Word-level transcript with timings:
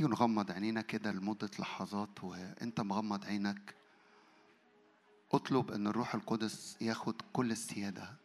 تيجي 0.00 0.12
نغمض 0.12 0.50
عينينا 0.50 0.80
كده 0.80 1.12
لمدة 1.12 1.50
لحظات 1.58 2.24
وانت 2.24 2.80
مغمض 2.80 3.24
عينك 3.24 3.74
اطلب 5.32 5.70
ان 5.70 5.86
الروح 5.86 6.14
القدس 6.14 6.76
ياخد 6.80 7.22
كل 7.32 7.50
السيادة. 7.50 8.16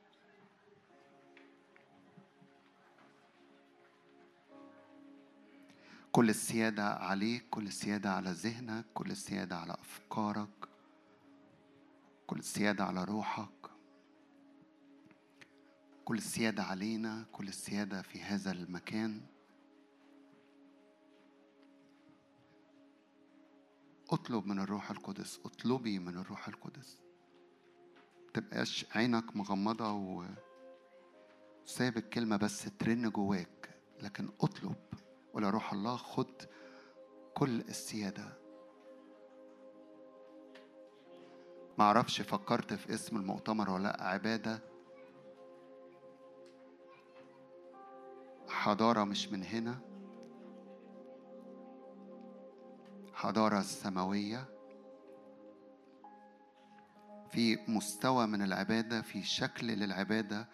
كل 6.11 6.29
السيادة 6.29 6.93
عليك 6.93 7.46
كل 7.49 7.68
السيادة 7.68 8.12
على 8.14 8.32
ذهنك 8.32 8.86
كل 8.94 9.12
السيادة 9.12 9.57
على 9.57 9.73
أفكارك 9.73 10.70
كل 12.28 12.39
السيادة 12.39 12.86
على 12.86 13.04
روحك. 13.04 13.70
كل 16.05 16.18
السيادة 16.18 16.64
علينا 16.64 17.26
كل 17.32 17.48
السيادة 17.48 18.02
في 18.02 18.21
هذا 18.21 18.52
المكان. 18.52 19.34
اطلب 24.15 24.47
من 24.47 24.60
الروح 24.60 24.92
القدس 24.92 25.39
اطلبي 25.46 26.00
من 26.00 26.18
الروح 26.18 26.47
القدس. 26.47 27.01
تبقاش 28.33 28.86
عينك 28.96 29.36
مغمضة 29.36 29.91
و 29.91 30.25
سايب 31.65 31.97
الكلمة 31.97 32.38
بس 32.38 32.64
ترن 32.80 33.09
جواك 33.09 33.80
لكن 34.02 34.30
اطلب. 34.41 34.75
ولا 35.33 35.50
روح 35.50 35.73
الله 35.73 35.97
خد 35.97 36.41
كل 37.33 37.59
السيادة. 37.59 38.38
معرفش 41.77 42.22
فكرت 42.22 42.73
في 42.73 42.94
اسم 42.94 43.17
المؤتمر 43.17 43.69
ولا 43.69 43.83
لأ 43.83 44.03
عبادة. 44.03 44.59
حضارة 48.50 49.03
مش 49.03 49.27
من 49.27 49.44
هنا. 49.44 49.94
حضارة 53.16 53.61
سماوية 53.61 54.45
في 57.31 57.58
مستوى 57.67 58.25
من 58.27 58.41
العبادة 58.41 59.02
في 59.02 59.23
شكل 59.23 59.67
للعبادة 59.67 60.47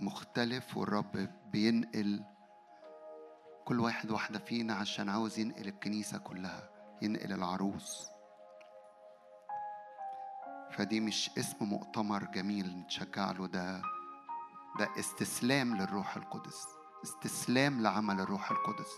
مختلف 0.00 0.76
والرب 0.76 1.28
بينقل 1.52 2.24
كل 3.64 3.80
واحد 3.80 4.10
واحدة 4.10 4.38
فينا 4.38 4.74
عشان 4.74 5.08
عاوز 5.08 5.38
ينقل 5.38 5.68
الكنيسة 5.68 6.18
كلها 6.18 6.70
ينقل 7.02 7.32
العروس. 7.32 8.08
فدي 10.70 11.00
مش 11.00 11.30
اسم 11.38 11.64
مؤتمر 11.64 12.24
جميل 12.24 12.78
نتشجع 12.78 13.30
له 13.32 13.46
ده 13.46 13.82
ده 14.78 14.88
استسلام 14.98 15.76
للروح 15.76 16.16
القدس 16.16 16.66
استسلام 17.04 17.82
لعمل 17.82 18.20
الروح 18.20 18.50
القدس. 18.50 18.90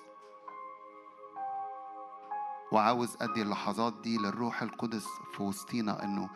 وعاوز 2.72 3.16
أدي 3.20 3.42
اللحظات 3.42 4.00
دي 4.00 4.18
للروح 4.18 4.62
القدس 4.62 5.06
في 5.32 5.42
وسطينا 5.42 6.04
إنه 6.04 6.30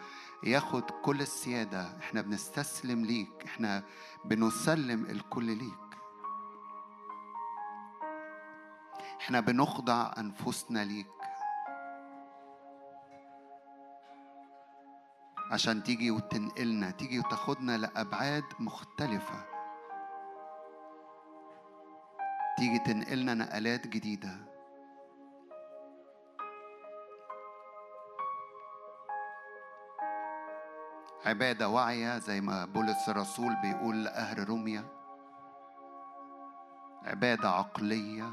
ياخد 0.44 0.82
كل 0.82 1.20
السيادة. 1.20 1.98
إحنا 1.98 2.20
بنستسلم 2.20 3.04
ليك 3.04 3.44
إحنا 3.44 3.84
بنسلم 4.24 5.04
الكل 5.04 5.44
ليك. 5.44 5.90
إحنا 9.20 9.40
بنخضع 9.40 10.12
أنفسنا 10.18 10.84
ليك. 10.84 11.06
عشان 15.50 15.82
تيجي 15.82 16.10
وتنقلنا 16.10 16.90
تيجي 16.90 17.18
وتاخدنا 17.18 17.78
لأبعاد 17.78 18.44
مختلفة. 18.60 19.46
تيجي 22.58 22.78
تنقلنا 22.78 23.34
نقلات 23.34 23.86
جديدة. 23.86 24.49
عبادة 31.26 31.68
واعية 31.68 32.18
زي 32.18 32.40
ما 32.40 32.64
بولس 32.64 33.08
الرسول 33.08 33.56
بيقول 33.62 34.04
لأهل 34.04 34.48
روميا. 34.48 34.84
عبادة 37.02 37.50
عقلية. 37.50 38.32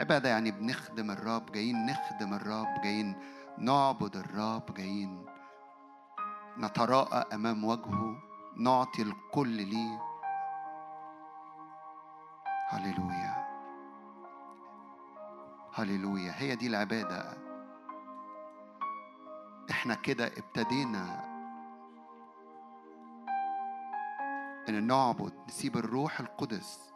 عبادة 0.00 0.28
يعني 0.28 0.50
بنخدم 0.50 1.10
الرب 1.10 1.52
جايين 1.52 1.86
نخدم 1.86 2.34
الرب 2.34 2.80
جايين 2.82 3.16
نعبد 3.58 4.16
الرب 4.16 4.74
جايين 4.74 5.26
نتراءى 6.58 7.24
أمام 7.34 7.64
وجهه 7.64 8.16
نعطي 8.56 9.02
الكل 9.02 9.48
ليه. 9.48 10.00
هللويا. 12.68 13.46
هللويا. 15.74 16.32
هي 16.36 16.56
دي 16.56 16.66
العبادة. 16.66 17.41
إحنا 19.72 19.94
كده 19.94 20.26
ابتدينا 20.26 21.24
ان 24.68 24.86
نعبد 24.86 25.32
نسيب 25.48 25.76
الروح 25.76 26.20
القدس 26.20 26.92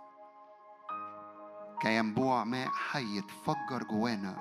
كينبوع 1.81 2.44
ماء 2.44 2.69
حي 2.69 3.16
يتفجر 3.19 3.82
جوانا. 3.91 4.36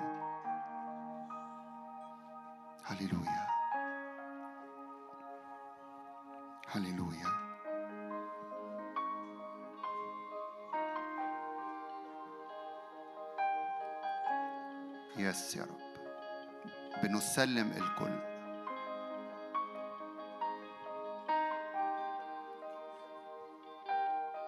هللويا. 2.84 3.46
هللويا. 6.68 7.46
يس 15.16 15.56
يا 15.56 15.62
رب 15.62 15.85
بنسلم 17.02 17.70
الكل. 17.70 18.36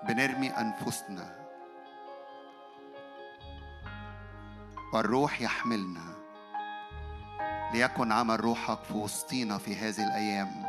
بنرمي 0.03 0.51
أنفسنا. 0.51 1.49
والروح 4.93 5.41
يحملنا. 5.41 6.15
ليكن 7.73 8.13
عمل 8.13 8.41
روحك 8.41 8.79
في 8.83 8.95
وسطينا 8.95 9.59
في 9.59 9.77
هذه 9.77 10.07
الأيام 10.07 10.65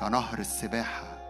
كنهر 0.00 0.38
السباحة 0.38 1.20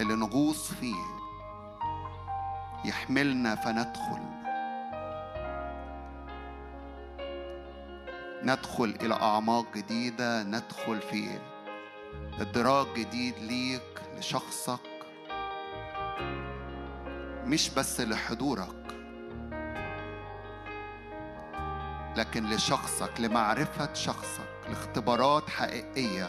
اللي 0.00 0.14
نغوص 0.14 0.72
فيه. 0.72 1.04
يحملنا 2.84 3.54
فندخل. 3.54 4.35
ندخل 8.46 8.96
إلى 9.00 9.14
أعماق 9.14 9.66
جديدة 9.74 10.42
ندخل 10.42 11.00
في 11.00 11.38
إدراك 12.40 12.86
جديد 12.96 13.38
ليك 13.38 14.02
لشخصك. 14.18 14.80
مش 17.44 17.70
بس 17.70 18.00
لحضورك 18.00 18.86
لكن 22.16 22.44
لشخصك 22.44 23.20
لمعرفة 23.20 23.94
شخصك 23.94 24.48
لاختبارات 24.68 25.50
حقيقية. 25.50 26.28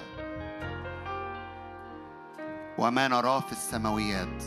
وما 2.77 3.07
نراه 3.07 3.39
في 3.39 3.51
السماويات 3.51 4.43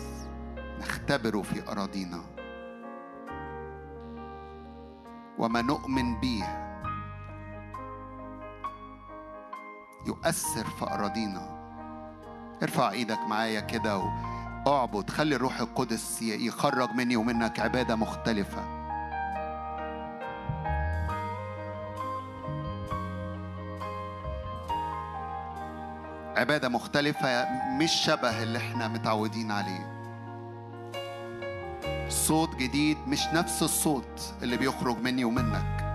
نختبره 0.80 1.42
في 1.42 1.68
أراضينا. 1.68 2.22
وما 5.38 5.62
نؤمن 5.62 6.20
به 6.20 6.59
يؤثر 10.10 10.64
في 10.64 10.84
أراضينا. 10.84 11.60
ارفع 12.62 12.90
إيدك 12.90 13.18
معايا 13.28 13.60
كده 13.60 14.02
واعبد. 14.66 15.10
خلي 15.10 15.36
الروح 15.36 15.60
القدس 15.60 16.22
يخرج 16.22 16.90
مني 16.90 17.16
ومنك 17.16 17.60
عبادة 17.60 17.96
مختلفة. 17.96 18.80
عبادة 26.36 26.68
مختلفة 26.68 27.46
مش 27.78 27.92
شبه 27.92 28.42
اللي 28.42 28.58
إحنا 28.58 28.88
متعودين 28.88 29.50
عليه. 29.50 30.00
صوت 32.08 32.56
جديد 32.56 32.98
مش 33.06 33.26
نفس 33.26 33.62
الصوت 33.62 34.34
اللي 34.42 34.56
بيخرج 34.56 34.98
مني 34.98 35.24
ومنك. 35.24 35.89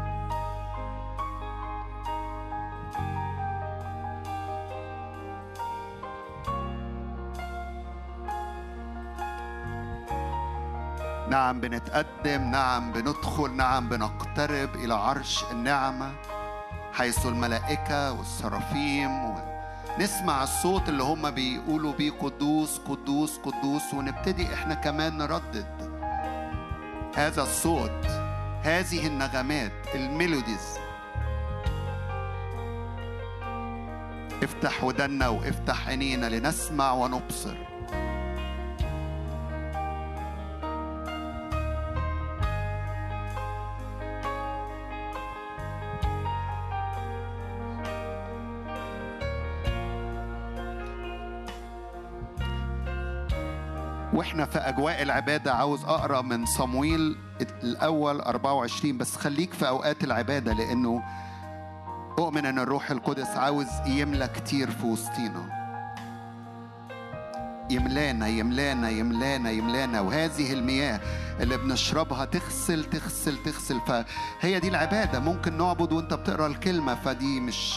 نعم 11.46 11.60
بنتقدم 11.60 12.42
نعم 12.52 12.92
بندخل 12.92 13.52
نعم 13.52 13.90
بنقترب 13.90 14.76
إلى 14.76 14.94
عرش 14.94 15.44
النعمة 15.52 16.12
حيث 16.94 17.26
الملائكة 17.26 18.12
والسرافيم 18.12 19.36
نسمع 20.00 20.44
الصوت 20.44 20.90
اللي 20.90 21.04
هم 21.04 21.32
بيقولوا 21.32 21.94
بيه 21.94 22.12
قدوس 22.12 22.78
قدوس 22.78 23.38
قدوس 23.38 23.94
ونبتدي 23.94 24.54
إحنا 24.54 24.74
كمان 24.74 25.18
نردد 25.18 25.68
هذا 27.16 27.44
الصوت 27.44 28.06
هذه 28.64 29.08
النغمات 29.08 29.96
الميلوديز. 29.96 30.78
افتح 34.44 34.84
ودنا 34.84 35.28
وافتح 35.28 35.88
عينينا 35.88 36.26
لنسمع 36.26 36.92
ونبصر. 36.92 37.75
العبادة 55.06 55.54
عاوز 55.54 55.84
أقرأ 55.86 56.22
من 56.22 56.46
صمويل 56.46 57.18
الأول 57.64 58.22
24 58.22 58.98
بس 58.98 59.16
خليك 59.16 59.54
في 59.54 59.68
أوقات 59.68 60.04
العبادة 60.04 60.54
لأنه 60.54 61.04
اؤمن 62.20 62.46
إن 62.46 62.60
الروح 62.60 62.92
القدس 62.92 63.28
عاوز 63.28 63.68
يملى 63.86 64.28
كتير 64.28 64.72
في 64.72 64.86
وسطينا. 64.86 65.66
يملانا 67.70 68.28
يملانا 68.28 68.90
يملانا 68.90 69.52
يملانا 69.52 70.02
وهذه 70.02 70.54
المياه 70.54 71.00
اللي 71.40 71.58
بنشربها 71.58 72.26
تغسل 72.26 72.84
تغسل 72.84 73.38
تغسل. 73.44 73.82
فهي 74.42 74.60
دي 74.60 74.68
العبادة 74.68 75.20
ممكن 75.20 75.58
نعبد 75.58 75.92
وأنت 75.94 76.14
بتقرأ 76.14 76.48
الكلمة 76.48 76.96
فدي 76.96 77.40
مش 77.40 77.76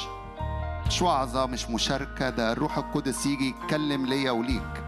مش 0.86 1.02
وعظة 1.02 1.46
مش 1.46 1.70
مشاركة 1.70 2.30
ده 2.30 2.52
الروح 2.52 2.78
القدس 2.78 3.26
يجي 3.26 3.48
يتكلم 3.48 4.06
ليا 4.06 4.30
وليك. 4.30 4.87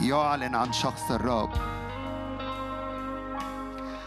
يعلن 0.00 0.54
عن 0.54 0.72
شخص 0.72 1.10
الرب. 1.10 1.50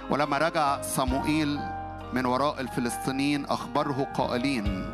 ولما 0.09 0.37
رجع 0.37 0.81
صموئيل 0.81 1.59
من 2.13 2.25
وراء 2.25 2.61
الفلسطينيين 2.61 3.45
أخبره 3.45 4.07
قائلين 4.13 4.85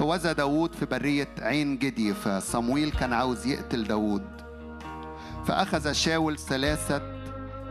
هوذا 0.00 0.32
داود 0.32 0.74
في 0.74 0.86
برية 0.86 1.28
عين 1.38 1.78
جدي 1.78 2.14
فصمويل 2.14 2.90
كان 2.90 3.12
عاوز 3.12 3.46
يقتل 3.46 3.84
داود 3.84 4.22
فأخذ 5.46 5.92
شاول 5.92 6.38
ثلاثة 6.38 7.02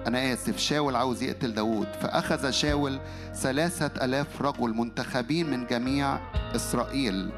أنا 0.08 0.34
آسف 0.34 0.58
شاول 0.58 0.96
عاوز 0.96 1.24
يقتل 1.24 1.54
داود 1.54 1.88
فأخذ 2.02 2.52
شاول 2.52 3.00
ثلاثة 3.34 4.06
ألاف 4.06 4.42
رجل 4.42 4.70
منتخبين 4.70 5.50
من 5.50 5.68
جميع 5.68 6.18
إسرائيل 6.56 7.31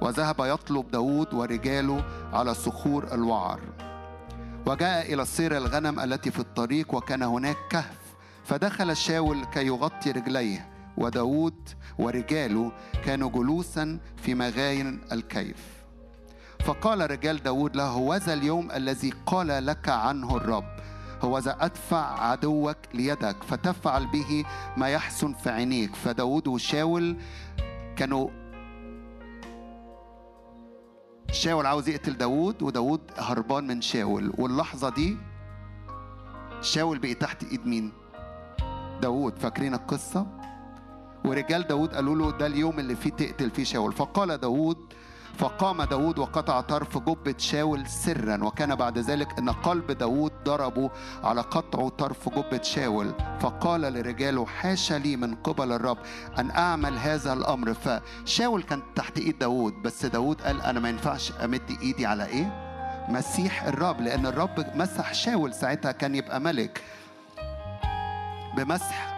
وذهب 0.00 0.36
يطلب 0.40 0.90
داود 0.90 1.34
ورجاله 1.34 2.04
على 2.32 2.54
صخور 2.54 3.08
الوعر. 3.12 3.60
وجاء 4.66 5.12
إلى 5.14 5.24
صير 5.24 5.56
الغنم 5.56 6.00
التي 6.00 6.30
في 6.30 6.38
الطريق 6.38 6.94
وكان 6.94 7.22
هناك 7.22 7.56
كهف 7.70 7.98
فدخل 8.44 8.96
شاول 8.96 9.44
كي 9.44 9.66
يغطي 9.66 10.10
رجليه 10.10 10.68
وداود 10.96 11.68
ورجاله 11.98 12.72
كانوا 13.04 13.30
جلوسا 13.30 13.98
في 14.16 14.34
مغاين 14.34 15.00
الكيف. 15.12 15.56
فقال 16.64 17.10
رجال 17.10 17.42
داود 17.42 17.76
له 17.76 17.84
هوذا 17.84 18.32
اليوم 18.32 18.70
الذي 18.70 19.12
قال 19.26 19.66
لك 19.66 19.88
عنه 19.88 20.36
الرب 20.36 20.76
هوذا 21.22 21.56
أدفع 21.60 22.20
عدوك 22.20 22.76
ليدك 22.94 23.36
فتفعل 23.42 24.06
به 24.06 24.44
ما 24.76 24.88
يحسن 24.88 25.32
في 25.32 25.50
عينيك. 25.50 25.94
فداود 25.94 26.48
وشاول 26.48 27.16
كانوا 27.96 28.28
شاول 31.36 31.66
عاوز 31.66 31.88
يقتل 31.88 32.12
داود 32.12 32.62
وداود 32.62 33.00
هربان 33.18 33.66
من 33.66 33.80
شاول. 33.80 34.32
واللحظة 34.38 34.88
دي 34.88 35.16
شاول 36.60 36.98
بقي 36.98 37.14
تحت 37.14 37.44
إيد 37.44 37.66
مين؟ 37.66 37.92
داود 39.02 39.38
فاكرين 39.38 39.74
القصة؟ 39.74 40.26
ورجال 41.24 41.62
داود 41.62 41.94
قالوا 41.94 42.16
له 42.16 42.30
ده 42.38 42.46
اليوم 42.46 42.78
اللي 42.78 42.96
فيه 42.96 43.10
تقتل 43.10 43.50
فيه 43.50 43.64
شاول. 43.64 43.92
فقال 43.92 44.38
داود 44.38 44.78
فقام 45.38 45.82
داود 45.82 46.18
وقطع 46.18 46.60
طرف 46.60 46.98
جبة 46.98 47.34
شاول 47.38 47.86
سرا 47.86 48.44
وكان 48.44 48.74
بعد 48.74 48.98
ذلك 48.98 49.38
أن 49.38 49.50
قلب 49.50 49.92
داود 49.92 50.32
ضربه 50.44 50.90
على 51.24 51.40
قطع 51.40 51.88
طرف 51.88 52.28
جبة 52.28 52.62
شاول. 52.62 53.14
فقال 53.40 53.80
لرجاله 53.80 54.46
حاشا 54.46 54.94
لي 54.94 55.16
من 55.16 55.34
قبل 55.34 55.72
الرب 55.72 55.98
أن 56.38 56.50
أعمل 56.50 56.98
هذا 56.98 57.32
الأمر. 57.32 57.74
فشاول 57.74 58.62
كان 58.62 58.82
تحت 58.94 59.18
إيد 59.18 59.38
داود 59.38 59.72
بس 59.82 60.06
داود 60.06 60.40
قال 60.40 60.62
أنا 60.62 60.80
ما 60.80 60.88
ينفعش 60.88 61.32
أمد 61.44 61.62
إيدي 61.82 62.06
على 62.06 62.26
إيه؟ 62.26 62.62
مسيح 63.08 63.64
الرب 63.64 64.00
لأن 64.00 64.26
الرب 64.26 64.66
مسح 64.74 65.14
شاول 65.14 65.54
ساعتها 65.54 65.92
كان 65.92 66.14
يبقى 66.14 66.40
ملك. 66.40 66.82
بمسح 68.56 69.14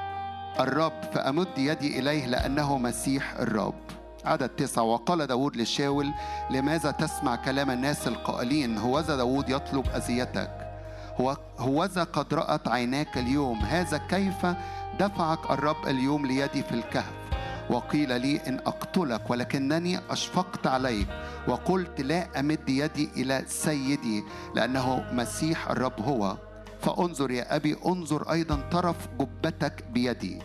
الرب 0.60 1.02
فأمد 1.14 1.58
يدي 1.58 1.98
إليه 1.98 2.26
لأنه 2.26 2.78
مسيح 2.78 3.34
الرب. 3.38 3.97
عدد 4.24 4.48
تسعة 4.48 4.82
وقال 4.82 5.26
داود 5.26 5.56
لشاول 5.56 6.12
لماذا 6.50 6.90
تسمع 6.90 7.36
كلام 7.36 7.70
الناس 7.70 8.08
القائلين؟ 8.08 8.78
هوذا 8.78 9.16
داود 9.16 9.50
يطلب 9.50 9.86
أذيتك. 9.86 10.50
هو 11.20 11.36
هوذا 11.58 12.04
قد 12.04 12.34
رأت 12.34 12.68
عيناك 12.68 13.18
اليوم. 13.18 13.58
هذا 13.58 13.98
كيف 13.98 14.46
دفعك 15.00 15.50
الرب 15.50 15.86
اليوم 15.86 16.26
ليدي 16.26 16.62
في 16.62 16.72
الكهف؟ 16.72 17.12
وقيل 17.70 18.20
لي 18.20 18.36
إن 18.46 18.58
أقتلك 18.66 19.30
ولكنني 19.30 20.00
أشفقت 20.10 20.66
عليك. 20.66 21.08
وقلت 21.48 22.00
لا 22.00 22.40
أمد 22.40 22.68
يدي 22.68 23.10
إلى 23.16 23.44
سيدي 23.46 24.24
لأنه 24.54 25.04
مسيح 25.12 25.70
الرب 25.70 26.00
هو. 26.00 26.36
فأنظر 26.80 27.30
يا 27.30 27.56
أبي 27.56 27.76
انظر 27.86 28.32
أيضا 28.32 28.68
طرف 28.70 28.96
جبتك 29.20 29.84
بيدي. 29.90 30.38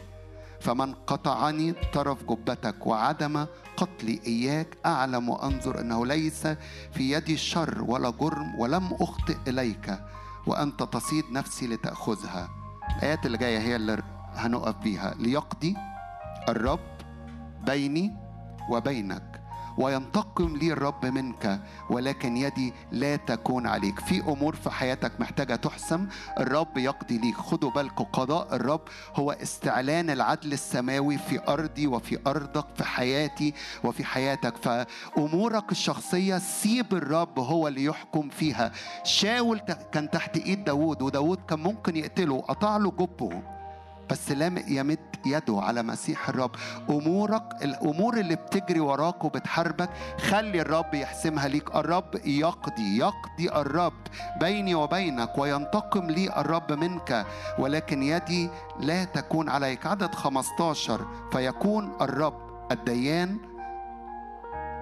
فمن 0.64 0.94
قطعني 0.94 1.74
طرف 1.94 2.24
جبتك 2.24 2.88
وعدم 2.88 3.46
قتلي 3.78 4.20
إياك 4.28 4.78
أعلم 4.86 5.30
وأنظر 5.30 5.80
أنه 5.80 6.06
ليس 6.06 6.48
في 6.92 7.12
يدي 7.12 7.38
شر 7.38 7.84
ولا 7.88 8.10
جرم 8.10 8.60
ولم 8.60 8.94
أخطئ 9.02 9.38
إليك 9.48 10.00
وأنت 10.48 10.84
تصيد 10.84 11.24
نفسي 11.32 11.68
لتأخذها. 11.68 12.50
الآيات 12.98 13.26
اللي 13.26 13.38
جاية 13.38 13.60
هي 13.60 13.76
اللي 13.76 14.04
هنقف 14.36 14.76
بيها. 14.76 15.14
ليقضي 15.20 15.76
الرب 16.50 16.80
بيني 17.66 18.16
وبينك. 18.70 19.33
وينتقم 19.78 20.58
لي 20.58 20.74
الرب 20.74 21.06
منك 21.06 21.62
ولكن 21.90 22.38
يدي 22.38 22.74
لا 22.92 23.16
تكون 23.16 23.68
عليك. 23.68 24.00
في 24.00 24.22
أمور 24.22 24.56
في 24.56 24.70
حياتك 24.70 25.20
محتاجة 25.20 25.56
تحسم. 25.56 26.08
الرب 26.40 26.78
يقضي 26.78 27.18
ليك. 27.18 27.36
خدوا 27.36 27.72
بالكم 27.72 28.04
قضاء 28.04 28.56
الرب 28.56 28.82
هو 29.16 29.32
استعلان 29.32 30.10
العدل 30.10 30.54
السماوي 30.54 31.18
في 31.18 31.48
أرضي 31.48 31.88
وفي 31.88 32.20
أرضك 32.28 32.66
في 32.76 32.84
حياتي 32.84 33.54
وفي 33.84 34.06
حياتك. 34.06 34.58
فأمورك 34.58 35.72
الشخصية 35.72 36.38
سيب 36.38 36.94
الرب 36.94 37.40
هو 37.40 37.68
اللي 37.68 37.84
يحكم 37.84 38.30
فيها. 38.30 38.72
شاول 39.04 39.60
كان 39.92 40.10
تحت 40.10 40.38
إيد 40.38 40.64
داوود 40.64 41.02
وداوود 41.02 41.40
كان 41.48 41.60
ممكن 41.60 41.96
يقتله. 41.96 42.42
قطع 42.42 42.78
له 42.78 42.92
جبه 42.92 43.42
بس 44.10 44.32
لم 44.32 44.64
يمد 44.68 45.13
يده 45.26 45.60
على 45.62 45.84
مسيح 45.84 46.30
الرب. 46.30 46.52
أمورك 46.90 47.44
الأمور 47.62 48.18
اللي 48.18 48.36
بتجري 48.36 48.80
وراك 48.80 49.24
وبتحاربك 49.24 49.90
خلي 50.30 50.62
الرب 50.62 50.94
يحسمها 50.94 51.48
ليك. 51.48 51.76
الرب 51.76 52.16
يقضي 52.26 52.98
يقضي 52.98 53.50
الرب 53.56 53.94
بيني 54.40 54.76
وبينك 54.76 55.38
وينتقم 55.38 56.06
لي 56.08 56.38
الرب 56.38 56.72
منك 56.72 57.26
ولكن 57.60 58.04
يدي 58.04 58.50
لا 58.80 59.04
تكون 59.04 59.50
عليك. 59.50 59.86
عدد 59.86 60.16
15 60.16 61.08
فيكون 61.32 61.92
الرب 62.02 62.44
الديان 62.72 63.38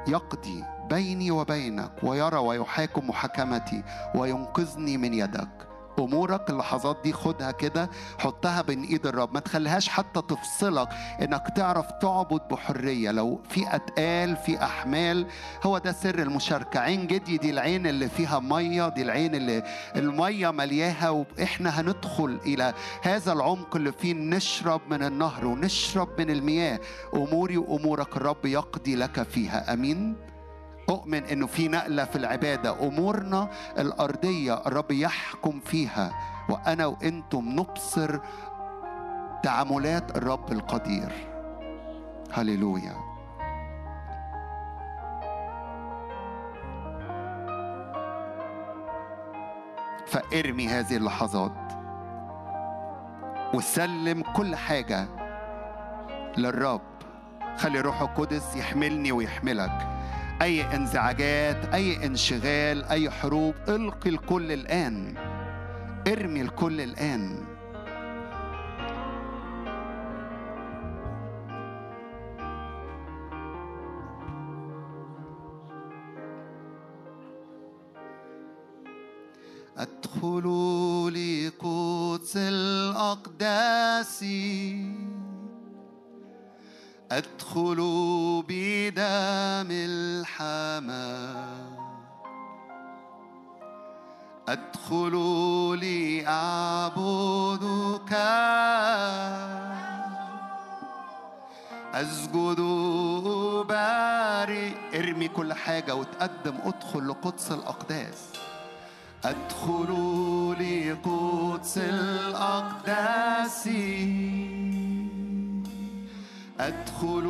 يقضي 0.08 0.64
بيني 0.90 1.32
وبينك 1.32 1.92
ويرى 2.04 2.38
ويحاكم 2.38 3.10
محاكمتي 3.10 3.84
وينقذني 4.16 4.98
من 4.98 5.14
يدك. 5.14 5.71
امورك 6.00 6.50
اللحظات 6.50 6.98
دي 7.04 7.14
خدها 7.14 7.52
كده 7.52 7.90
حطها 8.20 8.62
بين 8.62 8.84
إيد 8.84 9.08
الرب. 9.08 9.34
ما 9.34 9.40
تخليهاش 9.40 9.90
حتى 9.90 10.22
تفصلك 10.22 10.90
إنك 11.22 11.44
تعرف 11.56 11.92
تعبد 11.92 12.42
بحرية. 12.52 13.12
لو 13.12 13.42
في 13.50 13.76
أتقال 13.76 14.38
في 14.38 14.64
أحمال 14.64 15.28
هو 15.64 15.78
ده 15.78 15.92
سر 15.92 16.20
المشاركة. 16.22 16.80
عين 16.80 17.08
جدي 17.08 17.38
دي 17.38 17.50
العين 17.50 17.88
اللي 17.88 18.10
فيها 18.10 18.40
مية 18.40 18.90
دي 18.90 19.02
العين 19.02 19.36
اللي 19.36 19.64
المية 19.96 20.52
ملياها 20.52 21.10
وإحنا 21.10 21.82
هندخل 21.82 22.40
إلى 22.46 22.74
هذا 23.02 23.34
العمق 23.34 23.76
اللي 23.76 23.92
فيه. 23.92 24.14
نشرب 24.14 24.82
من 24.90 25.04
النهر 25.04 25.46
ونشرب 25.46 26.10
من 26.22 26.30
المياه. 26.30 26.80
أموري 27.16 27.58
وأمورك 27.58 28.18
الرب 28.18 28.46
يقضي 28.46 28.96
لك 28.96 29.24
فيها. 29.24 29.74
آمين. 29.74 30.31
تؤمن 30.92 31.24
إنه 31.26 31.48
في 31.48 31.68
نقلة 31.68 32.06
في 32.06 32.16
العبادة. 32.16 32.88
أمورنا 32.88 33.50
الأرضية 33.80 34.54
الرب 34.54 34.92
يحكم 34.92 35.60
فيها. 35.60 36.12
وأنا 36.50 36.86
وأنتم 36.86 37.50
نبصر 37.50 38.20
تعاملات 39.44 40.18
الرب 40.18 40.52
القدير. 40.52 41.12
هللويا. 42.34 42.96
فارمي 50.08 50.68
هذه 50.68 50.98
اللحظات. 50.98 51.72
وسلم 53.54 54.24
كل 54.36 54.56
حاجة 54.56 55.08
للرب. 56.38 56.82
خلي 57.58 57.82
روح 57.82 58.02
القدس 58.02 58.56
يحملني 58.56 59.12
ويحملك. 59.12 60.01
أي 60.42 60.76
انزعاجات 60.76 61.74
أي 61.74 62.06
انشغال 62.06 62.84
أي 62.84 63.10
حروب 63.10 63.56
ألقي 63.68 64.10
الكل 64.10 64.52
الآن. 64.52 65.16
ارمي 66.08 66.42
الكل 66.42 66.82
الآن. 66.82 67.46
أدخل 79.78 80.46
لقدس 81.14 82.38
الأقداس. 82.38 84.26
أدخل 87.12 87.76
بدم 88.48 89.68
الحمام. 89.72 91.52
أدخل 94.48 95.16
لأعبدك. 95.82 98.14
أسجد 101.94 102.62
باري 103.70 104.76
ارمي 104.96 105.28
كل 105.28 105.54
حاجة 105.54 105.96
وتقدم. 105.96 106.56
ادخل 106.66 107.08
لقدس 107.08 107.52
الأقداس. 107.52 108.30
أدخل 109.26 109.92
لقدس 110.60 111.78
الأقداس. 111.78 113.68
أدخل 116.60 117.26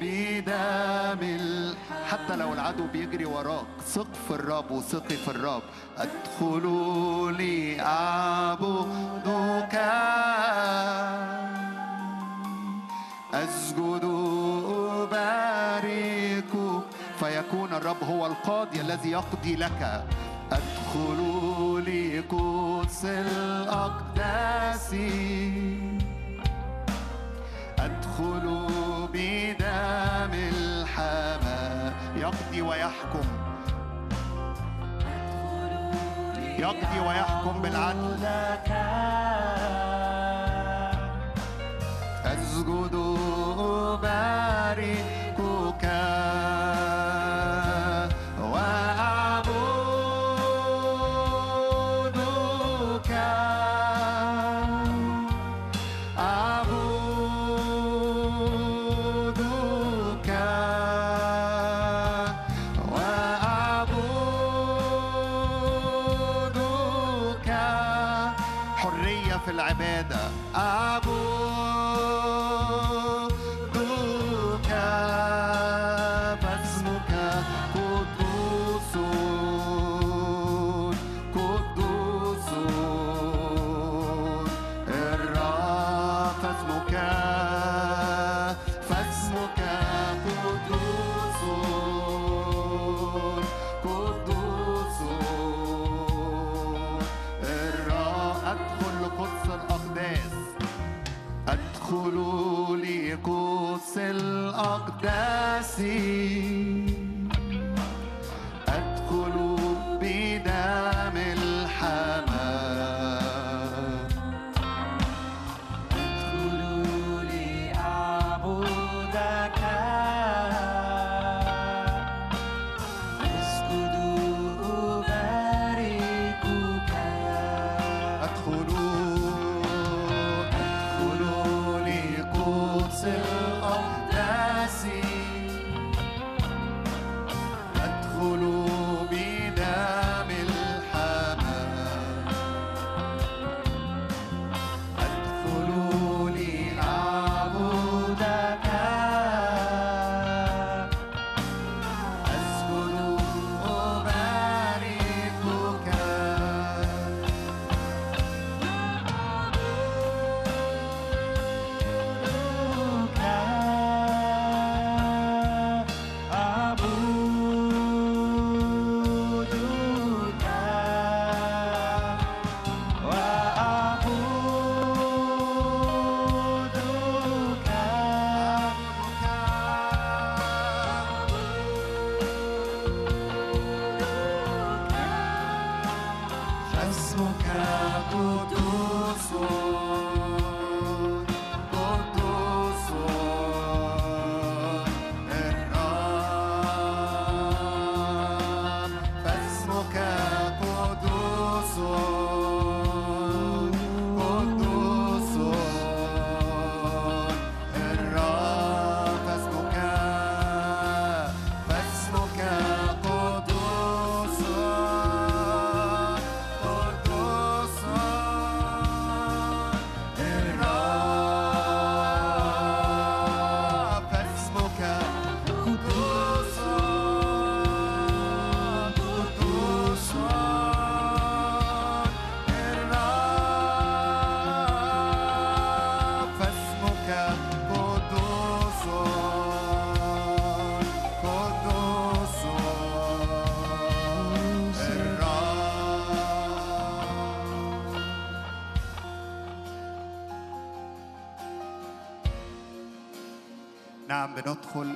بدم. 0.00 1.22
حتى 2.10 2.36
لو 2.36 2.52
العدو 2.52 2.86
بيجري 2.92 3.24
وراك. 3.24 3.66
ثق 3.86 4.14
في 4.28 4.34
الرب 4.34 4.70
وثقي 4.70 5.16
في 5.16 5.28
الرب. 5.28 5.62
أدخل 5.98 6.64
لأعبدك 7.38 8.94
أسجد 13.34 14.04
أبارك 15.02 16.52
فيكون 17.18 17.72
الرب 17.72 18.04
هو 18.04 18.26
القاضي 18.26 18.80
الذي 18.80 19.10
يقضي 19.10 19.56
لك. 19.56 20.04
أدخل 20.52 21.18
لقدس 21.86 23.04
الأقداس 23.04 24.94
أدخل 27.84 28.66
بدم 29.12 30.32
الحمام 30.54 31.92
يقضي 32.16 32.62
ويحكم. 32.62 33.26
يقضي 36.58 37.00
ويحكم 37.06 37.62
بالعدل. 37.62 38.22
أسجد 42.24 42.94
أباركك 43.58 45.01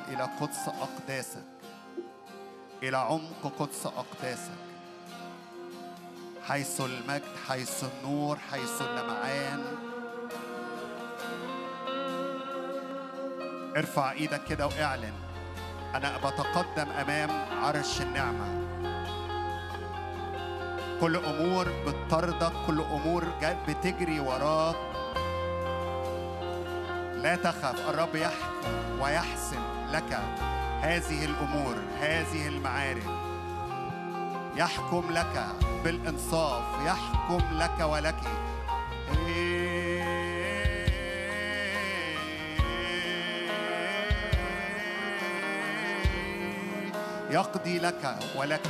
إلى 0.09 0.29
قدس 0.41 0.69
أقداسك. 0.69 1.45
إلى 2.83 2.97
عمق 2.97 3.53
قدس 3.59 3.87
أقداسك. 3.87 4.51
حيث 6.49 6.81
المجد 6.81 7.23
حيث 7.49 7.85
النور 7.85 8.39
حيث 8.51 8.83
اللمعان 8.83 9.65
ارفع 13.77 14.13
إيدك 14.13 14.45
كده 14.45 14.67
وإعلن. 14.67 15.13
أنا 15.95 16.17
بتقدم 16.19 16.91
أمام 16.91 17.31
عرش 17.65 18.01
النعمة. 18.01 18.67
كل 21.01 21.17
أمور 21.17 21.69
بتطردك 21.87 22.53
كل 22.67 22.81
أمور 22.81 23.25
بتجري 23.69 24.21
وراك. 24.21 24.77
لا 27.17 27.37
تخف 27.37 27.89
الرب 27.89 28.15
يحكم 28.15 29.01
ويحسم 29.01 29.76
لك 29.97 30.19
هذه 30.81 31.25
الأمور 31.25 31.75
هذه 32.01 32.49
المعارك 32.49 33.07
يحكم 34.57 35.05
لك 35.11 35.47
بالإنصاف 35.85 36.63
يحكم 36.87 37.41
لك 37.53 37.81
ولك. 37.81 38.21
يقضي 47.31 47.79
لك 47.79 48.19
ولك. 48.37 48.61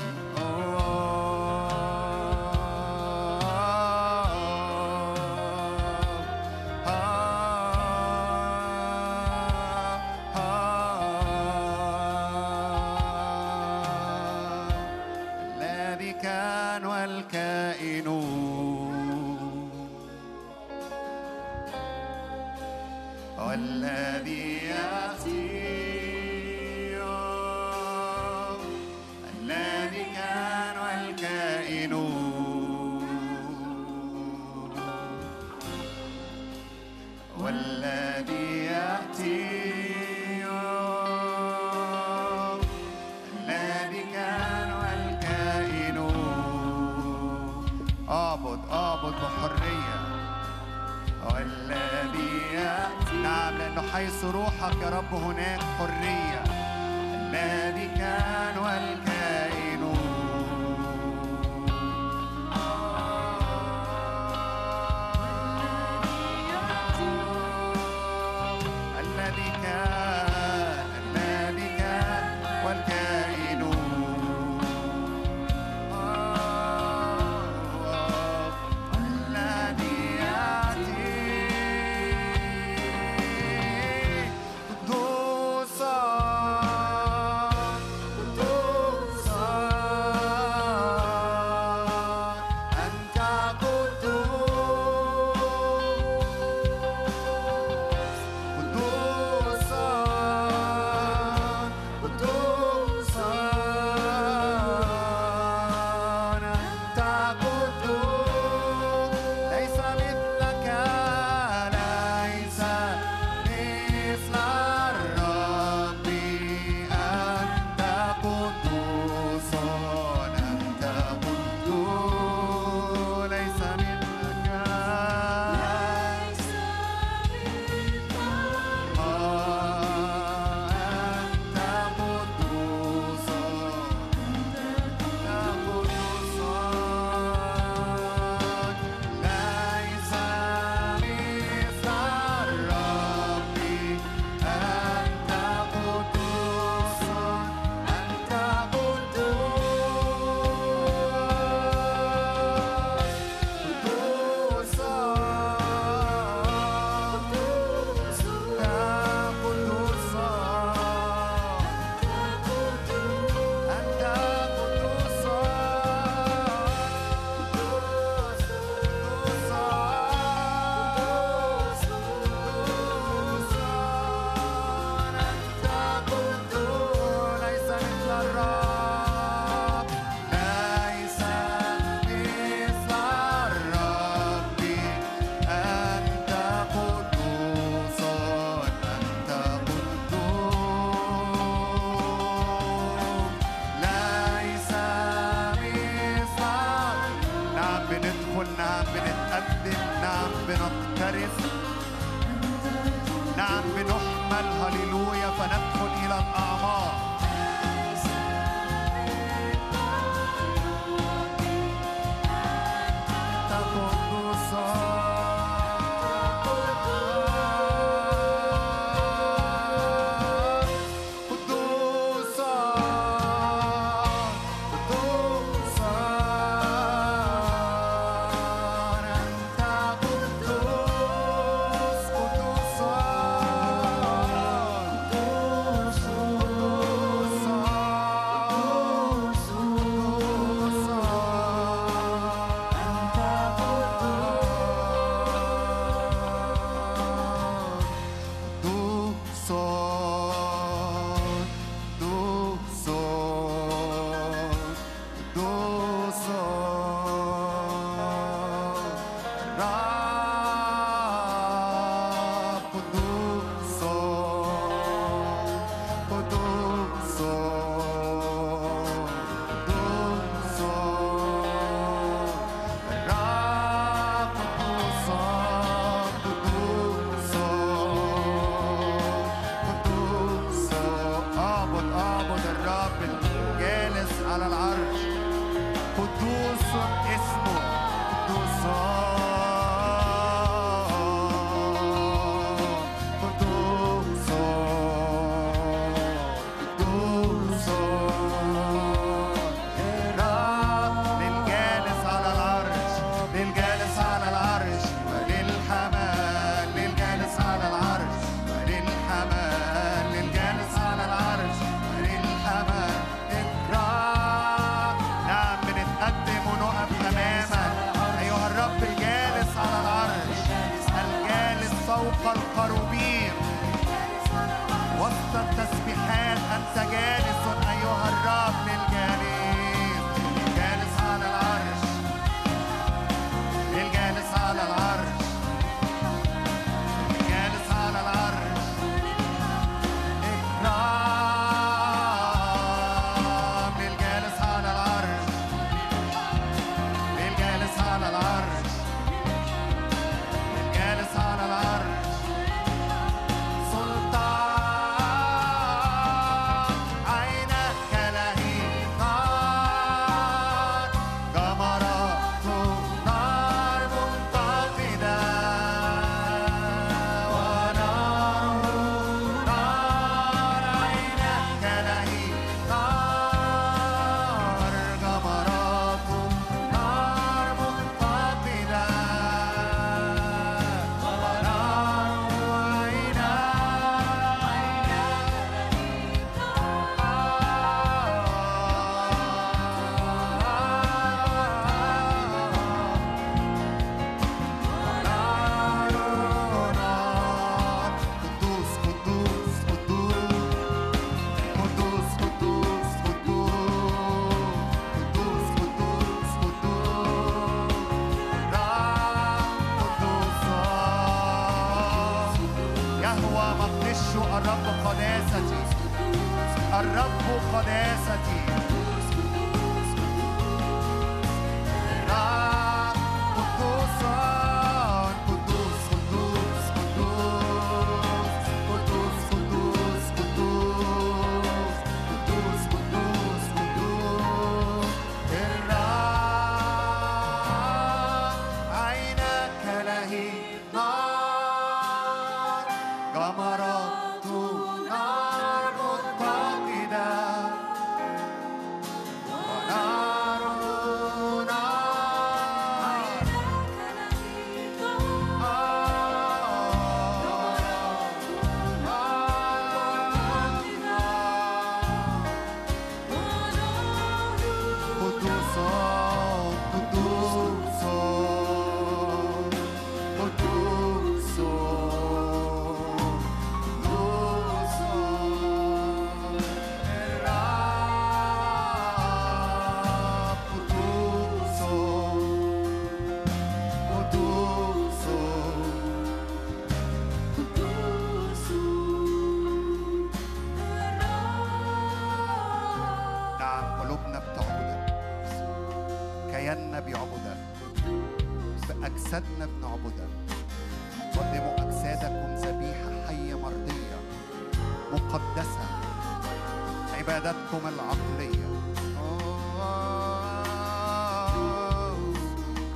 وحدتكم 507.26 507.68
العقلية. 507.68 508.46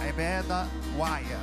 عبادة 0.01 0.67
واعية. 0.99 1.39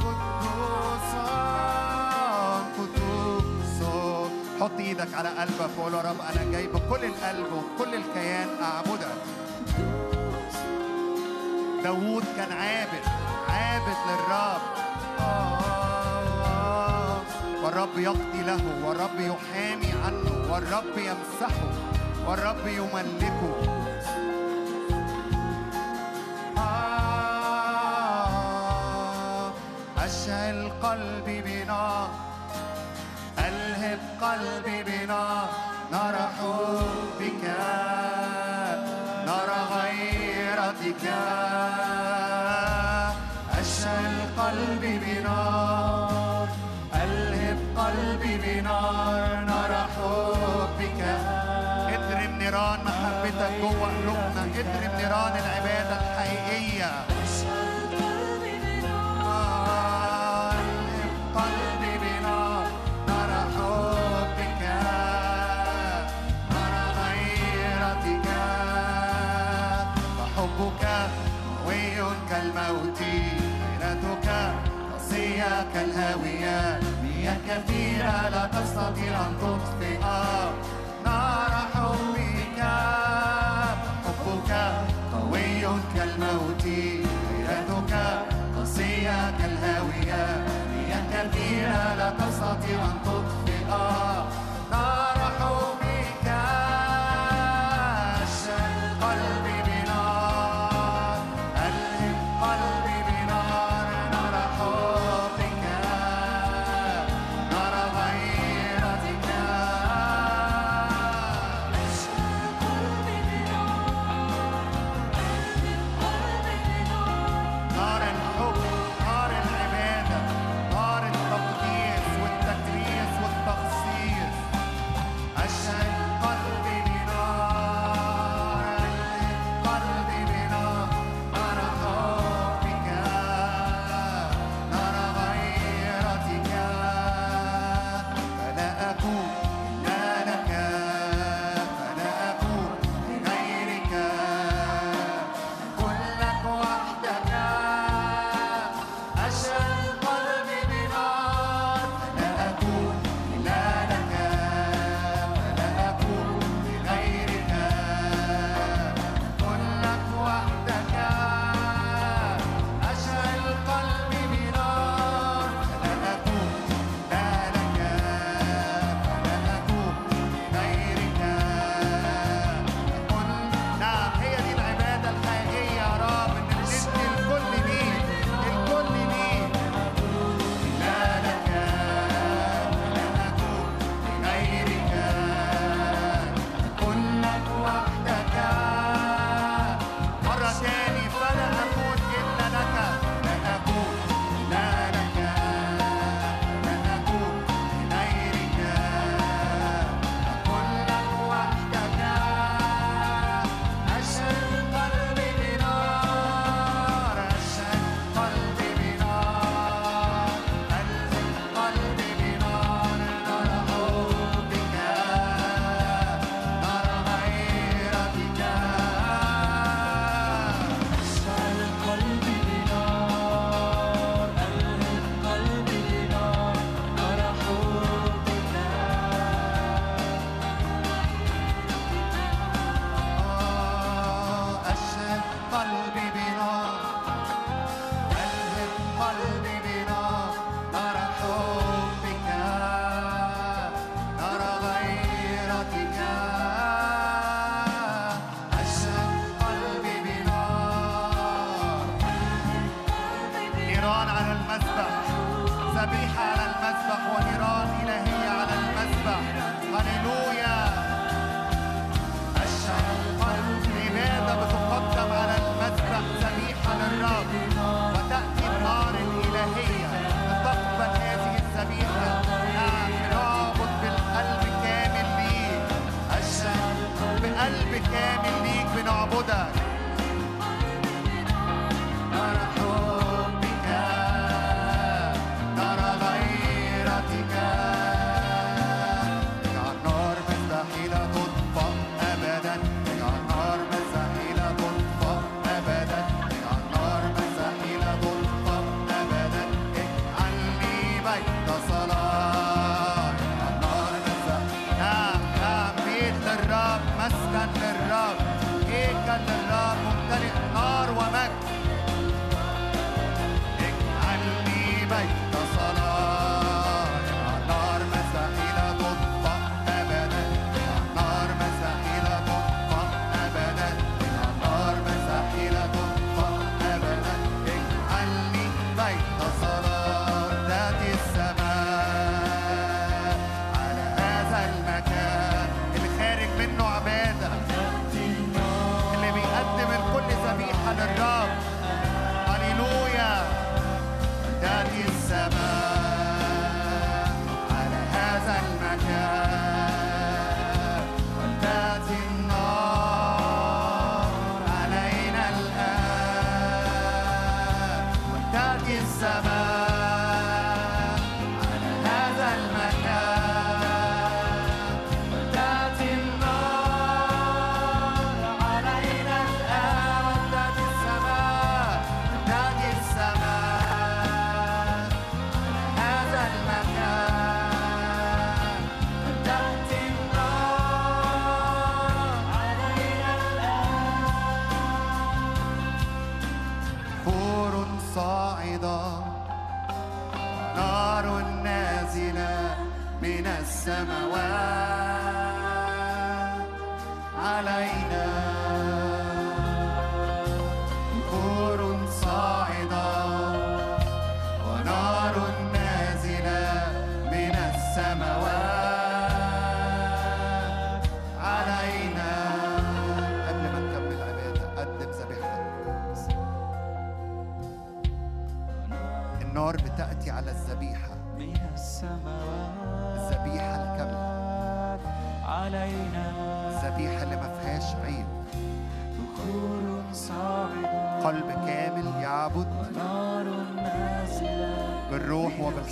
قدوس 0.00 1.10
قدوس. 2.78 3.82
حط 4.60 4.78
إيدك 4.78 5.14
على 5.14 5.28
قلبك 5.28 5.78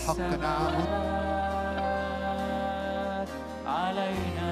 الحق 0.08 0.38
نعبد 0.40 0.88
علينا 3.66 4.50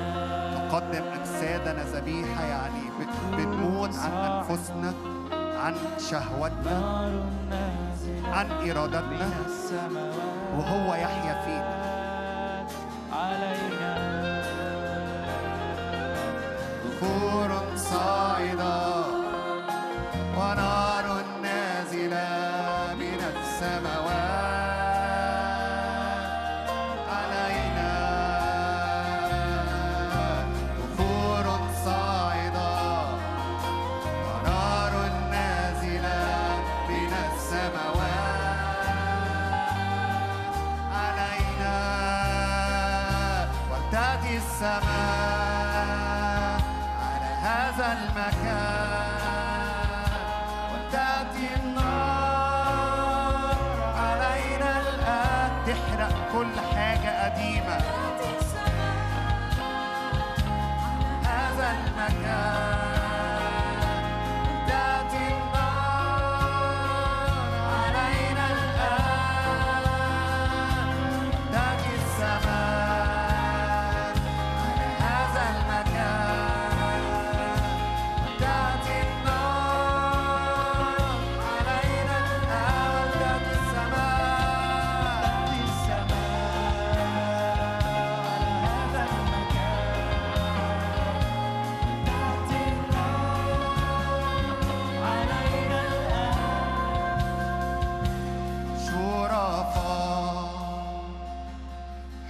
نقدم 0.54 1.04
أجسادنا 1.20 1.82
ذبيحة 1.82 2.44
يعني 2.44 2.80
بنموت 3.36 3.96
عن 3.96 4.12
أنفسنا 4.12 4.94
عن 5.64 5.74
شهوتنا 6.10 7.10
عن 8.24 8.46
إرادتنا. 8.70 9.30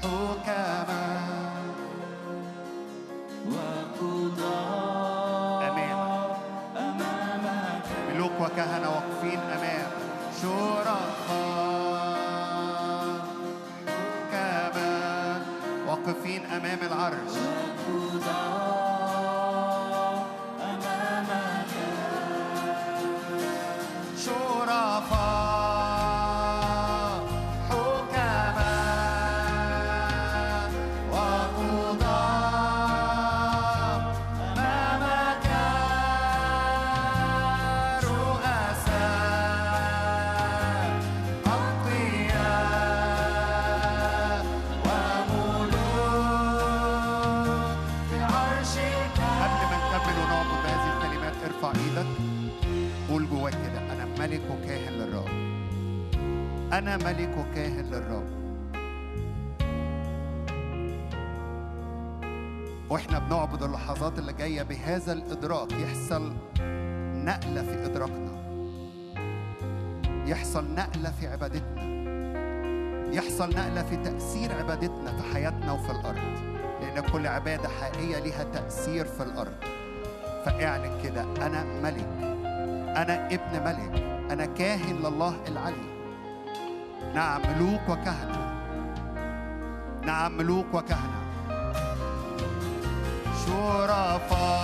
boca. 0.04 0.73
اللحظات 63.62 64.18
اللي 64.18 64.32
جاية 64.32 64.62
بهذا 64.62 65.12
الإدراك. 65.12 65.72
يحصل 65.72 66.32
نقلة 67.24 67.62
في 67.62 67.84
إدراكنا. 67.84 68.34
يحصل 70.26 70.74
نقلة 70.74 71.10
في 71.20 71.26
عبادتنا. 71.26 71.84
يحصل 73.14 73.48
نقلة 73.48 73.82
في 73.82 73.96
تأثير 73.96 74.52
عبادتنا 74.52 75.16
في 75.16 75.34
حياتنا 75.34 75.72
وفي 75.72 75.90
الأرض. 75.90 76.54
لأن 76.80 77.02
كل 77.12 77.26
عبادة 77.26 77.68
حقيقية 77.68 78.18
لها 78.18 78.44
تأثير 78.44 79.04
في 79.04 79.22
الأرض. 79.22 79.54
فاعلن 80.44 81.02
كده. 81.02 81.22
أنا 81.22 81.64
ملك. 81.64 82.08
أنا 82.96 83.26
ابن 83.26 83.64
ملك. 83.64 84.02
أنا 84.30 84.46
كاهن 84.46 84.96
لله 84.96 85.34
العلي. 85.48 85.93
نعم 87.14 87.40
ملوك 87.42 87.88
وكهنة. 87.88 88.54
نعم 90.02 90.36
ملوك 90.36 90.66
وكهنة. 90.74 91.20
شرفاء 93.46 94.63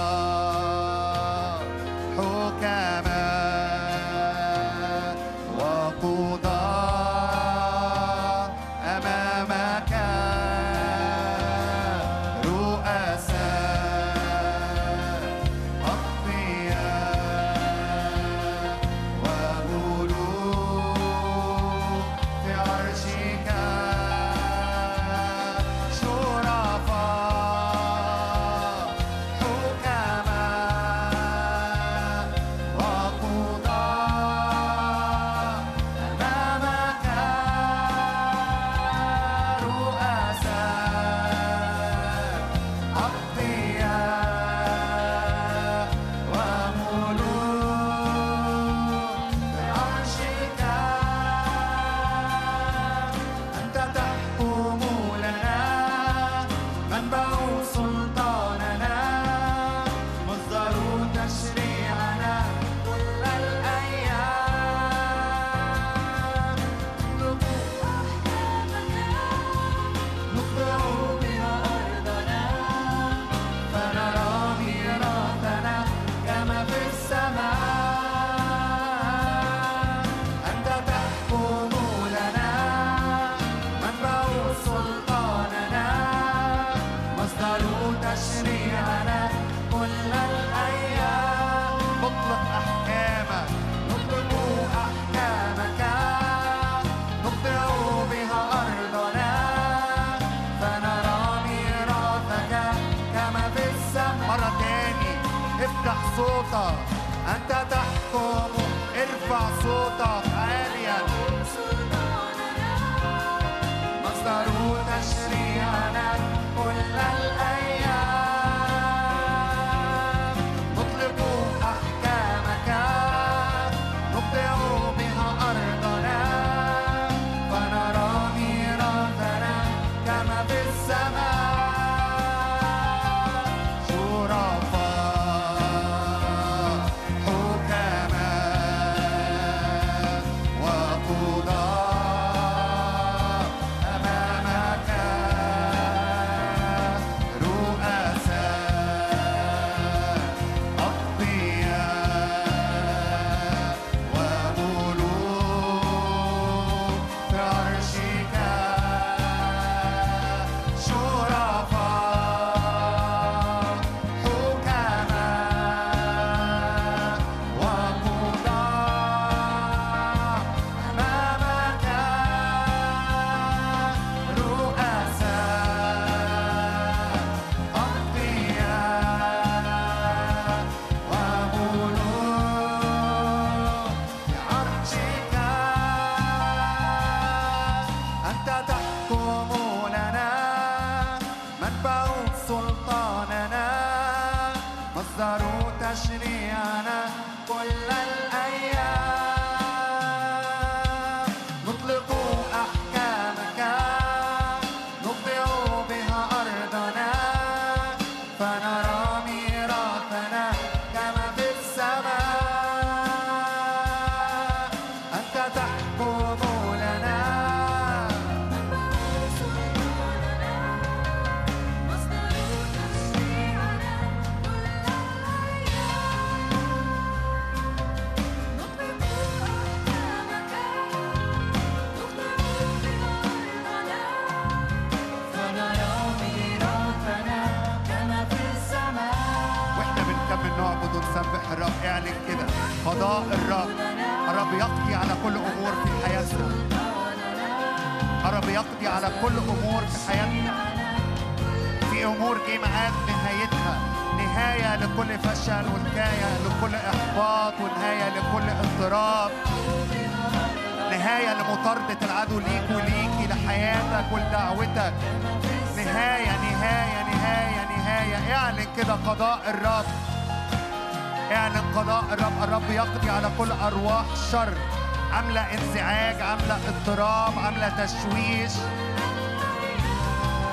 اضطراب 276.90 277.38
عامله 277.38 277.68
تشويش؟ 277.68 278.52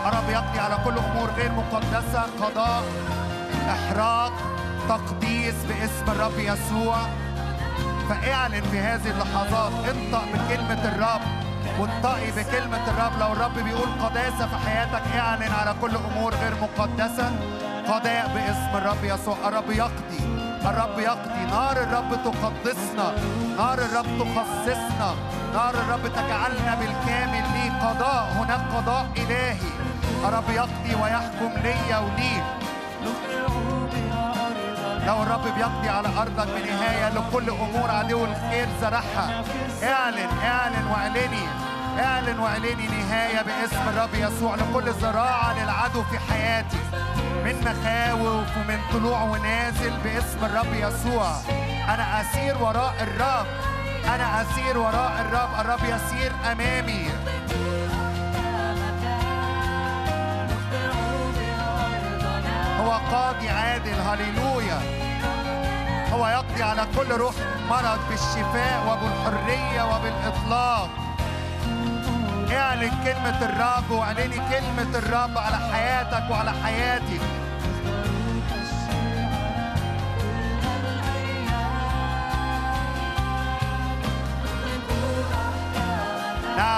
الرب 0.05 0.29
يقضي 0.29 0.59
على 0.59 0.77
كل 0.85 0.97
أمور 0.97 1.29
غير 1.37 1.51
مقدسة. 1.51 2.21
قضاء 2.41 2.83
إحراق 3.69 4.33
تقديس 4.89 5.55
باسم 5.67 6.11
الرب 6.11 6.39
يسوع. 6.39 6.97
فاعلن 8.09 8.61
في 8.61 8.79
هذه 8.79 9.09
اللحظات 9.09 9.71
انطق 9.71 10.25
بكلمة 10.33 10.83
الرب 10.87 11.21
وانطقي 11.79 12.31
بكلمة 12.31 12.87
الرب. 12.87 13.19
لو 13.19 13.33
الرب 13.33 13.53
بيقول 13.53 13.89
قداسة 14.03 14.47
في 14.47 14.55
حياتك 14.65 15.03
اعلن 15.15 15.51
على 15.51 15.75
كل 15.81 15.95
أمور 15.95 16.35
غير 16.35 16.53
مقدسة. 16.61 17.31
قضاء 17.87 18.31
باسم 18.35 18.77
الرب 18.77 19.03
يسوع. 19.03 19.37
الرب 19.47 19.69
يقضي 19.71 20.19
الرب 20.65 20.99
يقضي. 20.99 21.45
نار 21.51 21.77
الرب 21.83 22.19
تقدسنا 22.23 23.11
نار 23.57 23.79
الرب 23.79 24.05
تخصصنا. 24.19 25.15
نار 25.53 25.73
الرب 25.73 26.07
تجعلنا 26.07 26.75
بالكامل 26.75 27.43
ليه 27.53 27.71
قضاء 27.87 28.33
هناك 28.37 28.61
قضاء 28.75 29.07
إلهي. 29.17 29.57
الرب 30.25 30.49
يقضي 30.49 30.95
ويحكم 31.01 31.51
ليا 31.63 31.97
وليك. 31.97 32.43
لو 35.07 35.23
الرب 35.23 35.43
بيقضي 35.55 35.89
على 35.89 36.09
أرضك 36.17 36.47
بنهاية 36.47 37.09
لكل 37.09 37.49
أمور 37.49 37.91
عدو 37.91 38.25
الخير 38.25 38.67
زرعها. 38.81 39.43
اعلن 39.83 40.29
اعلن 40.43 40.87
واعلني. 40.91 41.47
اعلن 41.99 42.39
واعلني 42.39 42.87
نهاية 42.87 43.41
باسم 43.41 43.89
الرب 43.89 44.13
يسوع 44.13 44.55
لكل 44.55 44.93
زراعة 44.93 45.63
للعدو 45.63 46.03
في 46.03 46.19
حياتي. 46.19 46.77
من 47.45 47.55
مخاوف 47.61 48.57
ومن 48.57 48.79
طلوع 48.93 49.23
ونازل 49.23 49.93
باسم 50.03 50.45
الرب 50.45 50.73
يسوع. 50.73 51.27
أنا 51.93 52.21
أسير 52.21 52.57
وراء 52.63 52.93
الرب. 53.01 53.47
أنا 54.15 54.41
أسير 54.41 54.77
وراء 54.77 55.21
الرب 55.21 55.49
الرب 55.59 55.79
يسير 55.83 56.31
أمامي. 56.51 57.09
هو 62.79 62.91
قاضي 63.11 63.49
عادل 63.49 63.93
هللويا. 63.93 64.79
هو 66.13 66.27
يقضي 66.27 66.63
على 66.63 66.87
كل 66.95 67.11
روح 67.11 67.33
مرض 67.69 67.99
بالشفاء 68.09 68.83
وبالحرية 68.87 69.83
وبالإطلاق. 69.83 70.89
اعلن 72.51 72.91
كلمة 73.03 73.39
الرب 73.41 73.91
واعلني 73.91 74.35
كلمة 74.35 74.97
الرب 74.97 75.37
على 75.37 75.57
حياتك 75.73 76.31
وعلى 76.31 76.53
حياتي. 76.63 77.19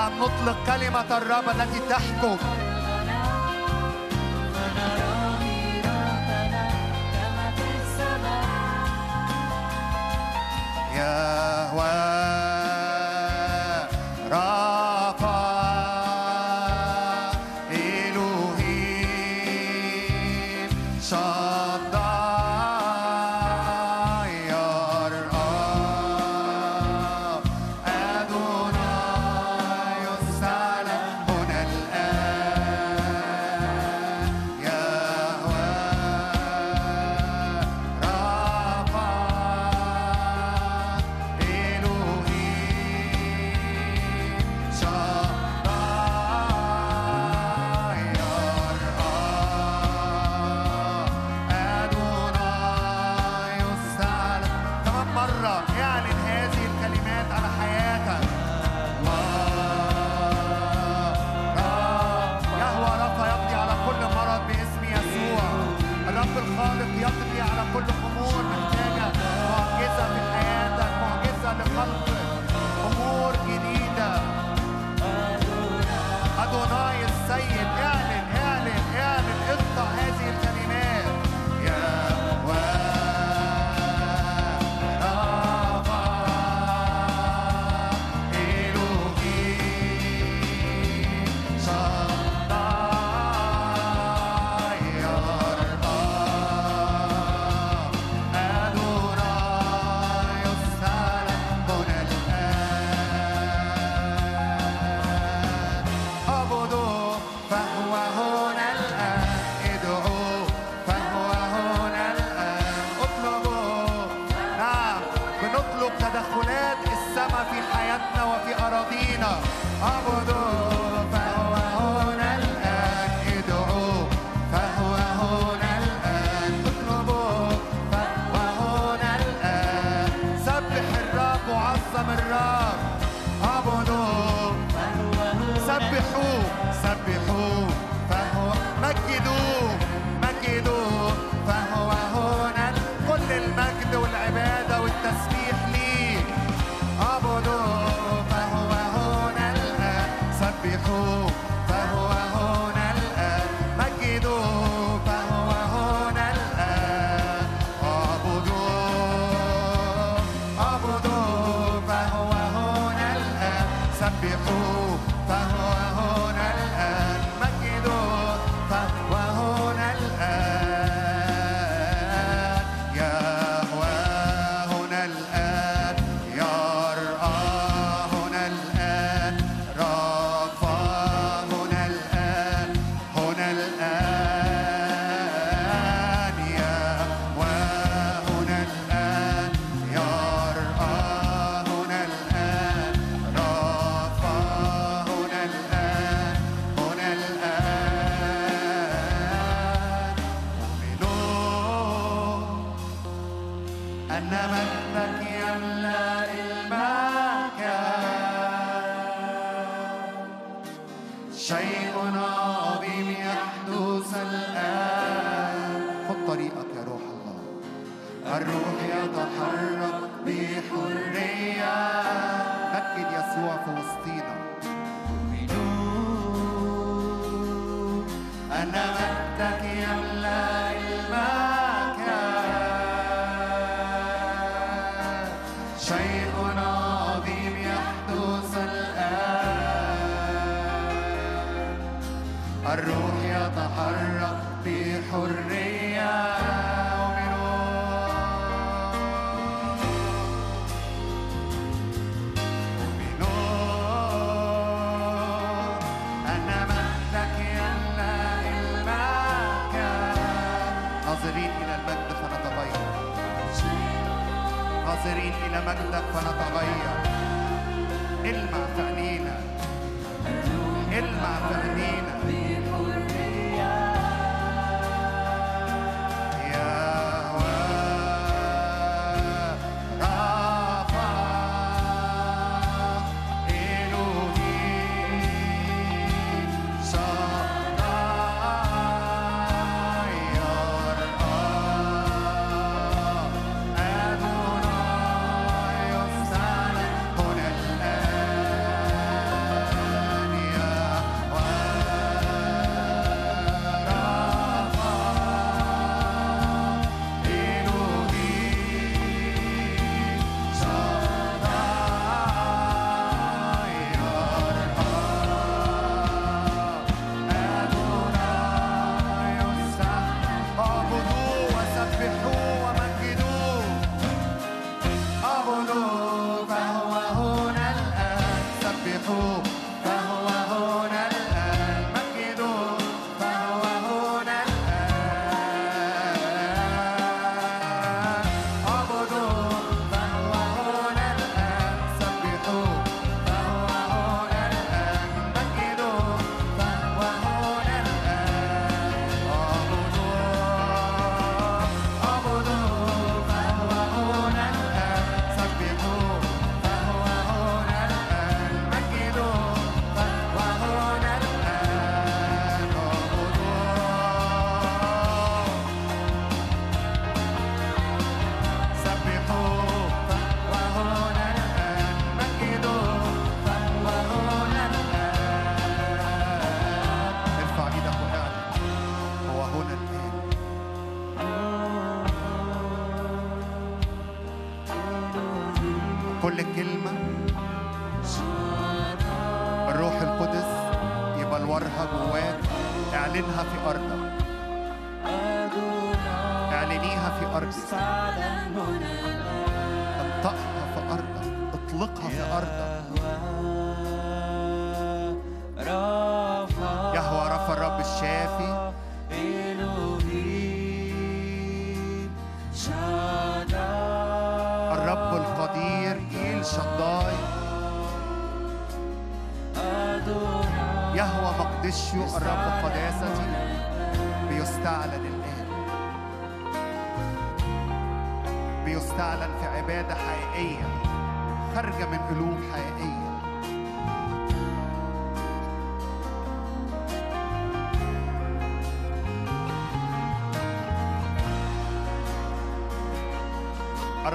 نطلق 0.07 0.57
كلمة 0.65 1.17
الرب 1.17 1.49
التي 1.49 1.79
تحكم. 1.89 2.68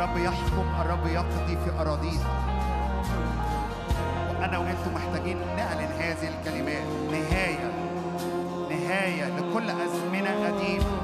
الرب 0.04 0.16
يحكم 0.16 0.66
الرب 0.80 1.06
يقضي 1.06 1.56
في 1.64 1.80
أراضيها 1.80 2.28
وأنا 4.30 4.58
وأنتم 4.58 4.94
محتاجين 4.94 5.38
نعلن 5.56 5.92
هذه 6.00 6.28
الكلمات. 6.28 6.84
نهاية. 7.10 7.72
نهاية 8.70 9.24
لكل 9.24 9.70
أزمنة 9.70 10.46
قديمة. 10.46 10.96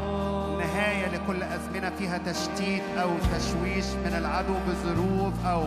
نهاية 0.59 1.07
لكل 1.07 1.43
أزمنة 1.43 1.91
فيها 1.99 2.19
تشتيت 2.19 2.83
أو 3.03 3.11
تشويش 3.19 3.87
من 4.05 4.15
العدو 4.19 4.55
بظروف 4.69 5.47
أو 5.47 5.65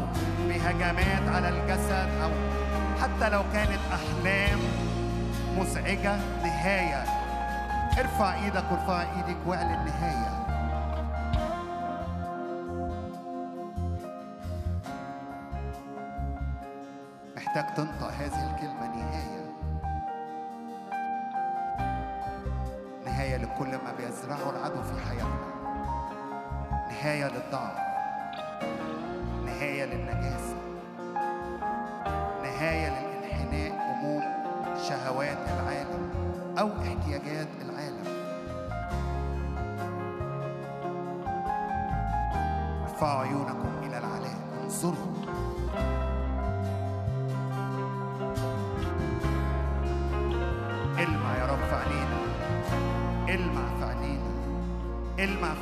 بهجمات 0.47 1.35
على 1.35 1.49
الجسد 1.49 2.09
أو 2.23 2.31
حتى 3.01 3.29
لو 3.29 3.41
كانت 3.53 3.79
أحلام 3.93 4.59
مزعجة. 5.57 6.15
نهاية. 6.43 7.03
ارفع 7.99 8.33
إيدك 8.33 8.63
وارفع 8.71 9.01
إيدك 9.01 9.37
واعلن 9.45 9.85
نهاية. 9.85 10.22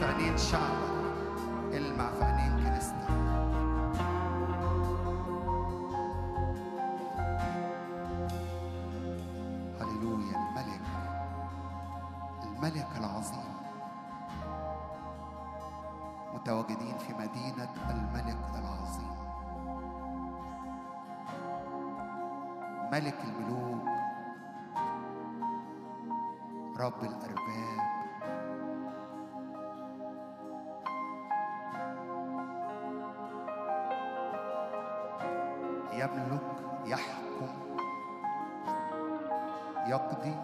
في 0.01 0.07
عينين 0.07 0.37
شعبك 0.37 1.73
المع 1.73 2.09
في 2.11 2.23
عينين 2.23 2.65
كنيستك 2.65 3.09
هللويا. 9.81 10.37
الملك. 10.37 10.81
الملك 12.43 12.87
العظيم. 12.97 13.53
متواجدين 16.33 16.97
في 16.97 17.13
مدينة 17.13 17.69
الملك 17.89 18.39
العظيم. 18.55 19.15
ملك 22.91 23.17
الملوك. 23.23 23.87
رب 26.79 27.03
الأرباب. 27.03 28.00
يملك 36.01 36.41
يحكم 36.85 37.47
يقضي 39.87 40.35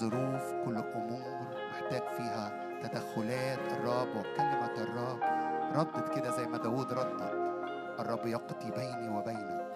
ظروف 0.00 0.52
كل 0.64 0.76
أمور 0.76 1.56
محتاج 1.70 2.02
فيها 2.16 2.52
تدخلات 2.82 3.58
الرب 3.72 4.08
وكلمة 4.16 4.74
الرب. 4.78 5.20
ردت 5.76 6.14
كده 6.14 6.30
زي 6.36 6.46
ما 6.46 6.58
داود 6.58 6.92
ردت. 6.92 7.32
الرب 8.00 8.26
يقضي 8.26 8.70
بيني 8.70 9.08
وبينك. 9.08 9.66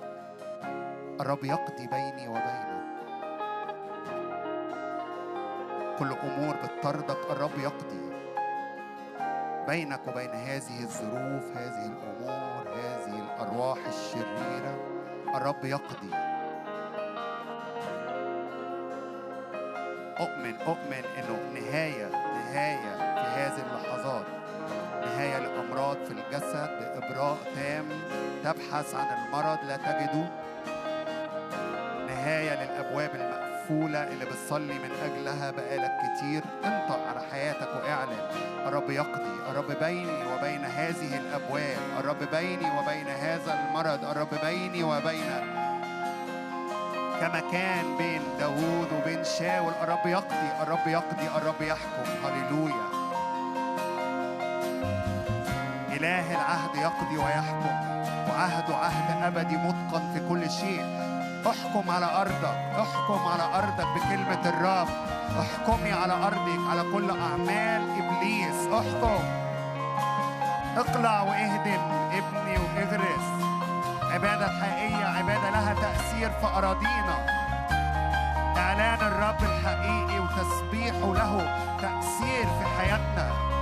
الرب 1.21 1.45
يقضي 1.45 1.87
بيني 1.87 2.29
وبينك. 2.29 2.85
كل 5.99 6.13
أمور 6.13 6.55
بتطردك 6.65 7.31
الرب 7.31 7.59
يقضي 7.59 8.05
بينك 9.69 10.01
وبين 10.09 10.31
هذه 10.31 10.81
الظروف 10.81 11.57
هذه 11.57 11.87
الأمور 11.87 12.69
هذه 12.69 13.19
الأرواح 13.19 13.79
الشريرة. 13.87 14.75
الرب 15.35 15.65
يقضي. 15.65 16.24
أؤمن 20.45 20.61
أؤمن 20.67 21.05
إنه 21.19 21.61
نهاية 21.61 22.09
نهاية 22.09 22.97
في 22.97 23.41
هذه 23.41 23.65
اللحظات. 23.67 24.25
نهاية 25.03 25.39
لأمراض 25.39 25.97
في 25.97 26.11
الجسد 26.11 26.71
بإبراء 26.79 27.39
تام. 27.57 27.85
تبحث 28.45 28.95
عن 28.95 29.07
المرض 29.19 29.59
لا 29.69 29.77
تجده. 29.77 30.29
نهاية 32.07 32.65
للأبواب 32.65 33.11
المقفولة 33.15 34.13
اللي 34.13 34.25
بتصلي 34.25 34.75
من 34.75 34.91
أجلها 35.05 35.51
بقالك 35.51 35.93
كتير. 36.05 36.43
انطق 36.65 37.09
على 37.09 37.21
حياتك 37.33 37.69
واعلن. 37.77 38.29
الرب 38.67 38.91
يقضي. 38.91 39.51
الرب 39.51 39.79
بيني 39.81 40.25
وبين 40.35 40.65
هذه 40.65 41.19
الأبواب. 41.19 41.79
الرب 41.99 42.31
بيني 42.33 42.79
وبين 42.79 43.09
هذا 43.09 43.59
المرض. 43.61 44.05
الرب 44.05 44.35
بيني 44.45 44.83
وبين 44.83 45.54
كما 47.21 47.41
كان 47.53 47.97
بين 47.99 48.23
داوود 48.39 48.89
وبين 48.93 49.25
شاول. 49.25 49.73
الرب 49.83 50.07
يقضي 50.07 50.51
الرب 50.63 50.87
يقضي 50.87 51.27
الرب 51.37 51.61
يحكم. 51.63 52.07
هللويا. 52.25 52.87
إله 55.97 56.31
العهد 56.35 56.75
يقضي 56.75 57.17
ويحكم 57.19 57.75
وعهده 58.29 58.77
عهد 58.77 59.23
أبدي 59.23 59.57
متقن 59.57 60.13
في 60.13 60.29
كل 60.29 60.51
شيء. 60.51 60.85
احكم 61.47 61.91
على 61.91 62.07
أرضك 62.07 62.59
احكم 62.81 63.21
على 63.29 63.43
أرضك 63.43 63.87
بكلمة 63.95 64.49
الرب. 64.49 64.89
احكمي 65.41 65.93
على 65.93 66.13
أرضك 66.13 66.61
على 66.71 66.83
كل 66.93 67.11
أعمال 67.11 67.83
إبليس. 68.01 68.67
احكم. 68.73 69.25
اقلع 70.77 71.23
واهدم 71.23 71.83
ابني 72.13 72.59
وإغرس. 72.59 73.34
العبادة 74.15 74.47
الحقيقية 74.47 75.05
عبادة 75.05 75.51
لها 75.51 75.75
تأثير 75.75 76.31
في 76.31 76.47
أراضينا. 76.47 77.27
إعلان 78.57 79.01
الرب 79.07 79.43
الحقيقي 79.43 80.21
وتسبيحه 80.21 81.15
له 81.15 81.59
تأثير 81.83 82.47
في 82.47 82.65
حياتنا. 82.79 83.54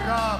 Jacob. 0.00 0.39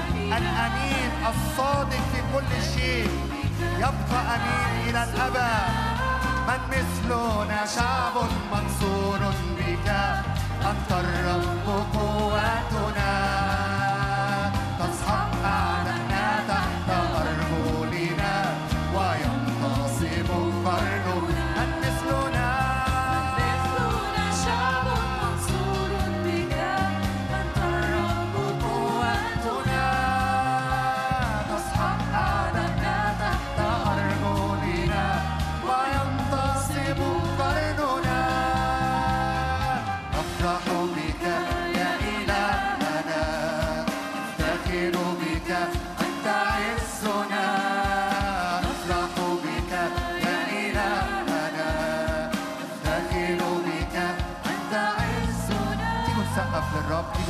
الصادق 1.35 2.03
في 2.11 2.19
كل 2.33 2.51
شيء. 2.75 3.11
يبقى 3.77 4.19
أمين 4.35 4.89
إلى 4.89 5.01
الأبد 5.03 5.63
من 6.47 6.61
مثلنا 6.71 7.65
شعب 7.75 8.15
منصور 8.53 9.21
بك. 9.57 9.87
أنت 10.71 10.91
الرب 10.91 11.67
قوتنا 11.93 12.90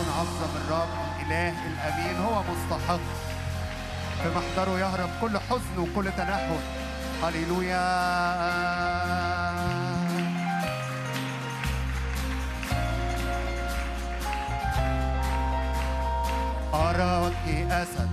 نعظم 0.09 0.51
الرب 0.61 0.93
الإله 1.19 1.55
الأمين 1.71 2.17
هو 2.25 2.43
مستحق. 2.43 2.99
في 4.23 4.29
محضره 4.29 4.79
يهرب 4.79 5.09
كل 5.21 5.37
حزن 5.37 5.77
وكل 5.77 6.11
تنهد 6.17 6.59
هللويا. 7.23 7.87
أراك 16.73 17.47
أسد. 17.71 18.10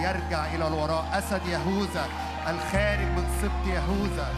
يرجع 0.00 0.46
إلى 0.54 0.66
الوراء. 0.68 1.04
أسد 1.12 1.46
يهوذا 1.46 2.06
الخارج 2.48 3.08
من 3.16 3.26
سبط 3.42 3.66
يهوذا. 3.66 4.28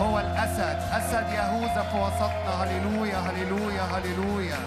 هو 0.00 0.18
الأسد. 0.20 0.78
أسد 0.92 1.26
يهوذا 1.32 1.82
في 1.92 1.96
وسطنا. 1.96 2.62
هللويا 2.62 3.18
هللويا 3.18 3.82
هللويا. 3.82 4.58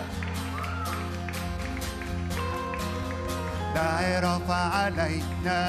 دعي 3.76 4.20
رفع 4.20 4.56
علينا. 4.56 5.62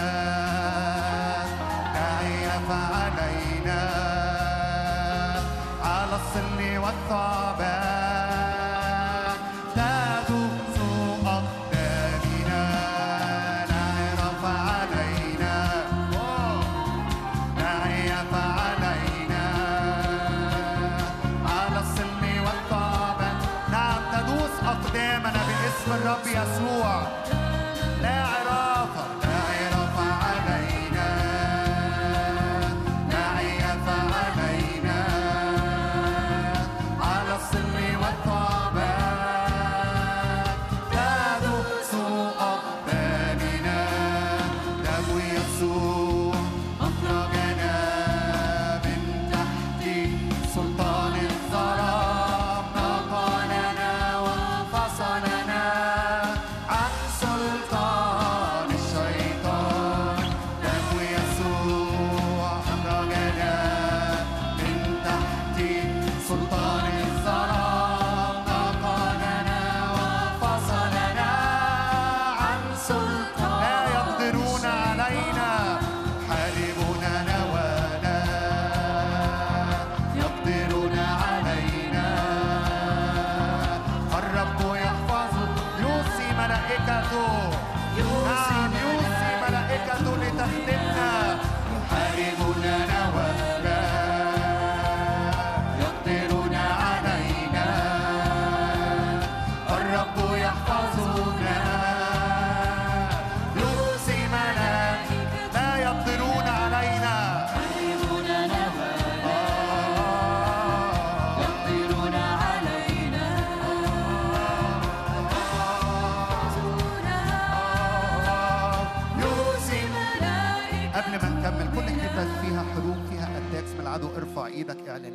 دعي 1.94 2.46
رفع 2.46 2.82
علينا. 2.94 3.90
على 5.84 6.16
الصل 6.16 6.78
والثعبان 6.78 7.69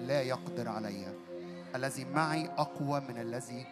لا 0.08 0.22
يقدر 0.22 0.70
علي. 0.70 1.06
الذي 1.76 2.06
معي 2.06 2.50
أقوى 2.58 3.00
من 3.00 3.18
الذي 3.18 3.66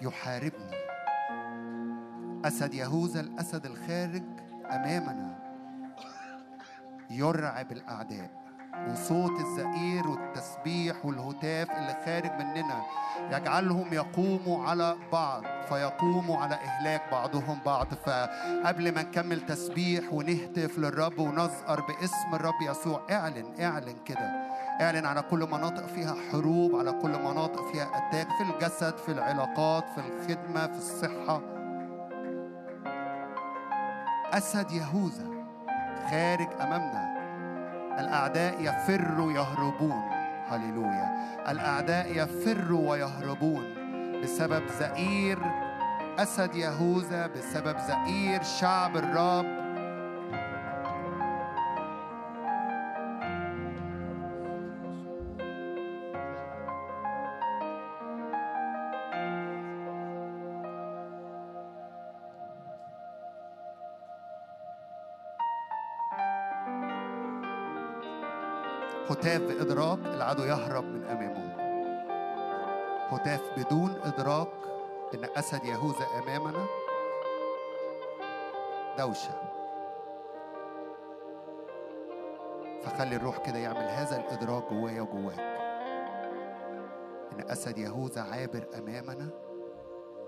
يحاربني. 0.00 0.76
أسد 2.44 2.74
يهوذا 2.74 3.20
الأسد 3.20 3.66
الخارج 3.66 4.22
أمامنا. 4.70 5.38
يرعب 7.10 7.72
الأعداء. 7.72 8.46
وصوت 8.90 9.40
الزئير 9.40 10.08
والتسبيح 10.08 11.06
والهتاف 11.06 11.70
اللي 11.70 11.96
خارج 12.04 12.30
مننا 12.30 12.82
يجعلهم 13.30 13.92
يقوموا 13.92 14.68
على 14.68 14.96
بعض 15.12 15.42
فيقوموا 15.68 16.36
على 16.36 16.54
إهلاك 16.54 17.02
بعضهم 17.12 17.58
بعض. 17.66 17.86
فقبل 17.94 18.94
ما 18.94 19.02
نكمل 19.02 19.46
تسبيح 19.46 20.12
ونهتف 20.12 20.78
للرب 20.78 21.18
ونزقر 21.18 21.80
باسم 21.80 22.34
الرب 22.34 22.62
يسوع 22.62 23.06
اعلن 23.10 23.60
اعلن 23.60 23.96
كده. 24.04 24.56
اعلن 24.80 25.06
على 25.06 25.22
كل 25.22 25.38
مناطق 25.38 25.86
فيها 25.86 26.14
حروب 26.32 26.76
على 26.76 26.92
كل 26.92 27.08
مناطق 27.08 27.72
فيها 27.72 27.84
أتاك 27.84 28.28
في 28.28 28.42
الجسد 28.42 28.96
في 28.96 29.12
العلاقات 29.12 29.84
في 29.88 30.00
الخدمة 30.00 30.66
في 30.66 30.78
الصحة. 30.78 31.40
أسد 34.32 34.70
يهوذا 34.70 35.26
خارج 36.10 36.48
أمامنا. 36.60 37.16
الأعداء 38.00 38.54
يفروا 38.60 39.32
يهربون. 39.32 40.02
هللويا. 40.48 41.10
الأعداء 41.48 42.06
يفروا 42.10 42.90
ويهربون 42.90 43.64
بسبب 44.22 44.62
زئير 44.80 45.38
أسد 46.18 46.54
يهوذا 46.54 47.26
بسبب 47.26 47.78
زئير 47.78 48.42
شعب 48.42 48.96
الرب. 48.96 49.65
هتاف 69.10 69.42
بإدراك 69.42 69.98
العدو 69.98 70.42
يهرب 70.42 70.84
من 70.84 71.04
أمامه. 71.04 71.56
هتاف 73.08 73.40
بدون 73.56 74.00
إدراك 74.04 74.48
إن 75.14 75.24
أسد 75.36 75.64
يهوذا 75.64 76.06
أمامنا. 76.22 76.66
دوشة. 78.98 79.40
فخلي 82.82 83.16
الروح 83.16 83.38
كده 83.38 83.58
يعمل 83.58 83.88
هذا 83.88 84.16
الإدراك 84.16 84.72
جوايا 84.72 85.02
وجواك. 85.02 85.40
إن 87.32 87.50
أسد 87.50 87.78
يهوذا 87.78 88.22
عابر 88.22 88.66
أمامنا. 88.78 89.28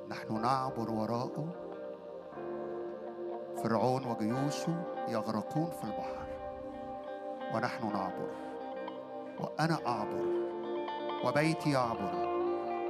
نحن 0.09 0.43
نعبر 0.43 0.91
وراءه. 0.91 1.49
فرعون 3.63 4.07
وجيوشه 4.07 4.83
يغرقون 5.09 5.71
في 5.71 5.85
البحر. 5.85 6.27
ونحن 7.55 7.93
نعبر. 7.93 8.48
وأنا 9.41 9.79
أعبر 9.87 10.25
وبيتي 11.25 11.71
يعبر 11.71 12.29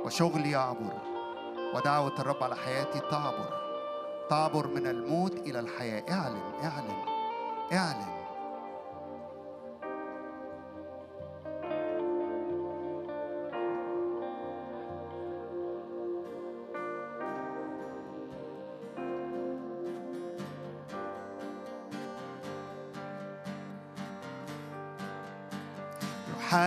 وشغلي 0.04 0.50
يعبر 0.50 0.92
ودعوة 1.74 2.14
الرب 2.20 2.42
على 2.42 2.56
حياتي 2.56 3.00
تعبر 3.00 3.58
تعبر 4.30 4.66
من 4.66 4.86
الموت 4.86 5.32
إلى 5.32 5.60
الحياة. 5.60 6.02
اعلن 6.10 6.42
اعلن 6.62 7.04
اعلن. 7.72 8.17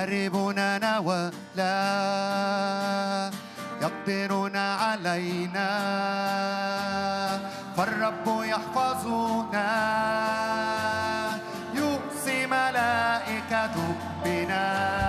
يحاربوننا 0.02 1.00
ولا 1.00 1.78
يقدرون 3.82 4.58
علينا. 4.58 5.70
فالرب 7.78 8.44
يحفظنا. 8.44 9.72
يؤسي 11.76 12.48
ملائكته 12.48 13.96
بنا. 14.26 15.01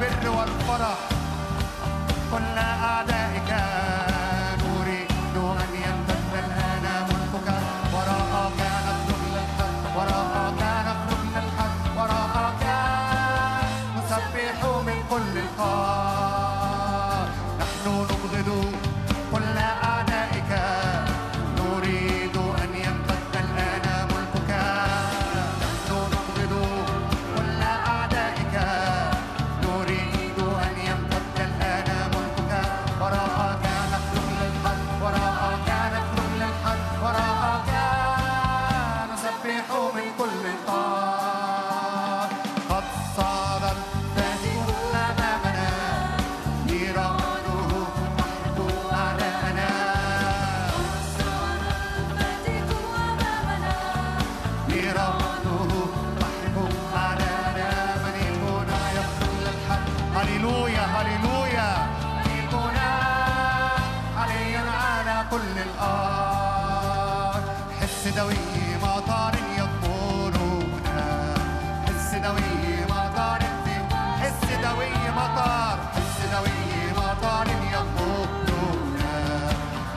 البر 0.00 0.30
والفرح. 0.30 0.98
كنا 2.30 2.84
أعدائك 2.84 3.50
نريد 4.62 5.36
أن 5.36 5.70
يمتد 5.74 6.32
الآن 6.44 6.84
ملكك. 7.08 7.48
وراءك 7.94 8.60
نخرج 8.86 9.22
للحق 9.34 9.96
وراءك 9.96 10.62
نخرج 10.86 11.24
للحق 11.34 11.82
وراءك 11.96 12.64
نسبح 13.96 14.58
من 14.86 14.98
كل 15.10 15.34
القاع 15.38 17.26
نحن 17.60 17.86
نبغض 18.10 18.48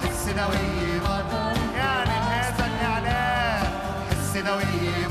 السنوية 0.03 0.99
مطر 0.99 1.57
اعلن 1.80 2.23
هذا 2.31 2.65
الإعلان 2.65 3.65
السنوية 4.11 5.07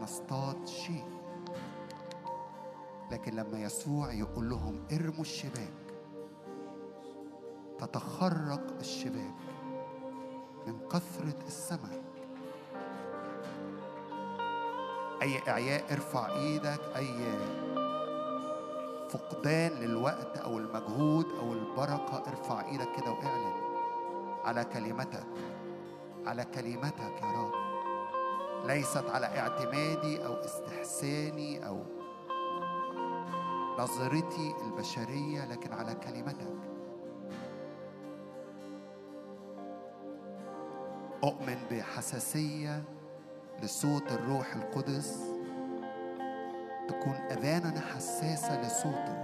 نصطاد 0.00 0.66
شيء. 0.68 1.04
لكن 3.10 3.32
لما 3.34 3.58
يسوع 3.58 4.12
يقول 4.12 4.50
لهم 4.50 4.84
ارموا 4.92 5.20
الشباك 5.20 5.80
تتخرق 7.78 8.78
الشباك 8.80 9.34
من 10.66 10.88
كثرة 10.88 11.38
السمك. 11.46 12.02
أي 15.22 15.38
إعياء 15.48 15.92
ارفع 15.92 16.36
إيدك. 16.36 16.80
أي 16.96 17.38
فقدان 19.10 19.72
للوقت 19.72 20.36
أو 20.36 20.58
المجهود 20.58 21.26
أو 21.38 21.52
البركة 21.52 22.22
ارفع 22.28 22.64
إيدك 22.68 22.88
كده 22.96 23.10
وإعلن 23.12 23.52
على 24.44 24.64
كلمتك 24.64 25.26
على 26.26 26.44
كلمتك 26.44 27.22
يا 27.22 27.32
رب. 27.32 27.69
ليست 28.66 29.04
على 29.10 29.26
اعتمادي 29.26 30.26
أو 30.26 30.34
استحساني 30.34 31.66
أو 31.66 31.82
نظرتي 33.78 34.54
البشرية 34.66 35.44
لكن 35.44 35.72
على 35.72 35.94
كلمتك. 35.94 36.60
أؤمن 41.24 41.58
بحساسية 41.70 42.82
لصوت 43.62 44.12
الروح 44.12 44.54
القدس 44.54 45.18
تكون 46.88 47.14
اذاننا 47.14 47.80
حساسة 47.80 48.60
لصوته. 48.60 49.19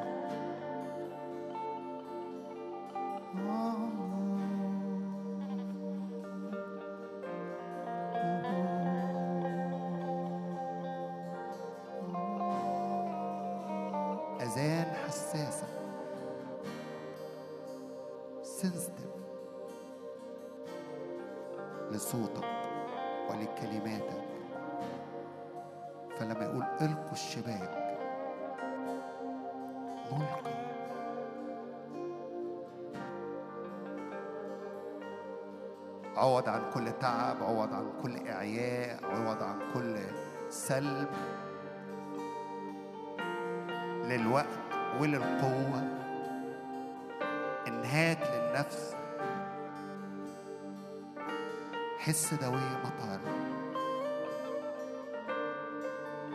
حس 52.06 52.34
دوية 52.34 52.82
مطر. 52.84 53.20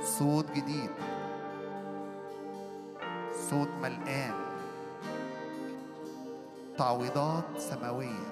صوت 0.02 0.52
جديد. 0.52 0.90
صوت 3.50 3.68
ملقان. 3.82 4.34
تعويضات 6.78 7.44
سماوية. 7.58 8.32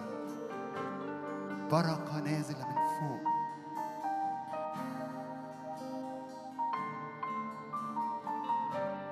بركة 1.72 2.20
نازلة 2.20 2.68
من 2.68 2.88
فوق. 3.00 3.30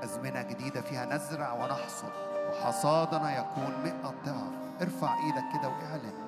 أزمنة 0.04 0.42
جديدة 0.42 0.82
فيها 0.82 1.06
نزرع 1.06 1.54
ونحصد 1.54 2.12
وحصادنا 2.50 3.38
يكون 3.38 3.84
مئة 3.84 4.14
ضعف. 4.26 4.82
ارفع 4.82 5.16
إيدك 5.26 5.60
كده 5.60 5.70
وإعلن. 5.70 6.27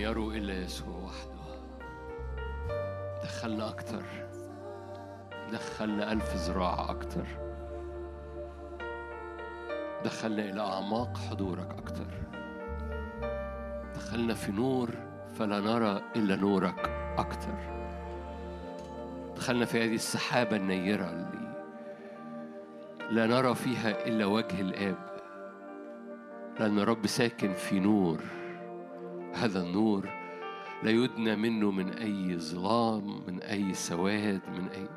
يروا 0.00 0.32
إلا 0.32 0.54
يسوع 0.54 0.96
وحده. 0.96 1.40
دخلنا 3.22 3.68
أكتر. 3.68 4.02
دخلنا 5.52 6.12
ألف 6.12 6.34
ذراع 6.34 6.90
أكتر. 6.90 7.26
دخلنا 10.04 10.42
إلى 10.42 10.60
أعماق 10.60 11.16
حضورك 11.16 11.70
أكتر. 11.78 12.06
دخلنا 13.94 14.34
في 14.34 14.52
نور 14.52 14.90
فلا 15.38 15.60
نرى 15.60 16.02
إلا 16.16 16.36
نورك 16.36 16.90
أكتر. 17.18 17.54
دخلنا 19.36 19.64
في 19.64 19.84
هذه 19.84 19.94
السحابة 19.94 20.56
النيرة 20.56 21.04
اللي 21.04 21.50
لا 23.10 23.26
نرى 23.26 23.54
فيها 23.54 24.06
إلا 24.06 24.26
وجه 24.26 24.60
الآب. 24.60 25.10
لأن 26.60 26.78
الرب 26.78 27.06
ساكن 27.06 27.52
في 27.52 27.80
نور. 27.80 28.39
هذا 29.34 29.62
النور 29.62 30.08
لا 30.82 30.90
يدنى 30.90 31.36
منه 31.36 31.70
من 31.70 31.92
أي 31.92 32.38
ظلام 32.38 33.22
من 33.28 33.42
أي 33.42 33.74
سواد 33.74 34.40
من 34.48 34.68
أي 34.68 34.88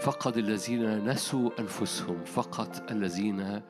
فقط 0.00 0.36
الذين 0.36 1.08
نسوا 1.08 1.50
أنفسهم 1.58 2.24
فقط 2.24 2.90
الذين 2.90 3.62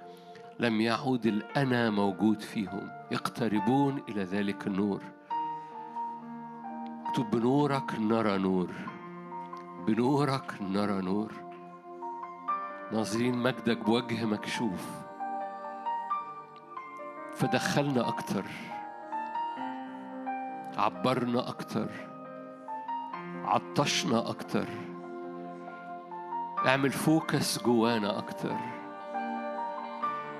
لم 0.60 0.80
يعود 0.80 1.26
الأنا 1.26 1.90
موجود 1.90 2.40
فيهم 2.40 2.90
يقتربون 3.10 4.02
إلى 4.08 4.22
ذلك 4.22 4.66
النور. 4.66 5.02
اكتب 7.06 7.30
بنورك 7.30 7.94
نرى 8.00 8.38
نور. 8.38 8.70
بنورك 9.86 10.54
نرى 10.60 11.02
نور. 11.02 11.32
ناظرين 12.92 13.38
مجدك 13.38 13.78
بوجه 13.78 14.24
مكشوف. 14.24 14.90
فدخلنا 17.34 18.08
أكتر. 18.08 18.44
عبرنا 20.78 21.48
أكتر 21.48 21.86
عطشنا 23.44 24.30
أكتر 24.30 24.64
اعمل 26.66 26.90
فوكس 26.90 27.62
جوانا 27.62 28.18
أكتر. 28.18 28.56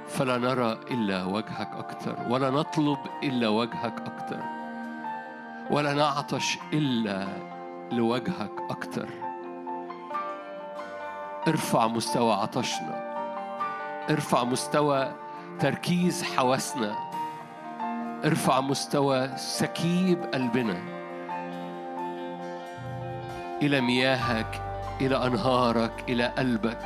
فلا 0.09 0.39
نرى 0.39 0.73
إلا 0.90 1.24
وجهك 1.24 1.70
أكتر 1.74 2.16
ولا 2.31 2.51
نطلب 2.51 2.98
إلا 3.23 3.48
وجهك 3.48 4.01
أكتر 4.01 4.40
ولا 5.70 5.94
نعطش 5.94 6.59
إلا 6.73 7.27
لوجهك 7.93 8.52
أكتر. 8.70 9.09
ارفع 11.48 11.86
مستوى 11.86 12.32
عطشنا 12.32 13.09
ارفع 14.10 14.44
مستوى 14.44 15.12
تركيز 15.60 16.23
حواسنا. 16.23 17.07
ارفع 18.24 18.61
مستوى 18.61 19.28
سكيب 19.36 20.23
قلبنا 20.35 20.77
إلى 23.62 23.81
مياهك 23.81 24.62
إلى 25.01 25.27
أنهارك 25.27 26.05
إلى 26.09 26.27
قلبك. 26.27 26.78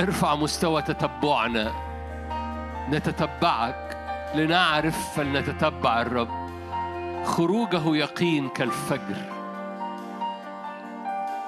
ارفع 0.00 0.34
مستوى 0.34 0.82
تتبعنا. 0.82 1.72
نتتبعك. 2.90 3.96
لنعرف 4.34 5.16
فلنتتبع 5.16 6.02
الرب. 6.02 6.50
خروجه 7.24 7.96
يقين 7.96 8.48
كالفجر. 8.48 9.16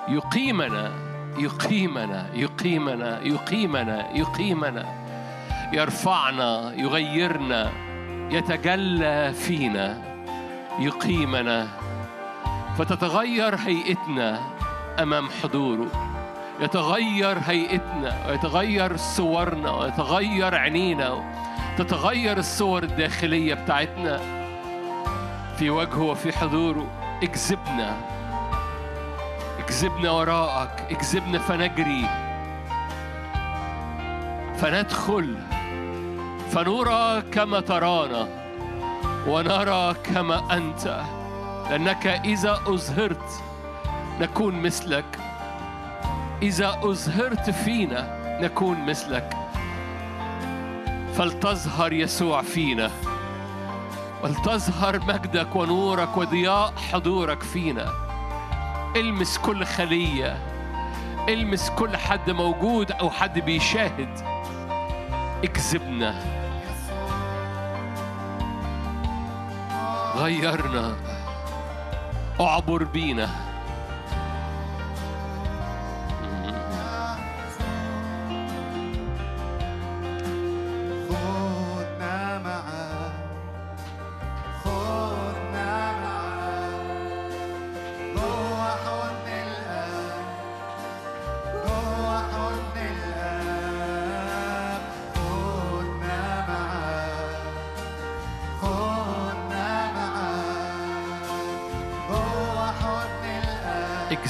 يقيمنا 0.08 0.92
يقيمنا 1.38 2.26
يقيمنا 2.34 3.20
يقيمنا 3.22 4.10
يقيمنا. 4.10 5.05
يرفعنا 5.72 6.72
يغيرنا 6.76 7.72
يتجلى 8.30 9.32
فينا 9.32 9.98
يقيمنا. 10.78 11.68
فتتغير 12.78 13.54
هيئتنا 13.54 14.40
أمام 15.02 15.28
حضوره. 15.42 15.86
يتغير 16.60 17.38
هيئتنا 17.46 18.16
ويتغير 18.28 18.96
صورنا 18.96 19.70
ويتغير 19.70 20.54
عينينا. 20.54 21.24
تتغير 21.78 22.38
الصور 22.38 22.82
الداخلية 22.82 23.54
بتاعتنا. 23.54 24.20
في 25.58 25.70
وجهه 25.70 26.02
وفي 26.02 26.38
حضوره. 26.38 26.86
اكذبنا. 27.22 27.96
اكذبنا 29.58 30.10
وراءك. 30.10 30.86
اكذبنا 30.90 31.38
فنجري. 31.38 32.06
فندخل 34.56 35.36
فنرى 36.50 37.22
كما 37.32 37.60
ترانا 37.60 38.28
ونرى 39.26 39.94
كما 39.94 40.56
أنت 40.56 41.02
لأنك 41.70 42.06
إذا 42.06 42.60
أظهرت 42.66 43.42
نكون 44.20 44.62
مثلك. 44.62 45.04
إذا 46.42 46.80
أظهرت 46.82 47.50
فينا 47.50 48.16
نكون 48.40 48.86
مثلك. 48.86 49.36
فلتظهر 51.14 51.92
يسوع 51.92 52.42
فينا 52.42 52.90
ولتظهر 54.24 55.00
مجدك 55.00 55.56
ونورك 55.56 56.16
وضياء 56.16 56.72
حضورك 56.92 57.42
فينا. 57.42 57.92
المس 58.96 59.38
كل 59.38 59.64
خلية 59.64 60.36
المس 61.28 61.70
كل 61.70 61.96
حد 61.96 62.30
موجود 62.30 62.92
أو 62.92 63.10
حد 63.10 63.38
بيشاهد. 63.38 64.35
اكذبنا. 65.44 66.14
غيرنا. 70.16 70.96
اعبر 72.40 72.84
بينا. 72.84 73.45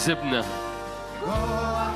اكذبنا 0.06 0.44
جوه 1.22 1.92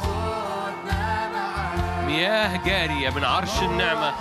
حضن 0.00 0.88
معاك 1.36 2.04
مياه 2.06 2.56
جارية 2.56 3.10
من 3.10 3.24
عرش 3.24 3.62
النعمة. 3.62 4.12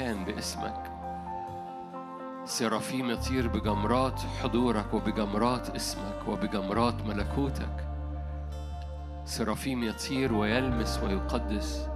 المكان 0.00 0.24
باسمك. 0.24 0.90
سرافيم 2.44 3.10
يطير 3.10 3.48
بجمرات 3.48 4.20
حضورك 4.42 4.94
وبجمرات 4.94 5.70
اسمك 5.70 6.28
وبجمرات 6.28 6.94
ملكوتك. 7.06 7.88
سرافيم 9.24 9.82
يطير 9.84 10.32
ويلمس 10.32 11.00
ويقدس. 11.02 11.88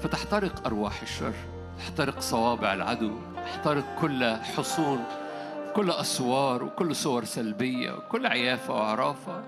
فتحترق 0.00 0.66
أرواح 0.66 1.02
الشر 1.02 1.34
تحترق 1.78 2.20
صوابع 2.20 2.74
العدو 2.74 3.12
تحترق 3.36 3.84
كل 4.00 4.36
حصون 4.36 5.04
كل 5.76 5.90
أسوار 5.90 6.64
وكل 6.64 6.94
صور 6.96 7.24
سلبية 7.24 7.92
وكل 7.92 8.26
عيافة 8.26 8.74
وعرافة. 8.74 9.42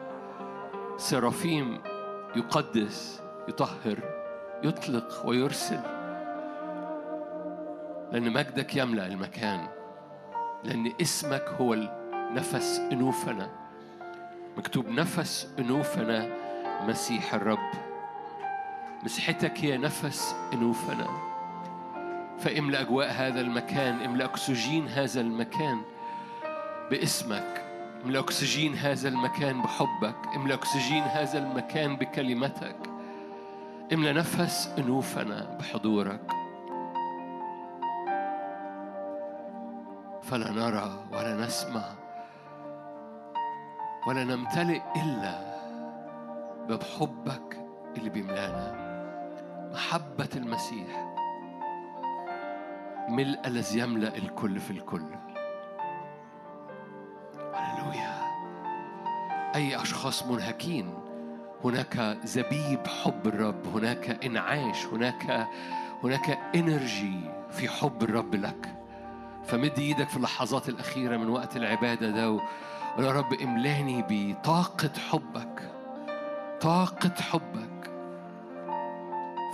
سرافيم 0.97 1.79
يقدس 2.37 3.23
يطهر 3.49 3.99
يطلق 4.63 5.27
ويرسل. 5.27 6.00
لأن 8.13 8.33
مجدك 8.33 8.77
يملأ 8.77 9.07
المكان 9.07 9.67
لأن 10.65 10.93
اسمك 11.01 11.45
هو 11.61 11.77
نفس 12.35 12.79
أنوفنا. 12.93 13.51
مكتوب 14.57 14.89
نفس 14.89 15.49
أنوفنا 15.59 16.29
مسيح 16.87 17.35
الرب. 17.35 17.71
مسحتك 19.03 19.59
هي 19.59 19.77
نفس 19.79 20.35
أنوفنا. 20.53 21.07
فاملأ 22.39 22.81
أجواء 22.81 23.11
هذا 23.11 23.41
المكان 23.41 24.03
املأ 24.03 24.25
أكسجين 24.25 24.89
هذا 24.89 25.21
المكان 25.21 25.81
باسمك. 26.91 27.65
املأ 28.05 28.21
أكسجين 28.21 28.75
هذا 28.75 29.09
المكان 29.09 29.63
بحبك. 29.63 30.17
املأ 30.37 30.55
أكسجين 30.55 31.03
هذا 31.03 31.39
المكان 31.39 31.97
بكلمتك. 31.97 32.77
املأ 33.93 34.13
نفس 34.13 34.75
أنوفنا 34.79 35.57
بحضورك. 35.61 36.40
فلا 40.31 40.51
نرى 40.51 41.05
ولا 41.13 41.47
نسمع 41.47 41.83
ولا 44.07 44.25
نمتلئ 44.25 44.83
إلا 44.97 45.57
بحبك 46.69 47.67
اللي 47.97 48.11
بيملانا. 48.11 48.91
محبة 49.75 50.29
المسيح 50.37 51.15
ملء 53.09 53.41
الذي 53.47 53.79
يملأ 53.79 54.17
الكل 54.17 54.61
في 54.61 54.71
الكل. 54.71 55.05
هللويا. 57.55 58.21
أي 59.55 59.83
أشخاص 59.83 60.27
منهكين 60.27 60.95
هناك 61.65 62.19
زبيب 62.25 62.87
حب 62.87 63.27
الرب 63.27 63.77
هناك 63.77 64.25
إنعاش 64.25 64.87
هناك 64.87 65.49
هناك 66.05 66.39
إنرجي 66.55 67.21
في 67.51 67.69
حب 67.69 68.03
الرب 68.03 68.35
لك. 68.35 68.80
فمد 69.45 69.79
إيدك 69.79 70.09
في 70.09 70.17
اللحظات 70.17 70.69
الأخيرة 70.69 71.17
من 71.17 71.29
وقت 71.29 71.57
العبادة 71.57 72.11
ده 72.11 72.31
و- 72.31 72.41
يا 72.99 73.13
رب 73.13 73.33
املأني 73.43 74.05
بطاقة 74.09 74.91
حبك 75.11 75.71
طاقة 76.61 77.15
حبك. 77.21 77.91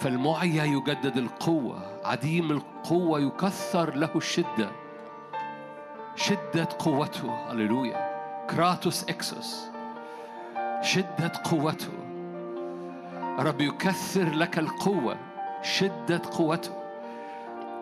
فالمعيا 0.00 0.64
يجدد 0.64 1.16
القوة 1.16 2.00
عديم 2.04 2.50
القوة 2.50 3.20
يكثر 3.20 3.94
له 3.96 4.10
الشدة. 4.16 4.70
شدة 6.16 6.68
قوته 6.78 7.52
هللويا. 7.52 8.16
كراتوس 8.50 9.04
إكسوس. 9.04 9.64
شدة 10.82 11.32
قوته. 11.44 11.92
رب 13.38 13.60
يكثر 13.60 14.30
لك 14.34 14.58
القوة. 14.58 15.16
شدة 15.62 16.22
قوته. 16.38 16.85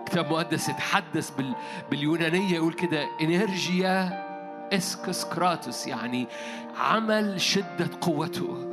كتاب 0.07 0.31
مقدس 0.31 0.69
يتحدث 0.69 1.31
بال... 1.31 1.55
باليونانية 1.91 2.55
يقول 2.55 2.73
كده 2.73 3.07
إنرجيا 3.21 4.25
اسكس 4.73 5.25
كراتوس 5.25 5.87
يعني 5.87 6.27
عمل 6.79 7.41
شدة 7.41 7.91
قوته. 8.01 8.71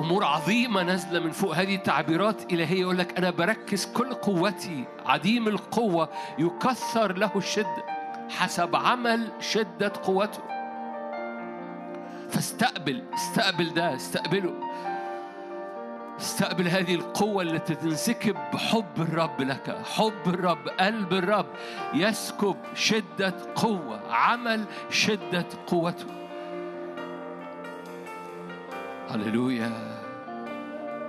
أمور 0.00 0.24
عظيمة 0.24 0.82
نازلة 0.82 1.20
من 1.20 1.30
فوق 1.30 1.56
هذه 1.56 1.74
التعبيرات. 1.74 2.52
إلهية 2.52 2.80
يقول 2.80 2.98
لك 2.98 3.18
أنا 3.18 3.30
بركز 3.30 3.86
كل 3.86 4.14
قوتي 4.14 4.84
عديم 5.06 5.48
القوة 5.48 6.08
يكثر 6.38 7.18
له 7.18 7.30
الشدة 7.36 7.84
حسب 8.30 8.76
عمل 8.76 9.28
شدة 9.40 9.92
قوته. 10.02 10.42
فاستقبل 12.30 13.02
استقبل 13.14 13.74
ده 13.74 13.94
استقبله. 13.94 14.54
استقبل 16.20 16.68
هذه 16.68 16.94
القوة 16.94 17.42
اللي 17.42 17.58
تنسكب 17.58 18.36
بحب 18.52 18.98
الرب 18.98 19.40
لك 19.40 19.76
حب 19.96 20.22
الرب 20.26 20.68
قلب 20.68 21.12
الرب 21.12 21.46
يسكب 21.94 22.56
شدة 22.74 23.34
قوة 23.54 24.00
عمل 24.10 24.64
شدة 24.90 25.46
قوته. 25.66 26.06
هللويا. 29.10 29.94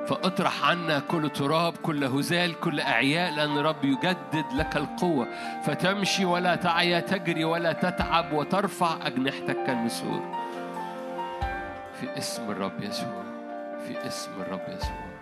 فاطرح 0.07 0.65
عنا 0.65 0.99
كل 0.99 1.29
تراب 1.29 1.77
كل 1.77 2.03
هزال 2.03 2.59
كل 2.59 2.79
أعياء 2.79 3.35
لأن 3.35 3.57
الرب 3.57 3.85
يجدد 3.85 4.45
لك 4.55 4.77
القوة. 4.77 5.27
فتمشي 5.63 6.25
ولا 6.25 6.55
تعيا 6.55 6.99
تجري 6.99 7.43
ولا 7.43 7.73
تتعب 7.73 8.33
وترفع 8.33 9.07
أجنحتك 9.07 9.63
كالنسور 9.67 10.21
في 11.99 12.17
اسم 12.17 12.51
الرب 12.51 12.83
يسوع. 12.83 13.24
في 13.85 14.07
اسم 14.07 14.31
الرب 14.31 14.77
يسوع. 14.77 15.15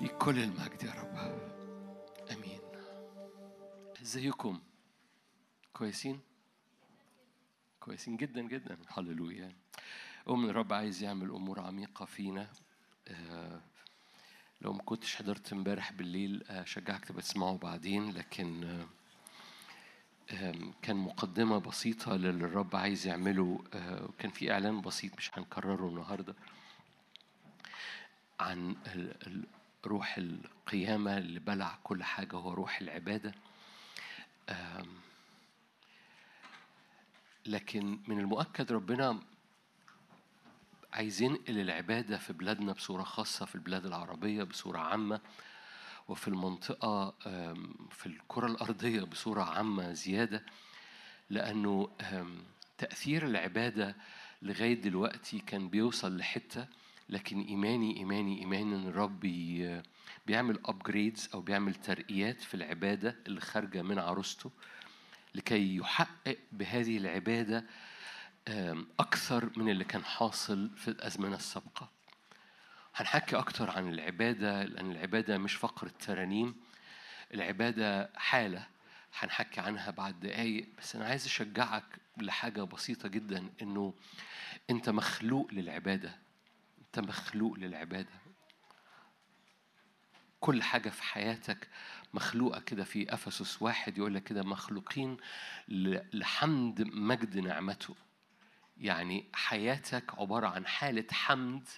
لكل 0.00 0.38
المجد 0.38 0.82
يا 0.82 0.92
رب. 0.92 1.16
آمين. 2.30 2.60
إزيكم؟ 4.02 4.60
كويسين؟ 5.72 6.20
كويسين 7.80 8.16
جدا 8.16 8.42
جدا. 8.42 8.78
هللويا. 8.88 9.52
أؤمن 10.28 10.50
الرب 10.50 10.72
عايز 10.72 11.02
يعمل 11.02 11.30
أمور 11.30 11.60
عميقة 11.60 12.04
فينا. 12.04 12.48
آه، 13.08 13.60
لو 14.60 14.72
ما 14.72 14.82
كنتش 14.82 15.16
حضرت 15.16 15.52
امبارح 15.52 15.92
بالليل 15.92 16.44
آه، 16.50 16.62
أشجعك 16.62 17.04
تبقى 17.04 17.22
تسمعه 17.22 17.56
بعدين 17.58 18.10
لكن 18.10 18.64
آه، 18.64 18.86
كان 20.82 20.96
مقدمة 20.96 21.58
بسيطة 21.58 22.16
للي 22.16 22.44
الرب 22.44 22.76
عايز 22.76 23.06
يعمله 23.06 23.64
آه، 23.74 24.04
وكان 24.04 24.30
في 24.30 24.52
إعلان 24.52 24.80
بسيط 24.80 25.16
مش 25.16 25.30
هنكرره 25.38 25.88
النهاردة 25.88 26.34
عن 28.40 28.76
روح 29.86 30.18
القيامة 30.18 31.18
اللي 31.18 31.40
بلع 31.40 31.78
كل 31.84 32.04
حاجة 32.04 32.36
هو 32.36 32.52
روح 32.54 32.80
العبادة. 32.80 33.34
لكن 37.46 37.98
من 38.08 38.18
المؤكد 38.20 38.72
ربنا 38.72 39.20
عايز 40.92 41.22
ينقل 41.22 41.58
العبادة 41.60 42.18
في 42.18 42.32
بلادنا 42.32 42.72
بصورة 42.72 43.02
خاصة 43.02 43.46
في 43.46 43.54
البلاد 43.54 43.86
العربية 43.86 44.42
بصورة 44.42 44.78
عامة. 44.78 45.20
وفي 46.08 46.28
المنطقة 46.28 47.10
في 47.90 48.06
الكرة 48.06 48.46
الأرضية 48.46 49.02
بصورة 49.02 49.42
عامة 49.42 49.92
زيادة 49.92 50.42
لأنه 51.30 51.88
تأثير 52.78 53.26
العبادة 53.26 53.96
لغاية 54.42 54.74
دلوقتي 54.74 55.38
كان 55.38 55.68
بيوصل 55.68 56.16
لحتة 56.16 56.66
لكن 57.08 57.40
إيماني 57.40 57.96
إيماني 57.96 58.38
إيماني 58.40 58.74
إن 58.76 58.86
الرب 58.88 59.20
بي- 59.20 59.82
بيعمل 60.26 60.60
أبجريدز 60.64 61.28
أو 61.34 61.40
بيعمل 61.40 61.74
ترقيات 61.74 62.40
في 62.40 62.54
العبادة 62.54 63.16
اللي 63.26 63.40
خارجة 63.40 63.82
من 63.82 63.98
عروسته 63.98 64.50
لكي 65.34 65.76
يحقق 65.76 66.38
بهذه 66.52 66.96
العبادة 66.96 67.64
أكثر 69.00 69.50
من 69.56 69.68
اللي 69.68 69.84
كان 69.84 70.04
حاصل 70.04 70.70
في 70.76 70.88
الأزمنة 70.88 71.36
السابقة. 71.36 71.90
هنحكي 72.96 73.36
أكتر 73.36 73.70
عن 73.70 73.88
العبادة 73.88 74.64
لأن 74.64 74.90
العبادة 74.90 75.38
مش 75.38 75.54
فقرة 75.54 75.90
ترانيم 76.00 76.54
العبادة 77.34 78.10
حالة 78.16 78.66
هنحكي 79.18 79.60
عنها 79.60 79.90
بعد 79.90 80.20
دقايق 80.20 80.68
بس 80.78 80.96
أنا 80.96 81.04
عايز 81.04 81.26
أشجعك 81.26 81.84
لحاجة 82.16 82.62
بسيطة 82.62 83.08
جدا 83.08 83.50
إنه 83.62 83.94
أنت 84.70 84.88
مخلوق 84.90 85.48
للعبادة. 85.52 86.16
أنت 86.78 86.98
مخلوق 87.08 87.58
للعبادة. 87.58 88.12
كل 90.40 90.62
حاجة 90.62 90.88
في 90.88 91.02
حياتك 91.02 91.68
مخلوقة 92.14 92.60
كده. 92.60 92.84
في 92.84 93.14
أفسس 93.14 93.62
واحد 93.62 93.98
يقول 93.98 94.14
لك 94.14 94.22
كده 94.24 94.42
مخلوقين 94.42 95.16
لحمد 96.12 96.82
مجد 96.82 97.38
نعمته. 97.38 97.94
يعني 98.78 99.24
حياتك 99.32 100.18
عبارة 100.18 100.46
عن 100.48 100.66
حالة 100.66 101.06
حمد 101.10 101.68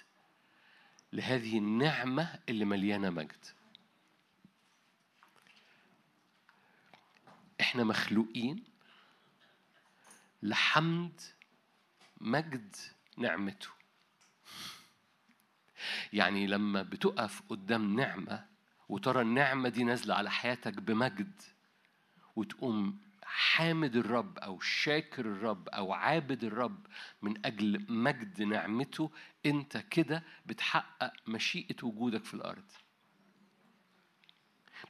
لهذه 1.13 1.57
النعمة 1.57 2.39
اللي 2.49 2.65
مليانة 2.65 3.09
مجد. 3.09 3.45
إحنا 7.61 7.83
مخلوقين 7.83 8.63
لحمد 10.43 11.21
مجد 12.21 12.75
نعمته. 13.17 13.69
يعني 16.13 16.47
لما 16.47 16.81
بتقف 16.81 17.41
قدام 17.49 17.95
نعمة 17.95 18.45
وترى 18.89 19.21
النعمة 19.21 19.69
دي 19.69 19.83
نازلة 19.83 20.15
على 20.15 20.31
حياتك 20.31 20.73
بمجد 20.73 21.41
وتقوم 22.35 22.99
حامد 23.31 23.95
الرب 23.95 24.37
أو 24.37 24.59
شاكر 24.59 25.25
الرب 25.25 25.69
أو 25.69 25.93
عابد 25.93 26.43
الرب 26.43 26.85
من 27.21 27.45
أجل 27.45 27.85
مجد 27.89 28.41
نعمته 28.41 29.11
أنت 29.45 29.77
كده 29.77 30.23
بتحقق 30.45 31.13
مشيئة 31.27 31.75
وجودك 31.83 32.23
في 32.25 32.33
الأرض. 32.33 32.71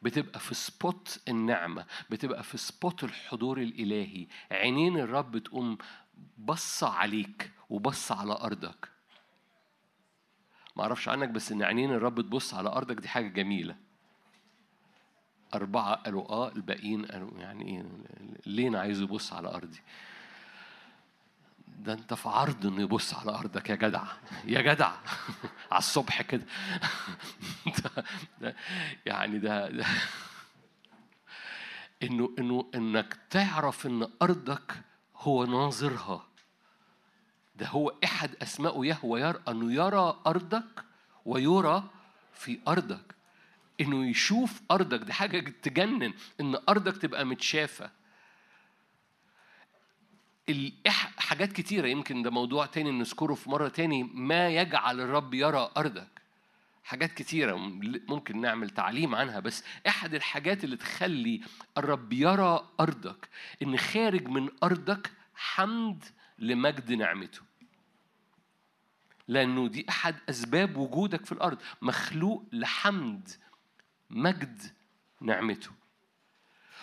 بتبقى 0.01 0.39
في 0.39 0.53
spot 0.55 1.19
النعمة 1.27 1.85
بتبقى 2.09 2.43
في 2.43 2.57
spot 2.57 3.03
الحضور 3.03 3.61
الإلهي. 3.61 4.27
عينين 4.51 4.97
الرب 4.99 5.37
تقوم 5.37 5.77
بصة 6.37 6.89
عليك 6.89 7.51
وبصة 7.69 8.15
على 8.15 8.33
أرضك. 8.33 8.89
ما 10.75 10.83
أعرفش 10.83 11.09
عنك 11.09 11.29
بس 11.29 11.51
إن 11.51 11.63
عينين 11.63 11.91
الرب 11.91 12.21
تبص 12.21 12.53
على 12.53 12.69
أرضك 12.69 12.95
دي 12.95 13.07
حاجة 13.07 13.27
جميلة. 13.27 13.88
أربعة 15.53 15.95
قالوا 15.95 16.29
آه 16.29 16.51
الباقيين 16.51 17.05
قالوا 17.05 17.31
يعني 17.39 17.65
إيه 17.67 17.85
ليه 18.45 18.67
أنا 18.67 18.79
عايز 18.79 19.01
يبص 19.01 19.33
على 19.33 19.47
أرضي؟ 19.47 19.79
ده 21.67 21.93
أنت 21.93 22.13
في 22.13 22.29
عرض 22.29 22.65
إنه 22.65 22.81
يبص 22.81 23.13
على 23.13 23.31
أرضك 23.31 23.69
يا 23.69 23.75
جدع 23.75 24.03
يا 24.45 24.61
جدع. 24.61 24.91
على 25.71 25.79
الصبح 25.79 26.21
كده. 26.21 26.45
ده- 27.65 28.03
ده- 28.41 28.55
يعني 29.05 29.39
ده, 29.39 29.69
ده. 29.69 29.85
إنه 32.03 32.35
إنه 32.39 32.69
إنك 32.75 33.17
تعرف 33.29 33.85
إن 33.85 34.07
أرضك 34.21 34.73
هو 35.15 35.45
ناظرها. 35.45 36.25
ده 37.55 37.67
هو 37.67 37.93
أحد 38.03 38.35
أسمائه 38.41 38.85
يهوى 38.85 39.21
يرى 39.21 39.39
أنه 39.47 39.73
يرى 39.73 40.19
أرضك 40.27 40.83
ويرى 41.25 41.83
في 42.33 42.59
أرضك. 42.67 43.15
إنه 43.81 44.09
يشوف 44.09 44.61
أرضك. 44.71 44.99
دي 44.99 45.13
حاجة 45.13 45.39
تجنن 45.61 46.13
إن 46.41 46.57
أرضك 46.69 46.97
تبقى 46.97 47.25
إح- 50.89 51.19
حاجات 51.19 51.51
كتيرة. 51.53 51.87
يمكن 51.87 52.21
ده 52.21 52.31
موضوع 52.31 52.65
تاني 52.65 52.91
نذكره 52.91 53.33
في 53.33 53.49
مرة 53.49 53.67
تاني. 53.67 54.03
ما 54.03 54.49
يجعل 54.49 54.99
الرب 55.01 55.33
يرى 55.33 55.71
أرضك. 55.77 56.07
حاجات 56.83 57.13
كتيرة. 57.13 57.55
ممكن 58.09 58.41
نعمل 58.41 58.69
تعليم 58.69 59.15
عنها. 59.15 59.39
بس 59.39 59.63
أحد 59.87 60.13
الحاجات 60.13 60.63
اللي 60.63 60.77
تخلي 60.77 61.41
الرب 61.77 62.13
يرى 62.13 62.69
أرضك 62.79 63.29
إن 63.63 63.77
خارج 63.77 64.27
من 64.27 64.49
أرضك 64.63 65.11
حمد 65.35 66.03
لمجد 66.39 66.91
نعمته. 66.93 67.41
لأنه 69.27 69.67
دي 69.67 69.85
أحد 69.89 70.15
أسباب 70.29 70.77
وجودك 70.77 71.25
في 71.25 71.31
الأرض. 71.31 71.57
مخلوق 71.81 72.45
لحمد 72.51 73.29
مجد 74.09 74.61
نعمته. 75.21 75.69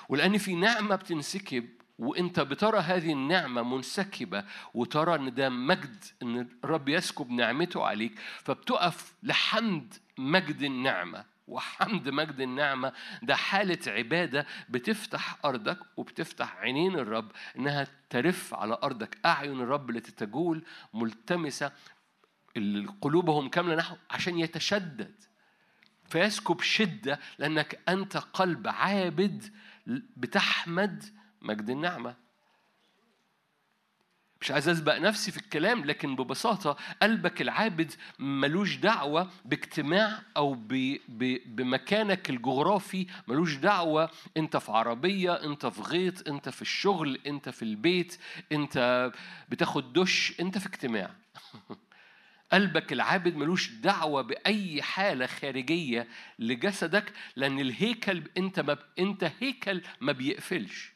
ولأن 0.08 0.38
في 0.38 0.54
نعمة 0.54 0.96
بتنسكب 0.96 1.68
وإنت 1.98 2.40
بترى 2.40 2.78
هذه 2.78 3.12
النعمة 3.12 3.62
منسكبة 3.62 4.44
وترى 4.74 5.14
إن 5.14 5.34
ده 5.34 5.48
مجد 5.48 6.04
إن 6.22 6.48
الرب 6.64 6.88
يسكب 6.88 7.30
نعمته 7.30 7.84
عليك 7.86 8.18
فبتقف 8.18 9.14
لحمد 9.22 9.94
مجد 10.18 10.62
النعمة. 10.62 11.24
وحمد 11.48 12.08
مجد 12.08 12.40
النعمة 12.40 12.92
ده 13.22 13.36
حالة 13.36 13.78
عبادة 13.86 14.46
بتفتح 14.68 15.38
أرضك 15.44 15.78
وبتفتح 15.96 16.56
عينين 16.56 16.94
الرب 16.94 17.32
إنها 17.58 17.86
ترف 18.10 18.54
على 18.54 18.78
أرضك. 18.82 19.18
أعين 19.26 19.60
الرب 19.60 19.90
التي 19.90 20.12
تجول 20.12 20.64
ملتمسة 20.94 21.72
اللي 22.56 22.88
قلوبهم 23.00 23.48
كاملة 23.48 23.74
نحو 23.74 23.96
عشان 24.10 24.38
يتشدد. 24.38 25.14
فيسكب 26.08 26.60
شدة 26.60 27.20
لأنك 27.38 27.80
أنت 27.88 28.16
قلب 28.16 28.68
عابد 28.68 29.52
بتحمد 30.16 31.04
مجد 31.42 31.70
النعمة. 31.70 32.26
مش 34.40 34.50
عايز 34.50 34.68
أسبق 34.68 34.98
نفسي 34.98 35.32
في 35.32 35.38
الكلام 35.38 35.84
لكن 35.84 36.16
ببساطة 36.16 36.76
قلبك 37.02 37.42
العابد 37.42 37.92
ملوش 38.18 38.76
دعوة 38.76 39.30
باجتماع 39.44 40.22
أو 40.36 40.54
ب... 40.54 40.98
ب... 41.08 41.38
بمكانك 41.56 42.30
الجغرافي 42.30 43.06
ملوش 43.28 43.54
دعوة 43.54 44.10
أنت 44.36 44.56
في 44.56 44.72
عربية 44.72 45.32
أنت 45.34 45.66
في 45.66 45.82
غيط 45.82 46.28
أنت 46.28 46.48
في 46.48 46.62
الشغل 46.62 47.20
أنت 47.26 47.48
في 47.48 47.62
البيت 47.62 48.18
أنت 48.52 49.10
بتاخد 49.48 49.92
دش 49.92 50.34
أنت 50.40 50.58
في 50.58 50.66
اجتماع. 50.66 51.10
قلبك 52.52 52.92
العابد 52.92 53.36
ملوش 53.36 53.70
دعوة 53.70 54.22
بأي 54.22 54.82
حالة 54.82 55.26
خارجية 55.26 56.08
لجسدك 56.38 57.12
لأن 57.36 57.60
الهيكل 57.60 58.22
أنت 58.36 58.60
ما 58.60 58.78
أنت 58.98 59.32
هيكل 59.40 59.82
ما 60.00 60.12
بيقفلش. 60.12 60.92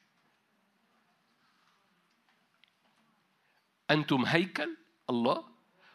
أنتم 3.91 4.25
هيكل 4.25 4.77
الله 5.11 5.45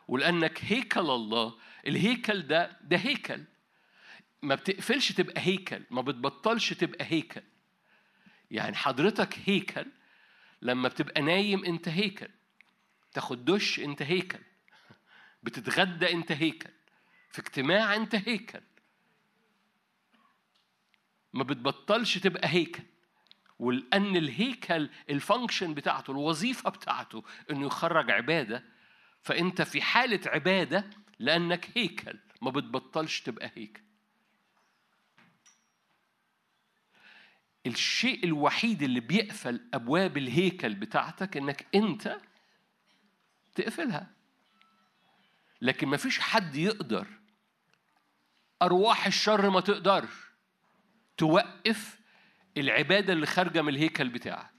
ولأنك 0.08 0.64
هيكل 0.64 1.00
الله 1.00 1.56
الهيكل 1.88 2.42
ده 2.48 2.78
ده 2.82 2.98
هيكل. 2.98 3.44
ما 4.42 4.56
بتقفلش 4.56 5.12
تبقى 5.12 5.42
هيكل 5.46 5.84
ما 5.92 6.02
بتبطلش 6.02 6.74
تبقى 6.74 7.06
هيكل. 7.10 7.42
يعني 8.52 8.76
حضرتك 8.76 9.40
هيكل 9.46 9.86
لما 10.62 10.88
بتبقى 10.88 11.22
نايم 11.22 11.66
أنت 11.66 11.88
هيكل. 11.88 12.28
تاخد 13.14 13.46
دش 13.46 13.80
أنت 13.80 14.02
هيكل. 14.02 14.40
بتتغدى 15.46 16.12
انت 16.12 16.32
هيكل 16.32 16.70
في 17.32 17.40
اجتماع 17.40 17.96
انت 17.96 18.16
هيكل. 18.16 18.62
ما 21.34 21.44
بتبطلش 21.44 22.18
تبقى 22.18 22.48
هيكل 22.50 22.84
ولأن 23.60 24.16
الهيكل 24.16 24.90
الفانكشن 25.10 25.74
بتاعته 25.74 26.12
الوظيفة 26.12 26.70
بتاعته 26.70 27.24
إنه 27.52 27.66
يخرج 27.66 28.12
عبادة 28.12 28.64
فأنت 29.22 29.62
في 29.62 29.82
حالة 29.82 30.20
عبادة 30.26 30.90
لأنك 31.20 31.70
هيكل 31.78 32.20
ما 32.42 32.52
بتبطلش 32.52 33.22
تبقى 33.22 33.52
هيكل. 33.56 33.82
الشيء 37.66 38.26
الوحيد 38.26 38.82
اللي 38.84 39.00
بيقفل 39.00 39.70
أبواب 39.74 40.18
الهيكل 40.18 40.76
بتاعتك 40.76 41.38
إنك 41.38 41.68
أنت 41.76 42.18
تقفلها. 43.56 44.15
لكن 45.62 45.88
ما 45.88 45.98
فيش 45.98 46.20
حد 46.20 46.56
يقدر 46.56 47.08
أرواح 48.62 49.06
الشر 49.06 49.50
ما 49.50 49.60
تقدرش 49.60 50.26
توقف 51.18 52.00
العبادة 52.58 53.14
اللي 53.14 53.26
خارجة 53.26 53.62
من 53.62 53.70
الهيكل 53.70 54.10
بتاعك. 54.10 54.54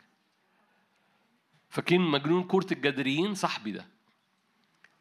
فاكرين 1.68 2.00
مجنون 2.00 2.44
كورة 2.44 2.66
الجدريين؟ 2.72 3.34
صاحبي 3.34 3.72
ده. 3.72 3.86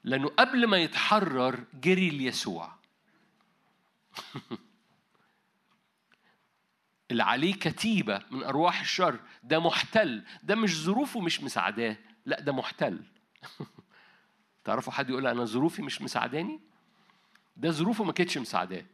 لأنه 0.04 0.28
قبل 0.28 0.68
ما 0.68 0.78
يتحرر 0.78 1.64
جري 1.74 2.10
ليسوع. 2.10 2.76
اللي 7.12 7.24
عليه 7.24 7.54
كتيبة 7.54 8.22
من 8.32 8.44
أرواح 8.44 8.80
الشر. 8.80 9.20
ده 9.44 9.60
محتل. 9.60 10.24
ده 10.44 10.56
مش 10.56 10.82
ظروفه 10.82 11.20
مش 11.20 11.42
مساعداه. 11.42 11.98
لا 12.26 12.40
ده 12.40 12.52
محتل. 12.52 13.04
تعرفوا 14.66 14.94
حد 14.94 15.10
يقول 15.10 15.28
أنا 15.28 15.46
ظروفي 15.46 15.82
مش 15.82 16.02
مساعداني؟ 16.02 16.60
ده 17.58 17.72
ظروفه 17.72 18.04
ما 18.04 18.12
كانتش 18.14 18.38
مساعداه. 18.38 18.86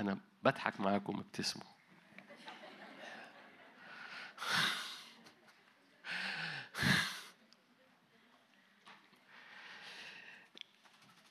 أنا 0.00 0.18
بضحك 0.42 0.80
معاكم 0.80 1.18
ابتسموا 1.18 1.64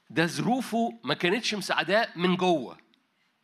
ده 0.10 0.26
ظروفه 0.26 1.00
ما 1.04 1.14
كانتش 1.14 1.56
مساعداه 1.56 2.08
من 2.16 2.36
جوه 2.36 2.78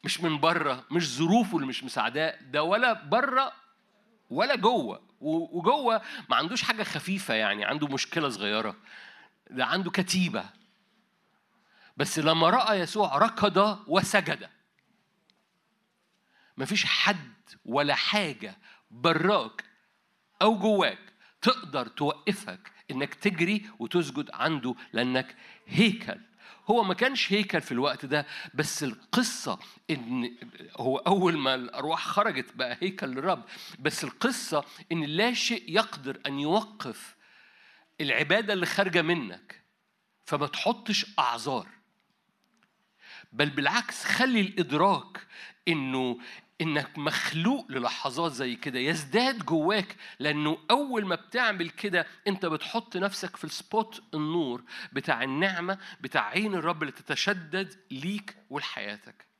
مش 0.04 0.22
من 0.22 0.40
بره 0.40 0.86
مش 0.92 1.18
ظروفه 1.18 1.56
اللي 1.56 1.68
مش 1.68 1.84
مساعداه 1.84 2.42
ده 2.42 2.64
ولا 2.64 2.94
بره 2.94 3.54
ولا 4.30 4.56
جوه. 4.56 5.11
وجوه 5.22 6.02
ما 6.30 6.36
عندوش 6.36 6.62
حاجة 6.62 6.84
خفيفة 6.84 7.34
يعني 7.34 7.66
عنده 7.66 7.88
مشكلة 7.88 8.30
صغيرة. 8.30 8.76
ده 9.50 9.66
عنده 9.66 9.92
كتيبة. 9.92 10.50
بس 11.98 12.20
لما 12.20 12.50
رأى 12.50 12.80
يسوع 12.80 13.18
ركض 13.18 13.80
وسجد. 13.88 14.50
مفيش 16.58 16.86
حد 16.86 17.34
ولا 17.66 17.96
حاجة 17.96 18.58
براك 18.92 19.64
أو 20.42 20.58
جواك 20.58 21.14
تقدر 21.42 21.88
توقفك 21.88 22.72
إنك 22.92 23.14
تجري 23.14 23.70
وتسجد 23.80 24.30
عنده 24.34 24.76
لأنك 24.94 25.36
هيكل. 25.68 26.20
هو 26.72 26.84
ما 26.84 26.94
كانش 26.94 27.34
هيكل 27.34 27.62
في 27.62 27.72
الوقت 27.72 28.06
ده 28.06 28.26
بس 28.54 28.84
القصة 28.84 29.60
إن 29.90 30.38
هو 30.78 30.98
أول 30.98 31.38
ما 31.38 31.56
الأرواح 31.56 32.06
خرجت 32.08 32.54
بقى 32.56 32.78
هيكل 32.82 33.08
للرب 33.08 33.44
بس 33.80 34.04
القصة 34.04 34.66
إن 34.92 35.04
لا 35.04 35.34
شيء 35.34 35.64
يقدر 35.68 36.22
أن 36.26 36.40
يوقف 36.40 37.16
العبادة 38.02 38.54
اللي 38.54 38.66
خارجة 38.66 39.02
منك 39.02 39.62
فما 40.26 40.48
تحطش 40.48 41.06
أعذار. 41.20 41.68
بل 43.32 43.50
بالعكس 43.50 44.04
خلي 44.04 44.42
الإدراك 44.42 45.28
إنه 45.68 46.20
إنك 46.62 46.98
مخلوق 46.98 47.72
للحظات 47.72 48.32
زي 48.32 48.56
كده 48.56 48.80
يزداد 48.80 49.46
جواك 49.46 49.96
لأنه 50.20 50.58
أول 50.72 51.06
ما 51.06 51.16
بتعمل 51.16 51.70
كده 51.70 52.08
أنت 52.28 52.46
بتحط 52.46 52.98
نفسك 52.98 53.36
في 53.36 53.44
السبوت 53.44 54.04
النور 54.14 54.64
بتاع 54.94 55.24
النعمة 55.24 55.78
بتاع 56.02 56.28
عين 56.28 56.54
الرب 56.54 56.82
اللي 56.82 56.92
تتشدد 56.92 57.74
ليك 57.92 58.36
ولحياتك. 58.50 59.31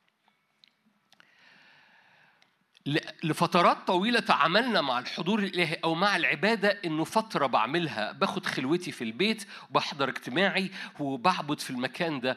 لفترات 3.24 3.86
طويلة 3.86 4.20
تعاملنا 4.20 4.80
مع 4.80 4.98
الحضور 4.98 5.38
الإلهي 5.38 5.74
أو 5.84 5.94
مع 5.94 6.16
العبادة 6.16 6.68
إنه 6.84 7.04
فترة 7.04 7.46
بعملها. 7.46 8.12
باخد 8.12 8.46
خلوتي 8.46 8.92
في 8.92 9.04
البيت 9.04 9.46
وبحضر 9.70 10.08
اجتماعي 10.08 10.70
وبعبد 11.00 11.60
في 11.60 11.70
المكان 11.70 12.20
ده. 12.20 12.36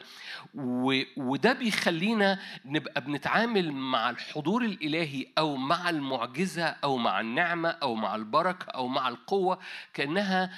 و... 0.54 1.02
وده 1.16 1.52
بيخلينا 1.52 2.38
نبقى 2.64 3.00
بنتعامل 3.00 3.72
مع 3.72 4.10
الحضور 4.10 4.64
الإلهي 4.64 5.26
أو 5.38 5.56
مع 5.56 5.90
المعجزة 5.90 6.64
أو 6.64 6.96
مع 6.96 7.20
النعمة 7.20 7.68
أو 7.68 7.94
مع 7.94 8.14
البركة 8.16 8.70
أو 8.70 8.88
مع 8.88 9.08
القوة 9.08 9.58
كأنها 9.94 10.50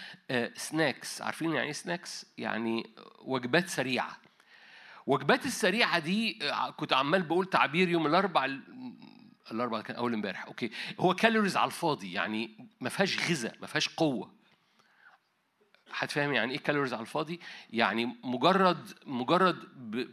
snacks 0.55 1.23
عارفين 1.23 1.53
يعني 1.53 1.67
إيه 1.67 1.73
snacks؟ 1.73 2.27
يعني 2.39 2.91
وجبات 3.19 3.69
سريعة. 3.69 4.17
وجبات 5.07 5.47
السريعة 5.47 5.99
دي 5.99 6.39
كنت 6.77 6.93
عمال 6.93 7.23
بقول 7.23 7.47
تعبير 7.47 7.89
يوم 7.89 8.07
الأربع 8.07 8.49
الاربعاء 9.53 9.83
كان 9.83 9.97
أول 9.97 10.15
امبارح. 10.15 10.47
okay. 10.47 10.71
هو 11.01 11.15
calories 11.15 11.57
على 11.57 11.67
الفاضي 11.67 12.13
يعني 12.13 12.69
ما 12.81 12.89
فيهاش 12.89 13.31
غذاء 13.31 13.57
ما 13.61 13.67
فيهاش 13.67 13.89
قوة. 13.89 14.35
حد 15.91 16.11
فاهم 16.11 16.33
يعني 16.33 16.53
إيه 16.53 16.59
كالوريز 16.59 16.93
على 16.93 17.03
الفاضي؟ 17.03 17.41
يعني 17.71 18.17
مجرد 18.25 18.93
مجرد 19.07 19.57
ب... 19.77 20.09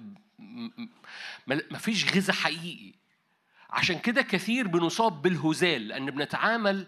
ما 1.47 1.77
فيش 1.77 2.15
غذاء 2.15 2.35
حقيقي. 2.35 2.93
عشان 3.69 3.99
كده 3.99 4.21
كثير 4.21 4.67
بنصاب 4.67 5.21
بالهزال 5.21 5.87
لأن 5.87 6.11
بنتعامل 6.11 6.87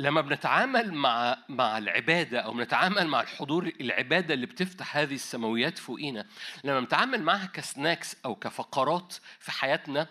لما 0.00 0.20
بنتعامل 0.20 0.94
مع 0.94 1.38
مع 1.48 1.78
العبادة 1.78 2.40
أو 2.40 2.52
بنتعامل 2.52 3.06
مع 3.06 3.20
الحضور 3.20 3.72
العبادة 3.80 4.34
اللي 4.34 4.46
بتفتح 4.46 4.96
هذه 4.96 5.14
السماويات 5.14 5.78
فوقينا 5.78 6.26
لما 6.64 6.80
بنتعامل 6.80 7.22
معها 7.22 7.46
كسناكس 7.46 8.16
أو 8.24 8.34
كفقرات 8.34 9.16
في 9.38 9.52
حياتنا 9.52 10.06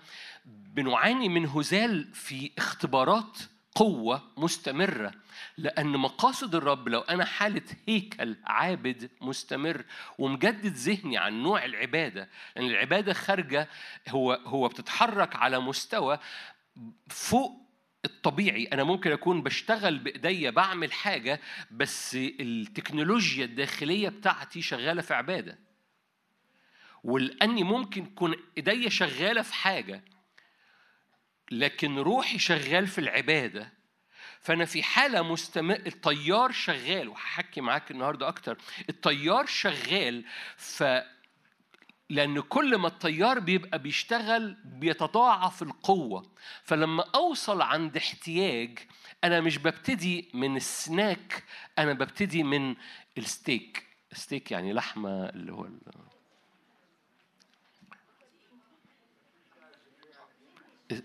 بنعاني 0.46 1.30
من 1.30 1.46
هزال 1.46 2.14
في 2.14 2.52
اختبارات 2.58 3.38
قوة 3.76 4.22
مستمرة. 4.38 5.12
لأن 5.58 5.88
مقاصد 5.88 6.56
الرب 6.56 6.90
لو 6.90 7.00
أنا 7.00 7.26
حالة 7.26 7.62
هيكل 7.88 8.38
عابد 8.46 9.10
مستمر 9.22 9.86
ومجدد 10.18 10.74
ذهني 10.74 11.18
عن 11.18 11.44
نوع 11.44 11.66
العبادة 11.66 12.30
لأن 12.56 12.66
العبادة 12.66 13.14
خارجة 13.14 13.70
هو 14.10 14.34
هو 14.34 14.68
بتتحرك 14.68 15.36
على 15.36 15.60
مستوى 15.60 16.20
فوق 17.10 17.69
الطبيعي. 18.06 18.66
أنا 18.66 18.84
ممكن 18.84 19.12
أكون 19.12 19.44
بشتغل 19.44 20.00
بإيديا 20.00 20.50
بعمل 20.50 20.94
حاجة 20.94 21.42
بس 21.72 22.16
التكنولوجيا 22.16 23.46
الداخلية 23.46 24.10
بتاعتي 24.10 24.62
شغالة 24.62 25.02
في 25.02 25.14
عبادة. 25.14 25.60
ولأني 27.04 27.64
ممكن 27.64 28.16
تكون 28.16 28.36
إيديا 28.58 28.90
شغالة 28.90 29.42
في 29.42 29.54
حاجة 29.54 30.04
لكن 31.52 31.98
روحي 31.98 32.40
شغال 32.40 32.88
في 32.88 32.98
العبادة. 32.98 33.80
فأنا 34.42 34.66
في 34.66 34.84
حالة 34.84 35.22
مستمر 35.22 35.82
الطيار 35.88 36.52
شغال 36.52 37.08
وهحكي 37.08 37.62
معاك 37.62 37.92
النهارده 37.92 38.28
أكتر. 38.28 38.58
الطيار 38.90 39.46
شغال 39.46 40.26
ف 40.58 40.84
لأن 42.10 42.40
كل 42.40 42.76
ما 42.76 42.88
الطيار 42.88 43.40
بيبقى 43.40 43.80
بيشتغل 43.80 44.58
بيتضاعف 44.66 45.64
القوة. 45.64 46.32
فلما 46.64 47.04
أوصل 47.16 47.62
عند 47.62 47.98
احتياج 47.98 48.80
أنا 49.24 49.42
مش 49.42 49.58
ببتدي 49.58 50.30
من 50.34 50.56
السناك 50.56 51.44
أنا 51.78 51.94
ببتدي 51.94 52.44
من 52.44 52.76
ال 53.18 53.28
steak. 53.28 53.86
steak 54.14 54.52
يعني 54.52 54.74
لحمة 54.74 55.26
اللي 55.30 55.54
هو 55.54 55.68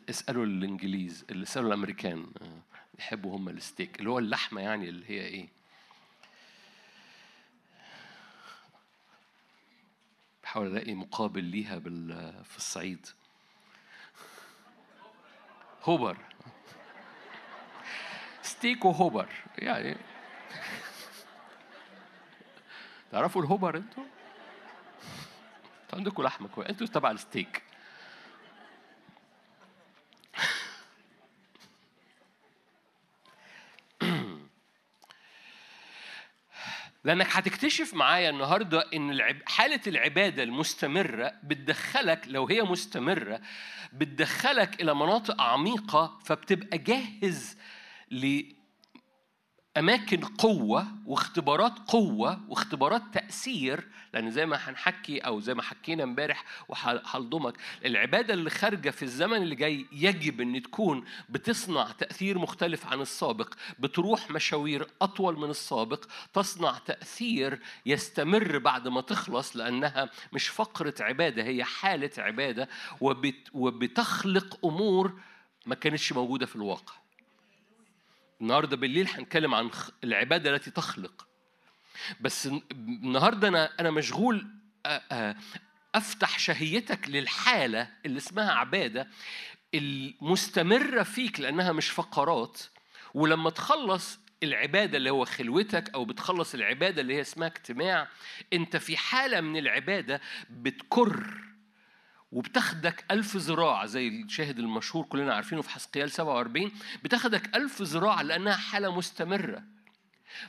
اسألوا 0.08 0.44
الإنجليز 0.44 1.24
اللي 1.30 1.42
اسألوا 1.42 1.68
الأمريكان 1.68 2.26
آه، 2.42 2.60
يحبوا 2.98 3.36
هم 3.36 3.48
الستيك 3.48 3.98
اللي 3.98 4.10
هو 4.10 4.18
اللحمة 4.18 4.60
يعني 4.60 4.88
اللي 4.88 5.10
هي 5.10 5.20
إيه؟ 5.20 5.48
بحاول 10.54 10.66
ألاقي 10.66 10.94
مقابل 10.94 11.44
ليها 11.44 11.78
بال 11.78 12.32
في 12.44 12.56
الصعيد. 12.56 13.06
هوبر. 15.82 16.16
ستيك 18.42 18.84
وهوبر. 18.84 19.28
يعني 19.58 19.96
تعرفوا 23.12 23.42
الهوبر 23.42 23.76
أنتوا؟ 23.76 24.04
أنتوا 25.82 25.98
عندكم 25.98 26.22
لحمة 26.22 26.48
كويس 26.48 26.70
أنتوا 26.70 26.86
تبع 26.86 27.10
الستيك. 27.10 27.62
لأنك 37.04 37.26
هتكتشف 37.30 37.94
معايا 37.94 38.30
النهارده 38.30 38.84
إن 38.94 39.10
العب... 39.10 39.36
حالة 39.46 39.80
العبادة 39.86 40.42
المستمرة 40.42 41.32
بتدخلك 41.42 42.24
لو 42.26 42.46
هي 42.48 42.62
مستمرة 42.62 43.40
بتدخلك 43.92 44.80
إلى 44.82 44.94
مناطق 44.94 45.42
عميقة 45.42 46.18
فبتبقى 46.24 46.78
جاهز 46.78 47.56
لاماكن 49.76 50.20
قوة 50.20 50.86
واختبارات 51.06 51.72
قوة 51.86 52.40
واختبارات 52.48 53.02
تأثير 53.12 53.88
لأن 54.14 54.30
زي 54.30 54.46
ما 54.46 54.56
هنحكي 54.56 55.18
أو 55.18 55.40
زي 55.40 55.54
ما 55.54 55.62
حكينا 55.62 56.02
امبارح 56.02 56.44
وهلضمك 56.68 57.54
العبادة 57.84 58.34
اللي 58.34 58.50
خارجة 58.50 58.90
في 58.90 59.02
الزمن 59.02 59.42
اللي 59.42 59.54
جاي 59.54 59.86
يجب 59.92 60.40
إن 60.40 60.62
تكون 60.62 61.04
بتصنع 61.28 61.90
تأثير 61.98 62.38
مختلف 62.38 62.86
عن 62.86 63.00
السابق 63.00 63.54
بتروح 63.78 64.30
مشاوير 64.30 64.86
أطول 65.02 65.38
من 65.38 65.50
السابق 65.50 66.04
تصنع 66.32 66.78
تأثير 66.86 67.60
يستمر 67.86 68.58
بعد 68.58 68.88
ما 68.88 69.00
تخلص 69.00 69.56
لأنها 69.56 70.10
مش 70.32 70.48
فقرة 70.48 70.94
عبادة 71.00 71.42
هي 71.42 71.64
حالة 71.64 72.10
عبادة 72.18 72.68
وبت 73.00 73.48
وبتخلق 73.52 74.66
أمور 74.66 75.18
ما 75.66 75.74
كانتش 75.74 76.12
موجودة 76.12 76.46
في 76.46 76.56
الواقع. 76.56 77.03
النهارده 78.44 78.76
بالليل 78.76 79.08
هنتكلم 79.08 79.54
عن 79.54 79.70
العبادة 80.04 80.54
التي 80.54 80.70
تخلق. 80.70 81.26
بس 82.20 82.46
النهارده 82.72 83.48
أنا 83.48 83.70
أنا 83.80 83.90
مشغول 83.90 84.46
أفتح 85.94 86.38
شهيتك 86.38 87.08
للحالة 87.08 87.90
اللي 88.06 88.18
اسمها 88.18 88.52
عبادة 88.52 89.08
المستمرة 89.74 91.02
فيك 91.02 91.40
لأنها 91.40 91.72
مش 91.72 91.90
فقرات. 91.90 92.60
ولما 93.14 93.50
تخلص 93.50 94.18
العبادة 94.42 94.96
اللي 94.98 95.10
هو 95.10 95.24
خلوتك 95.24 95.90
أو 95.94 96.04
بتخلص 96.04 96.54
العبادة 96.54 97.00
اللي 97.00 97.14
هي 97.14 97.20
اسمها 97.20 97.48
اجتماع 97.48 98.08
أنت 98.52 98.76
في 98.76 98.96
حالة 98.96 99.40
من 99.40 99.56
العبادة 99.56 100.20
بتكر 100.50 101.34
وبتاخدك 102.34 103.04
ألف 103.10 103.36
ذراع 103.36 103.86
زي 103.86 104.08
الشاهد 104.08 104.58
المشهور 104.58 105.04
كلنا 105.04 105.34
عارفينه 105.34 105.62
في 105.62 105.70
حسقيال 105.70 106.10
47 106.10 106.70
بتاخدك 107.04 107.56
ألف 107.56 107.82
ذراع 107.82 108.20
لأنها 108.22 108.56
حالة 108.56 108.96
مستمرة. 108.96 109.62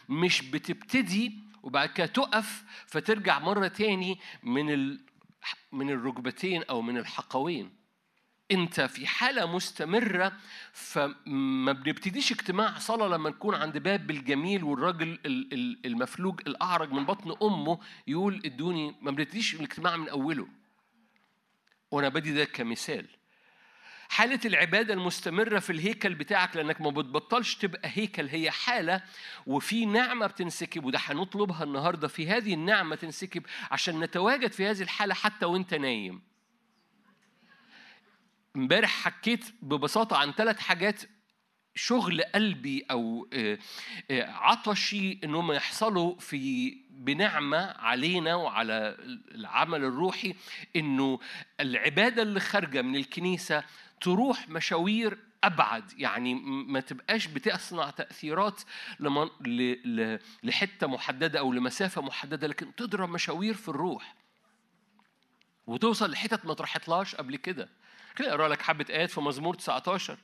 مش 0.09 0.41
بتبتدي 0.41 1.39
وبعد 1.63 1.89
كده 1.89 2.05
تقف 2.07 2.63
فترجع 2.87 3.39
مرة 3.39 3.67
تاني 3.67 4.19
من 4.43 4.69
ال... 4.73 4.99
من 5.71 5.89
الركبتين 5.89 6.63
أو 6.63 6.81
من 6.81 6.97
الحقوين. 6.97 7.71
أنت 8.51 8.81
في 8.81 9.07
حالة 9.07 9.55
مستمرة 9.55 10.31
فما 10.73 11.71
بنبتديش 11.71 12.31
اجتماع 12.31 12.77
صلاة 12.79 13.07
لما 13.07 13.29
نكون 13.29 13.55
عند 13.55 13.77
باب 13.77 14.11
الجميل 14.11 14.63
والراجل 14.63 15.19
ال- 15.25 15.53
ال- 15.53 15.85
المفلوج 15.85 16.41
الأعرج 16.47 16.91
من 16.91 17.05
بطن 17.05 17.35
أمه 17.47 17.79
يقول 18.07 18.41
ادوني 18.45 18.95
ما 19.01 19.11
بنبتديش 19.11 19.55
الاجتماع 19.55 19.97
من 19.97 20.09
أوله. 20.09 20.47
وأنا 21.91 22.09
بدي 22.09 22.33
ده 22.33 22.45
كمثال. 22.45 23.07
حالة 24.09 24.39
العبادة 24.45 24.93
المستمرة 24.93 25.59
في 25.59 25.69
الهيكل 25.69 26.15
بتاعك 26.15 26.55
لأنك 26.55 26.81
ما 26.81 26.89
بتبطلش 26.89 27.55
تبقى 27.55 27.89
هيكل 27.93 28.27
هي 28.27 28.51
حالة 28.51 29.01
وفي 29.45 29.85
نعمة 29.85 30.27
بتنسكب 30.27 30.85
وده 30.85 30.99
هنطلبها 31.01 31.63
النهاردة 31.63 32.07
في 32.07 32.27
هذه 32.27 32.53
النعمة 32.53 32.95
تنسكب 32.95 33.45
عشان 33.71 33.99
نتواجد 33.99 34.51
في 34.51 34.65
هذه 34.65 34.81
الحالة 34.81 35.13
حتى 35.13 35.45
وأنت 35.45 35.73
نايم. 35.73 36.21
امبارح 38.55 38.89
حكيت 38.89 39.45
ببساطة 39.61 40.17
عن 40.17 40.31
ثلاث 40.31 40.59
حاجات 40.59 41.01
شغل 41.76 42.22
قلبي 42.22 42.85
أو 42.91 43.27
آه، 43.34 43.57
آه، 44.11 44.31
عطشي 44.31 45.19
انهم 45.23 45.52
يحصلوا 45.52 46.15
في 46.19 46.77
بنعمة 46.89 47.72
علينا 47.72 48.35
وعلى 48.35 48.97
العمل 49.31 49.84
الروحي 49.84 50.35
إنه 50.76 51.19
العبادة 51.60 52.22
اللي 52.22 52.39
خارجة 52.39 52.81
من 52.81 52.95
الكنيسة 52.95 53.64
تروح 54.02 54.49
مشاوير 54.49 55.18
أبعد. 55.43 55.93
يعني 55.97 56.34
ما 56.45 56.80
تبقاش 56.80 57.27
بتصنع 57.27 57.89
تأثيرات 57.89 58.61
لحتة 60.43 60.88
محددة 60.88 61.39
أو 61.39 61.53
لمسافة 61.53 62.02
محددة 62.02 62.47
لكن 62.47 62.76
تضرب 62.76 63.10
مشاوير 63.10 63.53
في 63.53 63.69
الروح 63.69 64.15
وتوصل 65.68 66.11
لحتت 66.11 66.45
ما 66.45 66.53
تروحتلاش 66.53 67.15
قبل 67.15 67.35
كده. 67.35 67.69
كده 68.15 68.30
أقرأ 68.30 68.47
لك 68.47 68.61
حبة 68.61 68.85
آيات 68.89 69.11
في 69.11 69.22
مزمور 69.22 69.56
19 69.56 70.18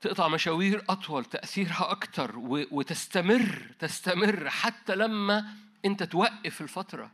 تقطع 0.00 0.28
مشاوير 0.28 0.84
أطول 0.88 1.24
تأثيرها 1.24 1.90
أكتر 1.90 2.32
وتستمر 2.70 3.74
تستمر 3.78 4.50
حتى 4.50 4.94
لما 4.94 5.54
أنت 5.84 6.02
توقف 6.02 6.60
الفترة. 6.60 7.10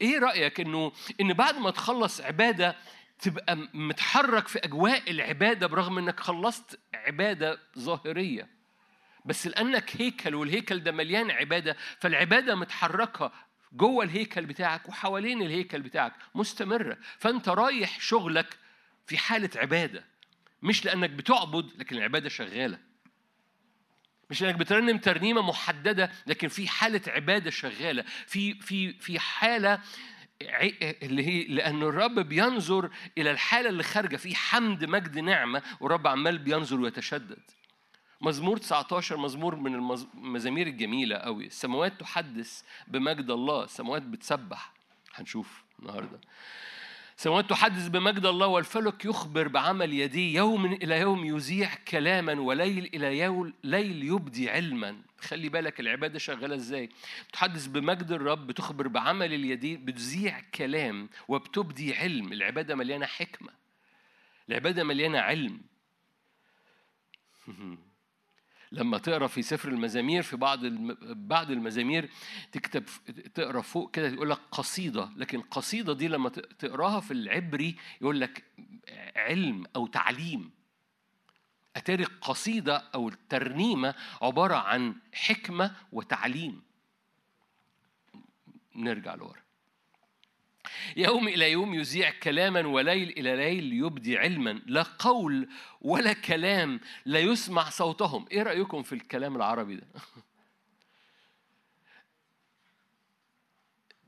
إيه 0.00 0.18
رأيك 0.18 0.60
إنه 0.60 0.92
إن 1.20 1.32
بعد 1.32 1.54
ما 1.58 1.70
تخلص 1.70 2.20
عبادة 2.20 2.76
تبقى 3.18 3.56
متحرك 3.74 4.48
في 4.48 4.58
أجواء 4.58 5.10
العبادة 5.10 5.66
برغم 5.66 5.98
إنك 5.98 6.20
خلصت 6.20 6.78
عبادة 6.94 7.58
ظاهرية؟ 7.78 8.48
بس 9.24 9.46
لأنك 9.46 10.00
هيكل 10.02 10.34
والهيكل 10.34 10.80
ده 10.82 10.92
مليان 10.92 11.30
عبادة 11.30 11.76
فالعبادة 12.00 12.54
متحركة 12.54 13.32
جوه 13.72 14.04
الهيكل 14.04 14.46
بتاعك 14.46 14.88
وحوالين 14.88 15.42
الهيكل 15.42 15.82
بتاعك 15.82 16.12
مستمرة. 16.34 16.98
فأنت 17.18 17.48
رايح 17.48 18.00
شغلك 18.00 18.58
في 19.06 19.18
حالة 19.18 19.50
عبادة. 19.56 20.04
مش 20.62 20.84
لأنك 20.84 21.10
بتعبد 21.10 21.70
لكن 21.80 21.96
العبادة 21.96 22.28
شغالة. 22.28 22.78
مش 24.30 24.42
لأنك 24.42 24.54
بترنم 24.54 24.98
ترنيمة 24.98 25.42
محددة 25.42 26.12
لكن 26.26 26.48
في 26.48 26.68
حالة 26.68 27.00
عبادة 27.06 27.50
شغالة. 27.50 28.04
في 28.26 28.54
في 28.54 28.92
في 28.92 29.18
حالة 29.18 29.80
اللي 31.02 31.26
هي 31.26 31.44
لأن 31.44 31.82
الرب 31.82 32.14
بينظر 32.18 32.90
إلى 33.18 33.30
الحالة 33.30 33.68
اللي 33.68 33.82
خارجة. 33.82 34.16
في 34.16 34.34
حمد 34.34 34.84
مجد 34.84 35.18
نعمة 35.18 35.62
والرب 35.80 36.06
عمال 36.06 36.38
بينظر 36.38 36.80
ويتشدد. 36.80 37.38
مزمور 38.20 38.56
19 38.56 39.16
مزمور 39.16 39.56
من 39.56 39.74
المز- 39.74 40.06
المزامير 40.14 40.66
الجميلة 40.66 41.16
قوي 41.16 41.46
السماوات 41.46 42.00
تحدث 42.00 42.62
بمجد 42.88 43.30
الله 43.30 43.64
السماوات 43.64 44.02
بتسبح. 44.02 44.72
هنشوف 45.14 45.62
النهارده. 45.78 46.20
السماوات 47.22 47.50
تحدث 47.50 47.88
بمجد 47.88 48.26
الله 48.26 48.46
والفلك 48.46 49.04
يخبر 49.04 49.48
بعمل 49.48 49.92
يديه 49.92 50.36
يوم 50.36 50.66
إلى 50.66 51.00
يوم 51.00 51.24
يذيع 51.24 51.74
كلاما 51.74 52.40
وليل 52.40 52.90
إلى 52.94 53.18
يوم 53.18 53.52
ليل 53.64 54.02
يبدي 54.04 54.50
علما. 54.50 55.02
خلي 55.20 55.48
بالك 55.48 55.80
العبادة 55.80 56.18
شغالة 56.18 56.54
إزاي؟ 56.54 56.88
تحدث 57.32 57.66
بمجد 57.66 58.12
الرب 58.12 58.46
بتخبر 58.46 58.88
بعمل 58.88 59.34
اليدين 59.34 59.84
بتذيع 59.84 60.40
كلام 60.54 61.08
وبتبدي 61.28 61.94
علم. 61.94 62.32
العبادة 62.32 62.74
مليانة 62.74 63.06
حكمة. 63.06 63.52
العبادة 64.48 64.84
مليانة 64.84 65.18
علم. 65.18 65.60
لما 68.72 68.98
تقرا 68.98 69.26
في 69.26 69.42
سفر 69.42 69.68
المزامير 69.68 70.22
في 70.22 70.36
بعض. 70.36 70.58
بعض 71.02 71.50
المزامير 71.50 72.10
تكتب 72.52 72.84
تقرا 73.34 73.60
فوق 73.62 73.90
كده 73.90 74.08
يقول 74.08 74.30
لك 74.30 74.38
قصيدة 74.52 75.10
لكن 75.16 75.38
القصيده 75.38 75.92
دي 75.92 76.08
لما 76.08 76.28
تقراها 76.28 77.00
في 77.00 77.10
العبري 77.10 77.76
يقول 78.00 78.20
لك 78.20 78.44
علم 79.16 79.64
أو 79.76 79.86
تعليم 79.86 80.50
أتاري 81.76 82.02
القصيده 82.04 82.76
أو 82.76 83.08
الترنيمة 83.08 83.94
عبارة 84.22 84.54
عن 84.54 84.94
حكمة 85.14 85.76
وتعليم 85.92 86.62
نرجع 88.76 89.14
لورا 89.14 89.41
يوم 90.96 91.28
إلى 91.28 91.52
يوم 91.52 91.74
يذيع 91.74 92.10
كلاما 92.10 92.66
وليل 92.66 93.08
إلى 93.08 93.36
ليل 93.36 93.72
يبدي 93.72 94.18
علما 94.18 94.62
لا 94.66 94.82
قول 94.82 95.48
ولا 95.80 96.12
كلام 96.12 96.80
لا 97.04 97.18
يسمع 97.18 97.70
صوتهم. 97.70 98.26
إيه 98.32 98.42
رأيكم 98.42 98.82
في 98.82 98.94
الكلام 98.94 99.36
العربي 99.36 99.76
ده؟ 99.76 99.86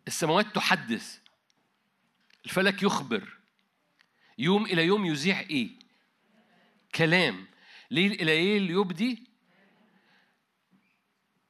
السماوات 0.07 0.47
تحدث 0.55 1.19
الفلك 2.45 2.83
يخبر. 2.83 3.39
يوم 4.39 4.67
إلى 4.67 4.85
يوم 4.85 5.07
يذيع 5.07 5.41
إيه؟ 5.41 5.71
كلام. 6.95 7.47
ليل 7.91 8.13
إلى 8.13 8.25
ليل 8.25 8.71
يبدي. 8.71 9.25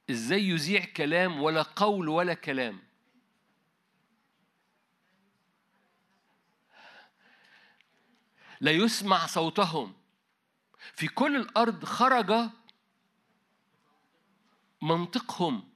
إزاي 0.09 0.49
يذيع 0.49 0.85
كلام 0.85 1.41
ولا 1.41 1.61
قول 1.61 2.09
ولا 2.09 2.33
كلام؟ 2.33 2.79
لا 8.65 8.71
يسمع 8.71 9.25
صوتهم. 9.25 9.93
في 10.93 11.07
كل 11.07 11.35
الأرض 11.35 11.85
خرج 11.85 12.49
منطقهم. 14.81 15.69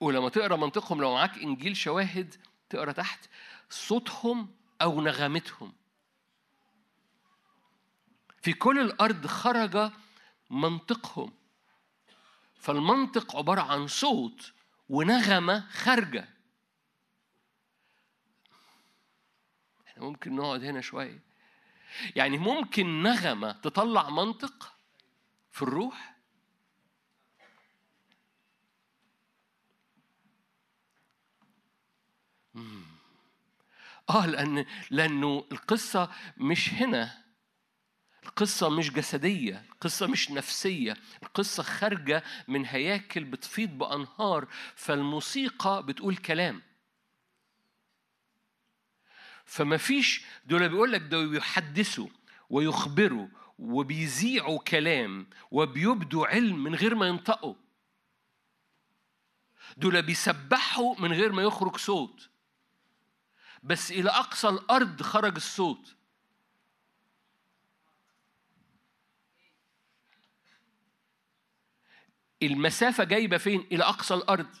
ولما 0.00 0.28
تقرأ 0.28 0.56
منطقهم 0.56 1.00
لو 1.00 1.14
معاك 1.14 1.38
إنجيل 1.38 1.76
شواهد 1.76 2.34
تقرأ 2.68 2.92
تحت 2.92 3.28
صوتهم 3.70 4.54
أو 4.82 5.00
نغمتهم. 5.00 5.72
في 8.42 8.52
كل 8.52 8.78
الأرض 8.78 9.26
خرج 9.26 9.92
منطقهم. 10.50 11.32
فالمنطق 12.58 13.36
عبارة 13.36 13.60
عن 13.60 13.86
صوت 13.86 14.52
ونغمة 14.88 15.68
خارجة. 15.70 16.28
إحنا 19.86 20.04
ممكن 20.04 20.36
نقعد 20.36 20.64
هنا 20.64 20.80
شوية. 20.80 21.25
يعني 22.16 22.38
ممكن 22.38 23.02
نغمة 23.02 23.52
تطلع 23.52 24.10
منطق 24.10 24.72
في 25.50 25.62
الروح. 25.62 26.16
آه 34.10 34.26
لأن 34.26 34.66
لأنه 34.90 35.44
القصة 35.52 36.10
مش 36.36 36.72
هنا. 36.74 37.26
القصة 38.24 38.68
مش 38.68 38.90
جسدية 38.92 39.64
القصة 39.72 40.06
مش 40.06 40.30
نفسية. 40.30 40.96
القصة 41.22 41.62
خارجة 41.62 42.22
من 42.48 42.66
هياكل 42.66 43.24
بتفيض 43.24 43.68
بأنهار. 43.70 44.48
فالموسيقى 44.76 45.86
بتقول 45.86 46.16
كلام. 46.16 46.62
فما 49.46 49.76
فيش 49.76 50.24
دول 50.46 50.68
بيقول 50.68 50.92
لك 50.92 51.00
دول 51.00 51.28
بيحدثوا 51.28 52.08
ويخبروا 52.50 53.28
وبيذيعوا 53.58 54.58
كلام 54.58 55.26
وبيبدوا 55.50 56.26
علم 56.26 56.62
من 56.62 56.74
غير 56.74 56.94
ما 56.94 57.06
ينطقوا. 57.06 57.54
دول 59.76 60.02
بيسبحوا 60.02 61.00
من 61.00 61.12
غير 61.12 61.32
ما 61.32 61.42
يخرج 61.42 61.76
صوت. 61.76 62.28
بس 63.62 63.90
إلى 63.90 64.10
أقصى 64.10 64.48
الأرض 64.48 65.02
خرج 65.02 65.34
الصوت. 65.36 65.96
المسافة 72.42 73.04
جايبة 73.04 73.38
فين؟ 73.38 73.60
إلى 73.72 73.84
أقصى 73.84 74.14
الأرض. 74.14 74.56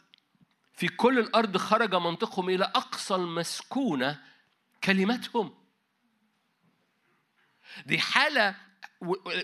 في 0.72 0.88
كل 0.88 1.18
الأرض 1.18 1.56
خرج 1.56 1.94
منطقهم 1.94 2.48
إلى 2.48 2.64
أقصى 2.64 3.14
المسكونة 3.14 4.22
كلماتهم. 4.84 5.54
دي 7.86 7.98
حالة 7.98 8.54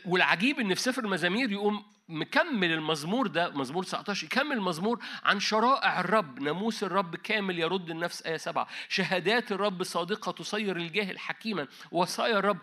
والعجيب 0.04 0.60
إن 0.60 0.74
في 0.74 0.80
سفر 0.80 1.04
المزامير 1.04 1.52
يقوم 1.52 1.92
مكمل 2.08 2.72
المزمور 2.72 3.26
ده 3.26 3.50
مزمور 3.50 3.84
19 3.84 4.24
يكمل 4.26 4.52
المزمور 4.56 5.04
عن 5.24 5.40
شرائع 5.40 6.00
الرب. 6.00 6.40
ناموس 6.40 6.82
الرب 6.84 7.16
كامل 7.16 7.58
يرد 7.58 7.90
النفس. 7.90 8.22
آية 8.22 8.36
سبعة. 8.36 8.68
شهادات 8.88 9.52
الرب 9.52 9.82
صادقة 9.82 10.32
تصير 10.32 10.76
الجاهل 10.76 11.18
حكيما. 11.18 11.68
وصايا 11.92 12.38
الرب 12.38 12.58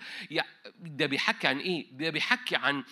ده 0.80 1.06
بيحكي 1.06 1.48
عن 1.48 1.58
إيه؟ 1.60 1.88
ده 1.92 2.10
بيحكي 2.10 2.56
عن 2.56 2.84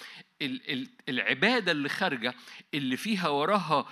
ال- 0.42 0.72
ال- 0.72 0.90
العبادة 1.10 1.72
اللي 1.72 1.90
خارجة 1.90 2.34
اللي 2.74 2.98
فيها 2.98 3.28
وراها 3.30 3.88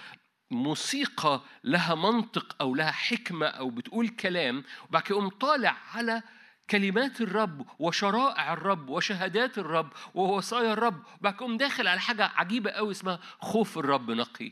موسيقى 0.55 1.41
لها 1.63 1.95
منطق 1.95 2.55
أو 2.61 2.75
لها 2.75 2.91
حكمة 2.91 3.47
أو 3.47 3.69
بتقول 3.69 4.07
كلام 4.07 4.63
وبعد 4.89 5.01
كده 5.01 5.17
يقوم 5.17 5.29
طالع 5.29 5.77
على 5.93 6.23
كلمات 6.69 7.21
الرب 7.21 7.65
وشرائع 7.79 8.53
الرب 8.53 8.89
وشهادات 8.89 9.57
الرب 9.57 9.93
ووصايا 10.13 10.73
الرب 10.73 11.03
وبعد 11.19 11.33
كده 11.33 11.45
يقوم 11.45 11.57
داخل 11.57 11.87
على 11.87 11.99
حاجة 11.99 12.31
عجيبة 12.35 12.71
قوي 12.71 12.91
اسمها 12.91 13.19
خوف 13.39 13.77
الرب 13.77 14.11
نقي. 14.11 14.51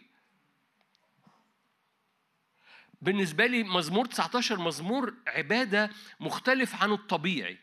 بالنسبة 3.02 3.46
لي 3.46 3.64
مزمور 3.64 4.06
19 4.06 4.60
مزمور 4.60 5.14
عبادة 5.28 5.90
مختلف 6.20 6.84
عن 6.84 6.92
الطبيعي. 6.92 7.58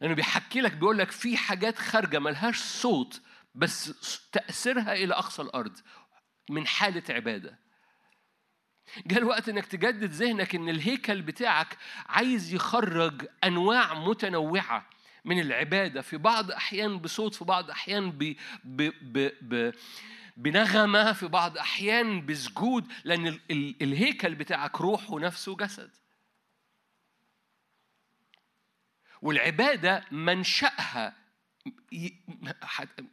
لأنه 0.00 0.14
بيحكي 0.14 0.60
لك 0.60 0.72
بيقول 0.72 0.98
لك 0.98 1.10
في 1.10 1.36
حاجات 1.36 1.78
خارجة 1.78 2.18
ملهاش 2.18 2.58
صوت 2.58 3.20
بس 3.54 3.92
تأثيرها 4.32 4.92
إلى 4.92 5.14
أقصى 5.14 5.42
الأرض. 5.42 5.76
من 6.50 6.66
حالة 6.66 7.02
عبادة. 7.10 7.58
جاء 9.06 9.18
الوقت 9.18 9.48
إنك 9.48 9.66
تجدد 9.66 10.10
ذهنك 10.10 10.54
إن 10.54 10.68
الهيكل 10.68 11.22
بتاعك 11.22 11.76
عايز 12.06 12.54
يخرج 12.54 13.26
أنواع 13.44 13.94
متنوعة 13.94 14.86
من 15.24 15.40
العبادة. 15.40 16.02
في 16.02 16.16
بعض 16.16 16.50
أحيان 16.50 16.98
بصوت 16.98 17.34
في 17.34 17.44
بعض 17.44 17.70
أحيان 17.70 18.10
ب 18.10 18.36
ب 18.64 18.90
ب 19.02 19.30
ب 19.42 19.72
بنغمة 20.36 21.12
في 21.12 21.28
بعض 21.28 21.58
أحيان 21.58 22.26
بسجود 22.26 22.92
لأن 23.04 23.26
ال 23.26 23.40
ال 23.50 23.82
الهيكل 23.82 24.34
بتاعك 24.34 24.80
روح 24.80 25.10
ونفس 25.10 25.48
وجسد 25.48 25.90
والعبادة 29.22 30.04
منشأها 30.10 31.08
ي- 31.08 31.10
ح- 31.10 31.21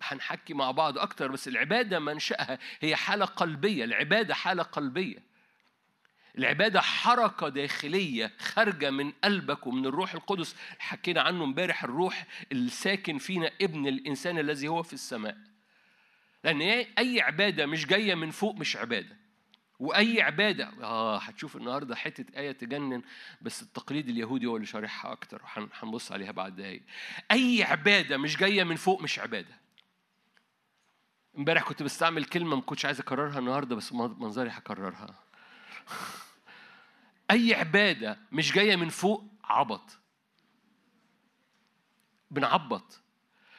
هنحكي 0.02 0.54
مع 0.54 0.72
بعض 0.72 0.98
أكتر 0.98 1.32
بس 1.32 1.48
العبادة 1.48 2.00
منشأها 2.00 2.60
هي 2.82 2.96
حالة 2.96 3.26
قلبية 3.26 3.84
العبادة 3.84 4.34
حالة 4.34 4.64
قلبية. 4.64 5.30
العبادة 6.38 6.82
حركة 6.82 7.50
داخلية 7.50 8.34
خارجة 8.40 8.90
من 8.90 9.12
قلبك 9.12 9.68
ومن 9.68 9.86
الروح 9.86 10.14
القدس. 10.14 10.56
حكينا 10.80 11.22
عنه 11.22 11.44
امبارح 11.44 11.84
الروح 11.84 12.26
الساكن 12.52 13.18
فينا 13.18 13.52
ابن 13.62 13.88
الإنسان 13.88 14.40
الذي 14.40 14.68
هو 14.68 14.84
في 14.84 14.94
السماء. 14.94 15.38
لأن 16.44 16.62
أي 16.98 17.22
عبادة 17.22 17.66
مش 17.66 17.86
جاية 17.86 18.16
من 18.16 18.32
فوق 18.32 18.56
مش 18.56 18.76
عبادة. 18.78 19.18
وأي 19.80 20.22
عبادة. 20.22 20.72
آه 20.84 21.18
هتشوف 21.18 21.56
النهارده 21.56 21.96
حتة 21.96 22.40
آية 22.40 22.52
تجنن 22.52 23.02
بس 23.42 23.62
التقليد 23.62 24.10
اليهودي 24.10 24.46
هو 24.46 24.56
اللي 24.56 24.68
شارحها 24.68 25.12
أكتر. 25.12 25.42
وهن- 25.44 25.70
هنبص 25.74 26.12
عليها 26.12 26.32
بعد 26.32 26.56
دقايق. 26.56 26.84
أي 27.32 27.64
عبادة 27.64 28.18
مش 28.18 28.38
جاية 28.38 28.64
من 28.64 28.76
فوق 28.76 29.02
مش 29.02 29.20
عبادة. 29.20 29.60
امبارح 31.38 31.64
كنت 31.64 31.84
بستعمل 31.84 32.26
كلمة 32.26 32.56
ما 32.56 32.62
كنتش 32.62 32.86
عايز 32.86 33.00
أكررها 33.00 33.40
النهارده 33.40 33.76
بس 33.76 33.94
منظري 33.94 34.50
هكررها. 34.50 35.16
أي 37.32 37.54
عبادة 37.54 38.18
مش 38.32 38.52
جاية 38.52 38.76
من 38.76 38.90
فوق 38.90 39.24
عبط. 39.44 40.00
بنعبط. 42.32 43.02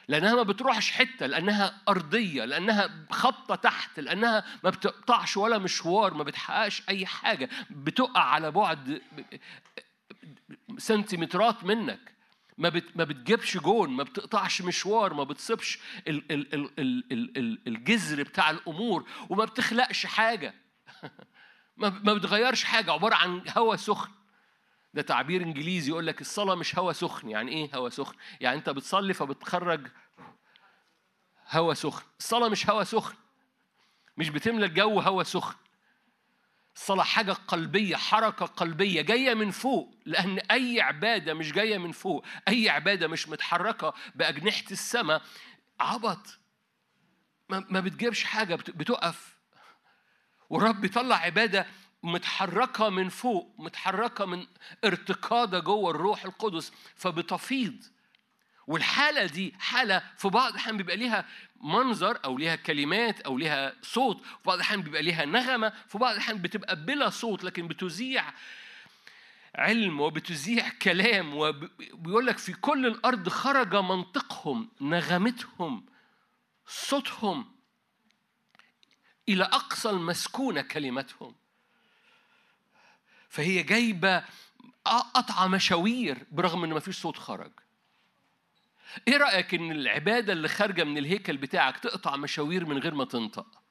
لأنها 0.07 0.35
ما 0.35 0.43
بتروحش 0.43 0.91
حتة 0.91 1.25
لأنها 1.25 1.81
أرضية 1.89 2.45
لأنها 2.45 3.05
خبطة 3.11 3.55
تحت 3.55 3.99
لأنها 3.99 4.43
ما 4.63 4.69
بتقطعش 4.69 5.37
ولا 5.37 5.57
مشوار 5.57 6.13
ما 6.13 6.23
بتحققش 6.23 6.83
أي 6.89 7.05
حاجة. 7.05 7.49
بتقع 7.69 8.21
على 8.21 8.51
بعد 8.51 9.01
سنتيمترات 10.77 11.63
منك. 11.63 12.11
ما 12.57 12.69
بت 12.69 12.97
ما 12.97 13.03
بتجيبش 13.03 13.57
جون 13.57 13.89
ما 13.89 14.03
بتقطعش 14.03 14.61
مشوار 14.61 15.13
ما 15.13 15.23
بتصيبش 15.23 15.79
ال 16.07 16.31
ال 16.31 16.53
ال 16.53 16.79
ال 16.79 17.03
ال 17.11 17.37
ال 17.37 17.59
الجذر 17.67 18.23
بتاع 18.23 18.49
الأمور 18.49 19.09
وما 19.29 19.45
بتخلقش 19.45 20.05
حاجة. 20.05 20.53
ما 21.77 22.13
بتغيرش 22.13 22.63
حاجة. 22.63 22.91
عبارة 22.91 23.15
عن 23.15 23.41
هواء 23.57 23.75
سخن. 23.75 24.11
ده 24.93 25.01
تعبير 25.01 25.41
انجليزي 25.41 25.91
يقول 25.91 26.07
لك 26.07 26.21
الصلاة 26.21 26.55
مش 26.55 26.79
هواء 26.79 26.93
سخن. 26.93 27.29
يعني 27.29 27.51
إيه 27.51 27.75
هواء 27.75 27.89
سخن؟ 27.89 28.15
يعني 28.41 28.57
أنت 28.57 28.69
بتصلي 28.69 29.13
فبتخرج 29.13 29.87
هواء 31.49 31.73
سخن. 31.73 32.03
الصلاة 32.19 32.49
مش 32.49 32.69
هواء 32.69 32.83
سخن. 32.83 33.15
مش 34.17 34.29
بتملى 34.29 34.65
الجو 34.65 34.99
هواء 34.99 35.23
سخن. 35.25 35.55
الصلاة 36.75 37.03
حاجة 37.03 37.31
قلبية 37.31 37.95
حركة 37.95 38.45
قلبية 38.45 39.01
جاية 39.01 39.33
من 39.33 39.51
فوق 39.51 39.95
لأن 40.05 40.39
أي 40.39 40.81
عبادة 40.81 41.33
مش 41.33 41.51
جاية 41.51 41.77
من 41.77 41.91
فوق. 41.91 42.25
أي 42.47 42.69
عبادة 42.69 43.07
مش 43.07 43.29
متحركة 43.29 43.93
بأجنحة 44.15 44.63
السماء. 44.71 45.21
عبط. 45.79 46.39
ما 47.49 47.79
بتجيبش 47.79 48.23
حاجة 48.23 48.55
بت- 48.55 48.69
بتقف. 48.71 49.37
والرب 50.49 50.81
بيطلع 50.81 51.15
عبادة 51.15 51.65
متحركة 52.03 52.89
من 52.89 53.09
فوق 53.09 53.55
متحركة 53.57 54.25
من 54.25 54.47
ارتقادة 54.85 55.59
جوه 55.59 55.91
الروح 55.91 56.25
القدس 56.25 56.71
فبتفيض. 56.95 57.83
والحالة 58.67 59.25
دي 59.25 59.53
حالة 59.59 60.03
في 60.17 60.29
بعض 60.29 60.51
الأحيان 60.51 60.77
بيبقى 60.77 60.97
ليها 60.97 61.25
منظر 61.61 62.19
أو 62.25 62.37
ليها 62.37 62.55
كلمات 62.55 63.21
أو 63.21 63.37
ليها 63.37 63.73
صوت 63.81 64.21
في 64.21 64.35
بعض 64.45 64.55
الأحيان 64.55 64.81
بيبقى 64.81 65.01
ليها 65.01 65.25
نغمة 65.25 65.73
في 65.87 65.97
بعض 65.97 66.13
الأحيان 66.13 66.37
بتبقى 66.41 66.75
بلا 66.75 67.09
صوت 67.09 67.43
لكن 67.43 67.67
بتذيع 67.67 68.33
علم 69.55 70.01
وبتذيع 70.01 70.69
كلام 70.69 71.37
وبيقول 71.37 72.25
لك 72.27 72.37
في 72.37 72.53
كل 72.53 72.85
الأرض 72.85 73.29
خرج 73.29 73.75
منطقهم 73.75 74.69
نغمتهم 74.81 75.85
صوتهم 76.67 77.51
إلى 79.29 79.43
أقصى 79.43 79.89
المسكونة 79.89 80.61
كلمتهم. 80.61 81.35
فهي 83.31 83.63
جايبة 83.63 84.23
قطع 84.85 85.47
مشاوير 85.47 86.17
برغم 86.31 86.63
إن 86.63 86.69
مفيش 86.69 86.97
صوت 86.97 87.17
خرج 87.17 87.51
إيه 89.07 89.17
رأيك 89.17 89.53
إن 89.53 89.71
العبادة 89.71 90.33
اللي 90.33 90.47
خارجة 90.47 90.83
من 90.83 90.97
الهيكل 90.97 91.37
بتاعك 91.37 91.77
تقطع 91.79 92.15
مشاوير 92.15 92.65
من 92.65 92.77
غير 92.77 92.93
ما 92.95 93.05
تنطق؟ 93.05 93.61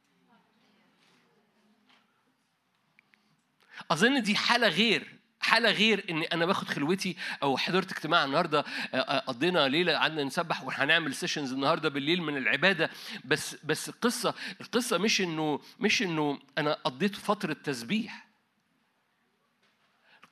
أظن 3.91 4.23
دي 4.23 4.37
حالة 4.37 4.69
غير 4.69 5.19
حالة 5.41 5.70
غير 5.70 6.05
إن 6.11 6.23
أنا 6.23 6.47
باخد 6.47 6.69
خلوتي 6.69 7.16
أو 7.43 7.57
حضرت 7.57 7.93
اجتماع 7.93 8.24
النهاردة 8.24 8.61
قضينا 9.27 9.69
ليلة 9.69 9.93
قعدنا 9.93 10.24
نسبح 10.24 10.62
وهنعمل 10.62 11.15
سيشنز 11.15 11.53
النهاردة 11.53 11.89
بالليل 11.89 12.23
من 12.23 12.37
العبادة. 12.37 12.91
بس 13.24 13.57
بس 13.65 13.89
القصة 13.89 14.35
القصة 14.61 14.99
مش 14.99 15.20
إنه 15.20 15.61
مش 15.81 16.03
إنه 16.03 16.39
أنا 16.59 16.73
قضيت 16.73 17.16
فترة 17.16 17.53
تسبيح. 17.53 18.30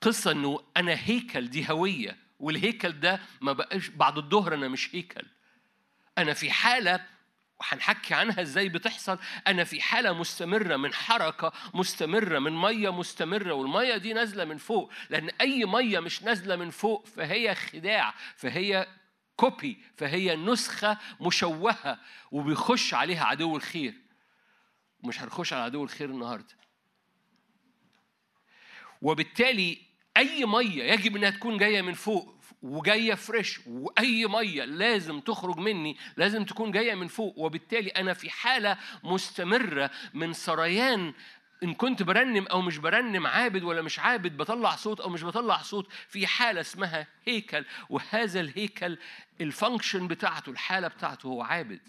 القصة 0.03 0.31
إنه 0.33 0.61
أنا 0.77 0.97
هيكل 1.05 1.51
دي 1.51 1.71
هوية 1.71 2.17
والهيكل 2.41 3.01
ده 3.01 3.21
ما 3.41 3.53
بقاش 3.53 3.89
بعد 3.89 4.19
الظهر 4.19 4.55
أنا 4.55 4.69
مش 4.69 4.95
هيكل. 4.95 5.27
أنا 6.19 6.35
في 6.35 6.51
حالة 6.51 7.07
وهنحكي 7.61 8.15
عنها 8.15 8.43
إزاي 8.43 8.69
بتحصل 8.69 9.19
أنا 9.47 9.65
في 9.65 9.81
حالة 9.81 10.13
مستمرة 10.13 10.77
من 10.77 10.95
حركة 10.95 11.53
مستمرة 11.75 12.39
من 12.39 12.53
مية 12.53 12.93
مستمرة 12.93 13.53
والمية 13.53 13.97
دي 13.97 14.13
نازلة 14.13 14.45
من 14.45 14.57
فوق. 14.57 14.93
لأن 15.11 15.31
أي 15.41 15.65
مية 15.65 16.01
مش 16.01 16.23
نازلة 16.23 16.57
من 16.57 16.71
فوق 16.71 17.07
فهي 17.07 17.55
خداع 17.55 18.15
فهي 18.37 18.87
copy 19.37 19.83
فهي 19.97 20.37
نسخة 20.37 20.99
مشوهة 21.21 21.99
وبيخش 22.31 22.95
عليها 22.95 23.25
عدو 23.25 23.57
الخير. 23.57 23.95
مش 25.05 25.21
هنخش 25.21 25.53
على 25.53 25.63
عدو 25.63 25.85
الخير 25.85 26.11
النهارده. 26.11 26.59
وبالتالي 29.03 29.88
أي 30.19 30.45
مية 30.45 30.85
يجب 30.85 31.17
إنها 31.17 31.31
تكون 31.31 31.57
جاية 31.57 31.83
من 31.83 31.95
فوق 31.95 32.39
وجاية 32.63 33.15
fresh 33.15 33.61
وأي 33.67 34.27
مية 34.27 34.65
لازم 34.65 35.21
تخرج 35.21 35.59
مني 35.59 35.97
لازم 36.17 36.45
تكون 36.45 36.71
جاية 36.71 36.95
من 36.95 37.09
فوق. 37.09 37.39
وبالتالي 37.39 37.91
أنا 37.91 38.15
في 38.15 38.31
حالة 38.31 38.79
مستمرة 39.05 39.91
من 40.15 40.33
سريان. 40.33 41.15
إن 41.63 41.75
كنت 41.75 42.03
برنم 42.03 42.47
أو 42.47 42.63
مش 42.63 42.79
برنم 42.79 43.27
عابد 43.27 43.63
ولا 43.63 43.83
مش 43.83 43.99
عابد 43.99 44.37
بطلع 44.37 44.77
صوت 44.77 45.01
أو 45.01 45.09
مش 45.09 45.25
بطلع 45.25 45.63
صوت 45.63 45.93
في 46.09 46.27
حالة 46.27 46.61
اسمها 46.61 47.07
هيكل. 47.25 47.65
وهذا 47.91 48.41
الهيكل 48.41 48.99
الفانكشن 49.41 50.09
بتاعته 50.09 50.51
الحالة 50.51 50.89
بتاعته 50.89 51.27
هو 51.27 51.43
عابد. 51.43 51.81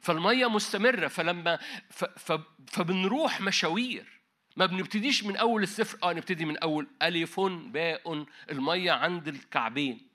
فالمية 0.00 0.46
مستمرة. 0.46 1.08
فلما 1.08 1.58
فبنروح 2.66 3.40
مشاوير. 3.40 4.19
ما 4.60 4.66
بنبتديش 4.66 5.24
من 5.24 5.36
أول 5.36 5.62
الصفر 5.62 5.98
آه 6.02 6.12
نبتدي 6.12 6.44
من 6.44 6.58
أول. 6.58 6.86
ألف 7.02 7.40
باء 7.40 8.26
المية 8.50 8.92
عند 8.92 9.28
الكعبين. 9.28 10.06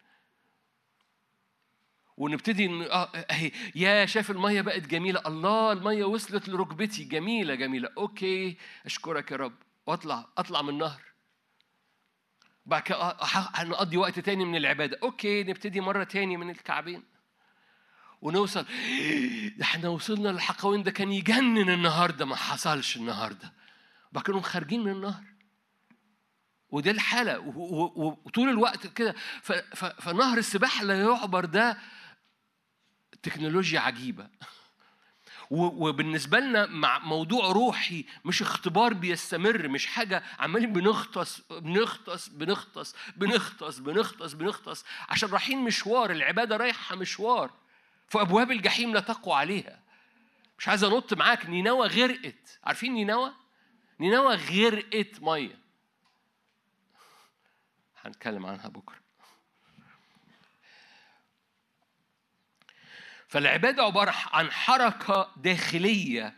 ونبتدي 2.17 2.65
إن 2.65 2.81
آه 2.81 3.03
اهي 3.31 3.51
يا 3.75 4.05
شاف 4.05 4.31
المية 4.31 4.61
بقت 4.61 4.81
جميلة؟ 4.87 5.21
الله 5.27 5.71
المية 5.71 6.05
وصلت 6.05 6.49
لركبتي. 6.49 7.03
جميلة 7.03 7.55
جميلة. 7.55 7.89
okay 7.97 8.57
أشكرك 8.85 9.31
يا 9.31 9.37
رب. 9.37 9.53
واطلع 9.87 10.25
اطلع 10.37 10.61
من 10.61 10.69
النهر. 10.69 11.01
بعد 12.65 12.81
كده 12.81 12.97
آه، 12.97 13.17
ه- 13.23 13.51
هنقضي 13.53 13.97
وقت 13.97 14.19
تاني 14.19 14.45
من 14.45 14.55
العبادة. 14.55 14.99
okay 15.03 15.43
نبتدي 15.43 15.81
مرة 15.81 16.03
تاني 16.03 16.37
من 16.37 16.49
الكعبين. 16.49 17.03
ونوصل. 18.21 18.65
ده 19.57 19.63
إحنا 19.63 19.89
وصلنا 19.89 20.29
للحقوين 20.29 20.83
ده 20.83 20.91
كان 20.91 21.11
يجنن 21.11 21.69
النهارده. 21.69 22.25
ما 22.25 22.35
حصلش 22.35 22.97
النهارده. 22.97 23.64
نقوم 24.19 24.41
خارجين 24.41 24.83
من 24.83 24.91
النهر. 24.91 25.23
ودي 26.69 26.91
الحالة 26.91 27.39
وطول 27.39 28.49
الوقت 28.49 28.87
كده. 28.87 29.15
فنهر 29.99 30.37
السباحة 30.37 30.83
لا 30.83 31.01
يعبر 31.01 31.45
ده 31.45 31.77
تكنولوجيا 33.23 33.79
عجيبة. 33.79 34.29
وبالنسبة 35.51 36.39
لنا 36.39 36.65
مع 36.65 36.99
موضوع 36.99 37.51
روحي 37.51 38.05
مش 38.25 38.41
اختبار 38.41 38.93
بيستمر 38.93 39.67
مش 39.67 39.85
حاجة 39.85 40.23
عمالين 40.39 40.73
بنغطس 40.73 41.41
بنغطس 41.51 42.27
بنغطس 42.27 42.95
بنغطس 43.15 43.79
بنغطس 43.79 44.33
بنغطس 44.33 44.85
عشان 45.09 45.29
رايحين 45.29 45.59
مشوار 45.59 46.11
العبادة 46.11 46.57
رايحة 46.57 46.95
مشوار. 46.95 47.51
فأبواب 48.07 48.51
الجحيم 48.51 48.93
لا 48.93 48.99
تقوى 48.99 49.35
عليها. 49.35 49.79
مش 50.59 50.67
عايز 50.67 50.83
أنط 50.83 51.13
معاك 51.13 51.45
نينوى 51.45 51.87
غرقت. 51.87 52.59
عارفين 52.63 52.93
نينوى؟ 52.93 53.33
نينوى 53.99 54.35
غرقت 54.35 55.21
مية. 55.21 55.59
هنتكلم 58.01 58.45
عنها 58.45 58.67
بكرة. 58.67 58.99
فالعبادة 63.27 63.83
عبارة 63.83 64.13
عن 64.33 64.51
حركة 64.51 65.31
داخلية 65.37 66.37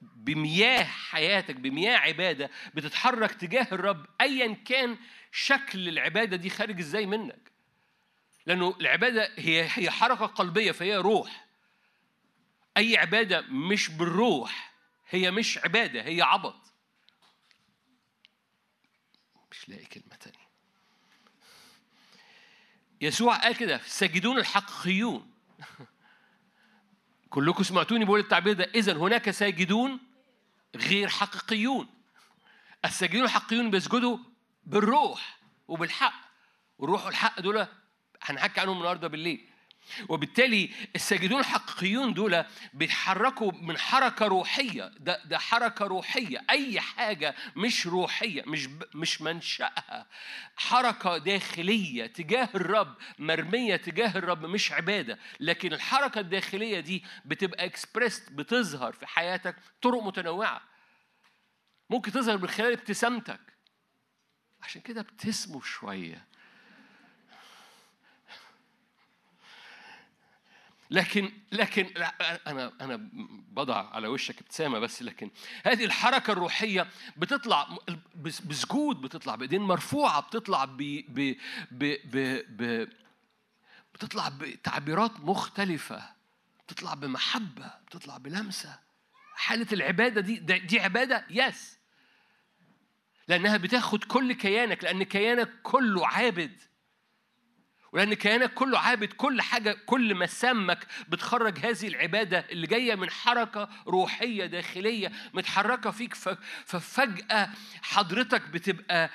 بمياه 0.00 0.84
حياتك 0.84 1.56
بمياه 1.56 1.98
عبادة 1.98 2.50
بتتحرك 2.74 3.32
تجاه 3.32 3.66
الرب 3.72 4.06
أيا 4.20 4.54
كان 4.54 4.98
شكل 5.32 5.88
العبادة 5.88 6.36
دي 6.36 6.50
خارج 6.50 6.78
إزاي 6.78 7.06
منك. 7.06 7.52
لأنه 8.46 8.76
العبادة 8.80 9.30
هي 9.36 9.68
هي 9.74 9.90
حركة 9.90 10.26
قلبية 10.26 10.72
فهي 10.72 10.96
روح. 10.96 11.46
أي 12.76 12.96
عبادة 12.96 13.40
مش 13.40 13.88
بالروح 13.90 14.72
هي 15.10 15.30
مش 15.30 15.58
عبادة 15.58 16.02
هي 16.02 16.22
عبط. 16.22 16.67
مش 19.58 19.68
لاقي 19.68 19.84
كلمة 19.84 20.16
تانية. 20.20 20.48
يسوع 23.00 23.36
قال 23.36 23.56
كده 23.56 23.80
ساجدون 23.86 24.38
الحقيقيون 24.38 25.30
كلكم 27.30 27.62
سمعتوني 27.62 28.04
بقول 28.04 28.20
التعبير 28.20 28.52
ده. 28.52 28.70
إذا 28.74 28.92
هناك 28.92 29.30
ساجدون 29.30 30.00
غير 30.76 31.08
حقيقيون 31.08 31.88
الساجدون 32.84 33.24
الحقيقيون 33.24 33.70
بيسجدوا 33.70 34.18
بالروح 34.64 35.38
وبالحق. 35.68 36.28
والروح 36.78 37.06
والحق 37.06 37.40
دول 37.40 37.66
هنحكي 38.22 38.60
عنهم 38.60 38.78
النهارده 38.78 39.08
بالليل. 39.08 39.48
وبالتالي 40.08 40.70
الساجدون 40.94 41.40
الحقيقيون 41.40 42.14
دول 42.14 42.44
بيتحركوا 42.74 43.52
من 43.52 43.78
حركة 43.78 44.26
روحية. 44.26 44.92
ده 44.98 45.24
ده 45.24 45.38
حركة 45.38 45.86
روحية. 45.86 46.44
أي 46.50 46.80
حاجة 46.80 47.34
مش 47.56 47.86
روحية 47.86 48.42
مش 48.46 48.68
مش 48.94 49.22
منشأها. 49.22 50.06
حركة 50.56 51.18
داخلية 51.18 52.06
تجاه 52.06 52.48
الرب 52.54 52.94
مرمية 53.18 53.76
تجاه 53.76 54.18
الرب 54.18 54.46
مش 54.46 54.72
عبادة. 54.72 55.18
لكن 55.40 55.72
الحركة 55.72 56.18
الداخلية 56.20 56.80
دي 56.80 57.04
بتبقى 57.24 57.64
اكسبريست 57.64 58.32
بتظهر 58.32 58.92
في 58.92 59.06
حياتك 59.06 59.56
طرق 59.82 60.02
متنوعة. 60.02 60.60
ممكن 61.90 62.12
تظهر 62.12 62.38
من 62.38 62.48
خلال 62.48 62.72
ابتسامتك. 62.72 63.40
عشان 64.62 64.80
كده 64.82 65.00
ابتسموا 65.00 65.60
شوية. 65.60 66.24
لكن 70.90 71.32
لكن 71.52 71.90
لا، 71.96 72.14
أنا 72.50 72.72
أنا 72.80 73.08
بضع 73.52 73.88
على 73.94 74.08
وشك 74.08 74.40
ابتسامه 74.40 74.78
بس 74.78 75.02
لكن 75.02 75.30
هذه 75.64 75.84
الحركة 75.84 76.32
الروحية 76.32 76.88
بتطلع 77.16 77.68
بس- 78.16 78.40
بسجود 78.40 79.00
بتطلع 79.00 79.34
بإيدين 79.34 79.60
مرفوعة 79.62 80.20
بتطلع 80.20 80.64
ب 80.64 80.76
ب 81.08 81.34
ب 81.70 81.96
ب 82.04 82.42
ب 82.48 82.88
بتطلع 83.94 84.28
بتعبيرات 84.28 85.20
مختلفة 85.20 86.02
بتطلع 86.66 86.94
بمحبة 86.94 87.70
بتطلع 87.86 88.16
بلمسة. 88.18 88.78
حالة 89.34 89.66
العبادة 89.72 90.20
دي 90.20 90.36
دي 90.58 90.80
عبادة 90.80 91.24
يس. 91.30 91.78
لأنها 93.28 93.56
بتاخد 93.56 94.04
كل 94.04 94.32
كيانك 94.32 94.84
لأن 94.84 95.02
كيانك 95.02 95.50
كله 95.62 96.06
عابد. 96.06 96.60
ولأن 97.92 98.14
كيانك 98.14 98.54
كله 98.54 98.78
عابد 98.78 99.12
كل 99.12 99.42
حاجة 99.42 99.72
كل 99.86 100.14
مسامك 100.14 100.86
بتخرج 101.08 101.58
هذه 101.58 101.88
العبادة 101.88 102.38
اللي 102.50 102.66
جاية 102.66 102.94
من 102.94 103.10
حركة 103.10 103.68
روحية 103.86 104.46
داخلية 104.46 105.12
متحركة 105.34 105.90
فيك 105.90 106.14
ففجأة 106.66 107.50
حضرتك 107.82 108.48
بتبقى 108.48 109.10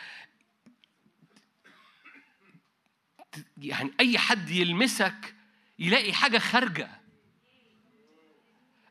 يعني 3.57 3.91
أي 3.99 4.17
حد 4.17 4.49
يلمسك 4.49 5.35
يلاقي 5.79 6.13
حاجة 6.13 6.37
خارجة. 6.37 6.89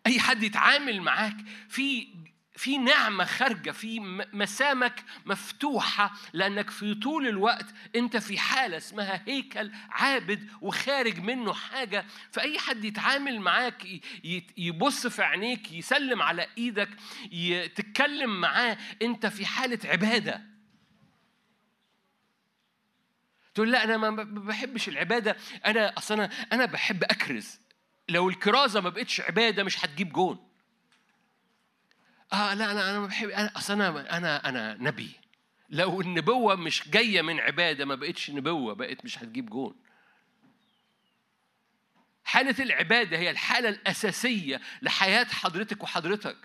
أي 0.06 0.20
حد 0.20 0.42
يتعامل 0.42 1.00
معاك 1.02 1.36
في 1.68 2.08
في 2.54 2.78
نعمة 2.78 3.24
خارجة 3.24 3.70
في 3.70 4.00
مسامك 4.32 5.04
مفتوحة 5.26 6.12
لأنك 6.32 6.70
في 6.70 6.94
طول 6.94 7.28
الوقت 7.28 7.66
أنت 7.96 8.16
في 8.16 8.38
حالة 8.38 8.76
اسمها 8.76 9.22
هيكل 9.26 9.72
عابد 9.90 10.48
وخارج 10.60 11.20
منه 11.20 11.52
حاجة. 11.52 12.04
فأي 12.32 12.58
حد 12.58 12.84
يتعامل 12.84 13.40
معاك 13.40 13.86
يبص 14.56 15.06
في 15.06 15.22
عينيك 15.22 15.72
يسلم 15.72 16.22
على 16.22 16.46
إيدك 16.58 16.88
تتكلم 17.74 18.40
معاه 18.40 18.78
أنت 19.02 19.26
في 19.26 19.46
حالة 19.46 19.78
عبادة. 19.84 20.42
تقول 23.54 23.72
لا 23.72 23.84
أنا 23.84 23.96
ما 23.96 24.10
بحبش 24.22 24.88
العبادة. 24.88 25.36
أنا 25.66 25.98
أصل 25.98 26.14
أنا 26.14 26.30
أنا 26.52 26.64
بحب 26.64 27.04
أكرز. 27.04 27.60
لو 28.08 28.28
الكرازة 28.28 28.80
ما 28.80 28.88
بقتش 28.88 29.20
عبادة 29.20 29.64
مش 29.64 29.84
هتجيب 29.84 30.12
جون. 30.12 30.51
آه 32.32 32.54
لا 32.54 32.70
أنا 32.70 32.90
أنا 32.90 33.00
ما 33.00 33.06
بحب 33.06 33.28
أنا 33.28 33.50
أصل 33.56 33.72
أنا 33.82 34.16
أنا 34.18 34.48
أنا 34.48 34.76
نبي. 34.80 35.10
لو 35.70 36.00
النبوة 36.00 36.54
مش 36.54 36.88
جاية 36.88 37.22
من 37.22 37.40
عبادة 37.40 37.84
ما 37.84 37.94
بقتش 37.94 38.30
نبوة 38.30 38.74
بقت 38.74 39.04
مش 39.04 39.18
هتجيب 39.18 39.50
جون. 39.50 39.74
حالة 42.24 42.64
العبادة 42.64 43.18
هي 43.18 43.30
الحالة 43.30 43.68
الأساسية 43.68 44.60
لحياة 44.82 45.24
حضرتك 45.24 45.82
وحضرتك. 45.82 46.36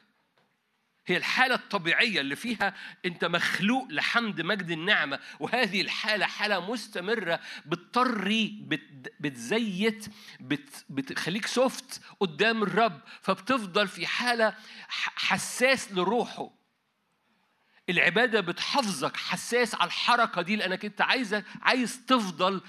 هي 1.07 1.17
الحالة 1.17 1.55
الطبيعية 1.55 2.21
اللي 2.21 2.35
فيها 2.35 2.73
أنت 3.05 3.25
مخلوق 3.25 3.87
لحمد 3.89 4.41
مجد 4.41 4.71
النعمة 4.71 5.19
وهذه 5.39 5.81
الحالة 5.81 6.25
حالة 6.25 6.71
مستمرة 6.71 7.39
بتطري 7.65 8.59
بت 8.67 9.13
بتزيت 9.19 10.05
بت 10.39 10.85
بتخليك 10.89 11.47
سوفت 11.47 12.01
قدام 12.19 12.63
الرب 12.63 13.01
فبتفضل 13.21 13.87
في 13.87 14.07
حالة 14.07 14.53
حساس 15.15 15.91
لروحه. 15.91 16.49
العبادة 17.89 18.41
بتحفظك 18.41 19.17
حساس 19.17 19.75
على 19.75 19.87
الحركة 19.87 20.41
دي 20.41 20.55
لأنك 20.55 20.85
أنت 20.85 21.01
عايزك 21.01 21.45
عايز 21.61 22.05
تفضل 22.05 22.61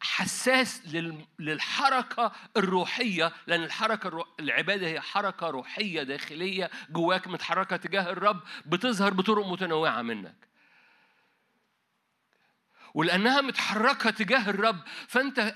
حساس 0.00 0.82
لل- 0.94 1.26
للحركة 1.38 2.32
الروحية 2.56 3.32
لأن 3.46 3.62
الحركة 3.62 4.06
الرو... 4.08 4.26
العبادة 4.40 4.86
هي 4.86 5.00
حركة 5.00 5.46
روحية 5.50 6.02
داخلية 6.02 6.70
جواك 6.90 7.28
متحركة 7.28 7.76
تجاه 7.76 8.10
الرب 8.12 8.40
بتظهر 8.66 9.14
بطرق 9.14 9.46
متنوعة 9.46 10.02
منك 10.02 10.48
ولأنها 12.94 13.40
متحركة 13.40 14.10
تجاه 14.10 14.50
الرب 14.50 14.80
فأنت 15.08 15.54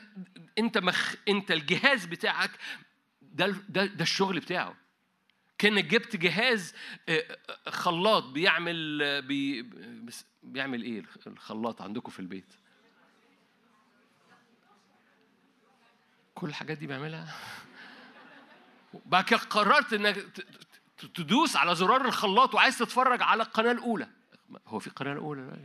أنت 0.58 0.78
مخ... 0.78 1.14
أنت 1.28 1.50
الجهاز 1.50 2.04
بتاعك 2.06 2.50
ده 3.22 3.46
ده 3.68 3.84
ده 3.86 4.02
الشغل 4.02 4.40
بتاعه 4.40 4.76
كأنك 5.58 5.84
جبت 5.84 6.16
جهاز 6.16 6.74
آه، 7.08 7.38
آه، 7.66 7.70
خلاط 7.70 8.24
بيعمل 8.24 9.02
آه، 9.02 9.20
بي... 9.20 9.62
بيعمل 10.42 10.82
إيه 10.82 11.02
الخلاط 11.26 11.82
عندكم 11.82 12.10
في 12.10 12.20
البيت؟ 12.20 12.54
كل 16.36 16.48
الحاجات 16.48 16.78
دي 16.78 16.86
بعملها. 16.86 17.34
بعد 19.06 19.24
كده 19.24 19.38
قررت 19.38 19.92
إنك 19.92 20.16
تدوس 21.14 21.56
على 21.56 21.74
زرار 21.74 22.04
الخلاط 22.04 22.54
وعايز 22.54 22.78
تتفرج 22.78 23.22
على 23.22 23.42
القناة 23.42 23.72
الأولى. 23.72 24.08
هو 24.66 24.78
في 24.78 24.90
قناة 24.90 25.16
اولى 25.16 25.56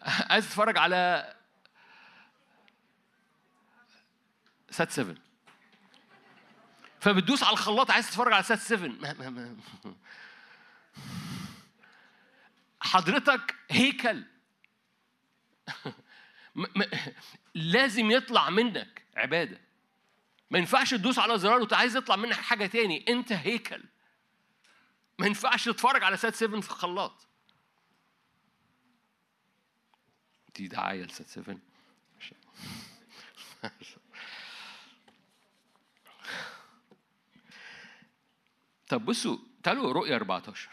عايز 0.30 0.46
تتفرج 0.48 0.78
على 0.78 1.34
سات 4.70 4.90
7 4.90 5.14
فبتدوس 7.00 7.42
على 7.42 7.52
الخلاط 7.52 7.90
عايز 7.90 8.08
تتفرج 8.10 8.32
على 8.32 8.42
سات 8.42 8.58
7 8.58 8.88
ما- 8.88 9.12
ما- 9.12 9.30
ما- 9.30 9.56
حضرتك 12.80 13.54
هيكل. 13.70 14.24
م- 16.54 16.82
لازم 17.54 18.10
يطلع 18.10 18.50
منك 18.50 19.02
عبادة. 19.16 19.60
ما 20.50 20.58
ينفعش 20.58 20.90
تدوس 20.90 21.18
على 21.18 21.38
زرار 21.38 21.60
وانت 21.60 21.72
عايز 21.72 21.96
يطلع 21.96 22.16
منك 22.16 22.32
حاجة 22.34 22.66
تاني 22.66 23.04
انت 23.08 23.32
هيكل. 23.32 23.82
ما 25.18 25.26
ينفعش 25.26 25.64
تتفرج 25.64 26.02
على 26.02 26.16
سات 26.16 26.34
7 26.34 26.60
في 26.60 26.70
الخلاط. 26.70 27.26
دي 30.56 30.68
دعاية 30.68 31.02
لسات 31.04 31.28
7 31.28 31.56
طب 38.88 39.04
بصوا 39.04 39.38
تعالوا 39.62 39.92
رؤيا 39.92 40.16
14 40.16 40.70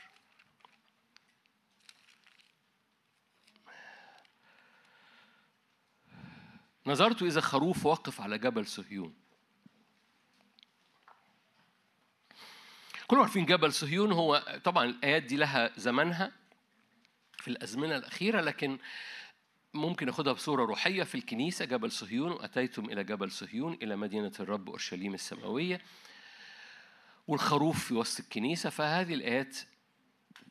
نظرت 6.88 7.24
إذا 7.24 7.42
خروف 7.42 7.86
واقف 7.86 8.22
على 8.22 8.38
جبل 8.38 8.66
صهيون. 8.66 9.14
كلهم 13.08 13.22
عارفين 13.22 13.46
جبل 13.46 13.74
صهيون؟ 13.74 14.12
هو 14.12 14.60
طبعا 14.64 14.86
الآيات 14.86 15.24
دي 15.24 15.36
لها 15.36 15.72
زمنها 15.78 16.32
في 17.40 17.48
الأزمنة 17.48 17.96
الأخيرة 17.96 18.42
لكن 18.42 18.80
ممكن 19.74 20.06
ناخدها 20.06 20.34
بصورة 20.34 20.66
روحية. 20.66 21.04
في 21.04 21.16
الكنيسة 21.16 21.66
جبل 21.66 21.92
صهيون 21.92 22.32
وأتيتم 22.32 22.86
إلى 22.86 23.04
جبل 23.04 23.32
صهيون 23.32 23.74
إلى 23.74 23.96
مدينة 23.96 24.32
الرب 24.40 24.70
أورشليم 24.70 25.14
السماوية 25.14 25.82
والخروف 27.28 27.84
في 27.84 27.94
وسط 27.94 28.20
الكنيسة. 28.20 28.70
فهذه 28.70 29.14
الآيات 29.14 29.58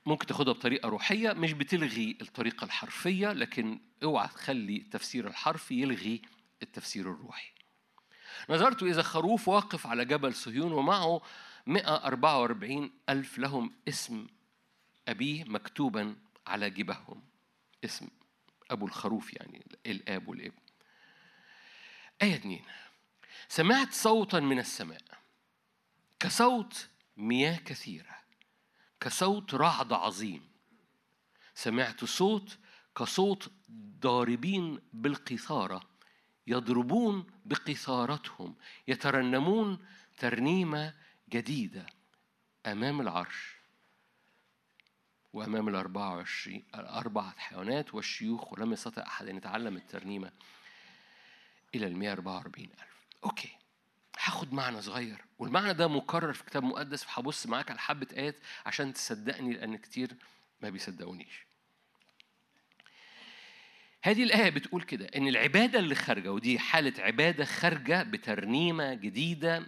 ممكن 0.07 0.27
تاخدها 0.27 0.53
بطريقة 0.53 0.89
روحية 0.89 1.33
مش 1.33 1.53
بتلغي 1.53 2.19
الطريقة 2.20 2.65
الحرفية 2.65 3.33
لكن 3.33 3.81
اوعى 4.03 4.28
تخلي 4.28 4.77
التفسير 4.77 5.27
الحرفي 5.27 5.83
يلغي 5.83 6.23
التفسير 6.62 7.12
الروحي. 7.12 7.53
نظرت 8.51 8.83
إذا 8.83 9.03
خروف 9.03 9.49
واقف 9.49 9.87
على 9.87 10.05
جبل 10.05 10.35
صهيون 10.35 10.73
ومعه 10.73 11.23
144 11.66 12.91
ألف 13.09 13.39
لهم 13.39 13.74
اسم 13.89 14.27
أبيه 15.09 15.45
مكتوبا 15.45 16.16
على 16.47 16.70
جبههم. 16.70 17.23
اسم 17.85 18.09
أبو 18.70 18.87
الخروف 18.87 19.35
يعني 19.35 19.66
الآب 19.87 20.28
والابن. 20.28 20.59
آية 22.23 22.35
2 22.35 22.61
سمعت 23.49 23.93
صوتا 23.93 24.41
من 24.41 24.59
السماء 24.59 25.03
كصوت 26.20 26.89
مياه 27.16 27.57
كثيرة. 27.57 28.16
كصوت 29.01 29.55
رعد 29.55 29.93
عظيم. 29.93 30.48
سمعت 31.55 32.05
صوت 32.05 32.59
كصوت 32.97 33.51
ضاربين 34.01 34.81
بالقيثارة 34.93 35.82
يضربون 36.47 37.27
بقيثارتهم 37.44 38.55
يترنمون 38.89 39.86
ترنيمة 40.18 40.94
جديدة 41.31 41.86
أمام 42.66 43.01
العرش 43.01 43.56
وأمام 45.32 45.68
الأربعة 45.68 46.16
وعشرين 46.16 46.64
الأربعة 46.74 47.35
حيوانات 47.39 47.94
والشيوخ 47.94 48.52
ولم 48.52 48.73
يستطع 48.73 49.02
أحد 49.02 49.28
أن 49.28 49.36
يتعلم 49.36 49.77
الترنيمة 49.77 50.32
إلى 51.74 51.86
المئة 51.86 52.12
أربعة 52.12 52.36
وأربعين 52.36 52.70
ألف. 52.70 53.06
أوكي. 53.24 53.56
هاخد 54.27 54.53
معنى 54.53 54.82
صغير. 54.82 55.24
والمعنى 55.39 55.74
ده 55.74 55.89
مكرر 55.89 56.32
في 56.32 56.44
كتاب 56.44 56.62
مقدس 56.62 57.05
فهبص 57.05 57.47
معاك 57.47 57.70
على 57.70 57.78
حبة 57.78 58.07
آيات 58.16 58.36
عشان 58.66 58.93
تصدقني 58.93 59.53
لأن 59.53 59.77
كتير 59.77 60.11
ما 60.61 60.70
بيصدقونيش. 60.70 61.47
هذه 64.03 64.23
الآية 64.23 64.51
بتقول 64.51 64.82
كده 64.82 65.07
إن 65.16 65.28
العبادة 65.28 65.78
اللي 65.78 65.94
خارجة 65.94 66.32
ودي 66.32 66.59
حالة 66.59 66.93
عبادة 66.98 67.44
خارجة 67.44 68.03
بترنيمة 68.03 68.94
جديدة 68.94 69.66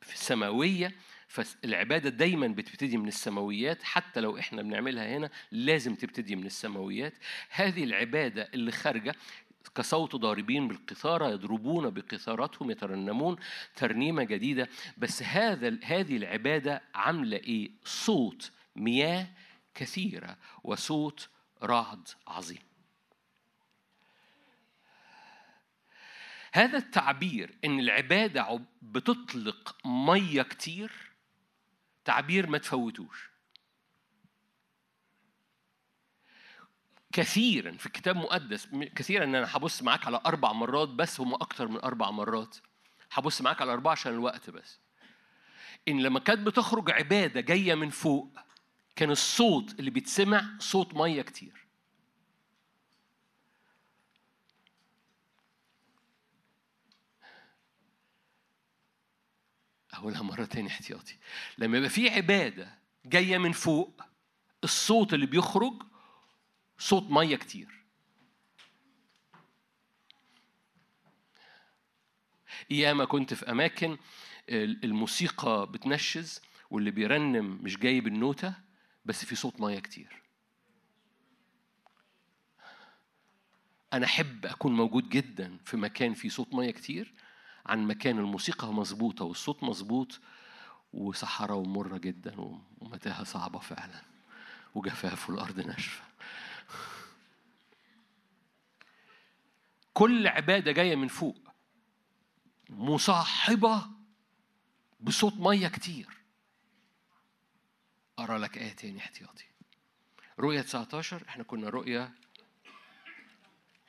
في 0.00 0.14
السماوية 0.14 0.92
فالعبادة 1.28 2.10
دايما 2.10 2.46
بتبتدي 2.48 2.96
من 2.96 3.08
السماويات 3.08 3.82
حتى 3.82 4.20
لو 4.20 4.38
إحنا 4.38 4.62
بنعملها 4.62 5.16
هنا 5.16 5.30
لازم 5.52 5.94
تبتدي 5.94 6.36
من 6.36 6.46
السماويات. 6.46 7.12
هذه 7.50 7.84
العبادة 7.84 8.48
اللي 8.54 8.72
خارجة 8.72 9.14
كصوت 9.68 10.16
ضاربين 10.16 10.68
بالقيثارة 10.68 11.28
يضربون 11.28 11.90
بقيثارتهم 11.90 12.70
يترنمون 12.70 13.36
ترنيمة 13.76 14.22
جديدة. 14.24 14.68
بس 14.98 15.22
هذا 15.22 15.78
هذه 15.84 16.16
العبادة 16.16 16.82
عاملة 16.94 17.36
إيه؟ 17.36 17.70
صوت 17.84 18.50
مياه 18.76 19.26
كثيرة 19.74 20.36
وصوت 20.64 21.28
رعد 21.62 22.08
عظيم. 22.26 22.62
هذا 26.52 26.78
التعبير 26.78 27.54
إن 27.64 27.80
العبادة 27.80 28.42
عب- 28.42 28.64
بتطلق 28.82 29.76
مية 29.86 30.42
كتير 30.42 30.92
تعبير 32.04 32.46
ما 32.46 32.58
تفوتوش. 32.58 33.33
كثيرا 37.14 37.72
في 37.72 37.86
الكتاب 37.86 38.16
المقدس 38.16 38.68
كثيرا 38.96 39.24
إن 39.24 39.34
أنا 39.34 39.56
هبص 39.56 39.82
معاك 39.82 40.06
على 40.06 40.20
أربع 40.26 40.52
مرات 40.52 40.88
بس 40.88 41.20
هم 41.20 41.34
أكتر 41.34 41.68
من 41.68 41.76
أربع 41.76 42.10
مرات. 42.10 42.56
هبص 43.12 43.40
معاك 43.40 43.62
على 43.62 43.72
أربعة 43.72 43.92
عشان 43.92 44.12
الوقت 44.12 44.50
بس. 44.50 44.80
إن 45.88 46.02
لما 46.02 46.20
كانت 46.20 46.40
بتخرج 46.46 46.90
عبادة 46.90 47.40
جاية 47.40 47.74
من 47.74 47.90
فوق 47.90 48.38
كان 48.96 49.10
الصوت 49.10 49.80
اللي 49.80 49.90
بيتسمع 49.90 50.44
صوت 50.58 50.94
مية 50.94 51.22
كتير. 51.22 51.66
أقولها 59.92 60.22
مرة 60.22 60.44
تاني 60.44 60.68
احتياطي. 60.68 61.18
لما 61.58 61.78
يبقى 61.78 61.90
في 61.90 62.10
عبادة 62.10 62.78
جاية 63.06 63.38
من 63.38 63.52
فوق 63.52 64.02
الصوت 64.64 65.14
اللي 65.14 65.26
بيخرج 65.26 65.82
صوت 66.78 67.10
مية 67.10 67.36
كتير. 67.36 67.84
ياما 72.70 73.04
كنت 73.04 73.34
في 73.34 73.50
أماكن 73.50 73.98
الموسيقى 74.48 75.68
بتنشز 75.72 76.40
واللي 76.70 76.90
بيرنم 76.90 77.58
مش 77.62 77.78
جايب 77.78 78.06
النوتة 78.06 78.54
بس 79.04 79.24
في 79.24 79.34
صوت 79.34 79.60
مية 79.60 79.78
كتير. 79.78 80.22
أنا 83.92 84.06
أحب 84.06 84.46
أكون 84.46 84.76
موجود 84.76 85.08
جدا 85.08 85.58
في 85.64 85.76
مكان 85.76 86.14
فيه 86.14 86.28
صوت 86.28 86.54
مية 86.54 86.70
كتير 86.70 87.14
عن 87.66 87.86
مكان 87.86 88.18
الموسيقى 88.18 88.72
مظبوطة 88.72 89.24
والصوت 89.24 89.62
مظبوط 89.62 90.20
وصحراء 90.92 91.56
ومرة 91.58 91.98
جدا 91.98 92.34
ومتاهة 92.80 93.24
صعبة 93.24 93.58
فعلا 93.58 94.02
وجفاف 94.74 95.30
والأرض 95.30 95.60
ناشفة. 95.60 96.13
كل 99.94 100.26
عبادة 100.26 100.72
جاية 100.72 100.96
من 100.96 101.08
فوق. 101.08 101.38
مصاحبة 102.70 103.86
بصوت 105.00 105.34
مية 105.34 105.68
كتير. 105.68 106.08
أقرأ 108.18 108.38
لك 108.38 108.58
آية 108.58 108.72
تاني 108.72 108.98
احتياطي. 108.98 109.44
رؤية 110.38 110.60
19 110.60 111.28
إحنا 111.28 111.44
كنا 111.44 111.68
رؤية 111.68 112.14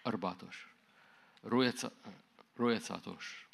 14 0.07 0.68
رؤية 1.45 1.73
رؤية 2.60 2.77
19 2.77 3.45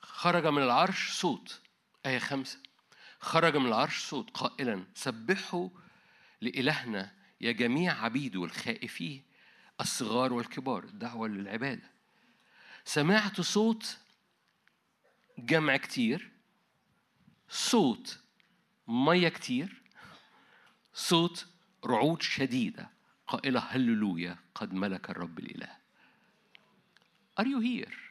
خرج 0.00 0.46
من 0.46 0.62
العرش 0.62 1.12
صوت. 1.12 1.60
آية 2.06 2.18
خمسة. 2.18 2.73
خرج 3.24 3.56
من 3.56 3.66
العرش 3.66 3.98
صوت 4.04 4.30
قائلا 4.30 4.84
سبحوا 4.94 5.68
لإلهنا 6.40 7.12
يا 7.40 7.52
جميع 7.52 8.04
عبيده 8.04 8.44
الخائفين 8.44 9.22
الصغار 9.80 10.32
والكبار 10.32 10.84
دعوة 10.84 11.28
للعبادة 11.28 11.90
سمعت 12.84 13.40
صوت 13.40 13.98
جمع 15.38 15.76
كتير 15.76 16.30
صوت 17.48 18.18
مية 18.88 19.28
كتير 19.28 19.82
صوت 20.94 21.46
رعود 21.84 22.22
شديدة 22.22 22.90
قائلة 23.26 23.60
هللويا 23.60 24.38
قد 24.54 24.74
ملك 24.74 25.10
الرب 25.10 25.38
الإله 25.38 25.84
Are 27.36 27.46
you 27.46 27.60
here? 27.60 28.03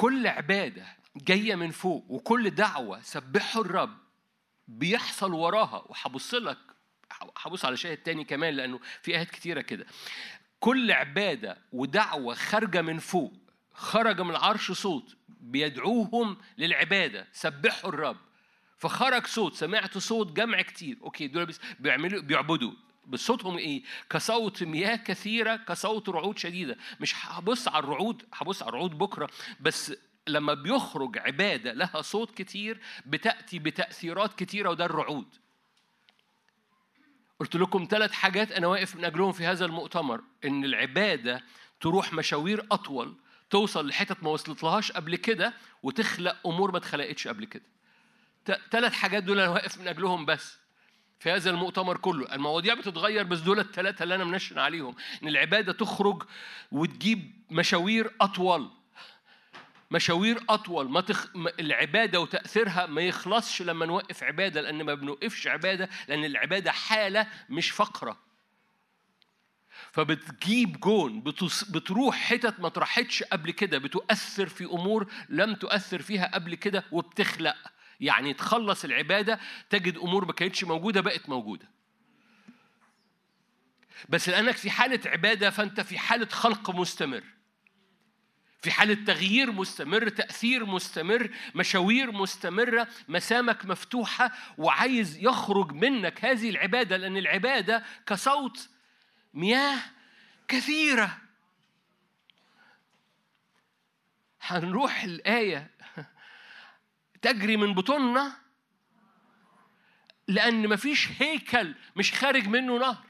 كل 0.00 0.26
عبادة 0.26 0.86
جاية 1.16 1.54
من 1.54 1.70
فوق 1.70 2.04
وكل 2.08 2.50
دعوة 2.50 3.00
سبحوا 3.00 3.64
الرب 3.64 3.98
بيحصل 4.68 5.32
وراها. 5.32 5.84
وهبص 5.86 6.34
لك 6.34 6.58
هبص 7.36 7.64
على 7.64 7.76
شاهد 7.76 7.96
تاني 7.96 8.24
كمان 8.24 8.54
لأنه 8.54 8.80
في 9.02 9.16
آيات 9.16 9.30
كتيرة 9.30 9.60
كده. 9.60 9.86
كل 10.60 10.92
عبادة 10.92 11.58
ودعوة 11.72 12.34
خارجة 12.34 12.82
من 12.82 12.98
فوق 12.98 13.32
خرج 13.72 14.20
من 14.20 14.30
العرش 14.30 14.72
صوت 14.72 15.16
بيدعوهم 15.28 16.36
للعبادة 16.58 17.28
سبحوا 17.32 17.90
الرب. 17.90 18.16
فخرج 18.78 19.26
صوت 19.26 19.54
سمعت 19.54 19.98
صوت 19.98 20.32
جمع 20.32 20.62
كتير. 20.62 20.98
أوكي 21.02 21.26
دول 21.26 21.54
بيعملوا 21.80 22.22
بيعبدوا. 22.22 22.72
بس 23.10 23.20
صوتهم 23.26 23.58
إيه؟ 23.58 23.82
كصوت 24.10 24.62
مياه 24.62 24.96
كثيرة 24.96 25.56
كصوت 25.56 26.08
رعود 26.08 26.38
شديدة. 26.38 26.76
مش 27.00 27.14
هبص 27.16 27.68
على 27.68 27.84
الرعود 27.84 28.22
هبص 28.32 28.62
على 28.62 28.68
الرعود 28.68 28.98
بكرة 28.98 29.30
بس 29.60 29.92
لما 30.28 30.54
بيخرج 30.54 31.18
عبادة 31.18 31.72
لها 31.72 32.02
صوت 32.02 32.30
كتير 32.38 32.80
بتأتي 33.06 33.58
بتأثيرات 33.58 34.34
كتيرة 34.34 34.70
وده 34.70 34.84
الرعود. 34.84 35.26
قلت 37.40 37.56
لكم 37.56 37.86
ثلاث 37.90 38.12
حاجات 38.12 38.52
أنا 38.52 38.66
واقف 38.66 38.96
من 38.96 39.04
أجلهم 39.04 39.32
في 39.32 39.46
هذا 39.46 39.64
المؤتمر. 39.64 40.20
إن 40.44 40.64
العبادة 40.64 41.44
تروح 41.80 42.12
مشاوير 42.12 42.66
أطول 42.72 43.16
توصل 43.50 43.88
لحتت 43.88 44.22
ما 44.22 44.30
وصلتلهاش 44.30 44.92
قبل 44.92 45.16
كده 45.16 45.54
وتخلق 45.82 46.46
أمور 46.46 46.72
ما 46.72 46.78
اتخلقتش 46.78 47.28
قبل 47.28 47.44
كده. 47.44 47.64
ثلاث 48.70 48.92
حاجات 48.92 49.22
دول 49.22 49.40
أنا 49.40 49.50
واقف 49.50 49.78
من 49.78 49.88
أجلهم 49.88 50.26
بس. 50.26 50.59
في 51.20 51.30
هذا 51.30 51.50
المؤتمر 51.50 51.96
كله. 51.96 52.34
المواضيع 52.34 52.74
بتتغير 52.74 53.22
بس 53.24 53.38
دول 53.38 53.58
الثلاثه 53.58 54.02
اللي 54.02 54.14
أنا 54.14 54.24
منشن 54.24 54.58
عليهم 54.58 54.94
إن 55.22 55.28
العبادة 55.28 55.72
تخرج 55.72 56.22
وتجيب 56.72 57.32
مشاوير 57.50 58.10
أطول. 58.20 58.70
مشاوير 59.90 60.40
أطول. 60.48 60.90
ما 60.90 61.00
تخ... 61.00 61.26
العبادة 61.60 62.20
وتأثيرها 62.20 62.86
ما 62.86 63.02
يخلصش 63.02 63.62
لما 63.62 63.86
نوقف 63.86 64.22
عبادة 64.22 64.60
لأن 64.60 64.82
ما 64.82 64.94
بنوقفش 64.94 65.46
عبادة 65.46 65.88
لأن 66.08 66.24
العبادة 66.24 66.72
حالة 66.72 67.26
مش 67.48 67.70
فقرة. 67.70 68.18
فبتجيب 69.92 70.80
جون 70.80 71.20
بتص... 71.20 71.64
بتروح 71.64 72.16
حتت 72.16 72.60
ما 72.60 72.68
طرحتش 72.68 73.22
قبل 73.22 73.50
كده 73.50 73.78
بتؤثر 73.78 74.46
في 74.46 74.64
أمور 74.64 75.12
لم 75.28 75.54
تؤثر 75.54 76.02
فيها 76.02 76.30
قبل 76.34 76.54
كده 76.54 76.84
وبتخلق. 76.92 77.56
يعني 78.00 78.34
تخلص 78.34 78.84
العبادة 78.84 79.40
تجد 79.70 79.96
أمور 79.96 80.24
ما 80.24 80.32
كانتش 80.32 80.64
موجودة 80.64 81.00
بقت 81.00 81.28
موجودة. 81.28 81.68
بس 84.08 84.28
لأنك 84.28 84.56
في 84.56 84.70
حالة 84.70 85.10
عبادة 85.10 85.50
فأنت 85.50 85.80
في 85.80 85.98
حالة 85.98 86.26
خلق 86.26 86.70
مستمر. 86.70 87.24
في 88.62 88.70
حالة 88.70 88.94
تغيير 88.94 89.52
مستمر 89.52 90.08
تأثير 90.08 90.66
مستمر 90.66 91.30
مشاوير 91.54 92.12
مستمرة 92.12 92.88
مسامك 93.08 93.66
مفتوحة 93.66 94.32
وعايز 94.58 95.18
يخرج 95.18 95.72
منك 95.72 96.24
هذه 96.24 96.50
العبادة 96.50 96.96
لأن 96.96 97.16
العبادة 97.16 97.84
كصوت 98.06 98.68
مياه 99.34 99.78
كثيرة. 100.48 101.18
هنروح 104.42 105.02
الآية 105.02 105.70
تجري 107.22 107.56
من 107.56 107.74
بطوننا؟ 107.74 108.36
لأن 110.28 110.68
مفيش 110.68 111.08
هيكل 111.22 111.74
مش 111.96 112.12
خارج 112.12 112.48
منه 112.48 112.78
نهر. 112.78 113.06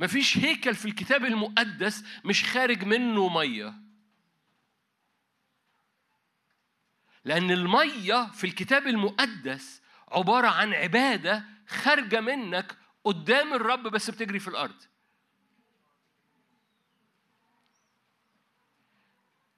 مفيش 0.00 0.38
هيكل 0.38 0.74
في 0.74 0.84
الكتاب 0.88 1.24
المقدس 1.24 2.04
مش 2.24 2.44
خارج 2.44 2.84
منه 2.84 3.28
مية. 3.28 3.74
لأن 7.24 7.50
المية 7.50 8.30
في 8.30 8.44
الكتاب 8.44 8.86
المقدس 8.86 9.82
عبارة 10.08 10.48
عن 10.48 10.74
عبادة 10.74 11.44
خارجة 11.66 12.20
منك 12.20 12.76
قدام 13.04 13.54
الرب 13.54 13.82
بس 13.82 14.10
بتجري 14.10 14.38
في 14.38 14.48
الأرض. 14.48 14.82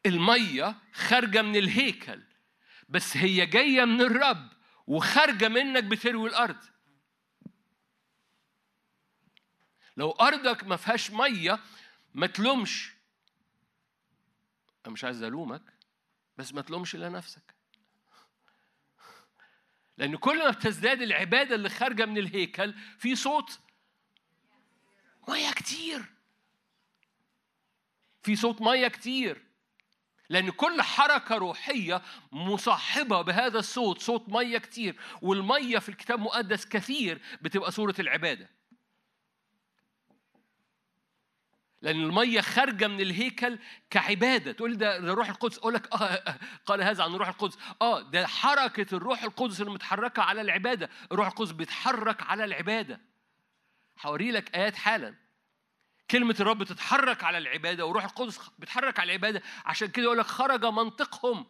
المية 0.06 0.76
خارجة 0.92 1.42
من 1.42 1.56
الهيكل. 1.56 2.29
بس 2.90 3.16
هي 3.16 3.46
جاية 3.46 3.84
من 3.84 4.00
الرب 4.00 4.48
وخارجة 4.86 5.48
منك 5.48 5.84
بتروي 5.84 6.28
الأرض. 6.28 6.64
لو 9.96 10.10
أرضك 10.10 10.64
ما 10.64 10.76
فيهاش 10.76 11.10
مية 11.10 11.60
ما 12.14 12.26
تلومش. 12.26 12.92
أنا 14.86 14.92
مش 14.92 15.04
عايز 15.04 15.22
ألومك 15.22 15.62
بس 16.38 16.54
ما 16.54 16.62
تلومش 16.62 16.94
إلا 16.94 17.08
نفسك 17.08 17.54
لأن 19.98 20.16
كل 20.16 20.38
ما 20.38 20.50
بتزداد 20.50 21.02
العبادة 21.02 21.54
اللي 21.54 21.68
خارجة 21.68 22.06
من 22.06 22.18
الهيكل 22.18 22.74
في 22.98 23.16
صوت 23.16 23.60
مية 25.28 25.50
كتير 25.50 26.04
في 28.22 28.36
صوت 28.36 28.62
مية 28.62 28.88
كتير 28.88 29.49
لأن 30.30 30.50
كل 30.50 30.82
حركة 30.82 31.36
روحية 31.36 32.02
مصاحبة 32.32 33.22
بهذا 33.22 33.58
الصوت 33.58 34.02
صوت 34.02 34.28
مية 34.28 34.58
كتير 34.58 34.96
والمية 35.22 35.78
في 35.78 35.88
الكتاب 35.88 36.18
المقدس 36.18 36.66
كثير 36.66 37.20
بتبقى 37.42 37.72
صورة 37.72 37.94
العبادة. 37.98 38.50
لأن 41.82 42.00
المية 42.00 42.40
خارجة 42.40 42.88
من 42.88 43.00
الهيكل 43.00 43.58
كعبادة. 43.90 44.52
تقول 44.52 44.76
ده 44.76 44.98
ده 44.98 45.12
روح 45.14 45.28
القدس؟ 45.28 45.58
أقول 45.58 45.74
لك 45.74 45.94
آه 45.94 46.04
آه، 46.04 46.38
قال 46.66 46.82
هذا 46.82 47.04
عن 47.04 47.14
الروح 47.14 47.28
القدس. 47.28 47.58
آه 47.82 48.00
ده 48.00 48.26
حركة 48.26 48.96
الروح 48.96 49.22
القدس 49.22 49.60
المتحركة 49.60 50.22
على 50.22 50.40
العبادة. 50.40 50.90
الروح 51.12 51.26
القدس 51.26 51.50
بيتحرك 51.50 52.22
على 52.22 52.44
العبادة. 52.44 53.00
هوري 54.02 54.30
لك 54.30 54.56
آيات 54.56 54.76
حالا. 54.76 55.14
كلمة 56.10 56.36
الرب 56.40 56.64
تتحرك 56.64 57.24
على 57.24 57.38
العبادة 57.38 57.86
وروح 57.86 58.04
القدس 58.04 58.40
بيتحرك 58.58 58.98
على 59.00 59.06
العبادة. 59.06 59.42
عشان 59.64 59.88
كده 59.88 60.04
يقول 60.04 60.18
لك 60.18 60.26
خرج 60.26 60.64
منطقهم. 60.64 61.46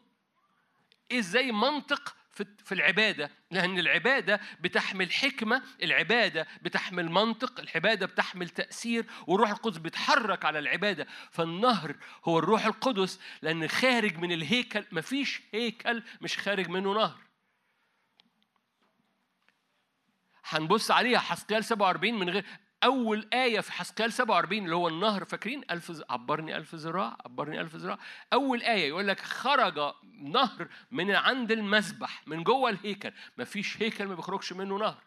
إزاي 1.13 1.53
منطق 1.53 2.17
في 2.65 2.73
العبادة؟ 2.73 3.31
لأن 3.51 3.79
العبادة 3.79 4.41
بتحمل 4.61 5.13
حكمة 5.13 5.63
العبادة 5.83 6.47
بتحمل 6.63 7.11
منطق 7.11 7.61
العبادة 7.61 8.07
بتحمل 8.07 8.49
تأثير 8.49 9.07
والروح 9.27 9.51
القدس 9.51 9.77
بيتحرك 9.77 10.45
على 10.45 10.59
العبادة. 10.59 11.07
فالنهر 11.31 11.97
هو 12.25 12.39
الروح 12.39 12.67
القدس 12.67 13.21
لأن 13.43 13.69
خارج 13.69 14.17
من 14.19 14.33
الهيكل 14.33 14.85
مفيش 14.93 15.43
هيكل 15.55 16.03
مش 16.21 16.39
خارج 16.39 16.69
منه 16.69 16.95
نهر. 16.95 17.21
هنبص 20.45 20.91
عليها 20.91 21.19
حسقيال 21.19 21.65
47 21.65 22.15
من 22.15 22.31
غير 22.31 22.45
أول 22.85 23.29
آية 23.33 23.61
في 23.61 23.73
حسقيال 23.73 24.13
47 24.13 24.65
اللي 24.65 24.77
هو 24.77 24.89
النهر 24.89 25.25
فاكرين؟ 25.25 25.65
ألف 25.71 26.03
عبرني 26.11 26.57
ألف 26.57 26.75
ذراع 26.75 27.17
عبرني 27.25 27.61
ألف 27.61 27.77
ذراع. 27.77 27.99
أول 28.33 28.63
آية 28.63 28.89
يقول 28.89 29.09
لك 29.09 29.21
خرج 29.21 29.95
نهر 30.13 30.69
من 30.91 31.11
عند 31.11 31.53
المسبح 31.53 32.23
من 32.27 32.45
جوه 32.45 32.71
الهيكل. 32.71 33.13
مفيش 33.39 33.83
هيكل 33.83 34.07
ما 34.07 34.15
بيخرجش 34.15 34.53
منه 34.53 34.79
نهر. 34.79 35.03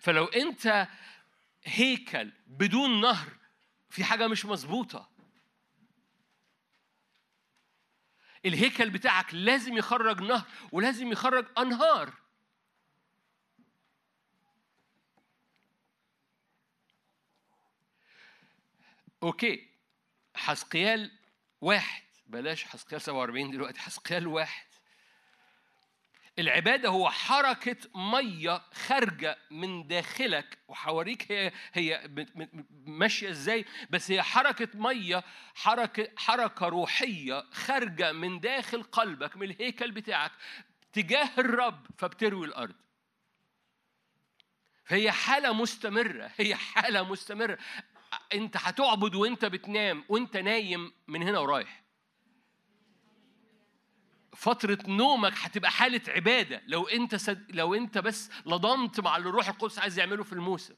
فلو 0.00 0.24
أنت 0.24 0.88
هيكل 1.64 2.32
بدون 2.46 3.00
نهر 3.00 3.28
في 3.90 4.04
حاجة 4.04 4.26
مش 4.26 4.46
مظبوطة. 4.46 5.08
الهيكل 8.46 8.90
بتاعك 8.90 9.34
لازم 9.34 9.76
يخرج 9.76 10.20
نهر 10.20 10.46
ولازم 10.72 11.12
يخرج 11.12 11.46
أنهار. 11.58 12.25
أوكي. 19.26 19.68
حسقيال 20.34 21.10
واحد. 21.60 22.02
بلاش 22.26 22.64
حسقيال 22.64 23.00
47 23.00 23.50
دلوقتي 23.50 23.80
حسقيال 23.80 24.26
واحد. 24.26 24.66
العبادة 26.38 26.88
هو 26.88 27.10
حركة 27.10 27.76
مية 27.94 28.62
خارجة 28.72 29.38
من 29.50 29.86
داخلك. 29.86 30.58
وحوريك 30.68 31.32
هي 31.32 31.52
هي 31.72 32.10
ماشية 32.70 33.30
إزاي. 33.30 33.64
بس 33.90 34.10
هي 34.10 34.22
حركة 34.22 34.68
مية 34.74 35.24
حركة 35.54 36.08
حركة 36.16 36.68
روحية 36.68 37.44
خارجة 37.52 38.12
من 38.12 38.40
داخل 38.40 38.82
قلبك 38.82 39.36
من 39.36 39.50
الهيكل 39.50 39.90
بتاعك 39.90 40.32
تجاه 40.92 41.30
الرب 41.38 41.86
فبتروي 41.98 42.46
الأرض. 42.46 42.74
فهي 44.84 45.12
حالة 45.12 45.52
مستمرة 45.52 46.30
هي 46.36 46.54
حالة 46.54 47.02
مستمرة. 47.02 47.58
انت 48.34 48.56
هتعبد 48.56 49.14
وانت 49.14 49.44
بتنام 49.44 50.04
وانت 50.08 50.36
نايم 50.36 50.92
من 51.08 51.22
هنا 51.22 51.38
ورايح. 51.38 51.82
فترة 54.36 54.78
نومك 54.86 55.32
هتبقى 55.36 55.70
حالة 55.70 56.00
عبادة. 56.08 56.62
لو 56.66 56.88
انت 56.88 57.14
سد... 57.14 57.56
لو 57.56 57.74
انت 57.74 57.98
بس 57.98 58.30
لضمت 58.46 59.00
مع 59.00 59.16
اللي 59.16 59.28
الروح 59.28 59.48
القدس 59.48 59.78
عايز 59.78 59.98
يعمله 59.98 60.22
في 60.24 60.32
الموسم. 60.32 60.74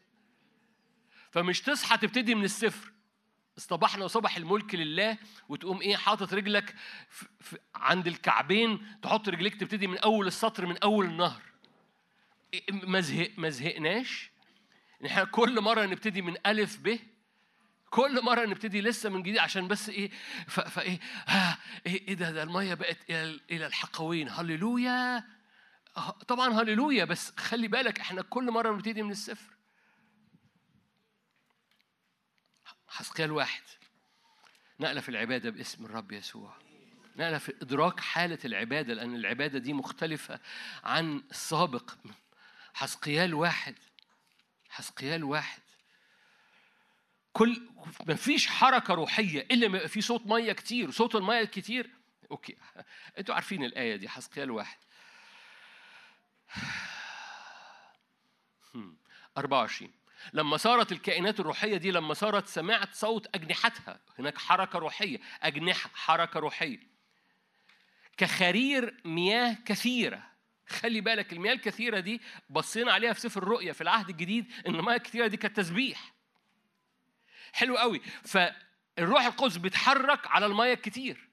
فمش 1.31 1.61
تصحى 1.61 1.97
تبتدي 1.97 2.35
من 2.35 2.45
الصفر. 2.45 2.93
اصطبحنا 3.59 4.05
وصبح 4.05 4.37
الملك 4.37 4.75
لله 4.75 5.19
وتقوم 5.49 5.81
إيه 5.81 5.97
حاطط 5.97 6.35
رجلك 6.35 6.75
في... 7.09 7.27
في... 7.41 7.59
عند 7.75 8.07
الكعبين 8.07 9.01
تحط 9.03 9.29
رجليك 9.29 9.61
تبتدي 9.61 9.87
من 9.87 9.99
أول 9.99 10.27
السطر 10.27 10.67
من 10.67 10.79
أول 10.79 11.07
النهر. 11.07 11.43
إيه، 12.55 12.63
ما 12.71 13.01
زهق 13.01 13.31
ما 13.37 13.49
زهقناش. 13.49 14.31
إحنا 15.07 15.25
كل 15.25 15.61
مرة 15.61 15.87
نبتدي 15.87 16.23
من 16.23 16.35
ألف 16.47 16.79
ب 16.83 16.99
كل 17.91 18.23
مرة 18.25 18.45
نبتدي 18.47 18.81
لسه 18.81 19.11
من 19.11 19.23
جديد 19.23 19.39
عشان 19.39 19.69
بس 19.69 19.89
إيه 19.89 20.11
فايه 20.49 20.99
ها 21.27 21.59
إيه 21.87 22.09
إيه 22.09 22.15
ده 22.15 22.31
ده 22.31 22.43
المية 22.43 22.75
بقت 22.75 23.11
إلى 23.11 23.41
إلى 23.51 23.67
الحقوين. 23.67 24.29
هللويا! 24.29 25.25
آه، 25.97 26.11
طبعا 26.11 26.53
هللويا 26.63 27.05
بس 27.05 27.33
خلي 27.39 27.69
بالك 27.69 28.01
إحنا 28.01 28.23
كل 28.23 28.51
مرة 28.51 28.71
بنبتدي 28.71 29.03
من 29.03 29.11
الصفر. 29.11 29.57
حسقيال 32.89 33.33
واحد 33.33 33.63
نقلة 34.81 35.01
في 35.01 35.09
العبادة 35.09 35.51
باسم 35.51 35.85
الرب 35.85 36.13
يسوع. 36.13 36.57
نقلة 37.17 37.39
في 37.39 37.55
إدراك 37.63 38.01
حالة 38.01 38.39
العبادة 38.45 38.95
لأن 38.95 39.15
العبادة 39.15 39.59
دي 39.59 39.73
مختلفة 39.73 40.41
عن 40.85 41.23
السابق 41.31 41.91
حسقيال 42.75 43.35
واحد 43.35 43.75
حسقيال 44.69 45.25
واحد 45.25 45.63
كل 47.33 47.69
ما 48.07 48.15
فيش 48.15 48.47
حركة 48.47 48.95
روحية 48.95 49.41
إلا 49.41 49.69
ما 49.69 49.77
يبقى 49.77 49.89
في 49.89 50.01
صوت 50.01 50.27
مية 50.27 50.53
كتير 50.53 50.91
صوت 50.91 51.15
المية 51.15 51.41
الكتير. 51.41 51.91
أوكي. 52.31 52.57
أنتوا 53.19 53.35
عارفين 53.35 53.65
الآية 53.65 53.97
دي 53.97 54.09
حسقيال 54.09 54.51
واحد. 54.51 54.79
هم. 58.75 58.97
24 59.39 59.93
لما 60.33 60.57
صارت 60.57 60.93
الكائنات 60.93 61.41
الروحية 61.41 61.77
دي 61.77 61.91
لما 61.91 62.15
صارت 62.15 62.47
سمعت 62.47 62.95
صوت 62.95 63.35
أجنحتها. 63.35 64.01
هناك 64.19 64.39
حركة 64.39 64.79
روحية. 64.79 65.21
أجنحة 65.43 65.91
حركة 65.95 66.41
روحية. 66.41 66.81
كخرير 68.17 69.01
مياه 69.05 69.57
كثيرة. 69.67 70.23
خلي 70.69 71.01
بالك 71.01 71.33
المياه 71.33 71.53
الكثيرة 71.53 72.01
دي 72.01 72.21
بصينا 72.51 72.93
عليها 72.93 73.13
في 73.13 73.21
سفر 73.21 73.43
الرؤيا 73.43 73.73
في 73.73 73.81
العهد 73.81 74.09
الجديد 74.09 74.53
إن 74.67 74.75
المياه 74.75 74.97
الكثيرة 74.97 75.27
دي 75.27 75.37
كانت 75.37 75.57
تسبيح. 75.57 76.13
حلو 77.59 77.79
قوي. 77.79 78.01
فالروح 78.25 79.25
القدس 79.27 79.57
بيتحرك 79.57 80.27
على 80.27 80.47
المياه 80.47 80.75
الكتير 80.75 81.29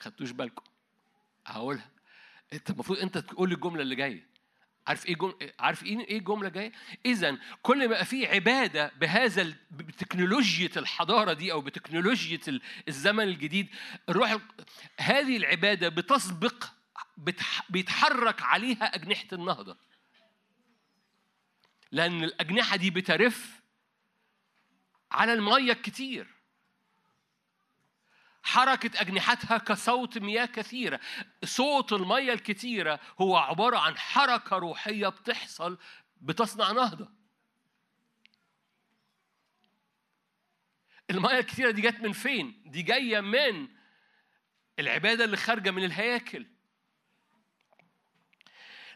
خدتوش 0.00 0.30
بالكم؟ 0.30 0.64
هقولها. 1.46 1.90
انت 2.52 2.70
المفروض 2.70 2.98
انت 2.98 3.18
تقول 3.18 3.52
الجملة 3.52 3.82
اللي 3.82 3.94
جاية. 3.94 4.26
عارف 4.86 5.06
إيه 5.06 5.14
جم... 5.16 5.32
عارف 5.58 5.84
إيه 5.84 6.00
إيه 6.00 6.18
الجملة 6.18 6.48
جاية؟ 6.48 6.72
اذا 7.06 7.38
كل 7.62 7.88
ما 7.88 8.02
في 8.02 8.26
عبادة 8.26 8.92
بهذا. 9.00 9.54
بتكنولوجيا 9.70 10.70
الحضارة 10.76 11.32
دي 11.32 11.52
أو 11.52 11.60
بتكنولوجيا 11.60 12.40
ال- 12.48 12.62
الزمن 12.88 13.24
الجديد 13.24 13.68
الروح 14.08 14.30
ال... 14.30 14.40
هذه 15.00 15.36
العبادة 15.36 15.88
بتسبق. 15.88 16.64
بيتحرك 17.70 18.42
عليها 18.42 18.94
أجنحة 18.94 19.26
النهضة. 19.32 19.76
لأن 21.92 22.24
الأجنحة 22.24 22.76
دي 22.76 22.90
بترف 22.90 23.62
على 25.10 25.32
المية 25.32 25.72
الكتير 25.72 26.36
حركة 28.46 29.00
أجنحتها 29.00 29.58
كصوت 29.58 30.18
مياه 30.18 30.46
كثيرة. 30.46 31.00
صوت 31.44 31.92
المية 31.92 32.32
الكتيرة 32.32 33.00
هو 33.20 33.36
عبارة 33.36 33.78
عن 33.78 33.98
حركة 33.98 34.56
روحية 34.56 35.08
بتحصل 35.08 35.78
بتصنع 36.20 36.72
نهضة. 36.72 37.08
المية 41.10 41.38
الكتيرة 41.38 41.70
دي 41.70 41.82
جت 41.82 42.00
من 42.00 42.12
فين؟ 42.12 42.62
دي 42.66 42.82
جاية 42.82 43.20
من 43.20 43.68
العبادة 44.78 45.24
اللي 45.24 45.36
خارجة 45.36 45.70
من 45.70 45.84
الهياكل. 45.84 46.46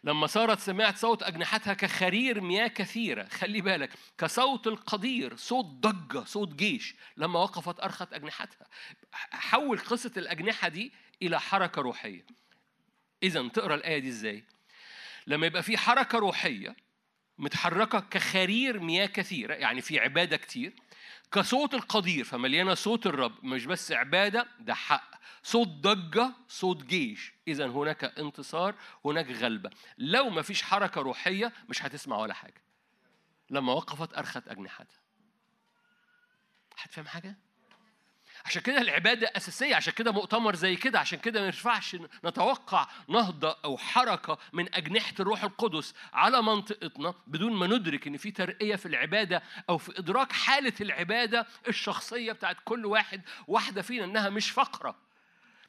لما 0.05 0.27
صارت 0.27 0.59
سمعت 0.59 0.97
صوت 0.97 1.23
أجنحتها 1.23 1.75
كخرير 1.75 2.41
مياه 2.41 2.67
كثيرة. 2.69 3.25
خلي 3.25 3.61
بالك 3.61 3.91
كصوت 4.19 4.67
القدير 4.67 5.37
صوت 5.37 5.65
ضجة 5.65 6.25
صوت 6.25 6.55
جيش 6.55 6.95
لما 7.17 7.39
وقفت 7.41 7.81
أرخت 7.81 8.13
أجنحتها. 8.13 8.67
حول 9.33 9.79
قصة 9.79 10.13
الأجنحة 10.17 10.69
دي 10.69 10.93
إلى 11.23 11.41
حركة 11.41 11.83
روحية. 11.83 12.27
إذا 13.23 13.49
تقرأ 13.49 13.75
الآية 13.75 13.99
دي 13.99 14.09
إزاي؟ 14.09 14.45
لما 15.27 15.47
يبقى 15.47 15.63
في 15.63 15.79
حركة 15.79 16.19
روحية 16.19 16.77
متحركة 17.39 18.01
كخرير 18.01 18.81
مياه 18.81 19.07
كثيرة 19.07 19.55
يعني 19.55 19.81
في 19.81 19.99
عبادة 19.99 20.37
كتير 20.37 20.73
كصوت 21.33 21.75
القدير 21.75 22.25
فمليانة 22.25 22.75
صوت 22.75 23.07
الرب 23.07 23.45
مش 23.45 23.67
بس 23.67 23.93
عبادة 23.93 24.49
ده 24.61 24.75
حق. 24.75 25.11
صوت 25.43 25.69
ضجة 25.69 26.33
صوت 26.49 26.83
جيش. 26.85 27.33
إذا 27.49 27.67
هناك 27.67 28.05
انتصار 28.05 28.75
هناك 29.05 29.31
غلبة. 29.31 29.71
لو 29.99 30.31
ما 30.31 30.43
فيش 30.43 30.63
حركة 30.63 31.01
روحية 31.01 31.53
مش 31.69 31.83
هتسمع 31.83 32.19
ولا 32.19 32.35
حاجة. 32.35 32.63
لما 33.51 33.73
وقفت 33.73 34.19
أرخت 34.19 34.49
أجنحتها. 34.49 35.01
هتفهم 36.77 37.07
حاجة؟ 37.07 37.39
عشان 38.45 38.63
كده 38.63 38.81
العبادة 38.81 39.33
أساسية 39.37 39.75
عشان 39.77 39.93
كده 39.93 40.13
مؤتمر 40.13 40.55
زي 40.55 40.77
كده 40.77 40.99
عشان 40.99 41.19
كده 41.19 41.41
ما 41.41 41.47
ينفعش 41.47 41.97
نتوقع 42.25 42.87
نهضة 43.09 43.57
أو 43.65 43.79
حركة 43.79 44.39
من 44.53 44.75
أجنحة 44.75 45.15
الروح 45.21 45.45
القدس 45.45 45.95
على 46.13 46.43
منطقتنا 46.43 47.15
بدون 47.27 47.53
ما 47.53 47.67
ندرك 47.67 48.07
إن 48.07 48.17
في 48.17 48.31
ترقية 48.31 48.77
في 48.77 48.87
العبادة 48.87 49.43
أو 49.69 49.79
في 49.79 49.99
إدراك 49.99 50.33
حالة 50.33 50.73
العبادة 50.81 51.47
الشخصية 51.69 52.33
بتاعت 52.33 52.57
كل 52.65 52.87
واحد 52.87 53.23
واحدة 53.49 53.83
فينا 53.83 54.05
إنها 54.05 54.29
مش 54.31 54.51
فقرة. 54.51 54.97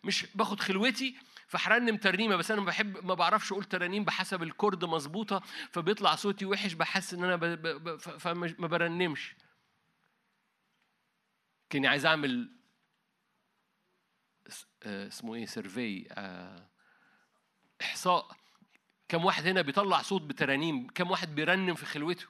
مش 0.03 0.25
باخد 0.35 0.59
خلوتي 0.59 1.16
فهرنم 1.48 1.98
ترنيمة 1.98 2.35
بس 2.35 2.51
أنا 2.51 2.61
بحب 2.61 3.06
ما 3.06 3.14
بعرفش 3.14 3.51
أقول 3.51 3.64
ترانيم 3.64 4.03
بحسب 4.06 4.43
ال 4.43 4.50
chord 4.50 4.85
مظبوطة 4.85 5.41
فبيطلع 5.72 6.16
صوتي 6.16 6.45
وحش 6.45 6.74
بحس 6.74 7.14
إن 7.14 7.24
أنا 7.24 7.35
ب... 7.35 7.45
ب... 7.45 7.67
ب... 7.67 7.98
ف- 8.00 8.09
فمش 8.09 8.51
ما 8.59 8.67
برنمش. 8.67 9.35
كاني 11.69 11.88
عايز 11.88 12.06
أعمل 12.06 12.50
اسمه 14.84 15.35
إيه 15.35 15.45
survey 15.45 16.07
آه، 16.11 16.68
إحصاء 17.82 18.32
كم 19.10 19.26
واحد 19.26 19.48
هنا 19.48 19.61
بيطلع 19.61 20.01
صوت 20.01 20.22
بترانيم 20.22 20.88
كم 20.88 21.11
واحد 21.11 21.35
بيرنم 21.35 21.76
في 21.76 21.85
خلوته 21.85 22.26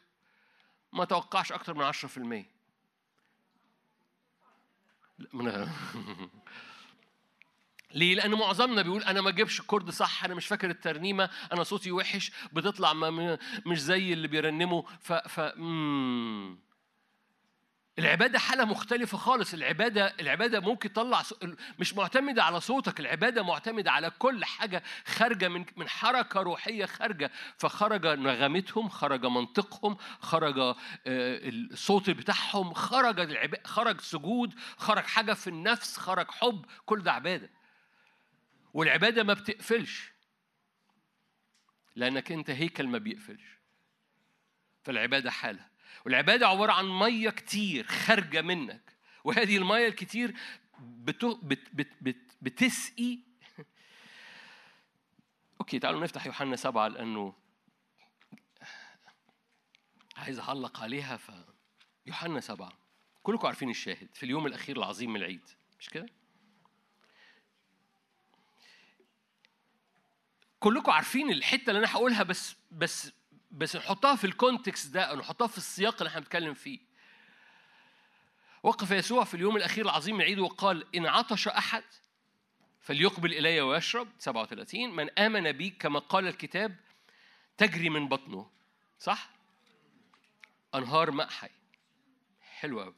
ما 0.94 1.06
توقعش 1.06 1.52
أكتر 1.52 1.74
من 1.74 1.84
10% 1.84 2.46
لا، 5.20 5.30
من 5.34 5.68
ليه؟ 7.94 8.16
لأن 8.16 8.32
معظمنا 8.32 8.82
بيقول 8.82 9.04
أنا 9.04 9.22
ما 9.22 9.30
أجيبش 9.30 9.60
الكورد 9.60 9.90
صح، 9.90 10.26
أنا 10.26 10.36
مش 10.36 10.48
فاكر 10.48 10.70
الترنيمة، 10.70 11.30
أنا 11.54 11.64
صوتي 11.64 11.92
وحش، 11.92 12.32
بتطلع 12.54 12.94
ما 12.94 13.38
مش 13.66 13.82
زي 13.82 14.14
اللي 14.14 14.28
بيرنموا، 14.28 14.82
ف 15.02 15.14
ف 15.14 15.40
مم. 15.58 16.60
العبادة 18.00 18.40
حالة 18.40 18.66
مختلفة 18.66 19.18
خالص، 19.18 19.54
العبادة 19.54 20.14
العبادة 20.20 20.60
ممكن 20.60 20.94
تطلع 20.94 21.24
مش 21.80 21.94
معتمدة 21.94 22.44
على 22.44 22.62
صوتك، 22.62 23.00
العبادة 23.00 23.44
معتمدة 23.44 23.92
على 23.92 24.10
كل 24.10 24.46
حاجة 24.46 24.84
خارجة 25.06 25.48
من 25.48 25.66
من 25.78 25.90
حركة 25.90 26.42
روحية 26.42 26.86
خارجة، 26.86 27.32
فخرج 27.58 28.08
نغمتهم، 28.08 28.90
خرج 28.90 29.26
منطقهم، 29.26 29.98
خرج 30.20 30.60
آه، 30.60 30.76
الصوت 31.08 32.10
بتاعهم، 32.10 32.74
خرج. 32.74 33.48
خرج 33.66 34.02
سجود، 34.02 34.54
خرج 34.78 35.04
حاجة 35.04 35.34
في 35.34 35.48
النفس، 35.48 35.98
خرج 35.98 36.32
حب، 36.32 36.66
كل 36.86 37.04
ده 37.04 37.12
عبادة. 37.12 37.50
والعبادة 38.74 39.24
ما 39.24 39.34
بتقفلش. 39.34 40.12
لأنك 41.96 42.32
أنت 42.32 42.50
هيكل 42.50 42.88
ما 42.88 42.98
بيقفلش. 42.98 43.60
فالعبادة 44.84 45.32
حالة. 45.32 45.71
والعبادة 46.06 46.48
عبارة 46.48 46.72
عن 46.72 46.86
مية 47.00 47.30
كتير 47.30 47.88
خارجة 47.88 48.42
منك. 48.42 48.98
وهذه 49.24 49.58
المية 49.58 49.88
الكتير 49.88 50.36
بتو 50.80 51.36
بت 51.36 51.70
بت 51.74 51.92
بت 52.02 52.38
بتسقي. 52.42 53.20
okay 55.60 55.80
تعالوا 55.80 56.02
نفتح 56.02 56.26
يوحنا 56.26 56.56
سبعة 56.56 56.88
لأنه 56.88 57.34
عايز 60.18 60.40
أعلق 60.40 60.80
عليها 60.80 61.18
ف 61.18 61.32
يوحنا 62.06 62.40
سبعة. 62.40 62.74
كلكم 63.24 63.48
عارفين 63.48 63.70
الشاهد 63.70 64.10
في 64.14 64.24
اليوم 64.24 64.46
الأخير 64.46 64.78
العظيم 64.78 65.10
من 65.10 65.16
العيد 65.16 65.50
مش 65.80 65.90
كده؟ 65.90 66.06
كلكم 70.60 70.92
عارفين 70.92 71.32
الحتة 71.32 71.70
اللي 71.70 71.80
أنا 71.80 71.92
هقولها 71.92 72.24
بس 72.24 72.56
بس 72.72 73.12
بس 73.52 73.76
نحطها 73.76 74.16
في 74.16 74.24
ال 74.24 74.33
context 74.33 74.94
ده 74.94 75.16
نحطها 75.16 75.48
في 75.48 75.58
السياق 75.58 75.96
اللي 75.98 76.08
إحنا 76.10 76.20
بنتكلم 76.20 76.54
فيه. 76.54 76.80
وقف 78.64 78.92
يسوع 78.92 79.24
في 79.24 79.34
اليوم 79.34 79.58
الأخير 79.58 79.86
العظيم 79.86 80.16
العيد 80.16 80.40
وقال 80.40 80.96
إن 80.96 81.06
عطش 81.06 81.48
أحد 81.48 81.84
فليقبل 82.82 83.34
إلي 83.34 83.62
ويشرب 83.62 84.08
37 84.20 84.96
من 84.96 85.20
آمن 85.20 85.52
بي 85.52 85.70
كما 85.70 86.00
قال 86.00 86.28
الكتاب 86.28 86.76
تجري 87.58 87.90
من 87.90 88.08
بطنه 88.08 88.50
صح؟ 89.00 89.30
أنهار 90.76 91.12
ماء 91.12 91.30
حي 91.30 91.50
حلو 92.42 92.82
قوي 92.82 92.96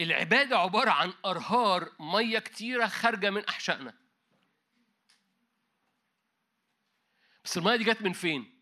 العبادة 0.00 0.58
عبارة 0.58 0.90
عن 0.90 1.12
أنهار 1.26 1.92
مية 2.00 2.38
كتيرة 2.38 2.86
خارجة 2.86 3.30
من 3.30 3.44
أحشائنا. 3.44 3.94
بس 7.44 7.58
المية 7.58 7.76
دي 7.76 7.84
جت 7.84 8.02
من 8.02 8.12
فين؟ 8.12 8.54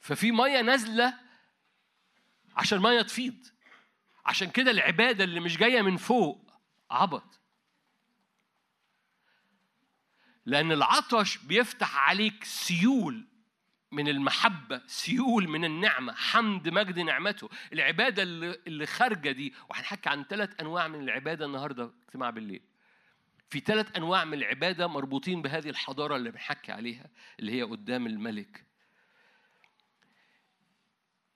ففي 0.00 0.32
مية 0.32 0.60
نازلة 0.60 1.14
عشان 2.56 2.78
مية 2.78 3.02
تفيض. 3.02 3.46
عشان 4.26 4.50
كده 4.50 4.70
العبادة 4.70 5.24
اللي 5.24 5.40
مش 5.40 5.56
جاية 5.56 5.82
من 5.82 5.96
فوق 5.96 6.50
عبط. 6.90 7.40
لأن 10.46 10.72
العطش 10.72 11.36
بيفتح 11.38 11.96
عليك 11.96 12.44
سيول 12.44 13.26
من 13.92 14.08
المحبة 14.08 14.82
سيول 14.86 15.48
من 15.48 15.64
النعمة 15.64 16.12
حمد 16.12 16.68
مجد 16.68 16.98
نعمته 16.98 17.48
العبادة 17.72 18.22
اللي, 18.22 18.86
خارجة 18.86 19.30
دي 19.30 19.54
وهنحكي 19.70 20.08
عن 20.08 20.24
ثلاث 20.24 20.60
أنواع 20.60 20.88
من 20.88 21.00
العبادة 21.00 21.46
النهاردة 21.46 21.92
اجتماع 22.06 22.30
بالليل 22.30 22.62
في 23.54 23.60
ثلاث 23.60 23.96
أنواع 23.96 24.24
من 24.24 24.34
العبادة 24.34 24.86
مربوطين 24.86 25.42
بهذه 25.42 25.68
الحضارة 25.68 26.16
اللي 26.16 26.30
بنحكي 26.30 26.72
عليها 26.72 27.10
اللي 27.40 27.52
هي 27.52 27.62
قدام 27.62 28.06
الملك. 28.06 28.66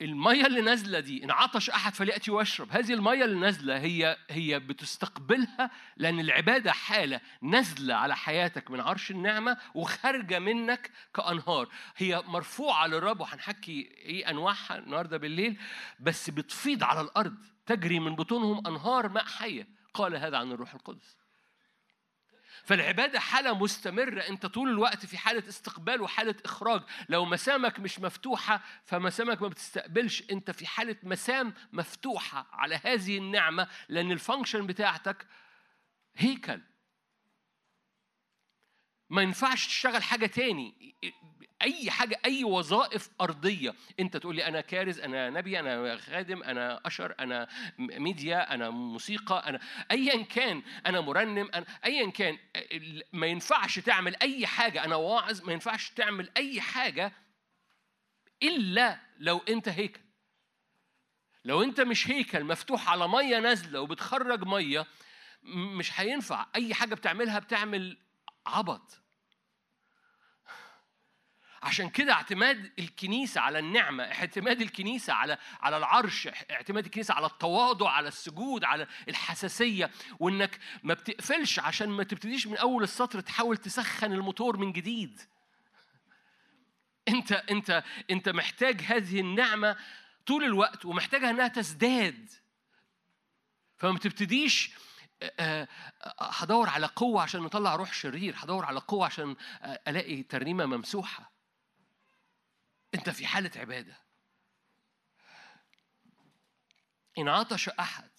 المية 0.00 0.46
اللي 0.46 0.60
نازلة 0.60 1.00
دي 1.00 1.24
إن 1.24 1.30
عطش 1.30 1.70
أحد 1.70 1.94
فليأتي 1.94 2.30
واشرب 2.30 2.68
هذه 2.70 2.92
المية 2.92 3.24
اللي 3.24 3.40
نازلة 3.40 3.78
هي 3.78 4.16
هي 4.30 4.58
بتستقبلها 4.60 5.70
لأن 5.96 6.20
العبادة 6.20 6.72
حالة 6.72 7.20
نازلة 7.42 7.94
على 7.94 8.16
حياتك 8.16 8.70
من 8.70 8.80
عرش 8.80 9.10
النعمة 9.10 9.58
وخارجة 9.74 10.38
منك 10.38 10.90
كأنهار. 11.14 11.68
هي 11.96 12.22
مرفوعة 12.26 12.86
للرب 12.86 13.20
وهنحكي 13.20 13.80
إيه 13.80 14.30
أنواعها 14.30 14.78
النهاردة 14.78 15.16
بالليل 15.16 15.60
بس 16.00 16.30
بتفيض 16.30 16.84
على 16.84 17.00
الأرض 17.00 17.36
تجري 17.66 18.00
من 18.00 18.16
بطونهم 18.16 18.66
أنهار 18.66 19.08
ماء 19.08 19.24
حية. 19.24 19.68
قال 19.94 20.16
هذا 20.16 20.36
عن 20.36 20.52
الروح 20.52 20.74
القدس. 20.74 21.17
فالعبادة 22.68 23.20
حالة 23.20 23.58
مستمرة. 23.58 24.20
أنت 24.20 24.46
طول 24.46 24.68
الوقت 24.68 25.06
في 25.06 25.18
حالة 25.18 25.48
استقبال 25.48 26.00
وحالة 26.02 26.34
إخراج. 26.44 26.82
لو 27.08 27.24
مسامك 27.24 27.80
مش 27.80 28.00
مفتوحة 28.00 28.62
فمسامك 28.84 29.42
ما 29.42 29.48
بتستقبلش. 29.48 30.22
أنت 30.30 30.50
في 30.50 30.66
حالة 30.66 30.96
مسام 31.02 31.54
مفتوحة 31.72 32.46
على 32.52 32.80
هذه 32.84 33.18
النعمة 33.18 33.68
لأن 33.88 34.12
ال 34.12 34.18
function 34.18 34.66
بتاعتك 34.66 35.26
هيكل. 36.16 36.60
ما 39.10 39.22
ينفعش 39.22 39.66
تشتغل 39.66 40.02
حاجة 40.02 40.26
تاني. 40.26 40.96
أي 41.62 41.90
حاجة 41.90 42.20
أي 42.24 42.44
وظائف 42.44 43.10
أرضية. 43.20 43.74
أنت 44.00 44.16
تقول 44.16 44.36
لي 44.36 44.46
أنا 44.46 44.60
كارز 44.60 45.00
أنا 45.00 45.30
نبي 45.30 45.60
أنا 45.60 45.96
خادم 45.96 46.42
أنا 46.42 46.80
usher 46.86 47.14
أنا 47.20 47.48
م- 47.78 48.02
ميديا 48.02 48.54
أنا 48.54 48.70
موسيقى 48.70 49.42
أنا 49.48 49.60
أيا 49.90 50.22
كان 50.22 50.62
أنا 50.86 51.00
مرنم 51.00 51.50
أنا 51.54 51.66
أيا 51.84 52.10
كان. 52.10 52.38
ما 53.12 53.26
ينفعش 53.26 53.78
تعمل 53.78 54.16
أي 54.22 54.46
حاجة. 54.46 54.84
أنا 54.84 54.96
واعظ 54.96 55.42
ما 55.44 55.52
ينفعش 55.52 55.90
تعمل 55.90 56.30
أي 56.36 56.60
حاجة 56.60 57.12
إلا 58.42 59.00
لو 59.18 59.38
أنت 59.48 59.68
هيكل. 59.68 60.00
لو 61.44 61.62
أنت 61.62 61.80
مش 61.80 62.10
هيكل 62.10 62.44
مفتوح 62.44 62.88
على 62.90 63.08
مية 63.08 63.38
نازلة 63.38 63.80
وبتخرج 63.80 64.44
مية 64.46 64.86
م- 65.42 65.78
مش 65.78 66.00
هينفع. 66.00 66.46
أي 66.54 66.74
حاجة 66.74 66.94
بتعملها 66.94 67.38
بتعمل 67.38 67.96
عبط. 68.46 69.00
عشان 71.62 71.90
كده 71.90 72.12
اعتماد 72.12 72.72
الكنيسة 72.78 73.40
على 73.40 73.58
النعمة 73.58 74.04
اعتماد 74.04 74.60
الكنيسة 74.60 75.12
على 75.12 75.38
على 75.60 75.76
العرش 75.76 76.28
اعتماد 76.50 76.84
الكنيسة 76.84 77.14
على 77.14 77.26
التواضع 77.26 77.90
على 77.90 78.08
السجود 78.08 78.64
على 78.64 78.86
الحساسية 79.08 79.90
وإنك 80.20 80.58
ما 80.82 80.94
بتقفلش 80.94 81.58
عشان 81.58 81.88
ما 81.88 82.04
تبتديش 82.04 82.46
من 82.46 82.56
أول 82.56 82.82
السطر 82.82 83.20
تحاول 83.20 83.56
تسخن 83.56 84.12
الموتور 84.12 84.56
من 84.56 84.72
جديد. 84.72 85.20
أنت 87.08 87.32
أنت 87.32 87.84
أنت 88.10 88.28
محتاج 88.28 88.80
هذه 88.80 89.20
النعمة 89.20 89.76
طول 90.26 90.44
الوقت 90.44 90.84
ومحتاجها 90.84 91.30
إنها 91.30 91.48
تزداد. 91.48 92.30
فما 93.76 93.98
تبتديش 93.98 94.70
هدور 96.20 96.68
على 96.68 96.86
قوة 96.86 97.22
عشان 97.22 97.40
نطلع 97.40 97.76
روح 97.76 97.92
شرير 97.92 98.34
هدور 98.38 98.64
على 98.64 98.80
قوة 98.80 99.06
عشان 99.06 99.36
ألاقي 99.88 100.22
ترنيمة 100.22 100.66
ممسوحة. 100.66 101.37
أنت 102.94 103.10
في 103.10 103.26
حالة 103.26 103.50
عبادة. 103.56 103.96
إن 107.18 107.28
عطش 107.28 107.68
أحد 107.68 108.10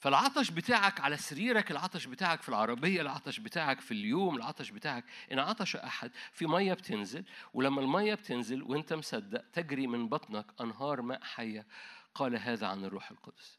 فالعطش 0.00 0.50
بتاعك 0.50 1.00
على 1.00 1.16
سريرك 1.16 1.70
العطش 1.70 2.06
بتاعك 2.06 2.42
في 2.42 2.48
العربية 2.48 3.00
العطش 3.00 3.40
بتاعك 3.40 3.80
في 3.80 3.90
اليوم 3.90 4.36
العطش 4.36 4.70
بتاعك 4.70 5.04
إن 5.32 5.38
عطش 5.38 5.76
أحد 5.76 6.10
في 6.32 6.46
مية 6.46 6.74
بتنزل 6.74 7.24
ولما 7.54 7.80
المية 7.80 8.14
بتنزل 8.14 8.62
وأنت 8.62 8.92
مصدق 8.92 9.44
تجري 9.52 9.86
من 9.86 10.08
بطنك 10.08 10.46
أنهار 10.60 11.02
ماء 11.02 11.24
حية 11.24 11.66
قال 12.14 12.36
هذا 12.36 12.66
عن 12.66 12.84
الروح 12.84 13.10
القدس. 13.10 13.58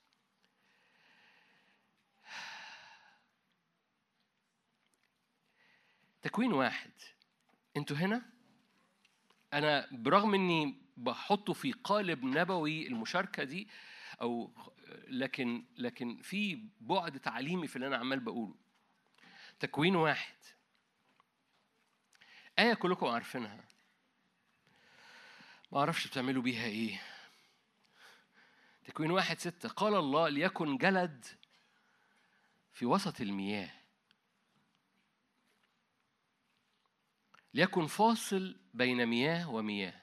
تكوين 6.22 6.54
واحد. 6.54 6.92
أنتوا 7.78 7.98
هنا؟ 7.98 8.31
أنا 9.54 9.88
برغم 9.92 10.34
إني 10.34 10.82
بحطه 10.98 11.54
في 11.54 11.72
قالب 11.72 12.24
نبوي 12.24 12.88
المشاركة 12.88 13.44
دي 13.44 13.68
أو 14.22 14.52
لكن 15.08 15.66
لكن 15.78 16.22
في 16.22 16.66
بعد 16.82 17.20
تعليمي 17.20 17.68
في 17.68 17.76
اللي 17.76 17.88
أنا 17.88 17.98
عمال 17.98 18.20
بقوله. 18.20 18.56
تكوين 19.60 19.96
واحد. 19.96 20.36
آية 22.60 22.74
كلكم 22.74 23.08
عارفينها. 23.08 23.66
ما 25.72 25.80
أعرفش 25.80 26.08
بتعملوا 26.08 26.42
بيها 26.44 26.66
إيه. 26.66 27.02
تكوين 28.86 29.12
واحد 29.12 29.40
ستة. 29.40 29.70
قال 29.70 29.96
الله 29.96 30.30
ليكن 30.30 30.78
جلد 30.78 31.26
في 32.74 32.86
وسط 32.86 33.22
المياه. 33.22 33.81
ليكن 37.54 37.88
فاصل 37.88 38.60
بين 38.74 39.06
مياه 39.06 39.50
ومياه. 39.50 40.02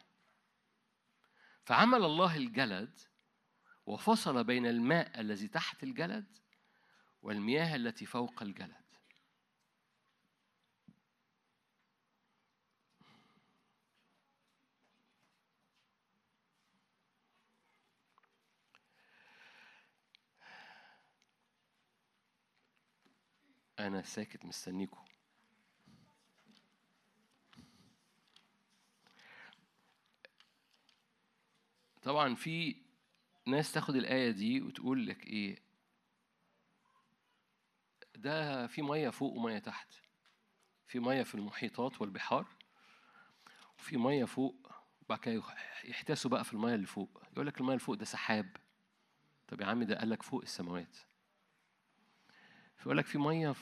فعمل 1.64 2.04
الله 2.04 2.36
الجلد 2.36 2.98
وفصل 3.86 4.44
بين 4.44 4.66
الماء 4.66 5.20
الذي 5.20 5.48
تحت 5.48 5.82
الجلد 5.82 6.38
والمياه 7.22 7.76
التي 7.76 8.06
فوق 8.06 8.42
الجلد. 8.42 8.88
أنا 23.78 24.02
ساكت 24.02 24.44
مستنيكم. 24.44 25.07
طبعا 32.08 32.34
في 32.34 32.76
ناس 33.46 33.72
تاخد 33.72 33.96
الآية 33.96 34.30
دي 34.30 34.60
وتقول 34.62 35.06
لك 35.06 35.26
إيه؟ 35.26 35.58
ده 38.16 38.66
في 38.66 38.82
مية 38.82 39.10
فوق 39.10 39.32
ومية 39.32 39.58
تحت. 39.58 39.94
في 40.86 40.98
مية 40.98 41.22
في 41.22 41.34
المحيطات 41.34 42.00
والبحار 42.00 42.46
وفي 43.78 43.96
مية 43.96 44.24
فوق 44.24 44.70
وبعد 45.02 45.18
كده 45.18 45.42
يحتاسوا 45.84 46.30
بقى 46.30 46.44
في 46.44 46.52
المية 46.52 46.74
اللي 46.74 46.86
فوق. 46.86 47.22
يقول 47.32 47.46
لك 47.46 47.60
المية 47.60 47.72
اللي 47.72 47.84
فوق 47.84 47.94
ده 47.94 48.04
سحاب. 48.04 48.56
طب 49.48 49.60
يا 49.60 49.66
عم 49.66 49.82
ده 49.82 49.98
قال 49.98 50.10
لك 50.10 50.22
فوق 50.22 50.42
السماوات. 50.42 50.96
فيقول 52.76 52.96
لك 52.96 53.06
في 53.06 53.18
مية 53.18 53.54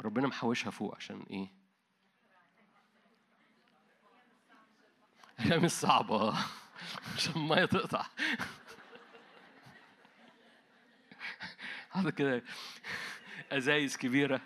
ربنا 0.00 0.26
محوشها 0.26 0.70
فوق 0.70 0.96
عشان 0.96 1.22
إيه؟ 1.30 1.48
هي 5.38 5.58
مش 5.58 5.70
صعبة 5.70 6.34
عشان 7.16 7.32
المية 7.36 7.64
تقطع. 7.64 8.06
هذا 11.90 12.10
كده 12.10 12.42
أزايز 13.52 13.96
كبيرة. 13.96 14.40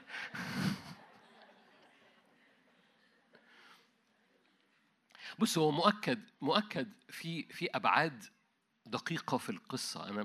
بص 5.39 5.59
هو 5.59 5.71
مؤكد 5.71 6.21
مؤكد 6.41 6.93
في 7.11 7.43
في 7.43 7.69
أبعاد 7.75 8.25
دقيقة 8.87 9.39
في 9.39 9.51
القصة. 9.51 10.09
أنا 10.09 10.23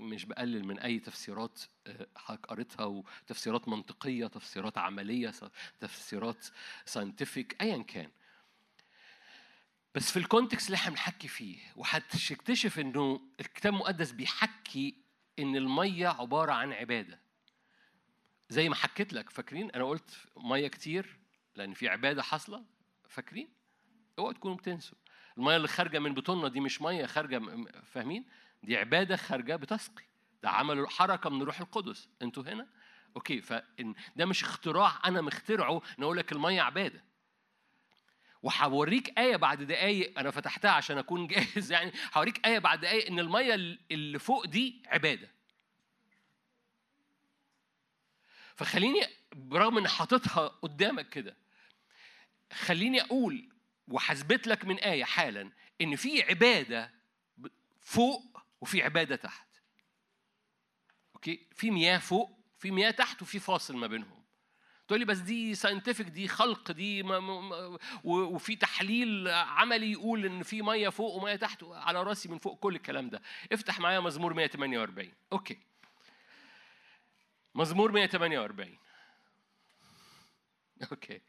مش 0.00 0.24
بقلل 0.24 0.64
من 0.64 0.78
أي 0.78 0.98
تفسيرات 0.98 1.60
آه، 1.86 2.06
حضرتك 2.16 2.46
قريتها 2.46 2.84
وتفسيرات 2.84 3.68
منطقية 3.68 4.26
تفسيرات 4.26 4.78
علمية 4.78 5.32
تفسيرات 5.80 6.46
scientific 6.84 7.56
أيا 7.62 7.82
كان. 7.82 8.10
بس 9.94 10.10
في 10.12 10.18
ال 10.18 10.24
context 10.24 10.66
اللي 10.66 10.76
إحنا 10.76 10.90
بنحكي 10.90 11.28
فيه 11.28 11.58
وهتكتشف 11.76 12.78
إنه 12.78 13.20
الكتاب 13.40 13.72
المقدس 13.72 14.10
بيحكي 14.12 14.94
إن 15.38 15.56
المية 15.56 16.08
عبارة 16.08 16.52
عن 16.52 16.72
عبادة. 16.72 17.20
زي 18.48 18.68
ما 18.68 18.74
حكيت 18.74 19.12
لك 19.12 19.30
فاكرين؟ 19.30 19.70
أنا 19.70 19.84
قلت 19.84 20.10
مية 20.36 20.68
كتير 20.68 21.18
لأن 21.56 21.74
في 21.74 21.88
عبادة 21.88 22.22
حاصلة 22.22 22.64
فاكرين؟ 23.08 23.48
اوعوا 24.18 24.32
تكونوا 24.32 24.56
بتنسوا. 24.56 24.98
المية 25.38 25.56
اللي 25.56 25.68
خارجة 25.68 25.98
من 25.98 26.14
بطوننا 26.14 26.48
دي 26.48 26.60
مش 26.60 26.82
مية 26.82 27.06
خارجة 27.06 27.42
فاهمين؟ 27.84 28.24
دي 28.62 28.76
عبادة 28.76 29.16
خارجة 29.16 29.56
بتسقي. 29.56 30.04
ده 30.42 30.50
عمل 30.50 30.90
حركة 30.90 31.30
من 31.30 31.42
الروح 31.42 31.60
القدس. 31.60 32.08
أنتوا 32.22 32.42
هنا؟ 32.42 32.66
أوكي 33.16 33.40
فإن 33.40 33.94
ده 34.16 34.26
مش 34.26 34.42
اختراع 34.42 34.92
أنا 35.04 35.20
مخترعه 35.20 35.82
ان 35.98 36.02
أقول 36.02 36.16
لك 36.16 36.32
المية 36.32 36.62
عبادة. 36.62 37.04
وهوريك 38.42 39.18
آية 39.18 39.36
بعد 39.36 39.62
دقايق 39.62 40.18
أنا 40.18 40.30
فتحتها 40.30 40.70
عشان 40.70 40.98
أكون 40.98 41.26
جاهز 41.26 41.72
يعني 41.72 41.92
هوريك 42.14 42.46
آية 42.46 42.58
بعد 42.58 42.80
دقايق 42.80 43.06
إن 43.06 43.18
المية 43.18 43.54
اللي 43.90 44.18
فوق 44.18 44.46
دي 44.46 44.82
عبادة. 44.86 45.30
فخليني 48.56 49.00
برغم 49.32 49.78
إن 49.78 49.88
حاططها 49.88 50.48
قدامك 50.48 51.08
كده 51.08 51.36
خليني 52.52 53.00
أقول 53.00 53.48
وهثبت 53.88 54.46
لك 54.46 54.64
من 54.64 54.78
آية 54.78 55.04
حالا 55.04 55.52
إن 55.80 55.96
في 55.96 56.22
عبادة 56.22 56.94
فوق 57.80 58.42
وفي 58.60 58.82
عبادة 58.82 59.16
تحت. 59.16 59.48
okay؟ 61.14 61.46
في 61.54 61.70
مياه 61.70 61.98
فوق 61.98 62.38
في 62.58 62.70
مياه 62.70 62.90
تحت 62.90 63.22
وفي 63.22 63.38
فاصل 63.38 63.76
ما 63.76 63.86
بينهم. 63.86 64.17
تقول 64.88 65.00
لي 65.00 65.06
بس 65.06 65.18
دي 65.18 65.54
scientific 65.54 66.04
دي 66.04 66.28
خلق 66.28 66.72
دي 66.72 67.02
ما 67.02 67.20
ما 67.20 67.78
وفي 68.04 68.56
تحليل 68.56 69.28
علمي 69.28 69.92
يقول 69.92 70.26
إن 70.26 70.42
في 70.42 70.62
مية 70.62 70.88
فوق 70.88 71.14
ومية 71.14 71.36
تحت 71.36 71.64
على 71.64 72.02
رأسي 72.02 72.28
من 72.28 72.38
فوق 72.38 72.58
كل 72.58 72.76
الكلام 72.76 73.08
ده. 73.08 73.22
افتح 73.52 73.80
معايا 73.80 74.00
مزمور 74.00 74.34
148 74.34 75.12
okay. 75.32 75.58
مزمور 77.54 77.92
148 77.92 78.78
أوكي. 80.92 81.20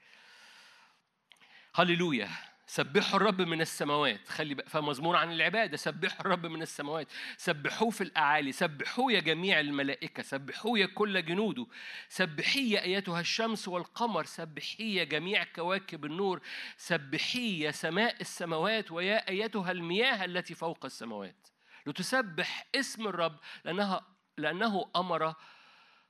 هللويا. 1.76 2.30
سبحوا 2.70 3.20
الرب 3.20 3.42
من 3.42 3.62
السماوات. 3.62 4.28
خلي 4.28 4.54
بقى 4.54 4.70
فمزمور 4.70 5.16
عن 5.16 5.32
العبادة. 5.32 5.78
سبحوا 5.78 6.22
الرب 6.22 6.46
من 6.46 6.62
السماوات. 6.62 7.08
سبحوه 7.38 7.90
في 7.90 8.02
الأعالي. 8.02 8.52
سبحوه 8.52 9.12
يا 9.12 9.20
جميع 9.20 9.60
الملائكة. 9.60 10.24
سبحوه 10.24 10.80
يا 10.80 10.86
كل 10.86 11.26
جنوده. 11.26 11.68
سبحي 12.10 12.70
يا 12.70 12.82
أيتها 12.82 13.20
الشمس 13.20 13.68
والقمر. 13.68 14.26
سبحي 14.26 14.96
يا 14.96 15.04
جميع 15.04 15.44
كواكب 15.44 16.06
النور. 16.06 16.42
سبحي 16.78 17.60
يا 17.60 17.72
سماء 17.72 18.22
السماوات 18.22 18.92
ويا 18.92 19.30
أيتها 19.30 19.72
المياه 19.72 20.26
التي 20.26 20.54
فوق 20.54 20.86
السماوات. 20.86 21.48
لتسبح 21.86 22.68
اسم 22.76 23.08
الرب 23.08 23.40
لانها 23.66 24.08
لأنه 24.38 24.92
أمر 24.96 25.34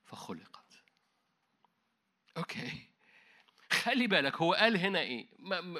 فخلقت. 0.05 0.83
أوكي. 2.37 2.88
خلي 3.71 4.07
بالك 4.07 4.35
هو 4.35 4.53
قال 4.53 4.77
هنا 4.77 4.99
إيه؟ 4.99 5.27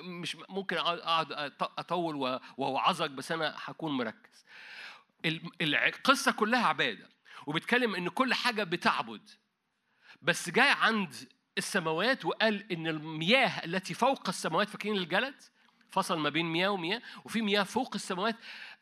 مش 0.03 0.37
ممكن 0.49 0.77
أقعد 0.77 1.53
أطول 1.61 2.15
واوعظك 2.57 3.09
بس 3.09 3.31
أنا 3.31 3.55
هكون 3.57 3.91
مركز. 3.91 4.45
القصة 5.61 6.31
كلها 6.31 6.67
عبادة 6.67 7.09
وبيتكلم 7.45 7.95
إن 7.95 8.09
كل 8.09 8.33
حاجة 8.33 8.63
بتعبد 8.63 9.29
بس 10.21 10.49
جاي 10.49 10.69
عند 10.69 11.15
السماوات 11.57 12.25
وقال 12.25 12.71
إن 12.71 12.87
المياه 12.87 13.65
التي 13.65 13.93
فوق 13.93 14.29
السماوات 14.29 14.69
فاكرين 14.69 14.97
الجلد؟ 14.97 15.35
فصل 15.91 16.19
ما 16.19 16.29
بين 16.29 16.45
مياه 16.45 16.69
ومياه 16.69 17.01
وفي 17.25 17.41
مياه 17.41 17.63
فوق 17.63 17.91
السماوات. 17.95 18.35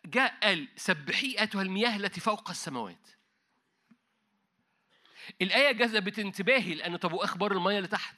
جاء 0.05 0.37
قال 0.43 0.67
سبحي 0.75 1.35
أيتها 1.39 1.61
المياه 1.61 1.95
التي 1.95 2.19
فوق 2.21 2.49
السماوات. 2.49 3.07
الآية 5.41 5.71
جذبت 5.71 6.19
انتباهي 6.19 6.73
لأن 6.73 6.95
طب 6.95 7.13
وأخبار 7.13 7.51
المية 7.51 7.77
اللي 7.77 7.87
تحت؟ 7.87 8.15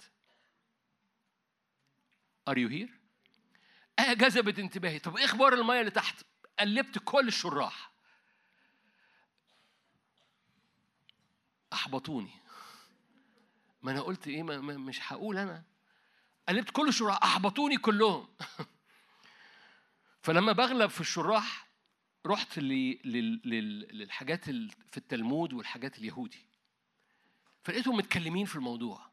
You 2.56 2.69
here؟ 2.69 3.00
آية 4.00 4.14
جذبت 4.14 4.60
انتباهي. 4.60 5.00
طب 5.00 5.18
إيه 5.18 5.26
أخبار 5.26 5.53
المية 5.53 5.80
اللي 5.80 5.92
تحت؟ 5.92 6.26
قلبت 6.60 7.00
كل 7.06 7.28
الشراح. 7.28 7.92
أحبطوني. 11.74 12.32
ما 13.82 13.92
أنا 13.92 14.02
قلت 14.02 14.28
إيه 14.28 14.44
ما 14.44 14.58
مش 14.78 15.00
هقول 15.14 15.38
أنا. 15.38 15.64
قلبت 16.50 16.69
كل 16.69 16.88
الشراح. 16.88 17.24
أحبطوني 17.24 17.78
كلهم. 17.78 18.28
فلما 20.24 20.52
بغلب 20.52 20.90
في 20.90 21.02
الشراح 21.02 21.69
رحت 22.26 22.60
للحاجات 22.60 24.45
في 24.45 24.98
التلمود 24.98 25.53
والحاجات 25.53 25.98
اليهودي. 25.98 26.45
فلقيتهم 27.64 27.98
متكلمين 27.98 28.45
في 28.45 28.56
الموضوع. 28.56 29.10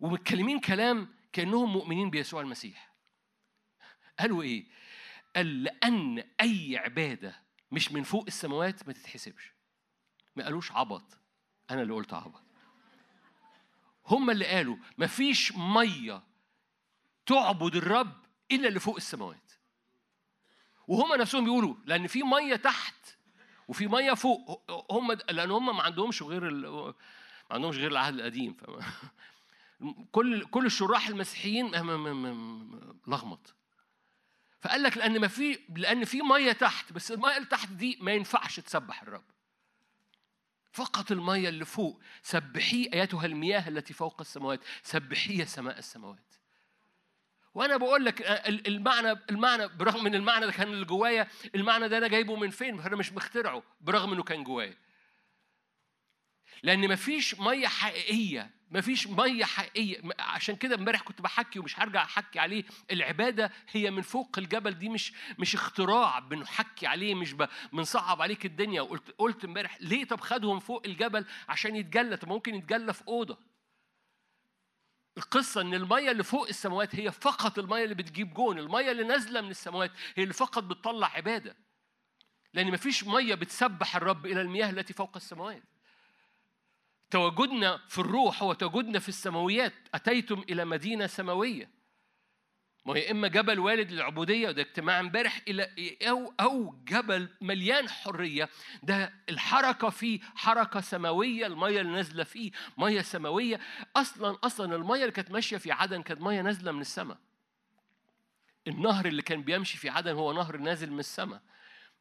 ومتكلمين 0.00 0.60
كلام 0.60 1.14
كأنهم 1.34 1.72
مؤمنين 1.72 2.10
بيسوع 2.10 2.40
المسيح. 2.40 2.94
قالوا 4.18 4.42
إيه؟ 4.42 4.66
قال 5.36 5.62
لأن 5.62 6.24
أي 6.40 6.76
عبادة 6.78 7.42
مش 7.72 7.92
من 7.92 8.02
فوق 8.02 8.24
السماوات 8.26 8.86
ما 8.86 8.92
تتحسبش. 8.92 9.52
ما 10.36 10.44
قالوش 10.44 10.72
عبط. 10.72 11.18
أنا 11.70 11.82
اللي 11.82 11.94
قلت 11.94 12.14
عبط. 12.14 12.42
هم 14.06 14.30
اللي 14.30 14.46
قالوا 14.46 14.76
مفيش 14.98 15.52
مية 15.56 16.22
تعبد 17.26 17.76
الرب 17.76 18.24
إلا 18.52 18.68
اللي 18.68 18.80
فوق 18.80 18.96
السماوات. 18.96 19.52
وهم 20.88 21.20
نفسهم 21.20 21.44
بيقولوا 21.44 21.74
لأن 21.84 22.06
في 22.06 22.22
مية 22.22 22.56
تحت 22.56 23.16
وفي 23.68 23.86
مية 23.86 24.12
فوق. 24.12 24.70
هم 24.90 25.12
لأن 25.12 25.50
هم 25.50 25.76
ما 25.76 25.82
عندهمش 25.82 26.22
غير 26.22 26.48
ال... 26.48 26.70
ما 26.70 26.94
عندهمش 27.50 27.76
غير 27.76 27.90
العهد 27.90 28.14
القديم 28.14 28.52
فما 28.52 28.84
كل 30.12 30.44
كل 30.44 30.66
الشراح 30.66 31.08
المسيحيين 31.08 31.66
لخبط 33.06 33.54
فقال 34.60 34.82
لك 34.82 34.96
لأن 34.96 35.20
ما 35.20 35.28
في 35.28 35.58
لأن 35.76 36.04
في 36.04 36.22
مية 36.22 36.52
تحت 36.52 36.92
بس 36.92 37.12
المية 37.12 37.36
اللي 37.36 37.48
تحت 37.48 37.68
دي 37.68 37.98
ما 38.00 38.12
ينفعش 38.12 38.60
تسبح 38.60 39.02
الرب. 39.02 39.24
فقط 40.72 41.12
المية 41.12 41.48
اللي 41.48 41.64
فوق 41.64 42.00
سبحي 42.22 42.90
أيتها 42.94 43.26
المياه 43.26 43.68
التي 43.68 43.94
فوق 43.94 44.20
السماوات. 44.20 44.60
سبحي 44.82 45.44
سماء 45.44 45.78
السماوات. 45.78 46.34
وأنا 47.54 47.76
بقول 47.76 48.04
لك 48.04 48.22
ال- 48.22 48.66
المعنى 48.66 49.18
المعنى 49.30 49.68
برغم 49.68 50.06
إن 50.06 50.14
المعنى 50.14 50.46
ده 50.46 50.52
كان 50.52 50.68
اللي 50.68 50.84
جوايا 50.84 51.28
المعنى 51.54 51.88
ده 51.88 51.98
أنا 51.98 52.08
جايبه 52.08 52.36
من 52.36 52.50
فين؟ 52.50 52.80
أنا 52.80 52.96
مش 52.96 53.12
مخترعه 53.12 53.62
برغم 53.80 54.12
إنه 54.12 54.22
كان 54.22 54.44
جوايا. 54.44 54.76
لأن 56.62 56.88
مفيش 56.88 57.34
مية 57.40 57.66
حقيقية 57.66 58.50
مفيش 58.74 59.06
مية 59.06 59.44
حقيقية. 59.44 60.00
عشان 60.18 60.56
كده 60.56 60.74
امبارح 60.74 61.00
كنت 61.00 61.22
بحكي 61.22 61.58
ومش 61.58 61.80
هرجع 61.80 62.02
احكي 62.02 62.38
عليه. 62.38 62.64
العبادة 62.90 63.52
هي 63.70 63.90
من 63.90 64.02
فوق 64.02 64.38
الجبل. 64.38 64.74
دي 64.74 64.88
مش 64.88 65.12
مش 65.38 65.54
اختراع 65.54 66.18
بنحكي 66.18 66.86
عليه 66.86 67.14
مش 67.14 67.36
بنصعب 67.72 68.22
عليك 68.22 68.46
الدنيا. 68.46 68.82
وقلت 68.82 69.10
قلت 69.18 69.44
امبارح 69.44 69.78
ليه 69.80 70.04
طب 70.04 70.20
خدهم 70.20 70.60
فوق 70.60 70.82
الجبل؟ 70.86 71.26
عشان 71.48 71.76
يتجلى. 71.76 72.16
طب 72.16 72.28
ممكن 72.28 72.54
يتجلى 72.54 72.92
في 72.92 73.08
أوضة. 73.08 73.38
القصة 75.16 75.60
إن 75.60 75.74
المية 75.74 76.10
اللي 76.10 76.22
فوق 76.22 76.48
السماوات 76.48 76.96
هي 76.96 77.12
فقط 77.12 77.58
المية 77.58 77.84
اللي 77.84 77.94
بتجيب 77.94 78.34
جون، 78.34 78.58
المية 78.58 78.90
اللي 78.90 79.04
نازلة 79.04 79.40
من 79.40 79.50
السماوات 79.50 79.90
هي 80.16 80.22
اللي 80.22 80.34
فقط 80.34 80.62
بتطلع 80.62 81.06
عبادة. 81.06 81.56
لأن 82.54 82.70
مفيش 82.70 83.04
مية 83.04 83.34
بتسبح 83.34 83.96
الرب 83.96 84.26
إلى 84.26 84.40
المياه 84.40 84.70
التي 84.70 84.92
فوق 84.92 85.16
السماوات. 85.16 85.62
تواجدنا 87.10 87.80
في 87.88 87.98
الروح 87.98 88.42
هو 88.42 88.52
تواجدنا 88.52 88.98
في 88.98 89.08
السماويات 89.08 89.72
أتيتم 89.94 90.44
إلى 90.50 90.64
مدينة 90.64 91.06
سماوية. 91.06 91.70
ما 92.86 92.94
هي 92.96 93.10
إما 93.10 93.28
جبل 93.28 93.58
والد 93.58 93.92
للعبودية 93.92 94.48
وده 94.48 94.62
اجتماع 94.62 95.00
امبارح 95.00 95.40
إلى 95.48 95.96
أو 96.02 96.34
أو 96.40 96.74
جبل 96.88 97.28
مليان 97.40 97.88
حرية. 97.88 98.48
ده 98.82 99.12
الحركة 99.28 99.90
فيه 99.90 100.20
حركة 100.34 100.80
سماوية 100.80 101.46
المية 101.46 101.80
اللي 101.80 101.92
نازلة 101.92 102.24
فيه 102.24 102.50
مية 102.78 103.00
سماوية. 103.00 103.60
أصلا 103.96 104.38
أصلا 104.44 104.76
المية 104.76 105.00
اللي 105.00 105.12
كانت 105.12 105.30
ماشية 105.30 105.56
في 105.56 105.72
عدن 105.72 106.02
كانت 106.02 106.20
مية 106.20 106.40
نازلة 106.40 106.72
من 106.72 106.80
السماء. 106.80 107.18
النهر 108.66 109.06
اللي 109.06 109.22
كان 109.22 109.42
بيمشي 109.42 109.78
في 109.78 109.88
عدن 109.88 110.14
هو 110.14 110.32
نهر 110.32 110.56
نازل 110.56 110.90
من 110.90 110.98
السماء. 110.98 111.42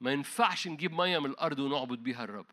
ما 0.01 0.11
ينفعش 0.11 0.67
نجيب 0.67 0.93
مية 0.93 1.19
من 1.19 1.29
الأرض 1.29 1.59
ونعبد 1.59 1.99
بيها 1.99 2.23
الرب. 2.23 2.45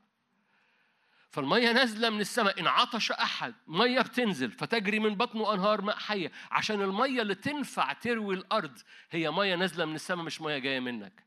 فالمية 1.30 1.72
نازلة 1.72 2.10
من 2.10 2.20
السماء 2.20 2.60
إن 2.60 2.66
عطش 2.66 3.12
أحد 3.12 3.54
مية 3.66 4.00
بتنزل 4.00 4.50
فتجري 4.50 4.98
من 4.98 5.14
بطنه 5.14 5.54
أنهار 5.54 5.82
ماء 5.82 5.96
حية. 5.96 6.32
عشان 6.50 6.82
المية 6.82 7.22
اللي 7.22 7.34
تنفع 7.34 7.92
تروي 7.92 8.34
الأرض 8.34 8.78
هي 9.10 9.30
مية 9.30 9.54
نازلة 9.54 9.84
من 9.84 9.94
السماء 9.94 10.24
مش 10.24 10.40
مية 10.40 10.58
جاية 10.58 10.80
منك. 10.80 11.24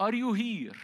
Are 0.00 0.14
you 0.14 0.34
here؟ 0.34 0.76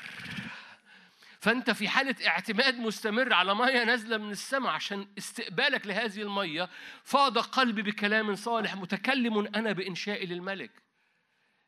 فأنت 1.41 1.70
في 1.70 1.89
حالة 1.89 2.26
اعتماد 2.26 2.78
مستمر 2.78 3.33
على 3.33 3.55
مية 3.55 3.84
نازلة 3.84 4.17
من 4.17 4.31
السماء 4.31 4.73
عشان 4.73 5.08
استقبالك 5.18 5.86
لهذه 5.86 6.23
المية. 6.23 6.68
فاض 7.05 7.39
قلبي 7.39 7.83
بكلام 7.83 8.34
صالح 8.34 8.76
متكلم 8.76 9.39
أنا 9.39 9.73
بإنشاء 9.73 10.26
للملك. 10.26 10.83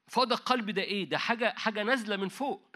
فاض 0.09 0.33
قلبي 0.33 0.73
ده 0.73 0.83
إيه؟ 0.83 1.09
ده 1.09 1.19
حاجة 1.19 1.55
حاجة 1.57 1.83
نازلة 1.83 2.17
من 2.17 2.29
فوق. 2.29 2.70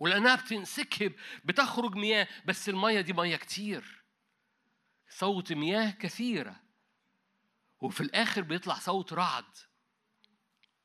ولانها 0.00 0.36
بتنسكب 0.36 1.12
بتخرج 1.44 1.94
مياه 1.94 2.28
بس 2.44 2.68
المياه 2.68 3.00
دي 3.00 3.12
مياه 3.12 3.36
كتير. 3.36 4.04
صوت 5.08 5.52
مياه 5.52 5.90
كثيرة. 5.90 6.60
وفي 7.80 8.00
الآخر 8.00 8.42
بيطلع 8.42 8.74
صوت 8.74 9.12
رعد. 9.12 9.56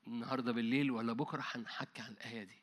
النهارده 0.08 0.52
بالليل 0.52 0.92
ولا 0.92 1.14
بكرة 1.14 1.44
هنحكي 1.52 2.02
عن 2.02 2.12
الآية 2.12 2.44
دي. 2.44 2.63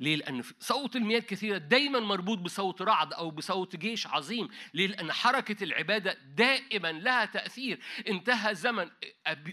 ليه؟ 0.00 0.16
لأن 0.16 0.42
صوت 0.60 0.96
المياه 0.96 1.18
الكثيرة 1.18 1.58
دايما 1.58 2.00
مربوط 2.00 2.38
بصوت 2.38 2.82
رعد 2.82 3.12
أو 3.12 3.30
بصوت 3.30 3.76
جيش 3.76 4.06
عظيم، 4.06 4.48
ليه؟ 4.74 4.86
لأن 4.86 5.12
حركة 5.12 5.64
العبادة 5.64 6.18
دائما 6.36 6.92
لها 6.92 7.24
تأثير، 7.24 7.80
انتهى 8.08 8.54
زمن 8.54 8.90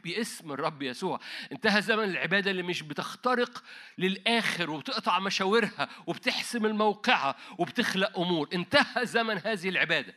باسم 0.04 0.52
الرب 0.52 0.82
يسوع، 0.82 1.20
انتهى 1.52 1.82
زمن 1.82 2.04
العبادة 2.04 2.52
اللي 2.52 2.64
مش 2.64 2.82
بتخترق 2.82 3.64
للآخر 3.98 4.70
وبتقطع 4.70 5.20
مشاورها 5.20 5.90
وبتحسم 6.08 6.66
الموقعة 6.66 7.36
وبتخلق 7.58 8.20
أمور، 8.20 8.50
انتهى 8.54 9.06
زمن 9.06 9.38
هذه 9.38 9.70
العبادة. 9.70 10.16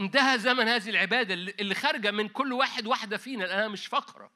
انتهى 0.00 0.38
زمن 0.38 0.68
هذه 0.68 0.90
العبادة 0.90 1.34
اللي 1.34 1.74
خارجة 1.74 2.10
من 2.10 2.28
كل 2.28 2.52
واحد 2.52 2.86
واحدة 2.86 3.16
فينا 3.16 3.44
لأنها 3.44 3.68
مش 3.68 3.86
فقرة. 3.86 4.30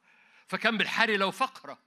فكان 0.47 0.79
بالحري 0.79 1.17
لو 1.17 1.31
فقرة 1.31 1.79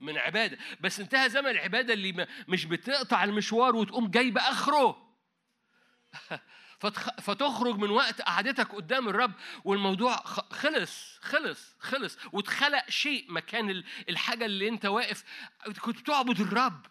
من 0.00 0.18
عبادة. 0.18 0.58
بس 0.80 1.00
انتهى 1.00 1.28
زمن 1.28 1.46
العبادة 1.50 1.92
اللي 1.94 2.26
مش 2.48 2.64
بتقطع 2.64 3.24
المشوار 3.24 3.76
وتقوم 3.76 4.10
جايبة 4.10 4.40
آخره 4.40 5.10
فتخ... 6.80 7.10
فتخرج 7.20 7.76
من 7.78 7.90
وقت 7.90 8.22
قعدتك 8.22 8.72
قدام 8.74 9.08
الرب 9.08 9.32
والموضوع 9.64 10.16
خلص 10.50 11.18
خلص 11.20 11.74
خلص. 11.78 12.18
واتخلق 12.32 12.90
شيء 12.90 13.32
مكان 13.32 13.70
ال- 13.70 13.84
الحاجة 14.08 14.44
اللي 14.44 14.68
انت 14.68 14.86
واقف 14.86 15.24
كنت 15.80 16.00
بتعبد 16.00 16.40
الرب. 16.40 16.86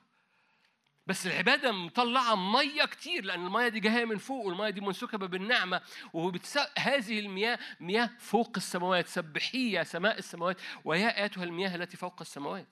بس 1.08 1.28
العبادة 1.28 1.72
مطلعة 1.72 2.36
مية 2.36 2.86
كتير 2.86 3.26
لأن 3.26 3.46
المية 3.46 3.68
دي 3.68 3.80
جاية 3.80 4.06
من 4.06 4.18
فوق 4.18 4.46
والمية 4.46 4.70
دي 4.70 4.82
منسكبة 4.82 5.28
بالنعمة 5.28 5.82
وبتس... 6.14 6.60
هذه 6.80 7.20
المياه 7.20 7.60
مياه 7.80 8.10
فوق 8.20 8.52
السماوات. 8.58 9.08
سبحي 9.08 9.72
يا 9.72 9.84
سماء 9.84 10.18
السماوات 10.18 10.58
ويا 10.86 11.18
أيتها 11.18 11.43
المياه 11.44 11.76
التي 11.76 11.98
فوق 11.98 12.22
السماوات. 12.22 12.68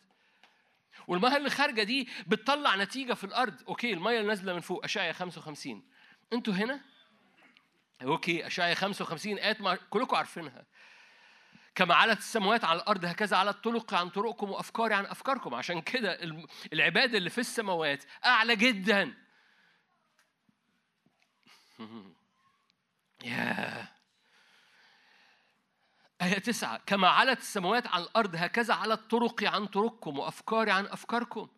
والمياه 1.07 1.37
اللي 1.37 1.49
خارجة 1.49 1.83
دي 1.83 2.09
بتطلع 2.27 2.75
نتيجة 2.75 3.13
في 3.13 3.23
الأرض. 3.23 3.63
okay 3.67 3.93
المياه 3.93 4.17
اللي 4.17 4.27
نازلة 4.27 4.53
من 4.53 4.59
فوق 4.59 4.83
أشعيا 4.83 5.13
55 5.13 5.83
أنتوا 6.33 6.53
هنا؟ 6.53 6.81
okay 8.01 8.47
أشعيا 8.47 8.73
55 8.73 9.37
آيات 9.37 9.61
مع... 9.61 9.75
كلكم 9.75 10.15
عارفينها. 10.15 10.65
كما 11.75 11.95
علت 11.95 12.17
السماوات 12.17 12.63
على 12.63 12.81
الأرض 12.81 13.05
هكذا 13.05 13.37
علت 13.37 13.63
طرقي 13.63 13.93
عن 13.93 14.09
طرقكم 14.09 14.49
وأفكاري 14.49 14.93
عن 14.93 15.05
أفكاركم. 15.05 15.55
عشان 15.55 15.81
كده 15.81 16.19
العبادة 16.73 17.17
اللي 17.17 17.29
في 17.29 17.37
السماوات 17.37 18.03
أعلى 18.25 18.55
جدا. 18.55 19.13
يا 23.23 23.96
آية 26.21 26.39
تسعة 26.39 26.81
كما 26.85 27.07
علت 27.09 27.39
السماوات 27.39 27.87
على 27.87 28.03
الأرض 28.03 28.35
هكذا 28.35 28.73
علت 28.73 29.11
طرقي 29.11 29.47
عن 29.47 29.65
طرقكم 29.65 30.19
وأفكاري 30.19 30.71
عن 30.71 30.85
أفكاركم. 30.85 31.49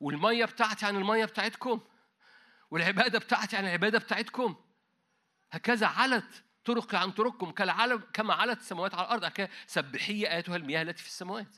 والمية 0.00 0.44
بتاعتي 0.44 0.86
عن 0.86 0.96
المية 0.96 1.24
بتاعتكم. 1.24 1.80
والعبادة 2.70 3.18
بتاعتي 3.18 3.56
عن 3.56 3.64
العبادة 3.64 3.98
بتاعتكم. 3.98 4.56
هكذا 5.50 5.86
علت 5.86 6.44
طرقي 6.64 6.98
عن 6.98 7.10
طرقكم 7.10 7.50
كالعلم 7.50 8.02
كما 8.12 8.34
علت 8.34 8.60
السماوات 8.60 8.94
على 8.94 9.06
الأرض. 9.06 9.24
هكذا 9.24 9.48
سبحي 9.66 10.26
ايتها 10.26 10.56
المياه 10.56 10.82
التي 10.82 11.02
في 11.02 11.08
السماوات. 11.08 11.56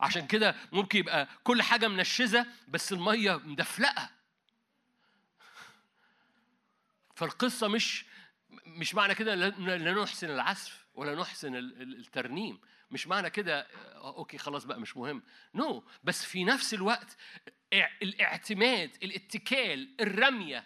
عشان 0.00 0.26
كده 0.26 0.54
ممكن 0.72 0.98
يبقى 0.98 1.28
كل 1.44 1.62
حاجة 1.62 1.88
منشزة 1.88 2.46
بس 2.68 2.92
المية 2.92 3.36
مدفلقة. 3.36 4.10
فالقصة 7.16 7.68
مش 7.68 8.09
مش 8.78 8.94
معنى 8.94 9.14
كده 9.14 9.34
لا 9.34 10.02
نحسن 10.02 10.30
العزف 10.30 10.86
ولا 10.94 11.14
نحسن 11.14 11.56
ال- 11.56 11.82
ال- 11.82 11.98
الترنيم 11.98 12.60
مش 12.90 13.06
معنى 13.06 13.30
كده 13.30 13.60
آه، 13.60 14.16
okay 14.16 14.38
خلاص 14.38 14.64
بقى 14.64 14.80
مش 14.80 14.96
مهم 14.96 15.22
no 15.54 15.80
no. 15.80 15.82
بس 16.04 16.24
في 16.24 16.44
نفس 16.44 16.74
الوقت 16.74 17.16
اع- 17.74 17.90
الاعتماد 18.02 18.90
الاتكال 19.02 19.94
الرمية 20.00 20.64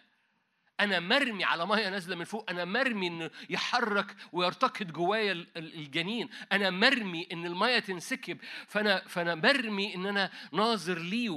أنا 0.81 1.01
مرمي 1.01 1.45
على 1.45 1.67
مية 1.67 1.89
نازلة 1.89 2.17
من 2.17 2.25
فوق 2.25 2.51
أنا 2.51 2.65
مرمي 2.65 3.07
إنه 3.07 3.31
يحرك 3.51 4.17
ويرتكض 4.33 4.93
جوايا 4.93 5.33
ال- 5.33 5.47
ال- 5.57 5.75
الجنين. 5.75 6.29
أنا 6.53 6.71
مرمي 6.71 7.29
إن 7.33 7.47
المية 7.47 7.79
تنسكب. 7.79 8.39
فأنا 8.67 9.03
فأنا 9.09 9.35
مرمي 9.35 9.95
إن 9.95 10.07
أنا 10.07 10.31
ناظر 10.53 10.99
ليه 10.99 11.31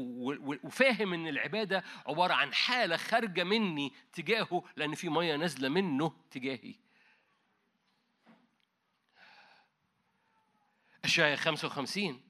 وفاهم 0.64 1.14
إن 1.14 1.28
العبادة 1.28 1.84
عبارة 2.08 2.34
عن 2.34 2.54
حالة 2.54 2.98
خارجة 2.98 3.44
مني 3.44 3.94
تجاهه 4.14 4.64
لأن 4.76 4.96
في 4.96 5.10
مية 5.10 5.36
نازلة 5.36 5.70
منه 5.70 6.14
تجاهي. 6.32 6.76
أشعياء 11.06 11.38
55 11.38 12.27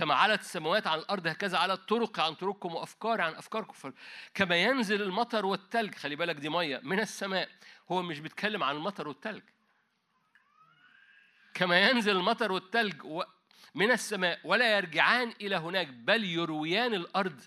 كما 0.00 0.14
علت 0.14 0.40
السماوات 0.40 0.86
عن 0.86 0.98
الأرض 0.98 1.26
هكذا 1.26 1.58
علت 1.58 1.88
طرق 1.88 2.20
عن 2.20 2.34
طرقكم 2.34 2.74
وأفكار 2.74 3.20
عن 3.20 3.34
أفكاركم. 3.34 3.92
كما 4.34 4.56
ينزل 4.56 5.02
المطر 5.02 5.46
والثلج 5.46 5.94
خلي 5.94 6.16
بالك 6.16 6.36
دي 6.36 6.48
مية 6.48 6.80
من 6.82 7.00
السماء. 7.00 7.48
هو 7.92 8.02
مش 8.02 8.20
بيتكلم 8.20 8.62
عن 8.62 8.76
المطر 8.76 9.08
والثلج 9.08 9.42
كما 11.54 11.80
ينزل 11.80 12.16
المطر 12.16 12.52
والثلج 12.52 13.02
من 13.74 13.90
السماء 13.90 14.40
ولا 14.44 14.76
يرجعان 14.76 15.34
إلى 15.40 15.56
هناك 15.56 15.86
بل 15.86 16.24
يرويان 16.24 16.94
الأرض. 16.94 17.40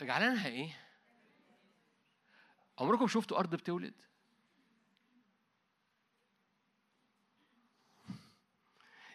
جعلانها 0.00 0.48
إيه؟ 0.48 0.80
عمركم 2.78 3.06
شفتوا 3.06 3.38
أرض 3.38 3.54
بتولد؟ 3.54 3.94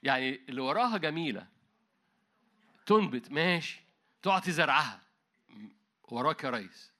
يعني 0.04 0.36
اللي 0.50 0.62
وراها 0.62 0.98
جميلة. 0.98 1.48
تنبت 2.86 3.32
ماشي. 3.32 3.82
تعطي 4.22 4.52
زرعها. 4.52 5.02
وراك 6.04 6.44
يا 6.44 6.50
ريس. 6.50 6.92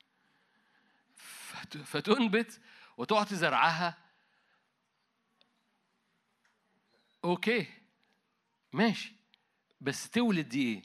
فت- 1.16 1.78
فتنبت 1.78 2.62
وتعطي 2.98 3.36
زرعها. 3.36 3.98
أوكي. 7.24 7.68
ماشي. 8.74 9.16
بس 9.82 10.10
تولد 10.10 10.50
دي 10.50 10.64
إيه؟ 10.74 10.84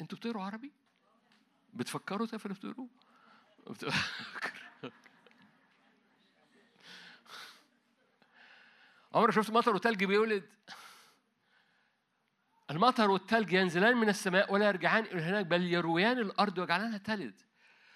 أنتوا 0.00 0.18
بتقروا 0.18 0.42
عربي؟ 0.42 0.72
بتفكروا 1.74 2.26
بتقروا؟ 2.54 2.88
بت- 3.70 3.84
عمرك 9.18 9.30
شفت 9.30 9.50
مطر 9.50 9.74
وتلج 9.74 10.04
بيولد؟ 10.04 10.48
المطر 12.70 13.10
والتلج 13.10 13.52
ينزلان 13.52 13.96
من 13.96 14.08
السماء 14.08 14.52
ولا 14.52 14.68
يرجعان 14.68 15.04
إلى 15.04 15.22
هناك 15.22 15.46
بل 15.46 15.62
يرويان 15.62 16.18
الأرض 16.18 16.58
ويجعلانها 16.58 16.98
تلد 16.98 17.42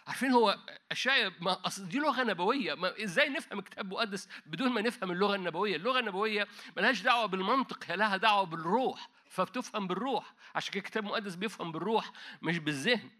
عارفين 0.06 0.30
هو 0.30 0.58
أشياء 0.90 1.32
ما 1.40 1.66
اصل 1.66 1.88
دي 1.88 1.98
لغة 1.98 2.22
نبوية. 2.22 2.74
ما 2.74 3.02
إزاي 3.04 3.28
نفهم 3.28 3.58
الكتاب 3.58 3.84
المقدس 3.84 4.28
بدون 4.46 4.68
ما 4.68 4.80
نفهم 4.80 5.10
اللغة 5.10 5.34
النبوية؟ 5.34 5.76
اللغة 5.76 5.98
النبوية 5.98 6.48
ملهاش 6.76 7.02
دعوة 7.02 7.26
بالمنطق 7.26 7.84
هي 7.90 7.96
لها 7.96 8.16
دعوة 8.16 8.44
بالروح 8.44 9.08
فبتفهم 9.26 9.86
بالروح. 9.86 10.34
عشان 10.54 10.72
كده 10.72 10.80
الكتاب 10.80 11.04
المقدس 11.04 11.34
بيفهم 11.34 11.72
بالروح 11.72 12.12
مش 12.42 12.58
بالذهن. 12.58 13.10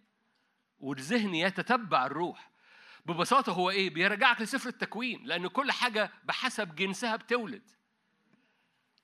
والذهن 0.81 1.34
يتتبع 1.34 2.06
الروح. 2.06 2.50
ببساطة 3.06 3.52
هو 3.52 3.70
إيه؟ 3.70 3.90
بيرجعك 3.90 4.40
لسفر 4.40 4.68
التكوين 4.68 5.24
لأن 5.24 5.47
كل 5.47 5.72
حاجة 5.72 6.10
بحسب 6.24 6.74
جنسها 6.74 7.16
بتولد. 7.16 7.70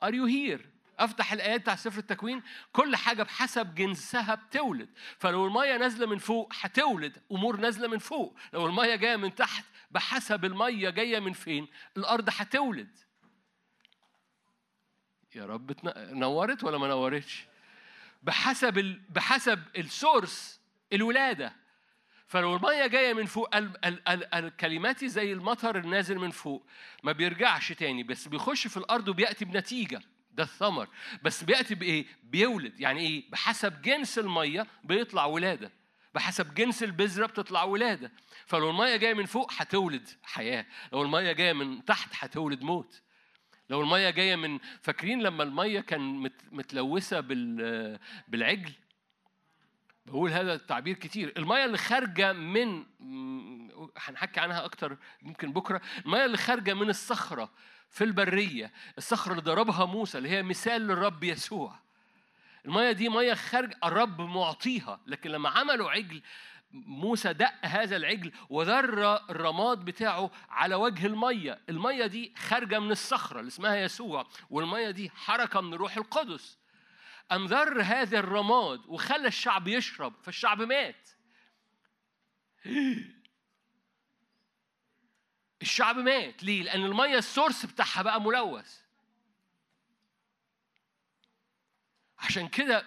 Are 0.04 0.12
you 0.12 0.26
here؟ 0.26 0.60
أفتح 0.98 1.32
الآيات 1.32 1.60
بتاع 1.60 1.74
سفر 1.74 1.98
التكوين. 1.98 2.42
كل 2.72 2.96
حاجة 2.96 3.22
بحسب 3.22 3.74
جنسها 3.74 4.34
بتولد. 4.34 4.88
فلو 5.18 5.46
المية 5.46 5.76
نازلة 5.76 6.06
من 6.06 6.18
فوق 6.18 6.52
هتولد. 6.60 7.22
أمور 7.32 7.60
نازلة 7.60 7.88
من 7.88 7.98
فوق. 7.98 8.36
لو 8.52 8.66
المية 8.66 8.94
جاية 8.94 9.16
من 9.16 9.34
تحت 9.34 9.64
بحسب 9.90 10.44
المية 10.44 10.90
جاية 10.90 11.20
من 11.20 11.32
فين 11.32 11.68
الأرض 11.96 12.28
هتولد. 12.32 12.98
يا 15.34 15.46
رب 15.46 15.76
نورت 16.14 16.64
ولا 16.64 16.78
ما 16.78 16.88
نورتش؟ 16.88 17.46
بحسب 18.22 18.78
ال... 18.78 19.00
بحسب 19.10 19.62
السورس 19.76 20.60
الولادة. 20.92 21.56
فلو 22.28 22.56
المية 22.56 22.86
جاية 22.86 23.14
من 23.14 23.26
فوق 23.26 23.56
ال... 23.56 23.84
ال... 23.84 24.08
ال... 24.08 24.34
الكلمات 24.34 25.04
زي 25.04 25.32
المطر 25.32 25.78
النازل 25.78 26.18
من 26.18 26.30
فوق 26.30 26.66
ما 27.02 27.12
بيرجعش 27.12 27.72
تاني 27.72 28.02
بس 28.02 28.28
بيخش 28.28 28.66
في 28.66 28.76
الأرض 28.76 29.08
وبيأتي 29.08 29.44
بنتيجة 29.44 30.00
ده 30.32 30.42
الثمر. 30.42 30.88
بس 31.22 31.44
بيأتي 31.44 31.74
بإيه؟ 31.74 32.06
بيولد. 32.22 32.80
يعني 32.80 33.00
إيه؟ 33.00 33.30
بحسب 33.30 33.82
جنس 33.82 34.18
المية 34.18 34.66
بيطلع 34.84 35.24
ولادة. 35.24 35.70
بحسب 36.14 36.54
جنس 36.54 36.82
البذرة 36.82 37.26
بتطلع 37.26 37.64
ولادة. 37.64 38.12
فلو 38.46 38.70
المية 38.70 38.96
جاية 38.96 39.14
من 39.14 39.26
فوق 39.26 39.52
هتولد 39.56 40.08
حياة. 40.22 40.66
لو 40.92 41.02
المية 41.02 41.32
جاية 41.32 41.52
من 41.52 41.84
تحت 41.84 42.10
هتولد 42.14 42.62
موت. 42.62 43.02
لو 43.70 43.80
المية 43.80 44.10
جاية 44.10 44.36
من 44.36 44.58
فاكرين 44.82 45.22
لما 45.22 45.42
المية 45.42 45.80
كان 45.80 46.00
مت... 46.00 46.40
متلوثة 46.52 47.20
بال... 47.20 47.98
بالعجل؟ 48.28 48.72
بقول 50.08 50.32
هذا 50.32 50.54
التعبير 50.54 50.94
كتير. 50.94 51.32
المية 51.36 51.64
اللي 51.64 51.78
خارجة 51.78 52.32
من 52.32 52.84
هنحكي 53.96 54.40
عنها 54.40 54.64
أكتر 54.64 54.96
يمكن 55.22 55.52
بكرة. 55.52 55.80
المية 56.06 56.24
اللي 56.24 56.36
خارجة 56.36 56.74
من 56.74 56.90
الصخرة 56.90 57.50
في 57.90 58.04
البرية 58.04 58.72
الصخرة 58.98 59.30
اللي 59.32 59.42
ضربها 59.42 59.84
موسى 59.84 60.18
اللي 60.18 60.28
هي 60.28 60.42
مثال 60.42 60.82
للرب 60.82 61.24
يسوع. 61.24 61.74
المية 62.66 62.92
دي 62.92 63.08
مية 63.08 63.34
خارج 63.34 63.72
الرب 63.84 64.20
معطيها. 64.20 65.00
لكن 65.06 65.30
لما 65.30 65.48
عملوا 65.48 65.90
عجل 65.90 66.22
موسى 66.72 67.32
دق 67.32 67.54
هذا 67.62 67.96
العجل 67.96 68.32
وذر 68.50 69.16
الرماد 69.30 69.84
بتاعه 69.84 70.30
على 70.50 70.74
وجه 70.74 71.06
المية 71.06 71.58
المية 71.68 72.06
دي 72.06 72.32
خارجة 72.36 72.78
من 72.78 72.90
الصخرة 72.90 73.40
اللي 73.40 73.48
اسمها 73.48 73.76
يسوع 73.76 74.26
والمية 74.50 74.90
دي 74.90 75.10
حركة 75.10 75.60
من 75.60 75.74
الروح 75.74 75.96
القدس. 75.96 76.58
أم 77.32 77.46
ذر 77.46 77.82
هذا 77.82 78.18
الرماد 78.18 78.80
وخلى 78.86 79.28
الشعب 79.28 79.68
يشرب 79.68 80.14
فالشعب 80.22 80.62
مات. 80.62 81.08
الشعب 85.62 85.96
مات. 85.98 86.44
ليه؟ 86.44 86.62
لأن 86.62 86.84
المية 86.84 87.18
السورس 87.18 87.66
بتاعها 87.66 88.02
بقى 88.02 88.20
ملوث. 88.20 88.80
عشان 92.18 92.48
كده 92.48 92.84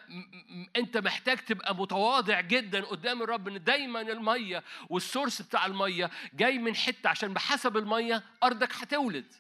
أنت 0.75 0.97
محتاج 0.97 1.37
تبقى 1.37 1.75
متواضع 1.75 2.41
جدا 2.41 2.81
قدام 2.85 3.21
الرب 3.21 3.47
إن 3.47 3.63
دايما 3.63 4.01
المية 4.01 4.63
والسورس 4.89 5.41
بتاع 5.41 5.65
المية 5.65 6.11
جاي 6.33 6.57
من 6.57 6.75
حتة 6.75 7.09
عشان 7.09 7.33
بحسب 7.33 7.77
المية 7.77 8.23
أرضك 8.43 8.73
هتولد. 8.75 9.33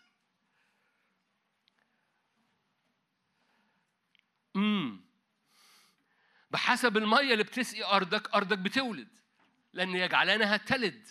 امم 4.55 5.01
بحسب 6.51 6.97
المية 6.97 7.33
اللي 7.33 7.43
بتسقي 7.43 7.83
أرضك 7.83 8.33
أرضك 8.33 8.57
بتولد 8.57 9.09
لأن 9.73 9.95
يجعلانها 9.95 10.57
تلد. 10.57 11.07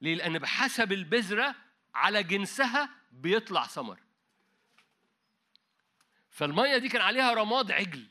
ليه؟ 0.00 0.14
لأن 0.14 0.38
بحسب 0.38 0.92
البذرة 0.92 1.54
على 1.94 2.22
جنسها 2.22 2.90
بيطلع 3.12 3.66
ثمر 3.66 4.00
فالمية 6.30 6.76
دي 6.76 6.88
كان 6.88 7.02
عليها 7.02 7.34
رماد 7.34 7.70
عجل 7.70 8.06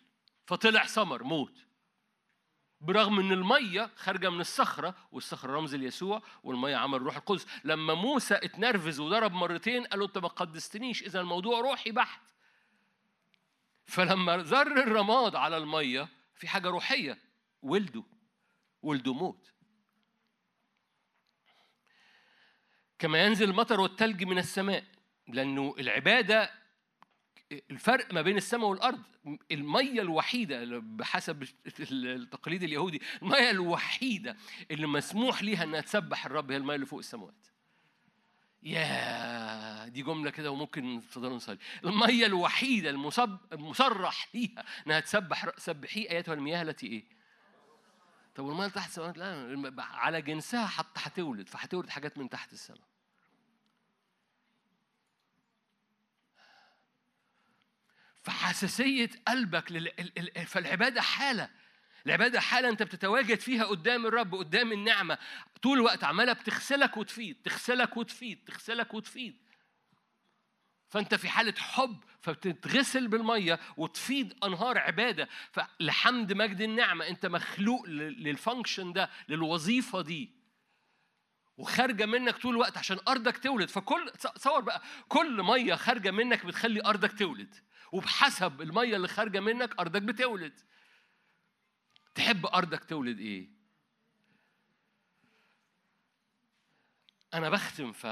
فطلع 0.45 0.85
ثمر 0.85 1.23
موت. 1.23 1.57
برغم 2.81 3.19
إن 3.19 3.31
المية 3.31 3.89
خارجة 3.95 4.29
من 4.29 4.41
الصخرة 4.41 4.95
والصخرة 5.11 5.51
رمز 5.51 5.75
ليسوع 5.75 6.21
والمية 6.43 6.75
عمل 6.75 7.01
روح 7.01 7.15
القدس. 7.15 7.47
لما 7.63 7.93
موسى 7.93 8.35
اتنرفز 8.35 8.99
وضرب 8.99 9.31
مرتين 9.31 9.83
قال 9.85 9.99
له 9.99 10.05
أنت 10.05 10.17
ما 10.17 10.27
قدستنيش 10.27 11.03
إذا 11.03 11.19
الموضوع 11.21 11.59
روحي 11.59 11.91
بحت. 11.91 12.21
فلما 13.85 14.43
زر 14.43 14.79
الرماد 14.83 15.35
على 15.35 15.57
المية 15.57 16.07
في 16.35 16.47
حاجة 16.47 16.69
روحية 16.69 17.17
ولده 17.61 18.03
ولده 18.81 19.13
موت. 19.13 19.53
كما 22.99 23.25
ينزل 23.25 23.49
المطر 23.49 23.79
والثلج 23.79 24.23
من 24.23 24.37
السماء 24.37 24.83
لأنه 25.27 25.75
العبادة 25.79 26.51
الفرق 27.71 28.13
ما 28.13 28.21
بين 28.21 28.37
السماء 28.37 28.69
والأرض 28.69 29.01
المية 29.51 30.01
الوحيدة 30.01 30.79
بحسب 30.79 31.43
التقليد 31.91 32.63
اليهودي 32.63 33.01
المية 33.21 33.49
الوحيدة 33.49 34.37
اللي 34.71 34.87
مسموح 34.87 35.43
ليها 35.43 35.63
إنها 35.63 35.81
تسبح 35.81 36.25
الرب 36.25 36.51
هي 36.51 36.57
المية 36.57 36.75
اللي 36.75 36.85
فوق 36.85 36.99
السماوات. 36.99 37.47
يا 38.63 39.87
دي 39.87 40.01
جملة 40.01 40.31
كده 40.31 40.51
وممكن 40.51 41.01
تفضلوا 41.09 41.35
نصلي 41.35 41.57
المية 41.85 42.25
الوحيدة 42.25 42.89
المصب 42.89 43.37
المصرح 43.53 44.27
ليها 44.33 44.65
إنها 44.87 44.99
تسبح 44.99 45.49
سبحي 45.57 46.07
ايتها 46.09 46.33
المياه 46.33 46.61
التي 46.61 46.87
إيه؟ 46.87 47.03
طب 48.35 48.43
والمية 48.43 48.67
تحت 48.67 48.89
السماوات 48.89 49.17
لا 49.17 49.73
على 49.79 50.21
جنسها 50.21 50.67
حتى 50.67 50.99
هتولد 51.03 51.49
فهتولد 51.49 51.89
حاجات 51.89 52.17
من 52.17 52.29
تحت 52.29 52.53
السماء. 52.53 52.87
فحساسية 58.23 59.09
قلبك 59.27 59.71
لل... 59.71 59.87
ال- 59.99 60.37
ال- 60.37 60.45
فالعبادة 60.45 61.01
حالة. 61.01 61.49
العبادة 62.05 62.39
حالة 62.39 62.69
أنت 62.69 62.83
بتتواجد 62.83 63.39
فيها 63.39 63.63
قدام 63.63 64.05
الرب 64.05 64.35
قدام 64.35 64.71
النعمة. 64.71 65.17
طول 65.61 65.77
الوقت 65.77 66.03
عمالة 66.03 66.33
بتغسلك 66.33 66.97
وتفيض 66.97 67.35
تغسلك 67.43 67.97
وتفيض 67.97 68.37
تغسلك 68.45 68.93
وتفيض. 68.93 69.33
فأنت 70.89 71.15
في 71.15 71.29
حالة 71.29 71.53
حب 71.57 72.03
فبتتغسل 72.21 73.07
بالمية 73.07 73.59
وتفيض 73.77 74.45
أنهار 74.45 74.77
عبادة. 74.77 75.29
فلحمد 75.51 76.33
مجد 76.33 76.61
النعمة 76.61 77.07
أنت 77.07 77.25
مخلوق 77.25 77.85
لل- 77.85 78.23
للفانكشن 78.23 78.93
ده 78.93 79.09
للوظيفة 79.29 80.01
دي. 80.01 80.43
وخارجة 81.57 82.05
منك 82.05 82.37
طول 82.37 82.51
الوقت 82.51 82.77
عشان 82.77 82.97
أرضك 83.07 83.37
تولد. 83.37 83.69
فكل 83.69 84.11
تصور 84.35 84.61
بقى. 84.61 84.81
كل 85.09 85.43
مية 85.43 85.75
خارجة 85.75 86.11
منك 86.11 86.45
بتخلي 86.45 86.85
أرضك 86.85 87.19
تولد. 87.19 87.55
وبحسب 87.91 88.61
المية 88.61 88.95
اللي 88.95 89.07
خارجة 89.07 89.39
منك 89.39 89.79
أرضك 89.79 90.01
بتولد. 90.01 90.59
تحب 92.15 92.45
أرضك 92.45 92.83
تولد 92.83 93.19
إيه؟ 93.19 93.47
أنا 97.33 97.49
بختم 97.49 97.91
ف 97.91 98.07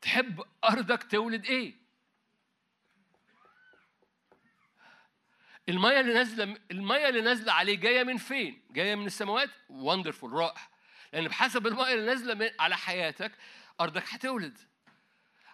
تحب 0.00 0.42
أرضك 0.64 1.02
تولد 1.10 1.46
إيه؟ 1.46 1.74
المية 5.68 6.00
اللي 6.00 6.14
نازلة 6.14 6.56
المية 6.70 7.08
اللي 7.08 7.20
نازلة 7.20 7.52
عليه 7.52 7.76
جاية 7.76 8.02
من 8.02 8.16
فين؟ 8.16 8.62
جاية 8.70 8.94
من 8.94 9.06
السماوات؟ 9.06 9.50
وندرفول 9.68 10.32
رائع 10.32 10.68
لأن 11.12 11.28
بحسب 11.28 11.66
المية 11.66 11.94
اللي 11.94 12.06
نازلة 12.06 12.52
على 12.60 12.76
حياتك 12.76 13.32
أرضك 13.80 14.04
هتولد 14.08 14.58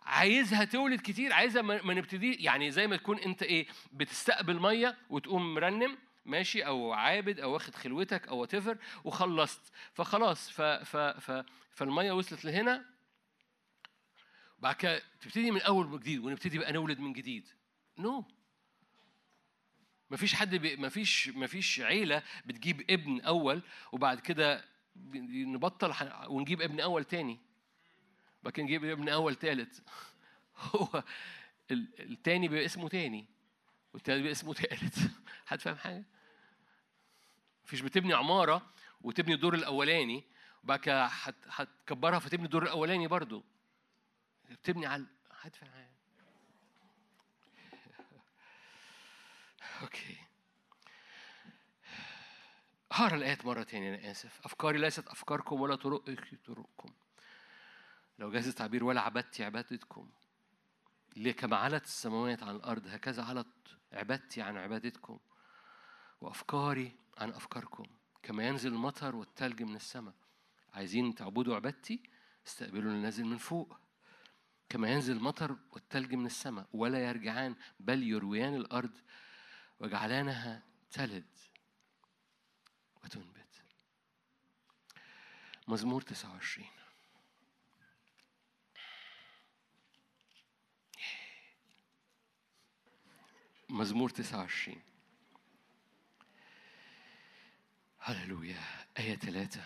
عايزها 0.02 0.65
تولد 0.65 1.01
كتير 1.01 1.33
عايزها 1.33 1.62
ما 1.62 1.94
نبتدي 1.94 2.35
يعني 2.35 2.70
زي 2.70 2.86
ما 2.86 2.97
تكون 2.97 3.18
أنت 3.18 3.43
إيه 3.43 3.67
بتستقبل 3.93 4.60
مية 4.60 4.99
وتقوم 5.10 5.55
مرنم 5.55 5.99
ماشي 6.28 6.66
أو 6.66 6.92
عابد 6.92 7.40
أو 7.40 7.52
واخد 7.52 7.74
خلوتك 7.74 8.28
أو 8.28 8.39
وات 8.39 8.78
وخلصت. 9.05 9.60
فخلاص 9.92 10.50
ف 10.50 10.62
ف 10.62 10.97
ف 10.97 11.44
فالمية 11.70 12.12
وصلت 12.12 12.44
لهنا. 12.44 12.84
بعد 14.58 14.74
كده 14.74 15.02
تبتدي 15.20 15.50
من 15.50 15.60
أول 15.60 15.92
وجديد 15.92 16.18
ونبتدي 16.24 16.58
بقى 16.58 16.73
نولد 16.73 16.98
من 17.00 17.12
جديد. 17.12 17.48
نو. 17.98 18.20
no. 18.23 18.24
مفيش 20.10 20.34
حد 20.34 20.55
بي 20.55 20.76
مفيش 20.76 21.28
مفيش 21.28 21.81
عيلة 21.81 22.23
بتجيب 22.47 22.90
ابن 22.90 23.20
أول 23.20 23.62
وبعد 23.92 24.20
كده 24.20 24.65
نبطل 25.24 25.94
ونجيب 26.28 26.62
ابن 26.62 26.81
أول 26.81 27.05
تاني. 27.05 27.39
كده 28.42 28.62
نجيب 28.62 28.84
ابن 28.84 29.08
أول 29.08 29.34
تالت. 29.34 29.82
هو 30.57 31.02
ال- 31.70 32.00
التاني 32.00 32.48
بيبقى 32.48 32.65
اسمه 32.65 32.89
تاني 32.89 33.26
والتالت 33.94 34.16
بيبقى 34.16 34.32
اسمه 34.32 34.55
تالت. 34.55 34.94
حد 35.47 35.60
فاهم 35.60 35.76
حاجة؟ 35.76 36.05
مفيش 37.68 37.80
بتبني 37.80 38.14
عمارة 38.14 38.66
وتبني 39.02 39.34
الدور 39.34 39.55
الأولاني 39.55 40.24
وبعد 40.64 40.78
كده 40.78 41.05
هت- 41.05 41.34
هتكبرها 41.47 42.18
فتبني 42.18 42.44
الدور 42.44 42.62
الأولاني 42.62 43.06
برضو. 43.06 43.44
بتبني 44.50 44.86
على 44.86 45.06
حاجة 45.30 45.52
أوكي. 49.82 50.16
هقرأ 52.92 53.14
الآيات 53.16 53.44
مرة 53.44 53.62
تانية 53.62 53.94
أنا 53.94 54.10
آسف. 54.10 54.40
أفكاري 54.44 54.78
ليست 54.78 55.08
أفكاركم 55.08 55.60
ولا 55.60 55.74
طرقي 55.76 56.14
طرقكم. 56.47 56.92
لو 58.18 58.30
جاز 58.30 58.48
التعبير 58.48 58.84
ولا 58.84 59.00
عبدتي 59.00 59.44
عبادتكم. 59.44 60.10
اللي 61.16 61.32
كما 61.32 61.56
علت 61.56 61.84
السماوات 61.84 62.42
عن 62.42 62.56
الأرض 62.56 62.86
هكذا 62.86 63.24
علت 63.24 63.47
عبادتي 63.92 64.42
عن 64.42 64.56
عبادتكم. 64.56 65.18
وأفكاري 66.20 66.97
عن 67.18 67.30
أفكاركم. 67.30 67.84
كما 68.22 68.47
ينزل 68.47 68.72
المطر 68.72 69.16
والثلج 69.16 69.62
من 69.62 69.76
السماء. 69.76 70.14
عايزين 70.74 71.14
تعبدوا 71.14 71.56
عبادتي؟ 71.56 72.02
استقبلوا 72.47 72.92
اللي 72.92 73.02
نازل 73.02 73.24
من 73.24 73.38
فوق. 73.38 73.76
كما 74.68 74.88
ينزل 74.88 75.16
المطر 75.16 75.56
والثلج 75.72 76.14
من 76.14 76.26
السماء. 76.26 76.68
ولا 76.72 77.08
يرجعان 77.08 77.56
بل 77.80 78.02
يرويان 78.02 78.55
الأرض 78.55 78.98
وجعلانها 79.80 80.62
تلد 80.90 81.26
وتنبت. 83.05 83.62
مزمور 85.68 86.02
29 86.02 86.66
مزمور 93.68 94.10
29 94.10 94.82
هللويا. 98.09 98.61
آية 98.99 99.17
ثلاثة. 99.17 99.65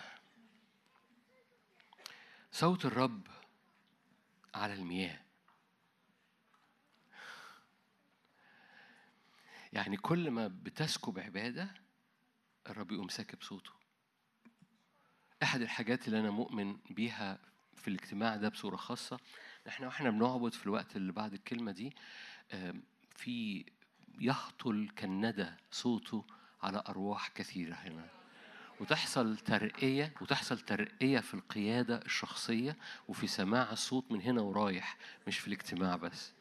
صوت 2.51 2.85
الرب 2.85 3.27
على 4.55 4.73
المياه. 4.73 5.19
يعني 9.73 9.97
كل 9.97 10.31
ما 10.31 10.47
بتسكب 10.47 11.19
عبادة 11.19 11.73
الرب 12.69 12.91
يقوم 12.91 13.09
ساكب 13.09 13.41
صوته. 13.41 13.71
أحد 15.43 15.61
الحاجات 15.61 16.07
اللي 16.07 16.19
أنا 16.19 16.31
مؤمن 16.31 16.77
بيها 16.89 17.39
في 17.75 17.87
الاجتماع 17.87 18.35
ده 18.35 18.49
بصورة 18.49 18.75
خاصة 18.75 19.19
إحنا 19.67 19.87
وإحنا 19.87 20.09
بنعبد 20.09 20.53
في 20.53 20.65
الوقت 20.65 20.95
اللي 20.95 21.11
بعد 21.11 21.33
الكلمة 21.33 21.71
دي 21.71 21.95
في 23.09 23.65
يهطل 24.19 24.89
كالندى 24.95 25.49
صوته 25.71 26.25
على 26.63 26.83
أرواح 26.87 27.27
كثيرة 27.27 27.75
هنا. 27.75 28.22
وتحصل 28.83 29.37
ترقية 29.37 30.13
وتحصل 30.21 30.59
ترقية 30.59 31.19
في 31.19 31.33
القيادة 31.33 31.97
الشخصية 31.97 32.77
وفي 33.07 33.27
سماع 33.27 33.71
الصوت 33.71 34.11
من 34.11 34.21
هنا 34.21 34.41
ورايح 34.41 34.97
مش 35.27 35.39
في 35.39 35.47
الاجتماع 35.47 35.95
بس. 35.95 36.33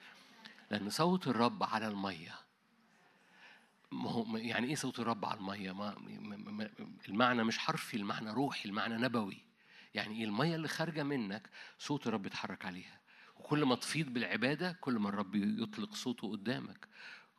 لأن 0.71 0.91
صوت 0.91 1.29
الرب 1.29 1.63
على 1.63 1.89
المية. 1.89 2.35
ما 3.93 4.11
هو 4.11 4.37
يعني 4.37 4.67
إيه 4.69 4.75
صوت 4.75 5.01
الرب 5.01 5.25
على 5.25 5.39
المية؟ 5.41 5.73
ما 5.73 5.97
المعنى 7.09 7.45
مش 7.45 7.59
حرفي 7.59 7.97
المعنى 7.97 8.31
روحي 8.31 8.69
المعنى 8.69 8.97
نبوي. 8.97 9.45
يعني 9.95 10.19
إيه؟ 10.19 10.25
المية 10.25 10.55
اللي 10.57 10.69
خارجة 10.69 11.03
منك 11.03 11.51
صوت 11.79 12.07
الرب 12.07 12.27
يتحرك 12.27 12.65
عليها. 12.65 13.01
وكل 13.37 13.65
ما 13.65 13.75
تفيض 13.75 14.07
بالعبادة 14.07 14.73
كل 14.81 14.99
ما 14.99 15.09
الرب 15.09 15.35
يطلق 15.35 15.95
صوته 15.95 16.31
قدامك. 16.31 16.89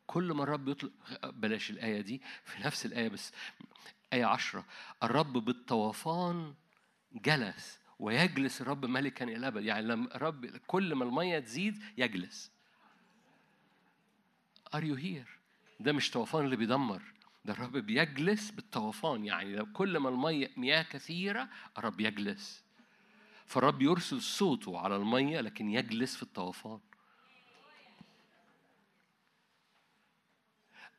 كل 0.07 0.32
ما 0.32 0.43
الرب 0.43 0.67
يطلق 0.67 0.91
بلاش 1.30 1.69
الآية 1.69 2.01
دي 2.01 2.22
في 2.45 2.64
نفس 2.64 2.85
الآية 2.85 3.07
بس. 3.07 3.32
آية 4.14 4.25
عشرة 4.25 4.66
الرب 5.03 5.33
بالطوفان 5.33 6.53
جلس 7.14 7.80
ويجلس 8.00 8.61
الرب 8.61 8.85
ملكا 8.85 9.25
إلى 9.25 9.35
الأبد 9.35 9.64
يعني 9.64 9.88
لما 9.88 10.16
الرب 10.16 10.45
كل 10.45 10.95
ما 10.95 11.06
المية 11.06 11.40
تزيد 11.40 11.83
يجلس. 11.98 12.51
are 14.73 14.83
you 14.83 14.95
here 14.95 15.39
ده 15.80 15.92
مش 15.93 16.11
طوفان 16.11 16.45
اللي 16.45 16.56
بيدمر 16.56 17.01
ده 17.45 17.53
الرب 17.53 17.77
بيجلس 17.77 18.51
بالطوفان. 18.51 19.25
يعني 19.25 19.56
لو 19.56 19.66
كل 19.66 19.98
ما 19.98 20.09
المية 20.09 20.51
مياه 20.58 20.83
كثيرة 20.83 21.50
الرب 21.77 22.00
يجلس. 22.00 22.64
فالرب 23.45 23.82
يرسل 23.82 24.22
صوته 24.22 24.80
على 24.80 24.95
المية 24.95 25.42
لكن 25.42 25.69
يجلس 25.69 26.16
في 26.16 26.24
الطوفان. 26.24 26.80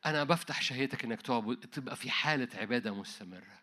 أنا 0.06 0.24
بفتح 0.24 0.62
شهيتك 0.62 1.04
إنك 1.04 1.22
تعبد 1.22 1.56
تبقى 1.56 1.96
في 1.96 2.10
حالة 2.10 2.48
عبادة 2.54 2.94
مستمرة. 2.94 3.60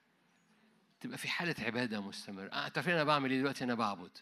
تبقى 1.00 1.18
في 1.18 1.30
حالة 1.30 1.56
عبادة 1.60 2.02
مستمرة. 2.02 2.48
آه، 2.50 2.56
عارفين 2.76 2.94
أنا 2.94 3.04
بعمل 3.04 3.32
إيه 3.32 3.40
دلوقتي؟ 3.40 3.64
أنا 3.64 3.76
بعبد. 3.76 4.18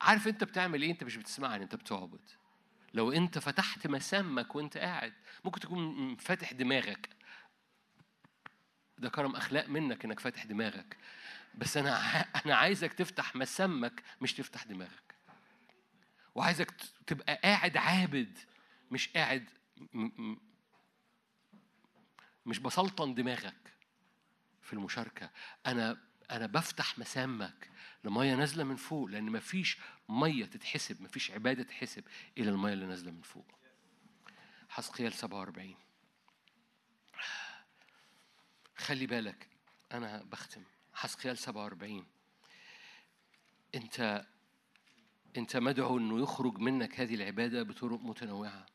عارف 0.00 0.28
أنت 0.28 0.44
بتعمل 0.44 0.82
إيه؟ 0.82 0.90
أنت 0.90 1.04
مش 1.04 1.16
بتسمعني 1.16 1.64
أنت 1.64 1.74
بتعبد. 1.74 2.20
لو 2.94 3.12
أنت 3.12 3.38
فتحت 3.38 3.86
مسامك 3.86 4.54
وأنت 4.54 4.76
قاعد 4.78 5.12
ممكن 5.44 5.60
تكون 5.60 6.16
فاتح 6.16 6.52
دماغك. 6.52 7.08
ده 8.98 9.08
كرم 9.10 9.36
أخلاق 9.36 9.68
منك 9.68 10.04
إنك 10.04 10.20
فاتح 10.20 10.44
دماغك. 10.44 10.96
بس 11.54 11.76
أنا 11.76 11.96
ع- 11.96 12.40
أنا 12.46 12.54
عايزك 12.56 12.92
تفتح 12.92 13.36
مسامك 13.36 14.02
مش 14.20 14.32
تفتح 14.34 14.64
دماغك. 14.64 15.14
وعايزك 16.34 16.70
تبقى 17.06 17.40
قاعد 17.44 17.76
عابد 17.76 18.38
مش 18.90 19.08
قاعد 19.08 19.44
م- 19.92 20.22
م- 20.30 20.51
مش 22.46 22.58
بسلطن 22.58 23.14
دماغك 23.14 23.72
في 24.62 24.72
المشاركة. 24.72 25.30
أنا 25.66 26.00
أنا 26.30 26.46
بفتح 26.46 26.98
مسامك 26.98 27.70
لمية 28.04 28.34
نازلة 28.34 28.64
من 28.64 28.76
فوق 28.76 29.04
لأن 29.08 29.24
مفيش 29.24 29.78
مية 30.08 30.44
تتحسب 30.44 31.02
مفيش 31.02 31.30
عبادة 31.30 31.62
تتحسب 31.62 32.04
إلى 32.38 32.50
المية 32.50 32.72
اللي 32.72 32.86
نازلة 32.86 33.10
من 33.10 33.22
فوق. 33.22 33.46
حسقيال 34.68 35.12
47 35.12 35.74
خلي 38.76 39.06
بالك 39.06 39.48
أنا 39.92 40.22
بختم. 40.22 40.62
حسقيال 40.94 41.38
47 41.38 42.06
أنت 43.74 44.26
أنت 45.36 45.56
مدعو 45.56 45.98
إنه 45.98 46.22
يخرج 46.22 46.58
منك 46.58 47.00
هذه 47.00 47.14
العبادة 47.14 47.62
بطرق 47.62 48.00
متنوعة. 48.00 48.66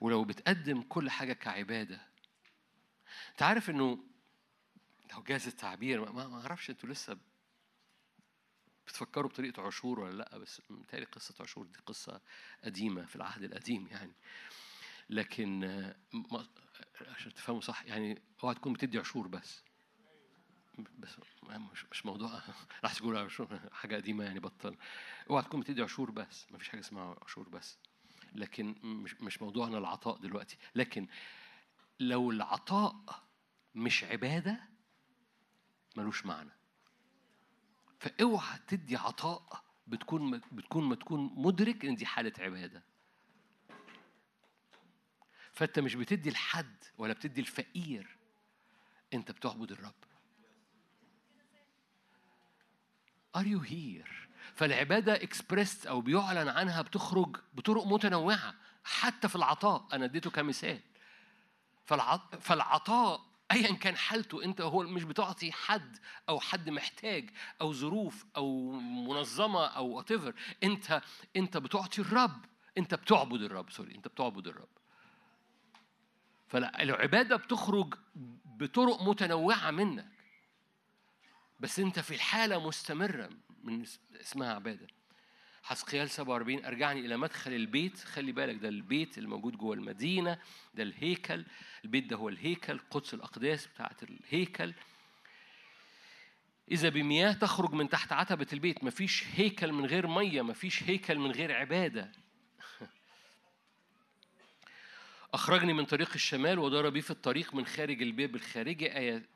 ولو 0.00 0.24
بتقدم 0.24 0.82
كل 0.82 1.10
حاجة 1.10 1.32
كعبادة. 1.32 2.00
أنت 3.30 3.42
عارف 3.42 3.70
إنه 3.70 3.98
لو 5.12 5.22
جاز 5.22 5.46
التعبير 5.46 6.12
ما- 6.12 6.40
أعرفش 6.40 6.70
أنتوا 6.70 6.88
لسه 6.88 7.18
بتفكروا 8.86 9.30
بطريقة 9.30 9.62
عاشور 9.62 10.00
ولا 10.00 10.16
لأ 10.16 10.38
بس 10.38 10.62
متهيألي 10.70 11.06
قصة 11.06 11.34
عاشور 11.40 11.66
دي 11.66 11.78
قصة 11.86 12.20
قديمة 12.64 13.04
في 13.04 13.16
العهد 13.16 13.42
القديم 13.42 13.86
يعني. 13.86 14.12
لكن 15.10 15.64
عشان 17.00 17.34
تفهموا 17.34 17.60
صح 17.60 17.84
يعني 17.84 18.22
اوعى 18.44 18.54
تكون 18.54 18.72
بتدي 18.72 18.98
عشور 18.98 19.28
بس. 19.28 19.62
بس 20.98 21.16
مش 21.72 21.84
مش 21.90 22.06
موضوع 22.06 22.42
راح 22.84 22.94
تقول 22.94 23.16
عشور 23.16 23.60
حاجة 23.72 23.96
قديمة 23.96 24.24
يعني 24.24 24.40
بطل. 24.40 24.76
اوعى 25.30 25.42
تكون 25.42 25.60
بتدي 25.60 25.82
عشور 25.82 26.10
بس 26.10 26.46
ما 26.50 26.58
فيش 26.58 26.68
حاجة 26.68 26.80
اسمها 26.80 27.16
عشور 27.22 27.48
بس. 27.48 27.78
لكن 28.34 28.74
مش 28.82 29.14
مش 29.20 29.42
موضوعنا 29.42 29.78
العطاء 29.78 30.18
دلوقتي. 30.18 30.56
لكن 30.74 31.06
لو 32.00 32.30
العطاء 32.30 33.22
مش 33.74 34.04
عبادة 34.04 34.60
ملوش 35.96 36.26
معنى. 36.26 36.50
فأوعى 38.00 38.58
تدي 38.66 38.96
عطاء 38.96 39.64
بتكون 39.86 40.40
بتكون 40.52 40.84
ما 40.84 40.94
تكون 40.94 41.32
مدرك 41.36 41.84
إن 41.84 41.94
دي 41.94 42.06
حالة 42.06 42.32
عبادة. 42.38 42.82
فأنت 45.52 45.78
مش 45.78 45.94
بتدي 45.94 46.30
لحد 46.30 46.84
ولا 46.98 47.12
بتدي 47.12 47.40
الفقير 47.40 48.16
أنت 49.14 49.30
بتعبد 49.30 49.72
الرب. 49.72 49.94
Are 53.36 53.46
you 53.46 53.60
here؟ 53.60 54.27
فالعبادة 54.54 55.14
اكسبريس 55.14 55.86
أو 55.86 56.00
بيعلن 56.00 56.48
عنها 56.48 56.82
بتخرج 56.82 57.36
بطرق 57.54 57.86
متنوعة. 57.86 58.54
حتى 58.84 59.28
في 59.28 59.36
العطاء 59.36 59.88
أنا 59.92 60.04
اديته 60.04 60.30
كمثال. 60.30 60.80
فالعط... 61.84 62.36
فالعطاء 62.36 63.28
ايا 63.52 63.72
كان 63.72 63.96
حالته 63.96 64.44
أنت 64.44 64.60
هو 64.60 64.82
مش 64.82 65.04
بتعطي 65.04 65.52
حد 65.52 65.96
أو 66.28 66.40
حد 66.40 66.70
محتاج 66.70 67.30
أو 67.60 67.72
ظروف 67.72 68.26
أو 68.36 68.72
منظمة 68.80 69.66
أو 69.66 69.86
what 69.86 70.10
أنت 70.64 71.02
أنت 71.36 71.56
بتعطي 71.56 72.00
الرب. 72.00 72.44
أنت 72.78 72.94
بتعبد 72.94 73.42
الرب 73.42 73.70
sorry 73.70 73.94
أنت 73.94 74.08
بتعبد 74.08 74.46
الرب. 74.46 74.68
فالعبادة 76.48 77.36
بتخرج 77.36 77.94
بطرق 78.44 79.02
متنوعة 79.02 79.70
منك. 79.70 80.08
بس 81.60 81.78
أنت 81.78 81.98
في 81.98 82.14
الحالة 82.14 82.66
مستمرة. 82.66 83.30
من 83.64 83.82
اس- 83.82 84.00
اسمها 84.20 84.54
عبادة. 84.54 84.86
حسقيال 85.62 86.10
47 86.10 86.64
ارجعني 86.64 87.00
إلى 87.00 87.16
مدخل 87.16 87.52
البيت 87.52 87.98
خلي 87.98 88.32
بالك 88.32 88.56
ده 88.56 88.68
البيت 88.68 89.18
اللي 89.18 89.28
موجود 89.28 89.56
جوه 89.56 89.74
المدينة 89.74 90.38
ده 90.74 90.82
الهيكل 90.82 91.44
البيت 91.84 92.04
ده 92.06 92.16
هو 92.16 92.28
الهيكل 92.28 92.78
قدس 92.90 93.14
الأقداس 93.14 93.66
بتاعت 93.66 94.02
الهيكل. 94.02 94.74
إذا 96.70 96.88
بمياه 96.88 97.32
تخرج 97.32 97.72
من 97.72 97.88
تحت 97.88 98.12
عتبة 98.12 98.46
البيت 98.52 98.84
مفيش 98.84 99.24
هيكل 99.34 99.72
من 99.72 99.86
غير 99.86 100.06
مية 100.06 100.42
مفيش 100.42 100.82
هيكل 100.82 101.18
من 101.18 101.30
غير 101.30 101.52
عبادة. 101.52 102.12
أخرجني 105.34 105.72
من 105.72 105.84
طريق 105.84 106.10
الشمال 106.14 106.58
ودار 106.58 106.88
بي 106.88 107.00
في 107.02 107.10
الطريق 107.10 107.54
من 107.54 107.66
خارج 107.66 108.02
الباب 108.02 108.34
الخارجي 108.34 108.96
آية 108.98 109.26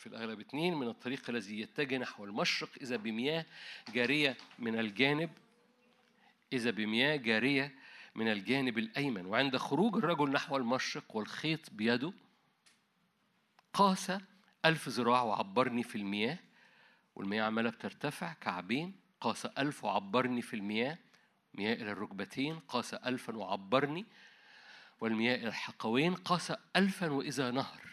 في 0.00 0.06
الأغلب 0.06 0.40
اتنين 0.40 0.74
من 0.74 0.88
الطريق 0.88 1.30
الذي 1.30 1.60
يتجه 1.60 1.98
نحو 1.98 2.24
المشرق 2.24 2.68
إذا 2.80 2.96
بمياه 2.96 3.46
جارية 3.94 4.36
من 4.58 4.78
الجانب 4.78 5.30
إذا 6.52 6.70
بمياه 6.70 7.16
جارية 7.16 7.74
من 8.14 8.28
الجانب 8.28 8.78
الأيمن. 8.78 9.26
وعند 9.26 9.56
خروج 9.56 9.96
الرجل 9.96 10.32
نحو 10.32 10.56
المشرق 10.56 11.16
والخيط 11.16 11.70
بيده 11.72 12.12
قاس 13.72 14.12
ألف 14.64 14.88
ذراع 14.88 15.22
وعبرني 15.22 15.82
في 15.82 15.96
المياه 15.96 16.38
والمياه 17.16 17.44
عمالة 17.44 17.70
بترتفع 17.70 18.32
كعبين 18.32 18.94
قاس 19.20 19.46
ألف 19.46 19.84
وعبرني 19.84 20.42
في 20.42 20.54
المياه 20.54 20.98
مياه 21.54 21.74
إلى 21.74 21.92
الركبتين 21.92 22.58
قاس 22.58 22.94
ألفا 22.94 23.36
وعبرني 23.36 24.06
والمياه 25.00 25.36
إلى 25.36 25.48
الحقوين 25.48 26.14
قاس 26.14 26.52
ألفا 26.76 27.10
وإذا 27.10 27.50
نهر. 27.50 27.89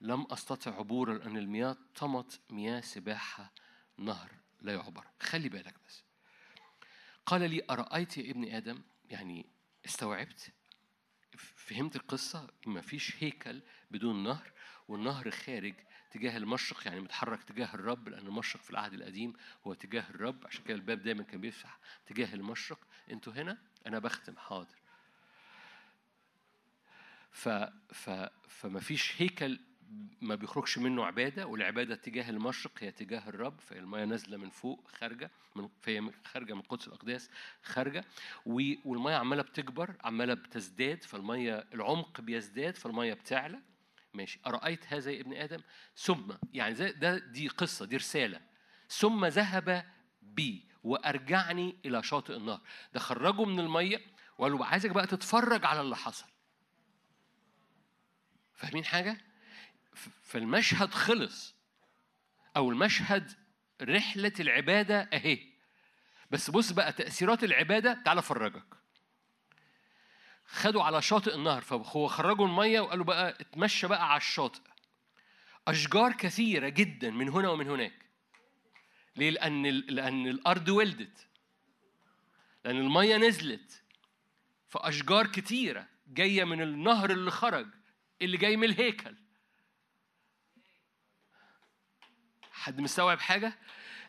لم 0.00 0.26
أستطع 0.30 0.78
عبورا 0.78 1.14
لأن 1.14 1.36
المياه 1.36 1.76
طمت 1.96 2.40
مياه 2.50 2.80
سباحة 2.80 3.52
نهر 3.98 4.30
لا 4.60 4.72
يعبر. 4.72 5.06
خلي 5.20 5.48
بالك 5.48 5.74
بس. 5.86 6.04
قال 7.26 7.50
لي 7.50 7.62
أرأيت 7.70 8.18
يا 8.18 8.30
ابن 8.30 8.54
آدم؟ 8.54 8.82
يعني 9.10 9.46
استوعبت. 9.86 10.52
فهمت 11.36 11.96
القصة؟ 11.96 12.46
ما 12.66 12.80
فيش 12.80 13.24
هيكل 13.24 13.62
بدون 13.90 14.22
نهر 14.22 14.52
والنهر 14.88 15.30
خارج 15.30 15.74
تجاه 16.10 16.36
المشرق 16.36 16.86
يعني 16.86 17.00
متحرك 17.00 17.42
تجاه 17.42 17.74
الرب 17.74 18.08
لأن 18.08 18.26
المشرق 18.26 18.62
في 18.62 18.70
العهد 18.70 18.92
القديم 18.92 19.32
هو 19.66 19.74
تجاه 19.74 20.10
الرب 20.10 20.46
عشان 20.46 20.64
كده 20.64 20.74
الباب 20.74 21.02
دايما 21.02 21.22
كان 21.22 21.40
بيفتح 21.40 21.78
تجاه 22.06 22.34
المشرق. 22.34 22.78
أنتوا 23.10 23.32
هنا؟ 23.32 23.58
أنا 23.86 23.98
بختم 23.98 24.36
حاضر. 24.36 24.76
ف 27.32 27.48
ف 27.92 28.10
فما 28.48 28.80
فيش 28.80 29.22
هيكل 29.22 29.60
ما 30.20 30.34
بيخرجش 30.34 30.78
منه 30.78 31.04
عبادة 31.06 31.46
والعبادة 31.46 31.94
تجاه 31.94 32.30
المشرق 32.30 32.72
هي 32.78 32.90
تجاه 32.90 33.28
الرب 33.28 33.60
فالميه 33.60 34.04
نازلة 34.04 34.36
من 34.36 34.50
فوق 34.50 34.88
خارجة 34.88 35.30
من 35.56 35.68
فهي 35.82 36.10
خارجة 36.24 36.54
من 36.54 36.60
قدس 36.62 36.88
الأقداس 36.88 37.30
خارجة 37.62 38.04
و- 38.46 38.72
والمية 38.84 39.14
عمالة 39.14 39.42
بتكبر 39.42 39.94
عمالة 40.04 40.34
بتزداد 40.34 41.02
فالمية 41.02 41.66
العمق 41.74 42.20
بيزداد 42.20 42.76
فالمية 42.76 43.14
بتعلى. 43.14 43.60
ماشي. 44.14 44.40
أرأيت 44.46 44.92
هذا 44.92 45.10
يا 45.10 45.20
ابن 45.20 45.32
آدم؟ 45.34 45.60
ثم 45.96 46.32
يعني 46.52 46.74
زي 46.74 46.92
ده 46.92 47.18
دي 47.18 47.48
قصة 47.48 47.86
دي 47.86 47.96
رسالة. 47.96 48.40
ثم 48.88 49.26
ذهب 49.26 49.84
بي 50.22 50.64
وأرجعني 50.84 51.76
إلى 51.84 52.02
شاطئ 52.02 52.36
النهر. 52.36 52.60
ده 52.94 53.00
خرجه 53.00 53.44
من 53.44 53.60
المية 53.60 54.00
وقال 54.38 54.52
له 54.52 54.66
عايزك 54.66 54.90
بقى 54.90 55.06
تتفرج 55.06 55.64
على 55.64 55.80
اللي 55.80 55.96
حصل. 55.96 56.26
فاهمين 58.54 58.84
حاجة؟ 58.84 59.12
ف- 59.12 59.29
فالمشهد 60.22 60.94
خلص 60.94 61.54
أو 62.56 62.70
المشهد 62.70 63.32
رحلة 63.82 64.32
العبادة 64.40 65.00
أهي. 65.12 65.38
بس 66.30 66.50
بص 66.50 66.72
بقى 66.72 66.92
تأثيرات 66.92 67.44
العبادة 67.44 68.02
تعال 68.04 68.18
أفرجك. 68.18 68.64
خدوا 70.46 70.82
على 70.82 71.02
شاطئ 71.02 71.34
النهر 71.34 71.60
فهو 71.60 72.06
خرجوا 72.08 72.46
المية 72.46 72.80
وقالوا 72.80 73.04
بقى 73.04 73.30
اتمشى 73.40 73.86
بقى 73.86 74.10
على 74.10 74.16
الشاطئ. 74.16 74.60
أشجار 75.68 76.12
كثيرة 76.12 76.68
جدا 76.68 77.10
من 77.10 77.28
هنا 77.28 77.48
ومن 77.48 77.68
هناك. 77.68 78.06
ليه؟ 79.16 79.30
لأن 79.30 79.66
لأن 79.66 80.26
الأرض 80.26 80.68
ولدت. 80.68 81.26
لأن 82.64 82.76
المية 82.76 83.16
نزلت. 83.16 83.82
فأشجار 84.68 85.26
كتيرة 85.26 85.86
جاية 86.06 86.44
من 86.44 86.62
النهر 86.62 87.10
اللي 87.10 87.30
خرج 87.30 87.66
اللي 88.22 88.36
جاي 88.36 88.56
من 88.56 88.64
الهيكل. 88.64 89.16
حد 92.60 92.80
مستوعب 92.80 93.20
حاجة؟ 93.20 93.58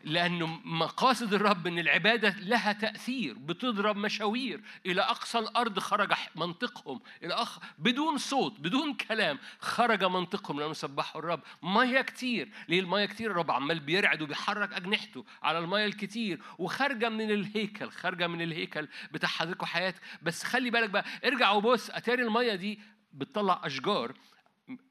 لأنه 0.03 0.47
مقاصد 0.65 1.33
الرب 1.33 1.67
إن 1.67 1.79
العبادة 1.79 2.35
لها 2.39 2.73
تأثير 2.73 3.33
بتضرب 3.37 3.97
مشاوير. 3.97 4.61
إلى 4.85 5.01
أقصى 5.01 5.39
الأرض 5.39 5.79
خرج 5.79 6.13
منطقهم. 6.35 7.01
إلى 7.23 7.33
أخ 7.33 7.59
بدون 7.79 8.17
صوت 8.17 8.59
بدون 8.59 8.93
كلام 8.93 9.39
خرج 9.59 10.03
منطقهم 10.03 10.59
لأنه 10.59 10.73
سبحوا 10.73 11.21
الرب. 11.21 11.41
مية 11.63 12.01
كتير. 12.01 12.49
ليه 12.69 12.79
المية 12.79 13.05
كتير؟ 13.05 13.31
الرب 13.31 13.51
عمال 13.51 13.79
بيرعد 13.79 14.21
وبيحرك 14.21 14.73
أجنحته 14.73 15.25
على 15.43 15.59
المية 15.59 15.85
الكتير. 15.85 16.41
وخارجة 16.57 17.09
من 17.09 17.31
الهيكل 17.31 17.89
خارجة 17.91 18.27
من 18.27 18.41
الهيكل 18.41 18.87
بتحركوا 19.11 19.67
حياتك 19.67 20.01
بس 20.21 20.43
خلي 20.43 20.69
بالك 20.69 20.89
بقى 20.89 21.05
ارجع 21.25 21.51
وبص 21.51 21.89
أتاري 21.89 22.23
المية 22.23 22.55
دي 22.55 22.79
بتطلع 23.13 23.61
أشجار 23.63 24.13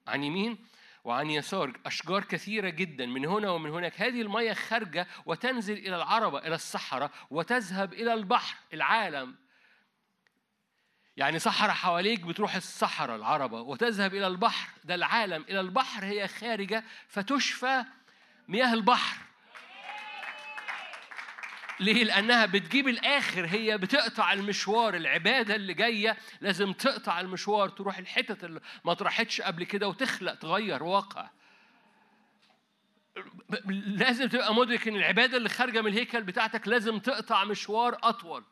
عن 0.07 0.25
يمين 0.25 0.59
وعن 1.05 1.31
يسار 1.31 1.73
أشجار 1.87 2.25
كثيرة 2.25 2.69
جدا 2.69 3.07
من 3.07 3.27
هنا 3.27 3.51
ومن 3.51 3.71
هناك. 3.71 4.01
هذه 4.01 4.23
المياه 4.23 4.55
خارجة 4.55 5.07
وتنزل 5.27 5.79
إلى 5.79 5.97
العربة 5.97 6.39
إلى 6.39 6.55
الصحراء 6.55 7.11
وتذهب 7.31 7.93
إلى 7.93 8.15
البحر 8.15 8.57
العالم. 8.75 9.37
يعني 11.17 11.39
صحراء 11.39 11.75
حواليك 11.75 12.21
بتروح 12.21 12.55
الصحراء 12.55 13.17
العربة 13.17 13.61
وتذهب 13.61 14.15
إلى 14.15 14.27
البحر. 14.27 14.69
ده 14.85 14.95
العالم. 14.95 15.43
إلى 15.43 15.61
البحر 15.61 16.05
هي 16.05 16.29
خارجة 16.29 16.85
فتشفى 17.09 17.85
مياه 18.49 18.75
البحر. 18.75 19.30
ليه؟ 21.81 22.05
لأنها 22.05 22.47
بتجيب 22.47 22.89
الآخر 22.89 23.47
هي 23.47 23.79
بتقطع 23.79 24.33
المشوار 24.33 24.95
العبادة 24.95 25.55
اللي 25.55 25.75
جاية 25.75 26.17
لازم 26.41 26.73
تقطع 26.73 27.21
المشوار 27.21 27.69
تروح 27.69 27.99
الحتت 27.99 28.45
اللي 28.45 28.61
ما 28.85 28.95
طرحتش 28.95 29.41
قبل 29.41 29.65
كده 29.65 29.89
وتخلق 29.89 30.35
تغير 30.35 30.83
واقع. 30.83 31.31
لازم 33.87 34.29
تبقى 34.29 34.55
مدرك 34.55 34.89
إن 34.89 34.97
العبادة 34.97 35.37
اللي 35.37 35.49
خارجة 35.49 35.81
من 35.83 35.87
الهيكل 35.93 36.23
بتاعتك 36.23 36.69
لازم 36.69 36.99
تقطع 36.99 37.45
مشوار 37.45 37.99
أطول. 38.03 38.45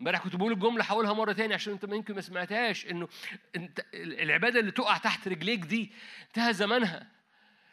امبارح 0.00 0.20
كنت 0.20 0.36
بقول 0.36 0.52
الجملة 0.52 0.84
هقولها 0.84 1.12
مرة 1.12 1.32
تاني 1.32 1.54
عشان 1.54 1.72
أنت 1.72 1.84
يمكن 1.84 2.14
ما 2.14 2.20
سمعتهاش 2.20 2.86
إنه 2.86 3.08
أنت 3.56 3.80
العبادة 3.94 4.60
اللي 4.60 4.70
تقع 4.70 4.96
تحت 4.96 5.28
رجليك 5.28 5.60
دي 5.60 5.92
انتهى 6.28 6.54
زمانها. 6.54 7.06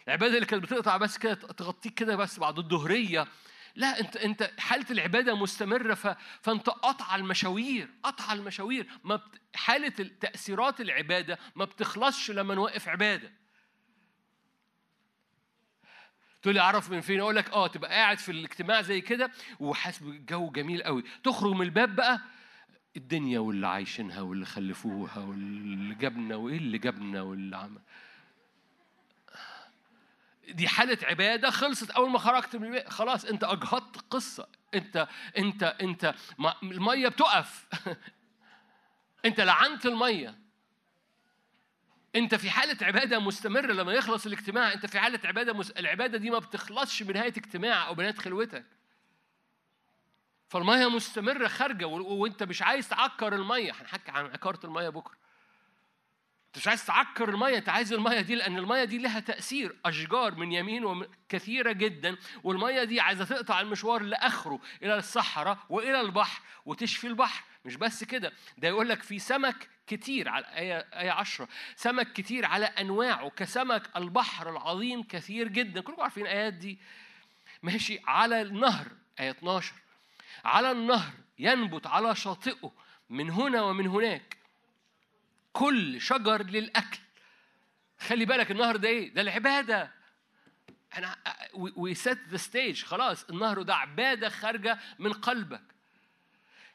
العبادة 0.07 0.35
اللي 0.35 0.45
كانت 0.45 0.63
بتقطع 0.63 0.97
بس 0.97 1.17
كده 1.17 1.33
تغطيك 1.33 1.93
كده 1.93 2.15
بس 2.15 2.39
بعد 2.39 2.57
الظهريه 2.59 3.27
لا 3.75 3.99
انت 3.99 4.17
انت 4.17 4.51
حالة 4.57 4.85
العبادة 4.91 5.35
مستمرة. 5.35 5.93
فانت 6.41 6.69
قطع 6.69 7.15
المشاوير 7.15 7.89
قطع 8.03 8.33
المشاوير. 8.33 8.87
ما 9.03 9.15
بت... 9.15 9.41
حالة 9.55 10.09
تأثيرات 10.19 10.81
العبادة 10.81 11.39
ما 11.55 11.65
بتخلصش 11.65 12.31
لما 12.31 12.55
نوقف 12.55 12.87
عبادة. 12.87 13.31
تقول 16.41 16.53
لي 16.53 16.61
أعرف 16.61 16.91
من 16.91 17.01
فين؟ 17.01 17.19
أقول 17.19 17.35
لك 17.35 17.49
آه 17.49 17.67
تبقى 17.67 17.91
قاعد 17.91 18.17
في 18.17 18.31
الاجتماع 18.31 18.81
زي 18.81 19.01
كده 19.01 19.31
وحاسس 19.59 19.99
بالجو 20.03 20.49
جميل 20.49 20.83
قوي. 20.83 21.03
تخرج 21.23 21.53
من 21.53 21.61
الباب 21.61 21.95
بقى 21.95 22.21
الدنيا 22.97 23.39
واللي 23.39 23.67
عايشينها 23.67 24.21
واللي 24.21 24.45
خلفوها 24.45 25.19
واللي 25.19 25.95
جابنا 25.95 26.35
وإيه 26.35 26.57
اللي 26.57 26.77
جابنا 26.77 27.21
واللي 27.21 27.57
عمل. 27.57 27.81
دي 30.51 30.67
حالة 30.67 30.97
عبادة 31.03 31.49
خلصت 31.49 31.91
أول 31.91 32.09
ما 32.09 32.19
خرجت 32.19 32.55
من 32.55 32.65
البيت. 32.65 32.89
خلاص 32.89 33.25
أنت 33.25 33.43
أجهضت 33.43 33.97
قصة. 34.09 34.47
أنت 34.73 35.07
أنت 35.37 35.63
أنت 35.63 36.15
المية 36.63 37.07
بتقف. 37.07 37.65
أنت 39.25 39.41
لعنت 39.41 39.85
المية. 39.85 40.35
أنت 42.15 42.35
في 42.35 42.49
حالة 42.49 42.87
عبادة 42.87 43.19
مستمرة 43.19 43.71
لما 43.73 43.93
يخلص 43.93 44.25
الاجتماع. 44.25 44.73
أنت 44.73 44.85
في 44.85 44.99
حالة 44.99 45.19
عبادة 45.25 45.53
مس... 45.53 45.71
العبادة 45.71 46.17
دي 46.17 46.29
ما 46.29 46.39
بتخلصش 46.39 47.03
بنهاية 47.03 47.33
اجتماع 47.37 47.87
أو 47.87 47.95
بنهاية 47.95 48.13
خلوتك. 48.13 48.65
فالمية 50.49 50.89
مستمرة 50.89 51.47
خارجة 51.47 51.85
و... 51.85 52.13
وأنت 52.13 52.43
مش 52.43 52.61
عايز 52.61 52.89
تعكر 52.89 53.35
المية. 53.35 53.71
هنحكي 53.71 54.11
عن 54.11 54.25
عكارة 54.25 54.59
المية 54.65 54.89
بكرة. 54.89 55.17
انت 56.49 56.57
مش 56.57 56.67
عايز 56.67 56.85
تعكر 56.85 57.29
المية 57.29 57.57
انت 57.57 57.69
عايز 57.69 57.93
المية 57.93 58.21
دي 58.21 58.35
لأن 58.35 58.57
المية 58.57 58.83
دي 58.83 58.97
لها 58.97 59.19
تأثير. 59.19 59.75
أشجار 59.85 60.35
من 60.35 60.51
يمين 60.51 60.85
وكثيره 60.85 61.71
جدا 61.71 62.17
والمية 62.43 62.83
دي 62.83 62.99
عايزة 62.99 63.25
تقطع 63.25 63.61
المشوار 63.61 64.01
لآخره 64.01 64.59
إلى 64.83 64.95
الصحراء 64.97 65.57
وإلى 65.69 66.01
البحر 66.01 66.41
وتشفي 66.65 67.07
البحر. 67.07 67.43
مش 67.65 67.75
بس 67.75 68.03
كده 68.03 68.33
ده 68.57 68.67
يقول 68.67 68.89
لك 68.89 69.03
في 69.03 69.19
سمك 69.19 69.69
كتير 69.87 70.29
على 70.29 70.45
آية 70.45 70.77
آية 70.93 71.11
10 71.11 71.47
سمك 71.75 72.13
كتير 72.13 72.45
على 72.45 72.65
أنواعه 72.65 73.29
كسمك 73.29 73.97
البحر 73.97 74.49
العظيم 74.49 75.03
كثير 75.03 75.47
جدا. 75.47 75.81
كلكم 75.81 76.01
عارفين 76.01 76.23
الآيات 76.23 76.53
دي. 76.53 76.79
ماشي 77.63 77.99
على 78.07 78.41
النهر 78.41 78.87
آية 79.19 79.31
12 79.31 79.73
على 80.45 80.71
النهر 80.71 81.11
ينبت 81.39 81.87
على 81.87 82.15
شاطئه 82.15 82.71
من 83.09 83.29
هنا 83.29 83.61
ومن 83.61 83.87
هناك. 83.87 84.38
كل 85.53 86.01
شجر 86.01 86.43
للأكل. 86.43 86.99
خلي 87.99 88.25
بالك 88.25 88.51
النهر 88.51 88.75
ده 88.75 88.89
إيه؟ 88.89 89.13
ده 89.13 89.21
العبادة. 89.21 89.91
إحنا 90.93 91.15
we 91.53 91.93
set 91.93 92.19
the 92.29 92.37
stage 92.37 92.83
خلاص 92.83 93.23
النهر 93.23 93.61
ده 93.61 93.75
عبادة 93.75 94.29
خارجة 94.29 94.79
من 94.99 95.13
قلبك. 95.13 95.63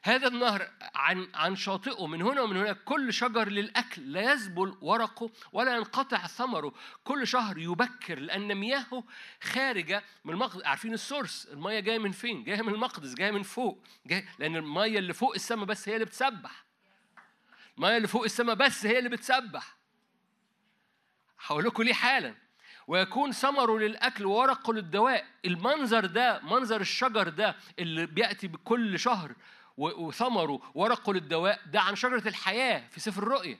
هذا 0.03 0.27
النهر 0.27 0.71
عن 0.95 1.27
عن 1.33 1.55
شاطئه. 1.55 2.07
من 2.07 2.21
هنا 2.21 2.41
ومن 2.41 2.57
هناك 2.57 2.83
كل 2.83 3.13
شجر 3.13 3.49
للأكل. 3.49 4.13
لا 4.13 4.21
يذبل 4.31 4.77
ورقه 4.81 5.29
ولا 5.53 5.75
ينقطع 5.75 6.27
ثمره. 6.27 6.73
كل 7.03 7.27
شهر 7.27 7.57
يبكر 7.57 8.19
لأن 8.19 8.55
مياهه 8.55 9.03
خارجة 9.43 10.03
من 10.25 10.33
المقدس. 10.33 10.65
عارفين 10.65 10.93
السورس؟ 10.93 11.45
المية 11.45 11.79
جاية 11.79 11.97
من 11.97 12.11
فين؟ 12.11 12.43
جاية 12.43 12.61
من 12.61 12.73
المقدس 12.73 13.13
جاية 13.13 13.31
من 13.31 13.43
فوق. 13.43 13.83
جاية 14.05 14.25
لأن 14.39 14.55
المية 14.55 14.99
اللي 14.99 15.13
فوق 15.13 15.33
السماء 15.35 15.65
بس 15.65 15.89
هي 15.89 15.93
اللي 15.93 16.05
بتسبح. 16.05 16.64
المية 17.77 17.97
اللي 17.97 18.07
فوق 18.07 18.23
السماء 18.23 18.55
بس 18.55 18.85
هي 18.85 18.97
اللي 18.99 19.09
بتسبح. 19.09 19.77
هقول 21.45 21.63
لكم 21.63 21.83
ليه 21.83 21.93
حالا. 21.93 22.35
ويكون 22.87 23.31
ثمره 23.31 23.79
للأكل 23.79 24.25
وورقه 24.25 24.73
للدواء. 24.73 25.25
المنظر 25.45 26.05
ده 26.05 26.39
منظر 26.43 26.81
الشجر 26.81 27.29
ده 27.29 27.55
اللي 27.79 28.05
بيأتي 28.05 28.47
بكل 28.47 28.99
شهر 28.99 29.35
وثمره 29.77 30.71
ورقه 30.75 31.13
للدواء 31.13 31.61
ده 31.65 31.81
عن 31.81 31.95
شجرة 31.95 32.27
الحياة 32.27 32.87
في 32.89 32.99
سفر 32.99 33.23
الرؤيا. 33.23 33.59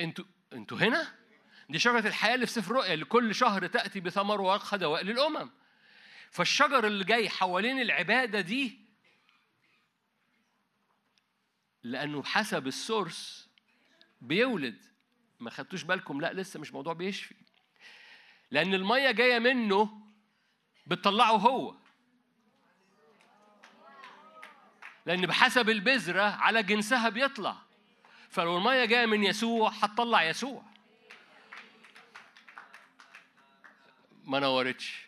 أنتوا 0.00 0.24
أنتوا 0.52 0.78
هنا؟ 0.78 1.14
دي 1.68 1.78
شجرة 1.78 2.08
الحياة 2.08 2.34
اللي 2.34 2.46
في 2.46 2.52
سفر 2.52 2.70
الرؤيا 2.70 2.94
اللي 2.94 3.04
كل 3.04 3.34
شهر 3.34 3.66
تأتي 3.66 4.00
بثمر 4.00 4.40
ورقها 4.40 4.76
دواء 4.76 5.04
للأمم. 5.04 5.50
فالشجر 6.30 6.86
اللي 6.86 7.04
جاي 7.04 7.28
حوالين 7.28 7.80
العبادة 7.80 8.40
دي 8.40 8.78
لأنه 11.82 12.22
حسب 12.22 12.66
السورس 12.66 13.48
بيولد. 14.20 14.84
ما 15.40 15.50
خدتوش 15.50 15.82
بالكم؟ 15.82 16.20
لا 16.20 16.32
لسه 16.32 16.60
مش 16.60 16.72
موضوع 16.72 16.92
بيشفي. 16.92 17.34
لأن 18.50 18.74
المية 18.74 19.10
جاية 19.10 19.38
منه 19.38 20.00
بتطلعه 20.86 21.36
هو. 21.36 21.74
لأن 25.06 25.26
بحسب 25.26 25.70
البذرة 25.70 26.22
على 26.22 26.62
جنسها 26.62 27.08
بيطلع. 27.08 27.56
فلو 28.30 28.58
المية 28.58 28.84
جاية 28.84 29.06
من 29.06 29.24
يسوع 29.24 29.70
هتطلع 29.70 30.22
يسوع. 30.22 30.62
ما 34.24 34.40
نورتش. 34.40 35.06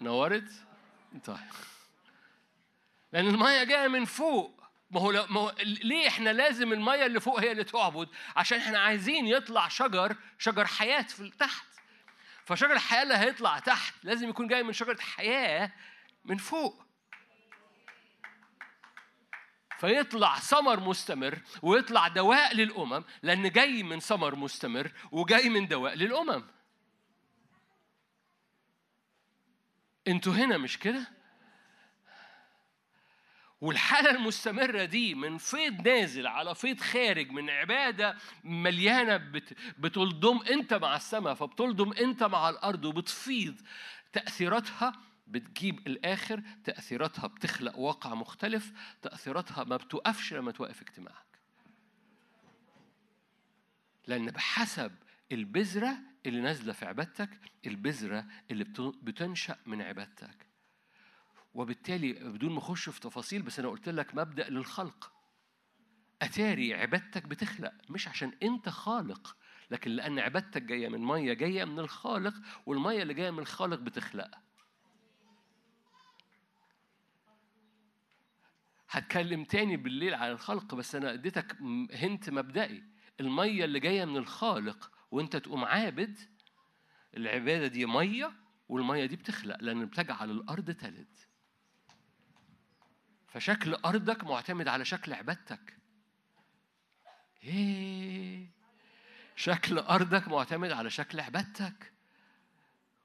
نورت؟ 0.00 0.52
طيب. 1.24 1.36
لأن 3.12 3.26
المية 3.26 3.64
جاية 3.64 3.88
من 3.88 4.04
فوق. 4.04 4.59
ما 4.90 5.00
هو, 5.00 5.26
ما 5.30 5.40
هو 5.40 5.54
ليه 5.62 6.08
إحنا 6.08 6.30
لازم 6.30 6.72
المية 6.72 7.06
اللي 7.06 7.20
فوق 7.20 7.40
هي 7.40 7.52
اللي 7.52 7.64
تعبد؟ 7.64 8.08
عشان 8.36 8.58
إحنا 8.58 8.78
عايزين 8.78 9.26
يطلع 9.26 9.68
شجر 9.68 10.16
شجر 10.38 10.66
حياة 10.66 11.02
في 11.02 11.30
تحت. 11.30 11.66
فشجر 12.44 12.72
الحياة 12.72 13.02
اللي 13.02 13.14
هيطلع 13.14 13.58
تحت 13.58 13.94
لازم 14.02 14.28
يكون 14.28 14.46
جاي 14.46 14.62
من 14.62 14.72
شجرة 14.72 15.00
حياة 15.00 15.72
من 16.24 16.36
فوق. 16.36 16.82
فيطلع 19.78 20.38
ثمر 20.38 20.80
مستمر 20.80 21.38
ويطلع 21.62 22.08
دواء 22.08 22.54
للأمم 22.54 23.04
لأن 23.22 23.50
جاي 23.50 23.82
من 23.82 24.00
ثمر 24.00 24.34
مستمر 24.34 24.92
وجاي 25.12 25.48
من 25.48 25.68
دواء 25.68 25.94
للأمم. 25.94 26.44
أنتوا 30.08 30.32
هنا 30.32 30.58
مش 30.58 30.78
كده؟ 30.78 31.19
والحالة 33.60 34.10
المستمرة 34.10 34.84
دي 34.84 35.14
من 35.14 35.38
فيض 35.38 35.88
نازل 35.88 36.26
على 36.26 36.54
فيض 36.54 36.80
خارج 36.80 37.30
من 37.30 37.50
عبادة 37.50 38.16
مليانة 38.44 39.16
بت 39.16 39.56
بتلضم 39.78 40.40
أنت 40.50 40.74
مع 40.74 40.96
السماء 40.96 41.34
فبتلضم 41.34 41.92
أنت 41.92 42.22
مع 42.22 42.48
الأرض 42.48 42.84
وبتفيض. 42.84 43.54
تأثيراتها 44.12 44.92
بتجيب 45.26 45.86
الآخر 45.86 46.42
تأثيراتها 46.64 47.26
بتخلق 47.26 47.78
واقع 47.78 48.14
مختلف 48.14 48.72
تأثيراتها 49.02 49.64
ما 49.64 49.76
بتوقفش 49.76 50.34
لما 50.34 50.52
توقف 50.52 50.80
اجتماعك. 50.82 51.26
لأن 54.06 54.26
بحسب 54.26 54.92
البذرة 55.32 55.98
اللي 56.26 56.40
نازلة 56.40 56.72
في 56.72 56.86
عبادتك 56.86 57.30
البذرة 57.66 58.24
اللي 58.50 58.64
بت- 58.64 58.94
بتنشأ 59.02 59.56
من 59.66 59.82
عبادتك. 59.82 60.49
وبالتالي 61.54 62.12
بدون 62.12 62.52
ما 62.52 62.58
أخش 62.58 62.88
في 62.88 63.00
تفاصيل 63.00 63.42
بس 63.42 63.58
أنا 63.58 63.68
قلت 63.68 63.88
لك 63.88 64.14
مبدأ 64.14 64.48
للخلق. 64.50 65.12
أتاري 66.22 66.74
عبادتك 66.74 67.22
بتخلق 67.26 67.72
مش 67.90 68.08
عشان 68.08 68.32
أنت 68.42 68.68
خالق 68.68 69.36
لكن 69.70 69.90
لأن 69.90 70.18
عبادتك 70.18 70.62
جاية 70.62 70.88
من 70.88 71.04
مية 71.04 71.32
جاية 71.32 71.64
من 71.64 71.78
الخالق 71.78 72.34
والمية 72.66 73.02
اللي 73.02 73.14
جاية 73.14 73.30
من 73.30 73.38
الخالق 73.38 73.78
بتخلق. 73.78 74.30
هتكلم 78.90 79.44
تاني 79.44 79.76
بالليل 79.76 80.14
على 80.14 80.32
الخلق 80.32 80.74
بس 80.74 80.94
أنا 80.94 81.12
اديتك 81.12 81.56
هنت 81.92 82.30
مبدئي. 82.30 82.84
المية 83.20 83.64
اللي 83.64 83.80
جاية 83.80 84.04
من 84.04 84.16
الخالق 84.16 84.90
وأنت 85.10 85.36
تقوم 85.36 85.64
عابد 85.64 86.18
العبادة 87.16 87.66
دي 87.66 87.86
مية 87.86 88.32
والمية 88.68 89.06
دي 89.06 89.16
بتخلق 89.16 89.56
لأن 89.60 89.86
بتجعل 89.86 90.30
الأرض 90.30 90.70
تلد. 90.70 91.16
فشكل 93.30 93.74
أرضك 93.74 94.24
معتمد 94.24 94.68
على 94.68 94.84
شكل 94.84 95.12
عبادتك. 95.12 95.76
إيه 97.44 98.46
شكل 99.36 99.78
أرضك 99.78 100.28
معتمد 100.28 100.70
على 100.70 100.90
شكل 100.90 101.20
عبادتك. 101.20 101.92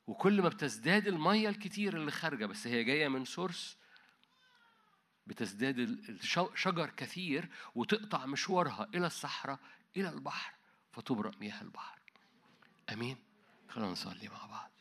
وكل 0.08 0.42
ما 0.42 0.50
بتزداد 0.50 1.08
المية 1.08 1.50
الكتير 1.50 1.98
اللي 1.98 2.12
خارجة 2.12 2.46
بس 2.46 2.68
هي 2.68 2.84
جاية 2.84 3.08
من 3.08 3.26
سورس 3.26 3.78
بتزداد 5.28 5.80
الشجر 5.80 6.90
كثير 6.90 7.50
وتقطع 7.76 8.26
مشوارها 8.26 8.88
إلى 8.96 9.08
الصحراء 9.08 9.60
إلى 9.98 10.10
البحر 10.10 10.54
فتبرق 10.92 11.38
مياه 11.40 11.62
البحر. 11.62 12.00
آمين. 12.92 13.18
خلونا 13.70 13.92
نصلي 13.92 14.30
مع 14.30 14.46
بعض. 14.46 14.72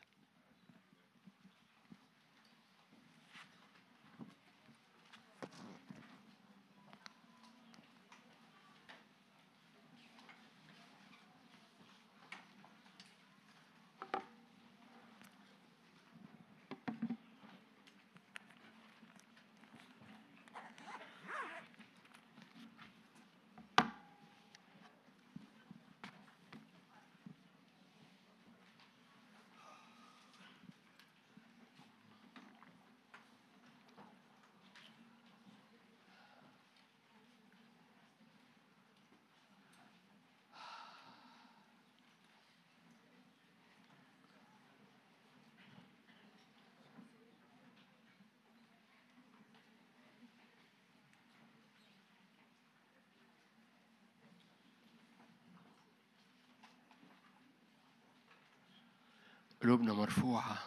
قلوبنا 59.65 59.93
مرفوعة 59.93 60.59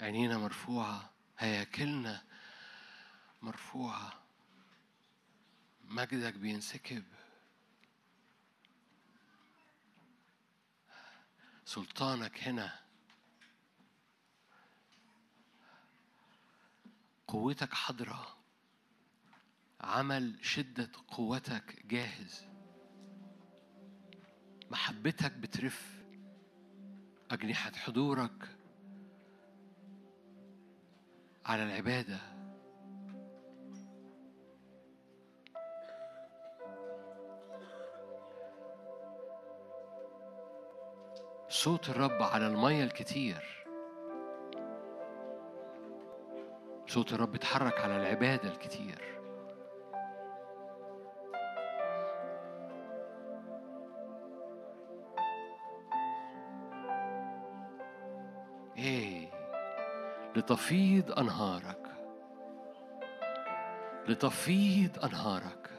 عينينا 0.00 0.38
مرفوعة 0.38 1.10
هياكلنا 1.38 2.22
مرفوعة 3.42 4.12
مجدك 5.84 6.34
بينسكب. 6.34 7.04
سلطانك 11.64 12.48
هنا. 12.48 12.80
قوتك 17.26 17.74
حاضرة 17.74 18.36
عمل 19.80 20.38
شدة 20.42 20.90
قوتك 21.08 21.86
جاهز. 21.86 22.44
محبتك 24.70 25.32
بترف. 25.32 26.01
أجنحة 27.32 27.72
حضورك 27.72 28.48
على 31.46 31.62
العبادة. 31.62 32.18
صوت 41.48 41.90
الرب 41.90 42.22
على 42.22 42.46
المية 42.46 42.84
الكتير. 42.84 43.64
صوت 46.86 47.12
الرب 47.12 47.34
اتحرك 47.34 47.80
على 47.80 47.96
العبادة 47.96 48.48
الكتير. 48.48 49.21
لتفيض 60.42 61.18
أنهارك. 61.18 61.86
لتفيض 64.08 65.04
أنهارك. 65.04 65.70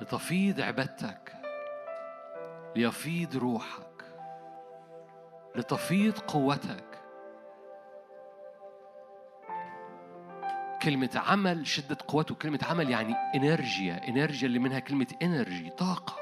لتفيض 0.00 0.60
عبادتك. 0.60 1.32
ليفيض 2.76 3.36
روحك. 3.36 4.04
لتفيض 5.56 6.18
قوتك. 6.18 6.98
كلمة 10.82 11.22
عمل 11.26 11.66
شدة 11.66 11.98
قوته 12.08 12.34
كلمة 12.34 12.60
عمل 12.70 12.90
يعني 12.90 13.14
إنرجيا. 13.34 14.08
إنرجيا 14.08 14.46
اللي 14.46 14.58
منها 14.58 14.78
كلمة 14.78 15.14
إنرجي 15.22 15.70
طاقة. 15.70 16.16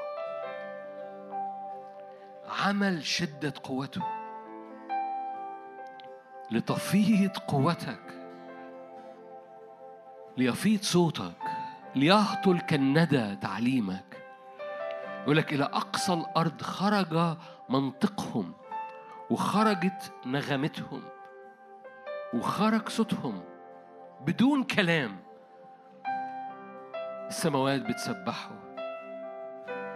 عمل 2.65 3.03
شدة 3.03 3.53
قوته. 3.63 4.22
لتفيض 6.53 7.37
قوتك 7.37 7.99
ليفيض 10.37 10.81
صوتك 10.81 11.33
ليهطل 11.95 12.59
كالندى 12.59 13.35
تعليمك. 13.35 14.23
يقول 15.23 15.37
لك 15.37 15.53
إلى 15.53 15.63
أقصى 15.63 16.13
الأرض 16.13 16.61
خرج 16.61 17.37
منطقهم 17.69 18.53
وخرجت 19.29 20.11
نغمتهم 20.25 21.01
وخرج 22.33 22.89
صوتهم 22.89 23.43
بدون 24.25 24.63
كلام. 24.63 25.19
السماوات 27.27 27.81
بتسبحه 27.81 28.51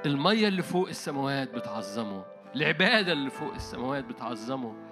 المية 0.06 0.48
اللي 0.48 0.62
فوق 0.62 0.88
السماوات 0.88 1.54
بتعظمه 1.54 2.24
العبادة 2.56 3.12
اللي 3.12 3.30
فوق 3.30 3.54
السماوات 3.54 4.04
بتعظمه. 4.04 4.87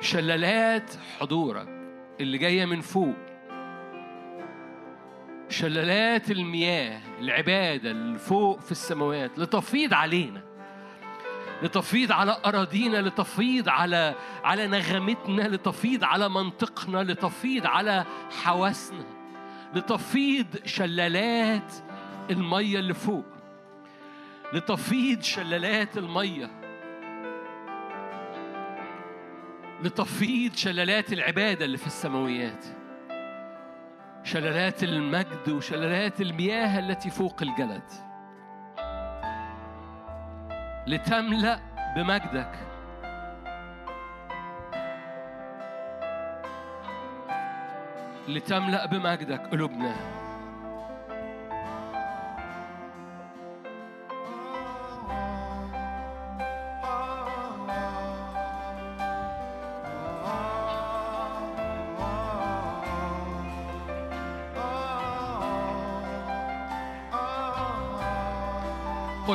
شلالات 0.00 0.90
حضورك 1.20 1.68
اللي 2.20 2.38
جاية 2.38 2.64
من 2.64 2.80
فوق. 2.80 3.16
شلالات 5.48 6.30
المياه 6.30 7.00
العبادة 7.20 7.90
اللي 7.90 8.18
فوق 8.18 8.60
في 8.60 8.72
السماوات 8.72 9.38
لتفيض 9.38 9.94
علينا. 9.94 10.42
لتفيض 11.62 12.12
على 12.12 12.40
أراضينا 12.46 12.96
لتفيض 12.96 13.68
على 13.68 14.14
على 14.44 14.66
نغمتنا 14.66 15.42
لتفيض 15.42 16.04
على 16.04 16.28
منطقنا 16.28 17.02
لتفيض 17.02 17.66
على 17.66 18.04
حواسنا. 18.42 19.04
لتفيض 19.74 20.46
شلالات 20.64 21.72
المية 22.30 22.78
اللي 22.78 22.94
فوق. 22.94 23.24
لتفيض 24.52 25.22
شلالات 25.22 25.98
المية 25.98 26.65
لتفيض 29.82 30.54
شلالات 30.54 31.12
العبادة 31.12 31.64
اللي 31.64 31.78
في 31.78 31.86
السماويات. 31.86 32.64
شلالات 34.24 34.82
المجد 34.82 35.48
وشلالات 35.48 36.20
المياه 36.20 36.78
التي 36.78 37.10
فوق 37.10 37.42
الجلد. 37.42 37.82
لتملأ 40.86 41.60
بمجدك. 41.96 42.52
لتملأ 48.28 48.86
بمجدك 48.86 49.40
قلوبنا. 49.40 50.25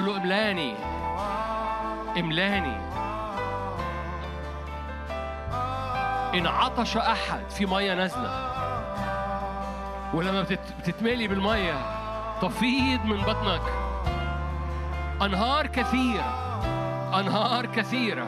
قول 0.01 0.09
له 0.09 0.17
املاني 0.17 0.75
املاني. 2.17 2.77
إن 6.33 6.47
عطش 6.47 6.97
أحد 6.97 7.49
في 7.49 7.65
مية 7.65 7.93
نازله 7.93 8.51
ولما 10.13 10.41
بتتملي 10.79 11.27
بالمية 11.27 11.73
تفيض 12.41 13.05
من 13.05 13.21
بطنك. 13.21 13.61
أنهار 15.21 15.67
كثيرة 15.67 16.33
أنهار 17.19 17.65
كثيرة. 17.65 18.27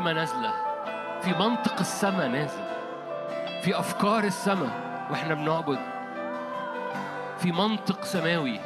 حكمة 0.00 0.12
نازلة 0.12 0.52
في 1.22 1.30
منطق 1.30 1.78
السماء 1.80 2.28
نازل 2.28 2.64
في 3.62 3.78
أفكار 3.78 4.24
السماء 4.24 4.70
وإحنا 5.10 5.34
بنعبد 5.34 5.78
في 7.38 7.52
منطق 7.52 8.04
سماوي 8.04 8.60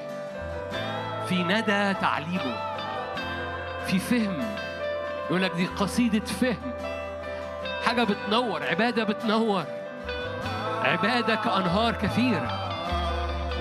في 1.29 1.43
ندى 1.43 1.95
تعليمه 1.95 2.57
في 3.87 3.99
فهم 3.99 4.57
يقول 5.31 5.43
لك 5.43 5.51
دي 5.51 5.67
قصيدة 5.67 6.25
فهم 6.25 6.73
حاجة 7.87 8.05
بتنور 8.05 8.63
عبادة 8.63 9.05
بتنور 9.05 9.65
عبادة 10.85 11.35
كأنهار 11.35 11.95
كثيرة 11.95 12.49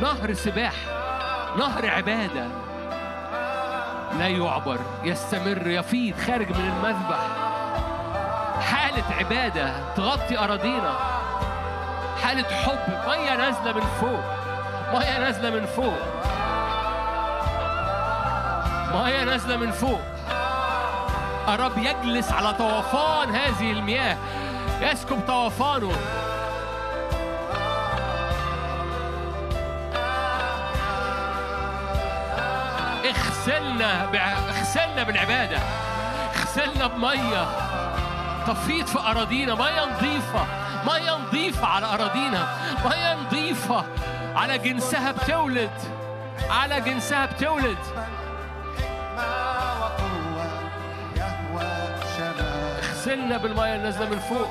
نهر 0.01 0.33
سباح 0.33 0.73
نهر 1.57 1.89
عبادة 1.89 2.47
لا 4.19 4.27
يعبر 4.27 4.79
يستمر 5.03 5.67
يفيض 5.67 6.15
خارج 6.17 6.49
من 6.49 6.71
المذبح. 6.77 7.42
حالة 8.93 9.15
عبادة 9.17 9.73
تغطي 9.95 10.37
أراضينا. 10.37 10.93
حالة 12.23 12.43
حب 12.43 13.07
مية 13.07 13.35
نازلة 13.35 13.73
من 13.73 13.85
فوق. 14.01 14.23
مية 14.93 15.19
نازلة 15.19 15.49
من 15.49 15.65
فوق. 15.65 15.99
مية 18.93 19.23
نازلة 19.23 19.57
من 19.57 19.71
فوق. 19.71 20.01
الرب 21.47 21.77
يجلس 21.77 22.31
على 22.31 22.53
طوفان 22.53 23.35
هذه 23.35 23.71
المياه. 23.71 24.17
يسكب 24.81 25.19
طوفانه. 25.27 25.91
اغسلنا. 33.05 34.09
اغسلنا 34.49 35.03
بالعبادة. 35.03 35.57
اغسلنا 36.35 36.87
بمية. 36.87 37.47
تفيض 38.47 38.85
في 38.85 38.99
أراضينا 38.99 39.55
مية 39.55 39.85
نظيفة 39.85 40.45
مية 40.87 41.11
نظيفة 41.11 41.67
على 41.67 41.85
أراضينا 41.85 42.47
مية 42.85 43.15
نظيفة 43.15 43.85
على 44.35 44.57
جنسها 44.57 45.11
بتولد 45.11 45.71
على 46.49 46.81
جنسها 46.81 47.25
بتولد. 47.25 47.77
اغسلنا 52.83 53.37
بالمية 53.37 53.75
النازلة 53.75 54.09
من 54.09 54.19
فوق. 54.19 54.49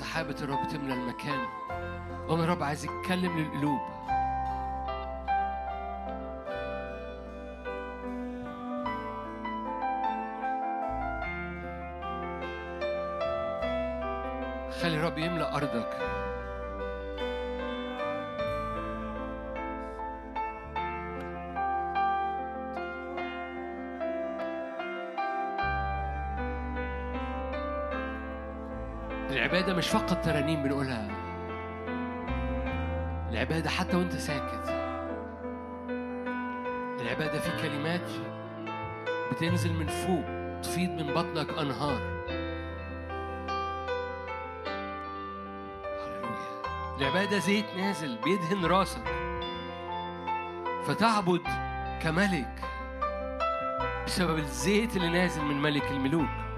سحابة 0.00 0.36
الرب 0.42 0.68
تملى 0.68 0.94
المكان. 0.94 1.46
ومن 2.28 2.44
الرب 2.44 2.62
عايز 2.62 2.84
يتكلم 2.84 3.38
للقلوب. 3.38 3.80
العبادة 29.60 29.78
مش 29.78 29.88
فقط 29.88 30.24
ترانيم 30.24 30.62
بنقولها. 30.62 31.08
العبادة 33.30 33.70
حتى 33.70 33.96
وانت 33.96 34.12
ساكت. 34.12 34.68
العبادة 37.00 37.38
في 37.38 37.62
كلمات 37.62 38.10
بتنزل 39.32 39.72
من 39.72 39.86
فوق 39.86 40.24
تفيض 40.62 40.90
من 40.90 41.14
بطنك 41.14 41.58
أنهار. 41.58 42.00
العبادة 46.98 47.38
زيت 47.38 47.66
نازل 47.76 48.18
بيدهن 48.24 48.64
راسك. 48.64 49.04
فتعبد 50.84 51.42
كملك 52.02 52.60
بسبب 54.06 54.38
الزيت 54.38 54.96
اللي 54.96 55.08
نازل 55.08 55.42
من 55.42 55.62
ملك 55.62 55.90
الملوك. 55.90 56.49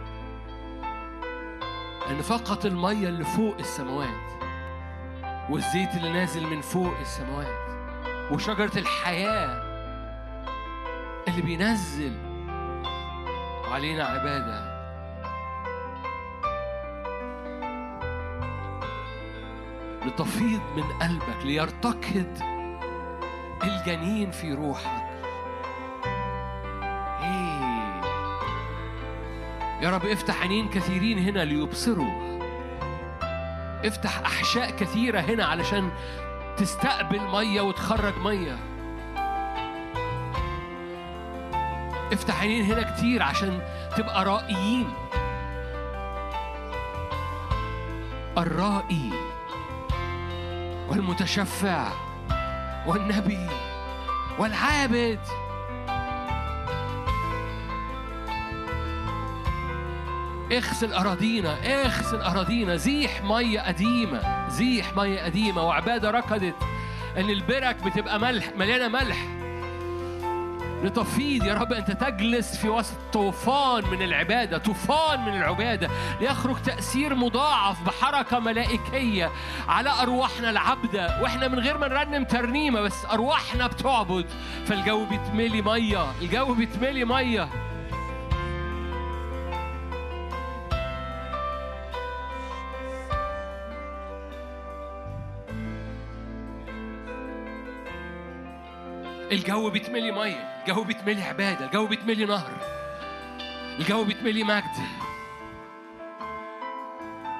لأن 2.06 2.22
فقط 2.22 2.64
المية 2.64 3.08
اللي 3.08 3.24
فوق 3.24 3.56
السماوات 3.58 4.32
والزيت 5.50 5.94
اللي 5.94 6.12
نازل 6.12 6.46
من 6.46 6.60
فوق 6.60 6.98
السماوات 7.00 7.72
وشجرة 8.32 8.78
الحياة 8.78 9.62
اللي 11.28 11.42
بينزل 11.42 12.12
علينا 13.72 14.04
عبادة. 14.04 14.72
لتفيض 20.06 20.60
من 20.76 20.82
قلبك 20.82 21.44
ليرتقد 21.44 22.38
الجنين 23.62 24.30
في 24.30 24.52
روحك. 24.52 25.11
يا 29.82 29.90
رب 29.90 30.06
افتح 30.06 30.40
عينين 30.40 30.68
كثيرين 30.68 31.18
هنا 31.18 31.44
ليبصروا. 31.44 32.38
افتح 33.84 34.18
أحشاء 34.18 34.70
كثيرة 34.70 35.20
هنا 35.20 35.44
علشان 35.44 35.90
تستقبل 36.56 37.20
مية 37.20 37.60
وتخرج 37.60 38.18
مية. 38.18 38.58
افتح 42.12 42.40
عينين 42.40 42.64
هنا 42.64 42.82
كتير 42.96 43.22
عشان 43.22 43.60
تبقى 43.96 44.24
رائيين. 44.24 44.88
الرائي 48.38 49.10
والمتشفع 50.88 51.88
والنبي 52.86 53.48
والعابد 54.38 55.18
اغسل 60.52 60.92
أراضينا 60.92 61.56
اغسل 61.84 62.16
أراضينا. 62.16 62.76
زيح 62.76 63.22
مية 63.22 63.60
قديمة 63.60 64.48
زيح 64.48 64.96
مية 64.96 65.20
قديمة. 65.20 65.62
وعبادة 65.62 66.10
ركضت 66.10 66.54
إن 67.16 67.30
البرك 67.30 67.76
بتبقى 67.82 68.20
ملح 68.20 68.44
مليانة 68.56 68.88
ملح. 68.88 69.16
لتفيض 70.84 71.44
يا 71.44 71.54
رب 71.54 71.72
أنت 71.72 71.90
تجلس 71.90 72.56
في 72.56 72.68
وسط 72.68 72.96
طوفان 73.12 73.84
من 73.90 74.02
العبادة 74.02 74.58
طوفان 74.58 75.20
من 75.24 75.36
العبادة. 75.36 75.90
ليخرج 76.20 76.62
تأثير 76.62 77.14
مضاعف 77.14 77.82
بحركة 77.86 78.38
ملائكية 78.38 79.30
على 79.68 79.90
أرواحنا 80.02 80.50
العبدة. 80.50 81.22
وإحنا 81.22 81.48
من 81.48 81.58
غير 81.58 81.78
ما 81.78 81.88
نرنم 81.88 82.24
ترنيمة 82.24 82.80
بس 82.80 83.04
أرواحنا 83.04 83.66
بتعبد. 83.66 84.26
فالجو 84.66 85.04
بيتملي 85.04 85.62
مية 85.62 86.12
الجو 86.22 86.54
بيتملي 86.54 87.04
مية. 87.04 87.48
الجو 99.32 99.70
بيتملي 99.70 100.10
مية 100.12 100.62
الجو 100.68 100.84
بيتملي 100.84 101.22
عبادة 101.22 101.66
الجو 101.66 101.86
بيتملي 101.86 102.24
نهر 102.24 102.50
الجو 103.78 104.04
بيتملي 104.04 104.44
مجد. 104.44 104.64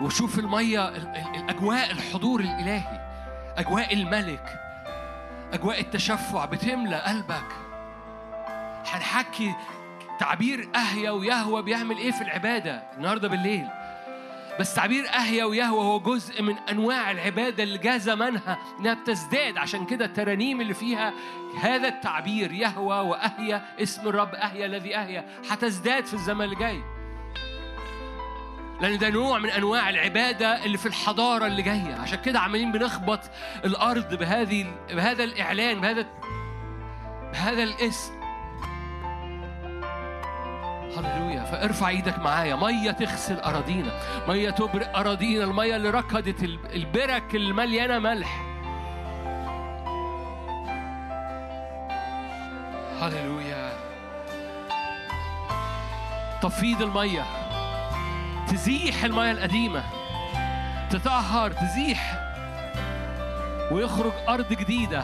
وشوف 0.00 0.38
المية 0.38 0.88
ال- 0.88 0.96
ال- 0.96 1.36
الاجواء 1.36 1.90
الحضور 1.90 2.40
الإلهي 2.40 3.00
أجواء 3.56 3.94
الملك 3.94 4.60
أجواء 5.52 5.80
التشفع 5.80 6.44
بتملى 6.44 6.96
قلبك. 6.96 7.44
هنحكي 8.86 9.54
تعبير 10.20 10.68
أهيا 10.76 11.10
ويهوى 11.10 11.62
بيعمل 11.62 11.96
إيه 11.96 12.10
في 12.10 12.22
العبادة 12.22 12.82
النهارده 12.96 13.28
بالليل. 13.28 13.68
بس 14.62 14.74
تعبير 14.74 15.08
أهيا 15.08 15.44
ويهوى 15.44 15.84
هو 15.84 16.00
جزء 16.00 16.42
من 16.42 16.58
أنواع 16.58 17.10
العبادة 17.10 17.62
اللي 17.62 17.78
جاء 17.78 17.98
زمانها 17.98 18.58
إنها 18.80 18.94
بتزداد. 18.94 19.56
عشان 19.56 19.86
كده 19.86 20.04
الترانيم 20.04 20.60
اللي 20.60 20.74
فيها 20.74 21.12
هذا 21.60 21.88
التعبير 21.88 22.52
يهوى 22.52 23.00
وأهيا 23.00 23.64
اسم 23.82 24.08
الرب 24.08 24.34
أهيا 24.34 24.66
الذي 24.66 24.96
أهيا 24.96 25.24
هتزداد 25.50 26.06
في 26.06 26.14
الزمن 26.14 26.44
اللي 26.44 26.56
جاي. 26.56 26.82
لأن 28.80 28.98
ده 28.98 29.10
نوع 29.10 29.38
من 29.38 29.50
أنواع 29.50 29.90
العبادة 29.90 30.64
اللي 30.64 30.78
في 30.78 30.86
الحضارة 30.86 31.46
اللي 31.46 31.62
جاية. 31.62 31.94
عشان 31.94 32.18
كده 32.18 32.40
عمالين 32.40 32.72
بنخبط 32.72 33.20
الأرض 33.64 34.14
بهذه 34.14 34.74
بهذا 34.90 35.24
الإعلان 35.24 35.80
بهذا 35.80 36.06
بهذا 37.32 37.62
الاسم. 37.62 38.21
هللويا. 40.96 41.44
فارفع 41.44 41.88
إيدك 41.88 42.18
معايا. 42.18 42.56
مية 42.56 42.90
تغسل 42.90 43.38
أراضينا. 43.40 43.92
مية 44.28 44.50
تبرق 44.50 44.98
أراضينا. 44.98 45.44
المية 45.44 45.76
اللي 45.76 45.90
ركضت 45.90 46.42
ال- 46.42 46.72
البرك 46.74 47.34
المليانة 47.34 47.98
ملح. 47.98 48.42
هللويا. 53.00 53.72
تفيض 56.42 56.82
المية. 56.82 57.24
تزيح 58.48 59.04
المية 59.04 59.30
القديمة. 59.30 59.84
تطهر 60.90 61.50
تزيح. 61.50 62.18
ويخرج 63.70 64.12
أرض 64.28 64.52
جديدة. 64.52 65.02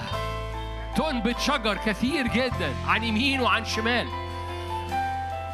تنبت 0.97 1.39
شجر 1.41 1.77
كثير 1.77 2.27
جدا. 2.27 2.75
عن 2.89 3.05
يمين 3.05 3.41
وعن 3.41 3.65
شمال. 3.65 4.28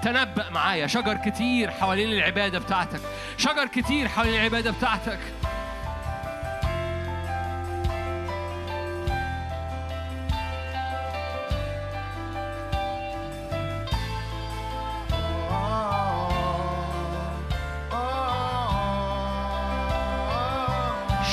تنبأ 0.04 0.50
معايا. 0.50 0.86
شجر 0.86 1.16
كتير 1.16 1.70
حوالين 1.70 2.12
العبادة 2.12 2.58
بتاعتك. 2.58 3.00
شجر 3.36 3.66
كتير 3.66 4.08
حوالين 4.08 4.34
العبادة 4.34 4.70
بتاعتك. 4.70 5.18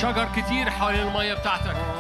شجر 0.02 0.28
كتير 0.36 0.70
حوالين 0.70 1.08
المية 1.08 1.34
بتاعتك. 1.34 1.91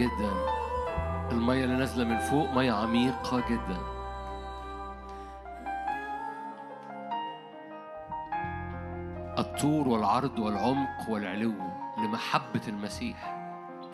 جدا. 0.00 0.32
المياه 1.32 1.64
اللي 1.64 1.76
نازلة 1.76 2.04
من 2.04 2.18
فوق 2.18 2.50
مياه 2.50 2.72
عميقة 2.72 3.42
جدا. 3.50 3.78
الطول 9.38 9.88
والعرض 9.88 10.38
والعمق 10.38 11.08
والعلو 11.08 11.54
لمحبة 11.98 12.60
المسيح 12.68 13.36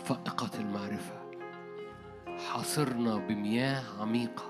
فائقة 0.04 0.50
المعرفة. 0.60 1.14
حاصرنا 2.52 3.16
بمياه 3.16 3.82
عميقة. 4.00 4.44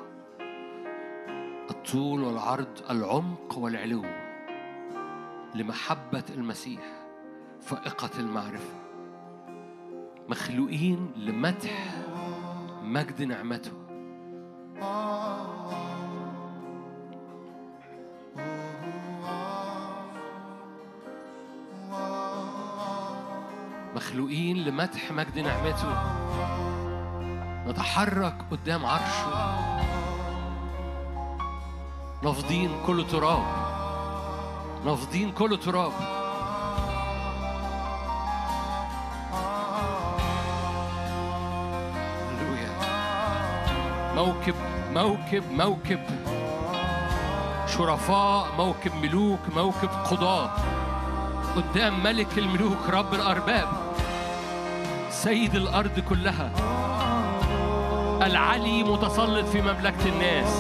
الطول 1.71 2.23
والعرض 2.23 2.81
العمق 2.91 3.59
والعلو 3.59 4.05
لمحبة 5.55 6.25
المسيح 6.35 6.83
فائقة 7.61 8.11
المعرفة. 8.19 8.86
مخلوقين 10.29 11.13
لمدح 11.17 11.95
مجد 12.83 13.23
نعمته. 13.23 13.73
مخلوقين 23.95 24.57
لمدح 24.57 25.13
مجد 25.13 25.39
نعمته. 25.39 25.93
نتحرك 27.67 28.47
قدام 28.51 28.87
عرشه. 28.87 29.57
نافضين 32.23 32.71
كل 32.87 33.07
تراب. 33.07 33.43
نافضين 34.85 35.33
كل 35.33 35.59
تراب. 35.59 36.16
موكب 44.47 44.55
موكب 44.95 45.43
موكب. 45.51 46.01
شرفاء 47.67 48.47
موكب 48.59 48.95
ملوك 48.95 49.41
موكب 49.57 49.89
قضاة. 49.89 50.51
قدام 51.57 52.03
ملك 52.03 52.39
الملوك 52.39 52.91
رب 52.91 53.15
الأرباب. 53.15 53.69
سيد 55.11 55.55
الأرض 55.55 56.01
كلها. 56.09 56.51
العلي 58.27 58.83
متسلط 58.83 59.47
في 59.47 59.63
مملكة 59.63 60.07
الناس. 60.07 60.59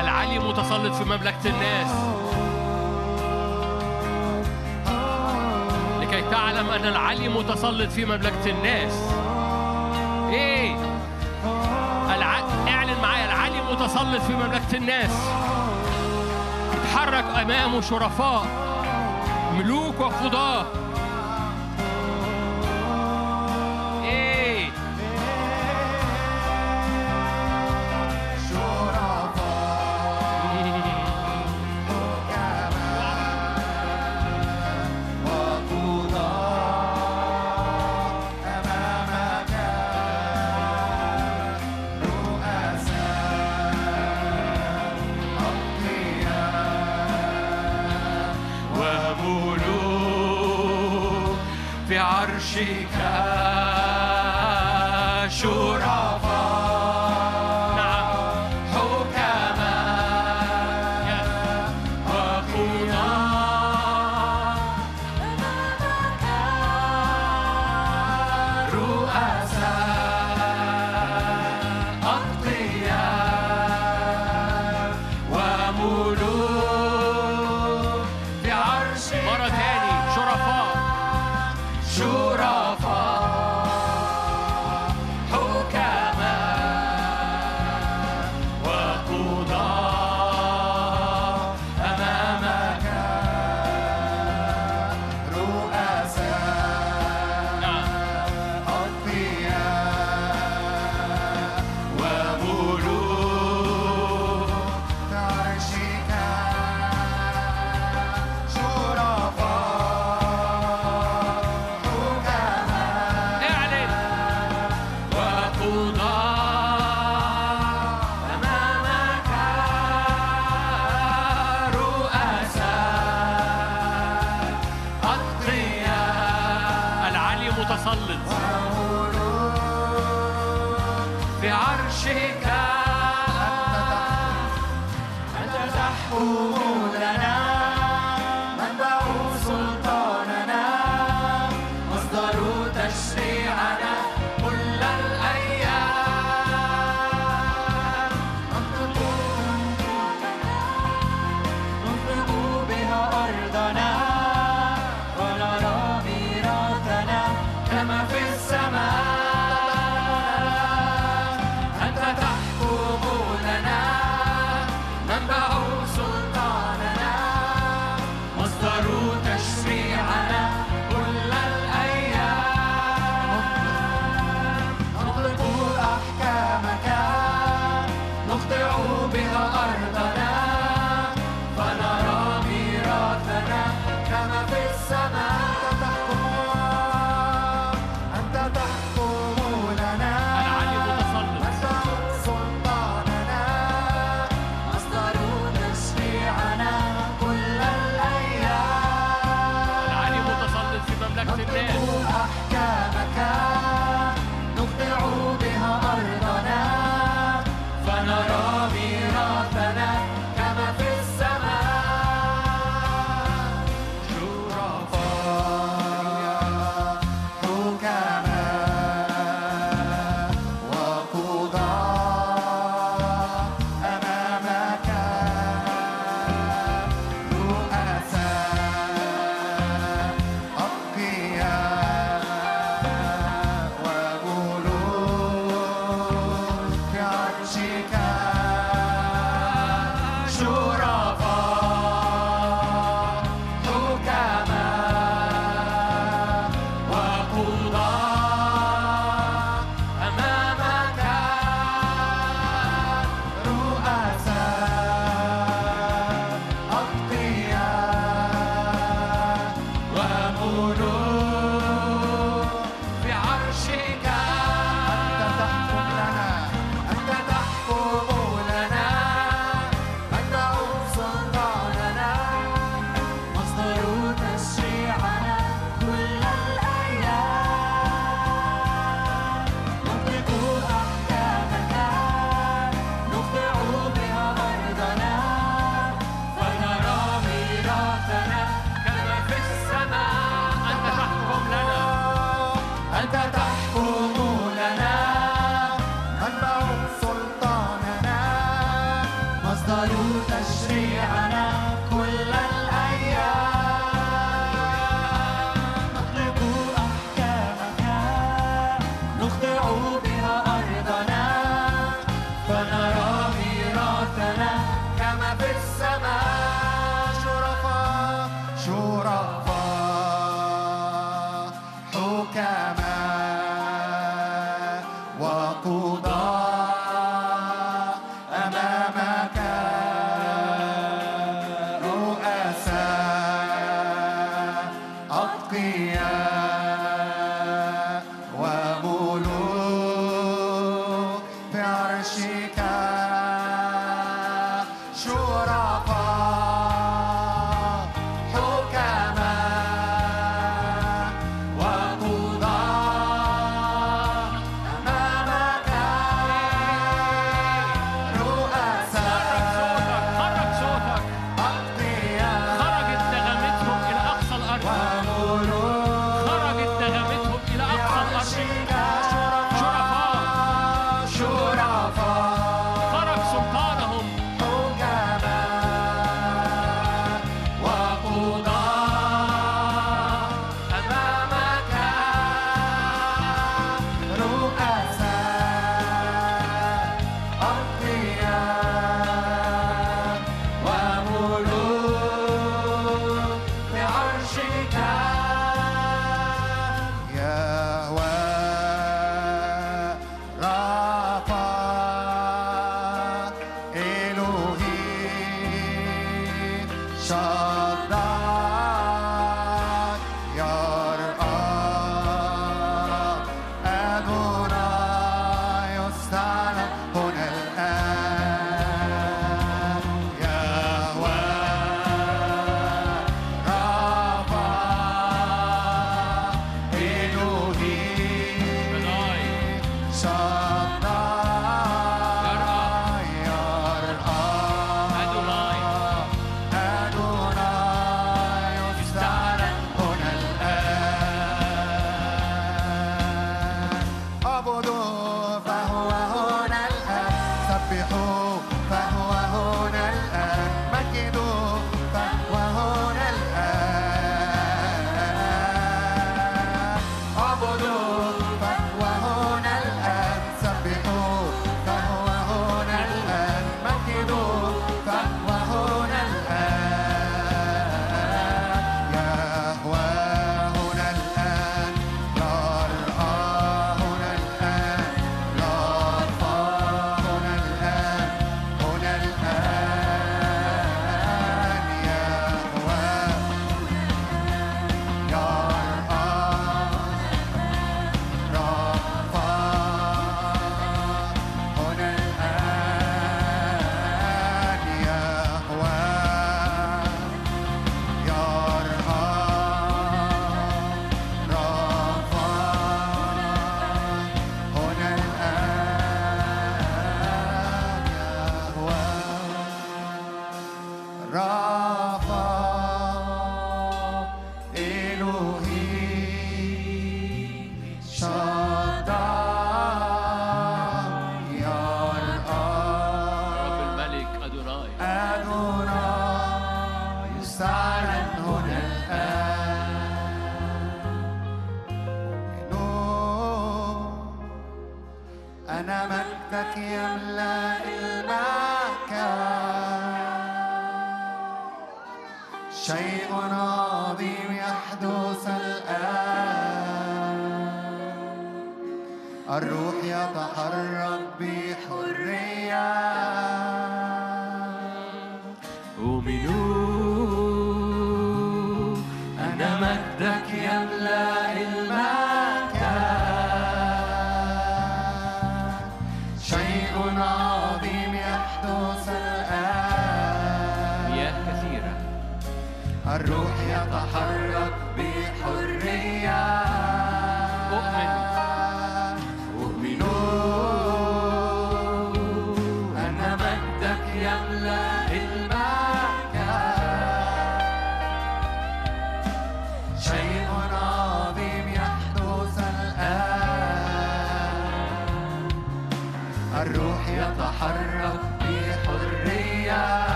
العلي 0.00 0.38
متسلط 0.38 0.94
في 0.94 1.04
مملكة 1.04 1.46
الناس. 1.46 2.19
تعلم 6.30 6.70
أن 6.70 6.84
العلي 6.86 7.28
متسلط 7.28 7.90
في 7.90 8.04
مملكة 8.04 8.50
الناس. 8.50 8.92
إيه. 10.30 10.76
اعلن 12.68 13.00
معايا 13.02 13.24
العلي 13.24 13.62
متسلط 13.72 14.22
في 14.22 14.32
مملكة 14.32 14.76
الناس. 14.76 15.10
يتحرك 16.74 17.24
أمامه 17.42 17.80
شرفاء 17.80 18.46
ملوك 19.58 20.00
وقضاة. 20.00 20.66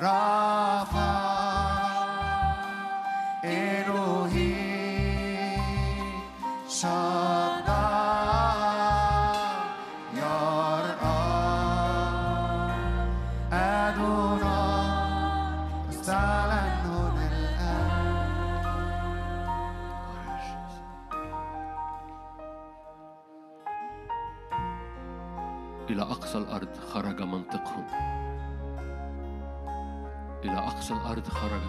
Ram. 0.00 0.39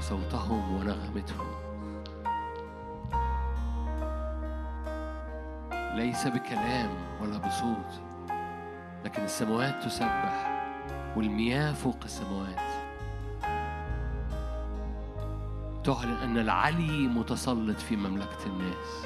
صوتهم 0.02 0.76
ونغمتهم. 0.76 1.48
ليس 5.96 6.28
بكلام 6.28 6.90
ولا 7.22 7.38
بصوت 7.38 8.02
لكن 9.06 9.24
السماوات 9.24 9.84
تسبح 9.84 10.64
والمياه 11.16 11.74
فوق 11.74 11.98
السماوات. 12.04 12.62
تعلن 15.84 16.18
أن 16.24 16.38
العلي 16.38 17.08
متسلط 17.08 17.80
في 17.80 17.96
مملكة 17.96 18.46
الناس. 18.46 19.06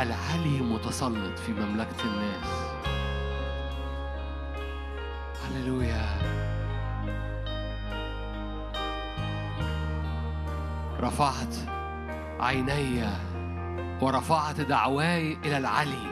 العلي 0.00 0.60
متسلط 0.60 1.38
في 1.38 1.52
مملكة 1.52 2.04
الناس. 2.04 2.67
عيني 12.58 13.04
ورفعت 14.00 14.60
دعواي 14.60 15.38
إلى 15.44 15.58
العلي. 15.58 16.08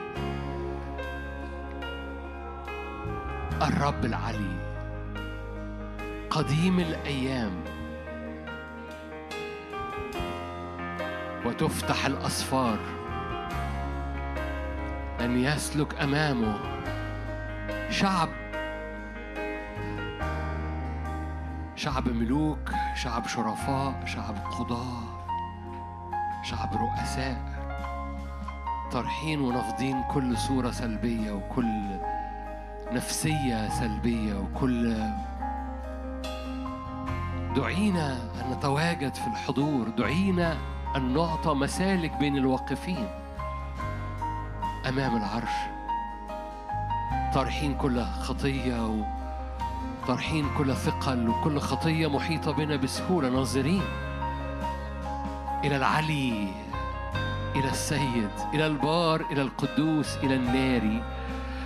الرب 3.63 4.05
العلي 4.05 4.57
قديم 6.31 6.81
الأيام. 6.81 7.65
وتفتح 11.45 12.07
الأسفار 12.07 12.79
أن 15.21 15.39
يسلك 15.39 16.01
أمامه 16.01 16.59
شعب. 17.91 18.29
شعب 21.77 22.09
ملوك 22.09 22.71
شعب 22.95 23.27
شرفاء 23.27 24.05
شعب 24.07 24.37
قضاة 24.59 25.16
شعب 26.51 26.71
رؤساء 26.75 27.37
طرحين 28.93 29.41
ونافضين 29.41 30.03
كل 30.03 30.39
صورة 30.39 30.71
سلبية 30.71 31.33
وكل 31.33 32.01
نفسية 32.93 33.69
سلبية 33.69 34.35
وكل 34.35 34.97
دعينا 37.57 38.13
أن 38.13 38.51
نتواجد 38.53 39.15
في 39.15 39.27
الحضور 39.27 39.89
دعينا 39.89 40.57
أن 40.97 41.15
نعطى 41.15 41.55
مسالك 41.55 42.17
بين 42.17 42.37
الواقفين 42.37 43.09
أمام 44.89 45.17
العرش. 45.17 45.55
طارحين 47.35 47.75
كل 47.75 48.03
خطية 48.03 49.05
وطارحين 50.03 50.47
كل 50.59 50.75
ثقل 50.75 51.29
وكل 51.29 51.59
خطية 51.59 52.07
محيطة 52.07 52.53
بنا 52.53 52.77
بسهولة 52.77 53.29
ناظرين. 53.29 53.83
إلى 55.67 55.77
العلي 55.77 56.49
إلى 57.57 57.71
السيد 57.71 58.31
إلى 58.55 58.67
البار 58.67 59.27
إلى 59.33 59.43
القدوس 59.43 60.17
إلى 60.17 60.35
الناري 60.35 61.03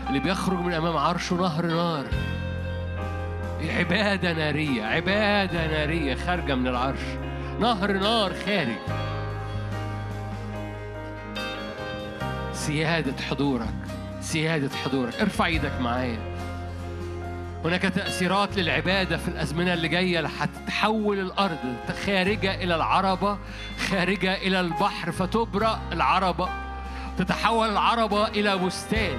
اللي 0.08 0.18
بيخرج 0.18 0.58
من 0.58 0.72
أمام 0.72 0.96
عرشه 0.96 1.36
نهر 1.36 1.66
نار. 1.66 2.06
عبادة 3.78 4.32
نارية 4.32 4.84
عبادة 4.84 5.66
نارية 5.66 6.14
خارجة 6.14 6.54
من 6.54 6.66
العرش. 6.66 7.00
نهر 7.60 7.92
نار 7.92 8.34
خارج. 8.46 8.78
سيادة 12.52 13.22
حضورك 13.22 13.74
سيادة 14.20 14.70
حضورك 14.84 15.14
ارفع 15.14 15.46
إيدك 15.46 15.80
معايا. 15.80 16.39
هناك 17.64 17.82
تأثيرات 17.82 18.56
للعبادة 18.56 19.16
في 19.16 19.28
الأزمنة 19.28 19.74
اللي 19.74 19.88
جاية 19.88 20.26
هتتحول 20.26 21.18
الأرض 21.18 21.58
خارجة 22.06 22.54
إلى 22.54 22.74
العربة 22.74 23.38
خارجة 23.88 24.34
إلى 24.34 24.60
البحر 24.60 25.12
فتبرأ 25.12 25.80
العربة. 25.92 26.48
تتحول 27.18 27.68
العربة 27.68 28.28
إلى 28.28 28.58
بستان. 28.58 29.18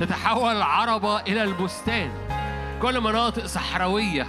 تتحول 0.00 0.56
العربة 0.56 1.20
إلى 1.20 1.42
البستان. 1.42 2.10
كل 2.82 3.00
مناطق 3.00 3.46
صحراوية. 3.46 4.26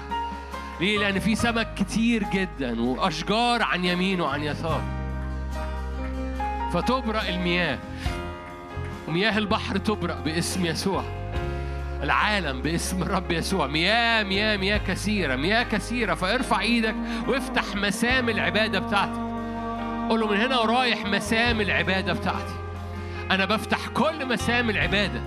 ليه؟ 0.80 1.00
لأن 1.00 1.20
في 1.20 1.36
سمك 1.36 1.74
كتير 1.74 2.24
جدا 2.34 2.82
وأشجار 2.82 3.64
عن 3.64 3.86
يمين 3.86 4.22
وعن 4.22 4.44
يسار. 4.44 4.82
فتبرأ 6.74 7.30
المياه. 7.30 7.80
ومياه 9.08 9.38
البحر 9.38 9.78
تبرأ 9.78 10.16
باسم 10.16 10.66
يسوع. 10.66 11.17
العالم 12.04 12.62
باسم 12.62 13.02
الرب 13.02 13.32
يسوع. 13.32 13.68
مياه 13.68 14.24
مياه 14.24 14.58
مياه 14.58 14.78
كثيرة 14.78 15.36
مياه 15.36 15.64
كثيرة. 15.64 16.14
فارفع 16.14 16.60
إيدك 16.60 16.96
وافتح 17.28 17.76
مسام 17.76 18.30
العبادة 18.30 18.80
بتاعتك 18.80 19.20
قول 20.10 20.20
له 20.20 20.28
من 20.28 20.38
هنا 20.38 20.60
ورايح 20.60 21.06
مسام 21.06 21.62
العبادة 21.62 22.14
بتاعتي. 22.14 22.56
أنا 23.32 23.46
بفتح 23.46 23.88
كل 23.88 24.26
مسام 24.26 24.70
العبادة. 24.70 25.22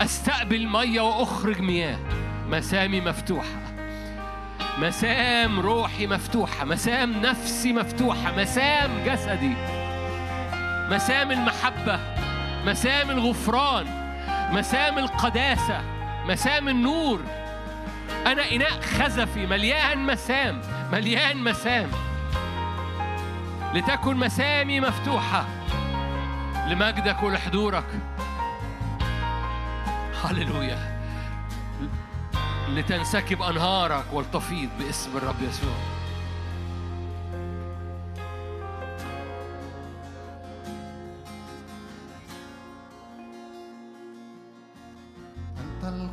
أستقبل 0.00 0.66
مية 0.66 1.00
وأخرج 1.00 1.60
مياه. 1.60 1.98
مسامي 2.48 3.00
مفتوحة. 3.00 3.62
مسام 4.78 5.60
روحي 5.60 6.06
مفتوحة. 6.06 6.64
مسام 6.64 7.12
نفسي 7.22 7.72
مفتوحة. 7.72 8.36
مسام 8.36 8.90
جسدي. 9.06 9.54
مسام 10.90 11.30
المحبة. 11.30 12.00
مسام 12.66 13.10
الغفران. 13.10 14.05
مسام 14.50 14.98
القداسة 14.98 15.80
مسام 16.26 16.68
النور. 16.68 17.20
أنا 18.26 18.50
إناء 18.52 18.80
خزفي 18.80 19.46
مليان 19.46 20.06
مسام 20.06 20.60
مليان 20.92 21.36
مسام. 21.44 21.90
لتكن 23.74 24.16
مسامي 24.16 24.80
مفتوحة 24.80 25.44
لمجدك 26.68 27.22
ولحضورك 27.22 27.86
هللويا. 30.24 30.96
لتنسكب 32.68 33.42
أنهارك 33.42 34.04
ولتفيض 34.12 34.68
باسم 34.78 35.16
الرب 35.16 35.42
يسوع. 35.42 35.95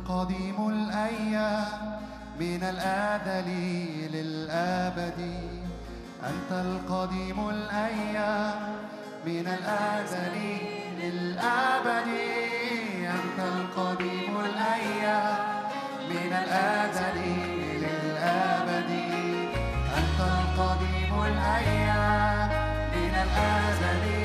القديم 0.04 0.68
الأيام 0.68 1.98
من 2.40 2.62
الأزل 2.62 3.48
للأبد. 4.12 5.20
أنت 6.30 6.50
القديم 6.52 7.48
الأيام 7.48 8.60
من 9.26 9.46
الأزل 9.58 10.36
للأبد. 11.00 12.08
أنت 13.16 13.38
القديم 13.38 14.34
الأيام 14.40 15.36
من 16.10 16.32
الأزل 16.44 17.18
للأبد. 17.84 18.90
أنت 19.98 20.20
القديم 20.20 21.12
الأيام 21.22 22.48
من 22.94 23.14
الأزل 23.24 24.23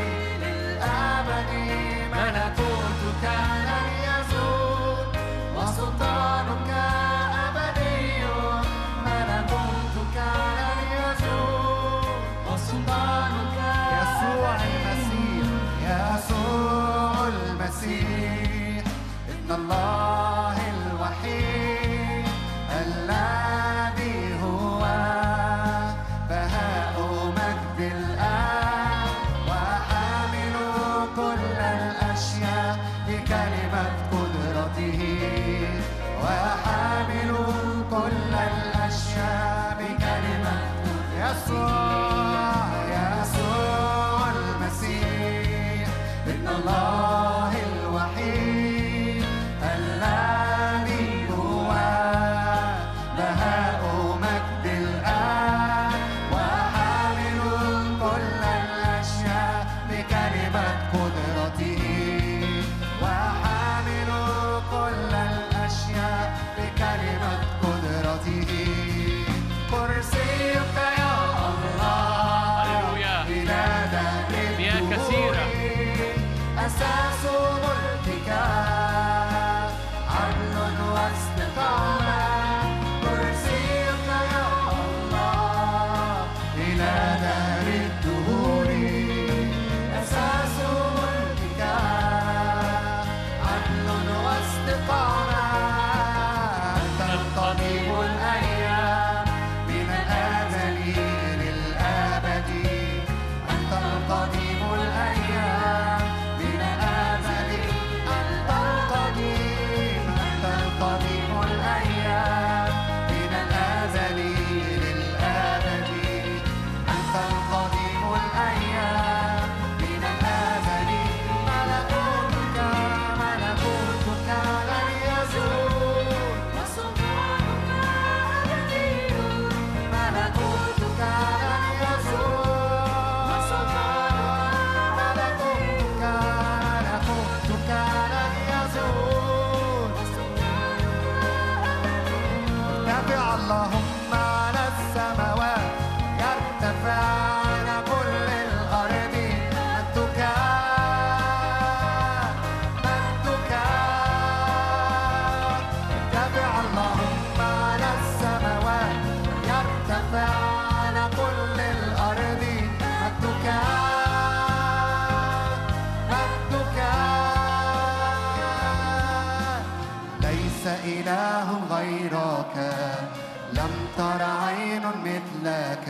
مثلك 175.40 175.90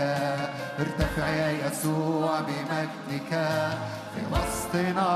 ارتفع 0.79 1.27
يا 1.27 1.67
يسوع 1.67 2.39
بمجدك 2.39 3.29
في 4.15 4.21
وسطنا. 4.31 5.11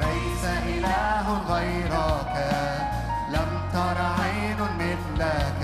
ليس 0.00 0.44
إله 0.44 1.42
غيرك. 1.48 2.34
لم 3.32 3.60
تر 3.72 3.98
عين 4.20 4.60
مثلك 4.78 5.62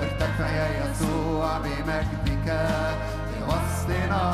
ارتفع 0.00 0.46
يا 0.48 0.68
يسوع 0.84 1.58
بمجدك 1.58 2.48
في 3.28 3.42
وسطنا. 3.48 4.24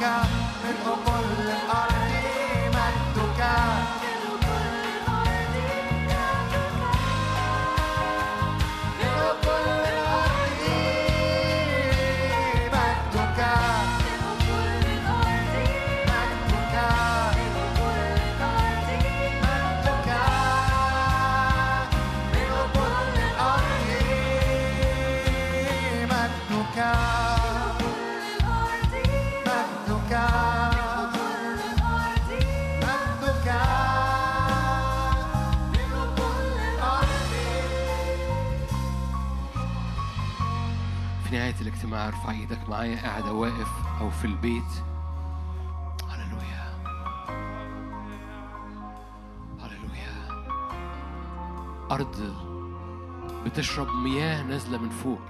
مجدك 0.00 0.43
الاجتماع 41.94 42.08
أرفع 42.08 42.30
إيدك 42.30 42.68
معايا 42.68 43.02
قاعد 43.02 43.26
أو 43.26 43.36
واقف 43.42 43.68
أو 44.00 44.10
في 44.10 44.24
البيت. 44.24 44.72
هللويا. 46.08 46.74
هللويا. 49.60 50.44
أرض 51.90 52.34
بتشرب 53.44 53.88
مياه 53.88 54.42
نازلة 54.42 54.78
من 54.78 54.88
فوق 54.88 55.20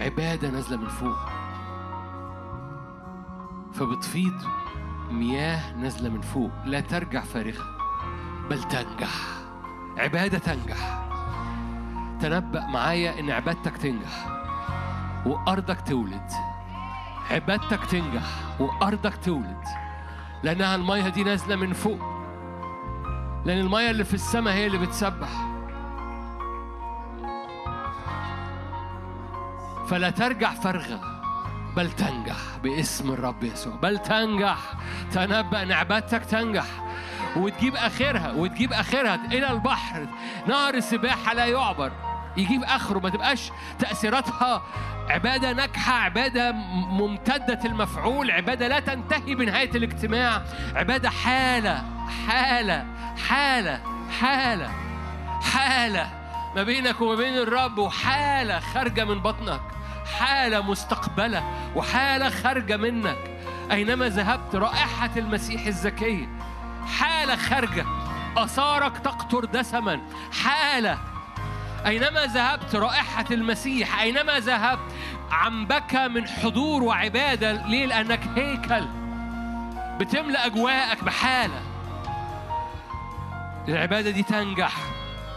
عبادة 0.00 0.50
نازلة 0.50 0.76
من 0.76 0.88
فوق. 0.88 1.18
فبتفيض 3.72 4.42
مياه 5.10 5.76
نازلة 5.76 6.08
من 6.08 6.20
فوق. 6.20 6.50
لا 6.64 6.80
ترجع 6.80 7.20
فارغة 7.20 7.64
بل 8.50 8.62
تنجح. 8.62 9.14
عبادة 9.98 10.38
تنجح. 10.38 11.08
تنبأ 12.20 12.66
معايا 12.66 13.20
إن 13.20 13.30
عبادتك 13.30 13.76
تنجح. 13.76 14.31
وأرضك 15.26 15.80
تولد. 15.80 16.30
عبادتك 17.30 17.84
تنجح 17.84 18.24
وأرضك 18.60 19.16
تولد. 19.24 19.64
لأنها 20.42 20.74
المية 20.74 21.08
دي 21.08 21.24
نازلة 21.24 21.56
من 21.56 21.72
فوق. 21.72 21.98
لأن 23.44 23.58
المية 23.58 23.90
اللي 23.90 24.04
في 24.04 24.14
السماء 24.14 24.54
هي 24.54 24.66
اللي 24.66 24.78
بتسبح. 24.78 25.28
فلا 29.88 30.10
ترجع 30.10 30.50
فرغة 30.50 31.00
بل 31.76 31.90
تنجح 31.90 32.36
باسم 32.62 33.12
الرب 33.12 33.44
يسوع. 33.44 33.74
بل 33.76 33.98
تنجح. 33.98 34.58
تنبأ 35.12 35.62
إن 35.62 35.72
عبادتك 35.72 36.24
تنجح. 36.24 36.66
وتجيب 37.36 37.76
آخرها 37.76 38.32
وتجيب 38.32 38.72
آخرها 38.72 39.14
إلى 39.14 39.50
البحر. 39.50 40.06
نهر 40.46 40.74
السباحه 40.74 41.34
لا 41.34 41.46
يعبر. 41.46 41.92
يجيب 42.36 42.62
آخره 42.64 42.98
ما 42.98 43.10
تبقاش 43.10 43.50
تأثيراتها 43.78 44.62
عبادة 45.08 45.52
ناجحة 45.52 45.92
عبادة 45.92 46.52
ممتدة 46.90 47.60
المفعول 47.64 48.30
عبادة 48.30 48.68
لا 48.68 48.80
تنتهي 48.80 49.34
بنهاية 49.34 49.70
الاجتماع 49.70 50.42
عبادة 50.74 51.10
حالة 51.10 51.84
حالة 52.28 52.86
حالة 53.28 53.80
حالة 54.20 54.70
حالة 55.42 56.10
ما 56.56 56.62
بينك 56.62 57.00
وما 57.00 57.14
بين 57.14 57.34
الرب 57.38 57.78
وحالة 57.78 58.60
خارجة 58.60 59.04
من 59.04 59.20
بطنك 59.20 59.60
حالة 60.18 60.60
مستقبلة 60.60 61.42
وحالة 61.76 62.30
خارجة 62.30 62.76
منك. 62.76 63.16
أينما 63.70 64.08
ذهبت 64.08 64.54
رائحة 64.54 65.10
المسيح 65.16 65.66
الزكيه 65.66 66.28
حالة 66.98 67.36
خارجة 67.36 67.86
أثارك 68.36 68.98
تقطر 68.98 69.44
دسما 69.44 70.00
حالة 70.42 70.98
أينما 71.86 72.26
ذهبت 72.26 72.74
رائحة 72.74 73.24
المسيح 73.30 74.00
أينما 74.00 74.38
ذهبت 74.38 74.92
عنبك 75.30 75.94
من 75.94 76.28
حضور 76.28 76.82
وعبادة 76.82 77.52
ليه؟ 77.52 77.86
لأنك 77.86 78.20
هيكل 78.36 78.86
بتملأ 80.00 80.46
أجواءك 80.46 81.04
بحالة. 81.04 81.62
العبادة 83.68 84.10
دي 84.10 84.22
تنجح 84.22 84.76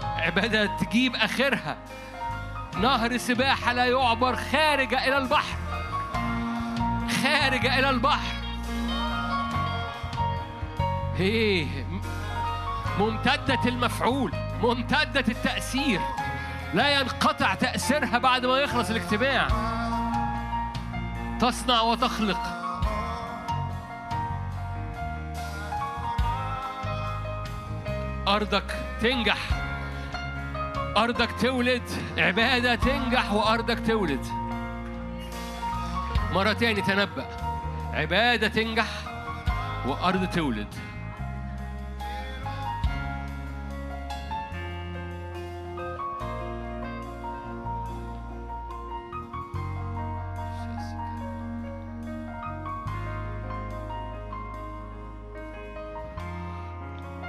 عبادة 0.01 0.65
تجيب 0.65 1.15
آخرها. 1.15 1.77
نهر 2.81 3.17
سباحة 3.17 3.73
لا 3.73 3.85
يعبر 3.85 4.35
خارجة 4.35 5.07
إلى 5.07 5.17
البحر 5.17 5.57
خارجة 7.23 7.79
إلى 7.79 7.89
البحر. 7.89 8.35
هي 11.17 11.67
ممتدة 12.99 13.59
المفعول 13.65 14.31
ممتدة 14.61 15.25
التأثير. 15.27 15.99
لا 16.75 16.99
ينقطع 16.99 17.53
تأثيرها 17.53 18.17
بعد 18.17 18.45
ما 18.45 18.57
يخلص 18.57 18.89
الاجتماع. 18.89 19.47
تصنع 21.39 21.81
وتخلق. 21.81 22.39
أرضك 28.27 28.75
تنجح. 29.01 29.37
أرضك 30.97 31.29
تولد. 31.41 31.89
عبادة 32.17 32.75
تنجح 32.75 33.33
وأرضك 33.33 33.87
تولد. 33.87 34.25
مرة 36.33 36.53
تاني 36.53 36.81
تنبأ. 36.81 37.25
عبادة 37.93 38.47
تنجح 38.47 38.87
وأرض 39.85 40.29
تولد. 40.29 40.75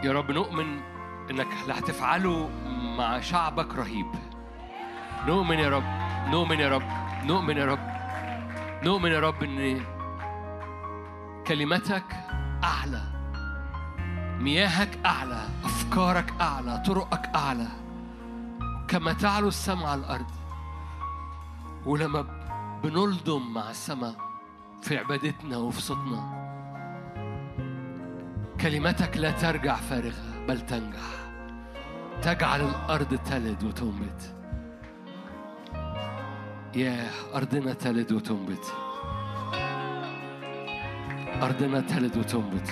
يا 0.07 0.13
رب 0.13 0.31
نؤمن 0.31 0.81
إنك 1.31 1.47
اللي 1.63 1.75
هتفعله 1.75 2.51
مع 2.99 3.21
شعبك 3.21 3.75
رهيب. 3.75 4.07
نؤمن 5.27 5.59
يا 5.59 5.69
رب 5.69 5.85
نؤمن 6.31 6.61
يا 6.61 6.69
رب 6.69 6.83
نؤمن 7.25 7.57
يا 7.57 7.65
رب 7.65 7.79
نؤمن 8.85 9.11
يا 9.11 9.21
رب 9.21 9.43
إن 9.43 9.81
كلمتك 11.47 12.05
أعلى 12.65 13.03
مياهك 14.41 14.99
أعلى 15.07 15.49
أفكارك 15.65 16.35
أعلى 16.41 16.83
طرقك 16.87 17.31
أعلى 17.35 17.69
كما 18.89 19.13
تعلو 19.13 19.49
السماء 19.49 19.87
على 19.87 20.01
الأرض. 20.01 20.31
ولما 21.87 22.21
بنلضم 22.83 23.55
مع 23.55 23.71
السماء 23.71 24.15
في 24.83 24.99
عبادتنا 24.99 25.57
وفي 25.57 25.81
صوتنا 25.81 26.47
كلمتك 28.61 29.17
لا 29.17 29.31
ترجع 29.31 29.75
فارغة 29.77 30.47
بل 30.49 30.61
تنجح. 30.61 31.01
تجعل 32.23 32.61
الأرض 32.61 33.19
تلد 33.31 33.65
وتنبت. 33.65 34.35
يا 36.77 37.11
أرضنا 37.35 37.73
تلد 37.73 38.13
وتنبت. 38.13 38.73
أرضنا 41.43 41.81
تلد 41.81 42.17
وتنبت. 42.17 42.71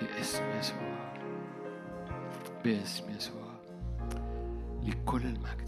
باسم 0.00 0.58
يسوع. 0.58 0.78
باسم 2.64 3.10
يسوع. 3.10 3.37
لكل 4.88 5.22
المجد. 5.22 5.67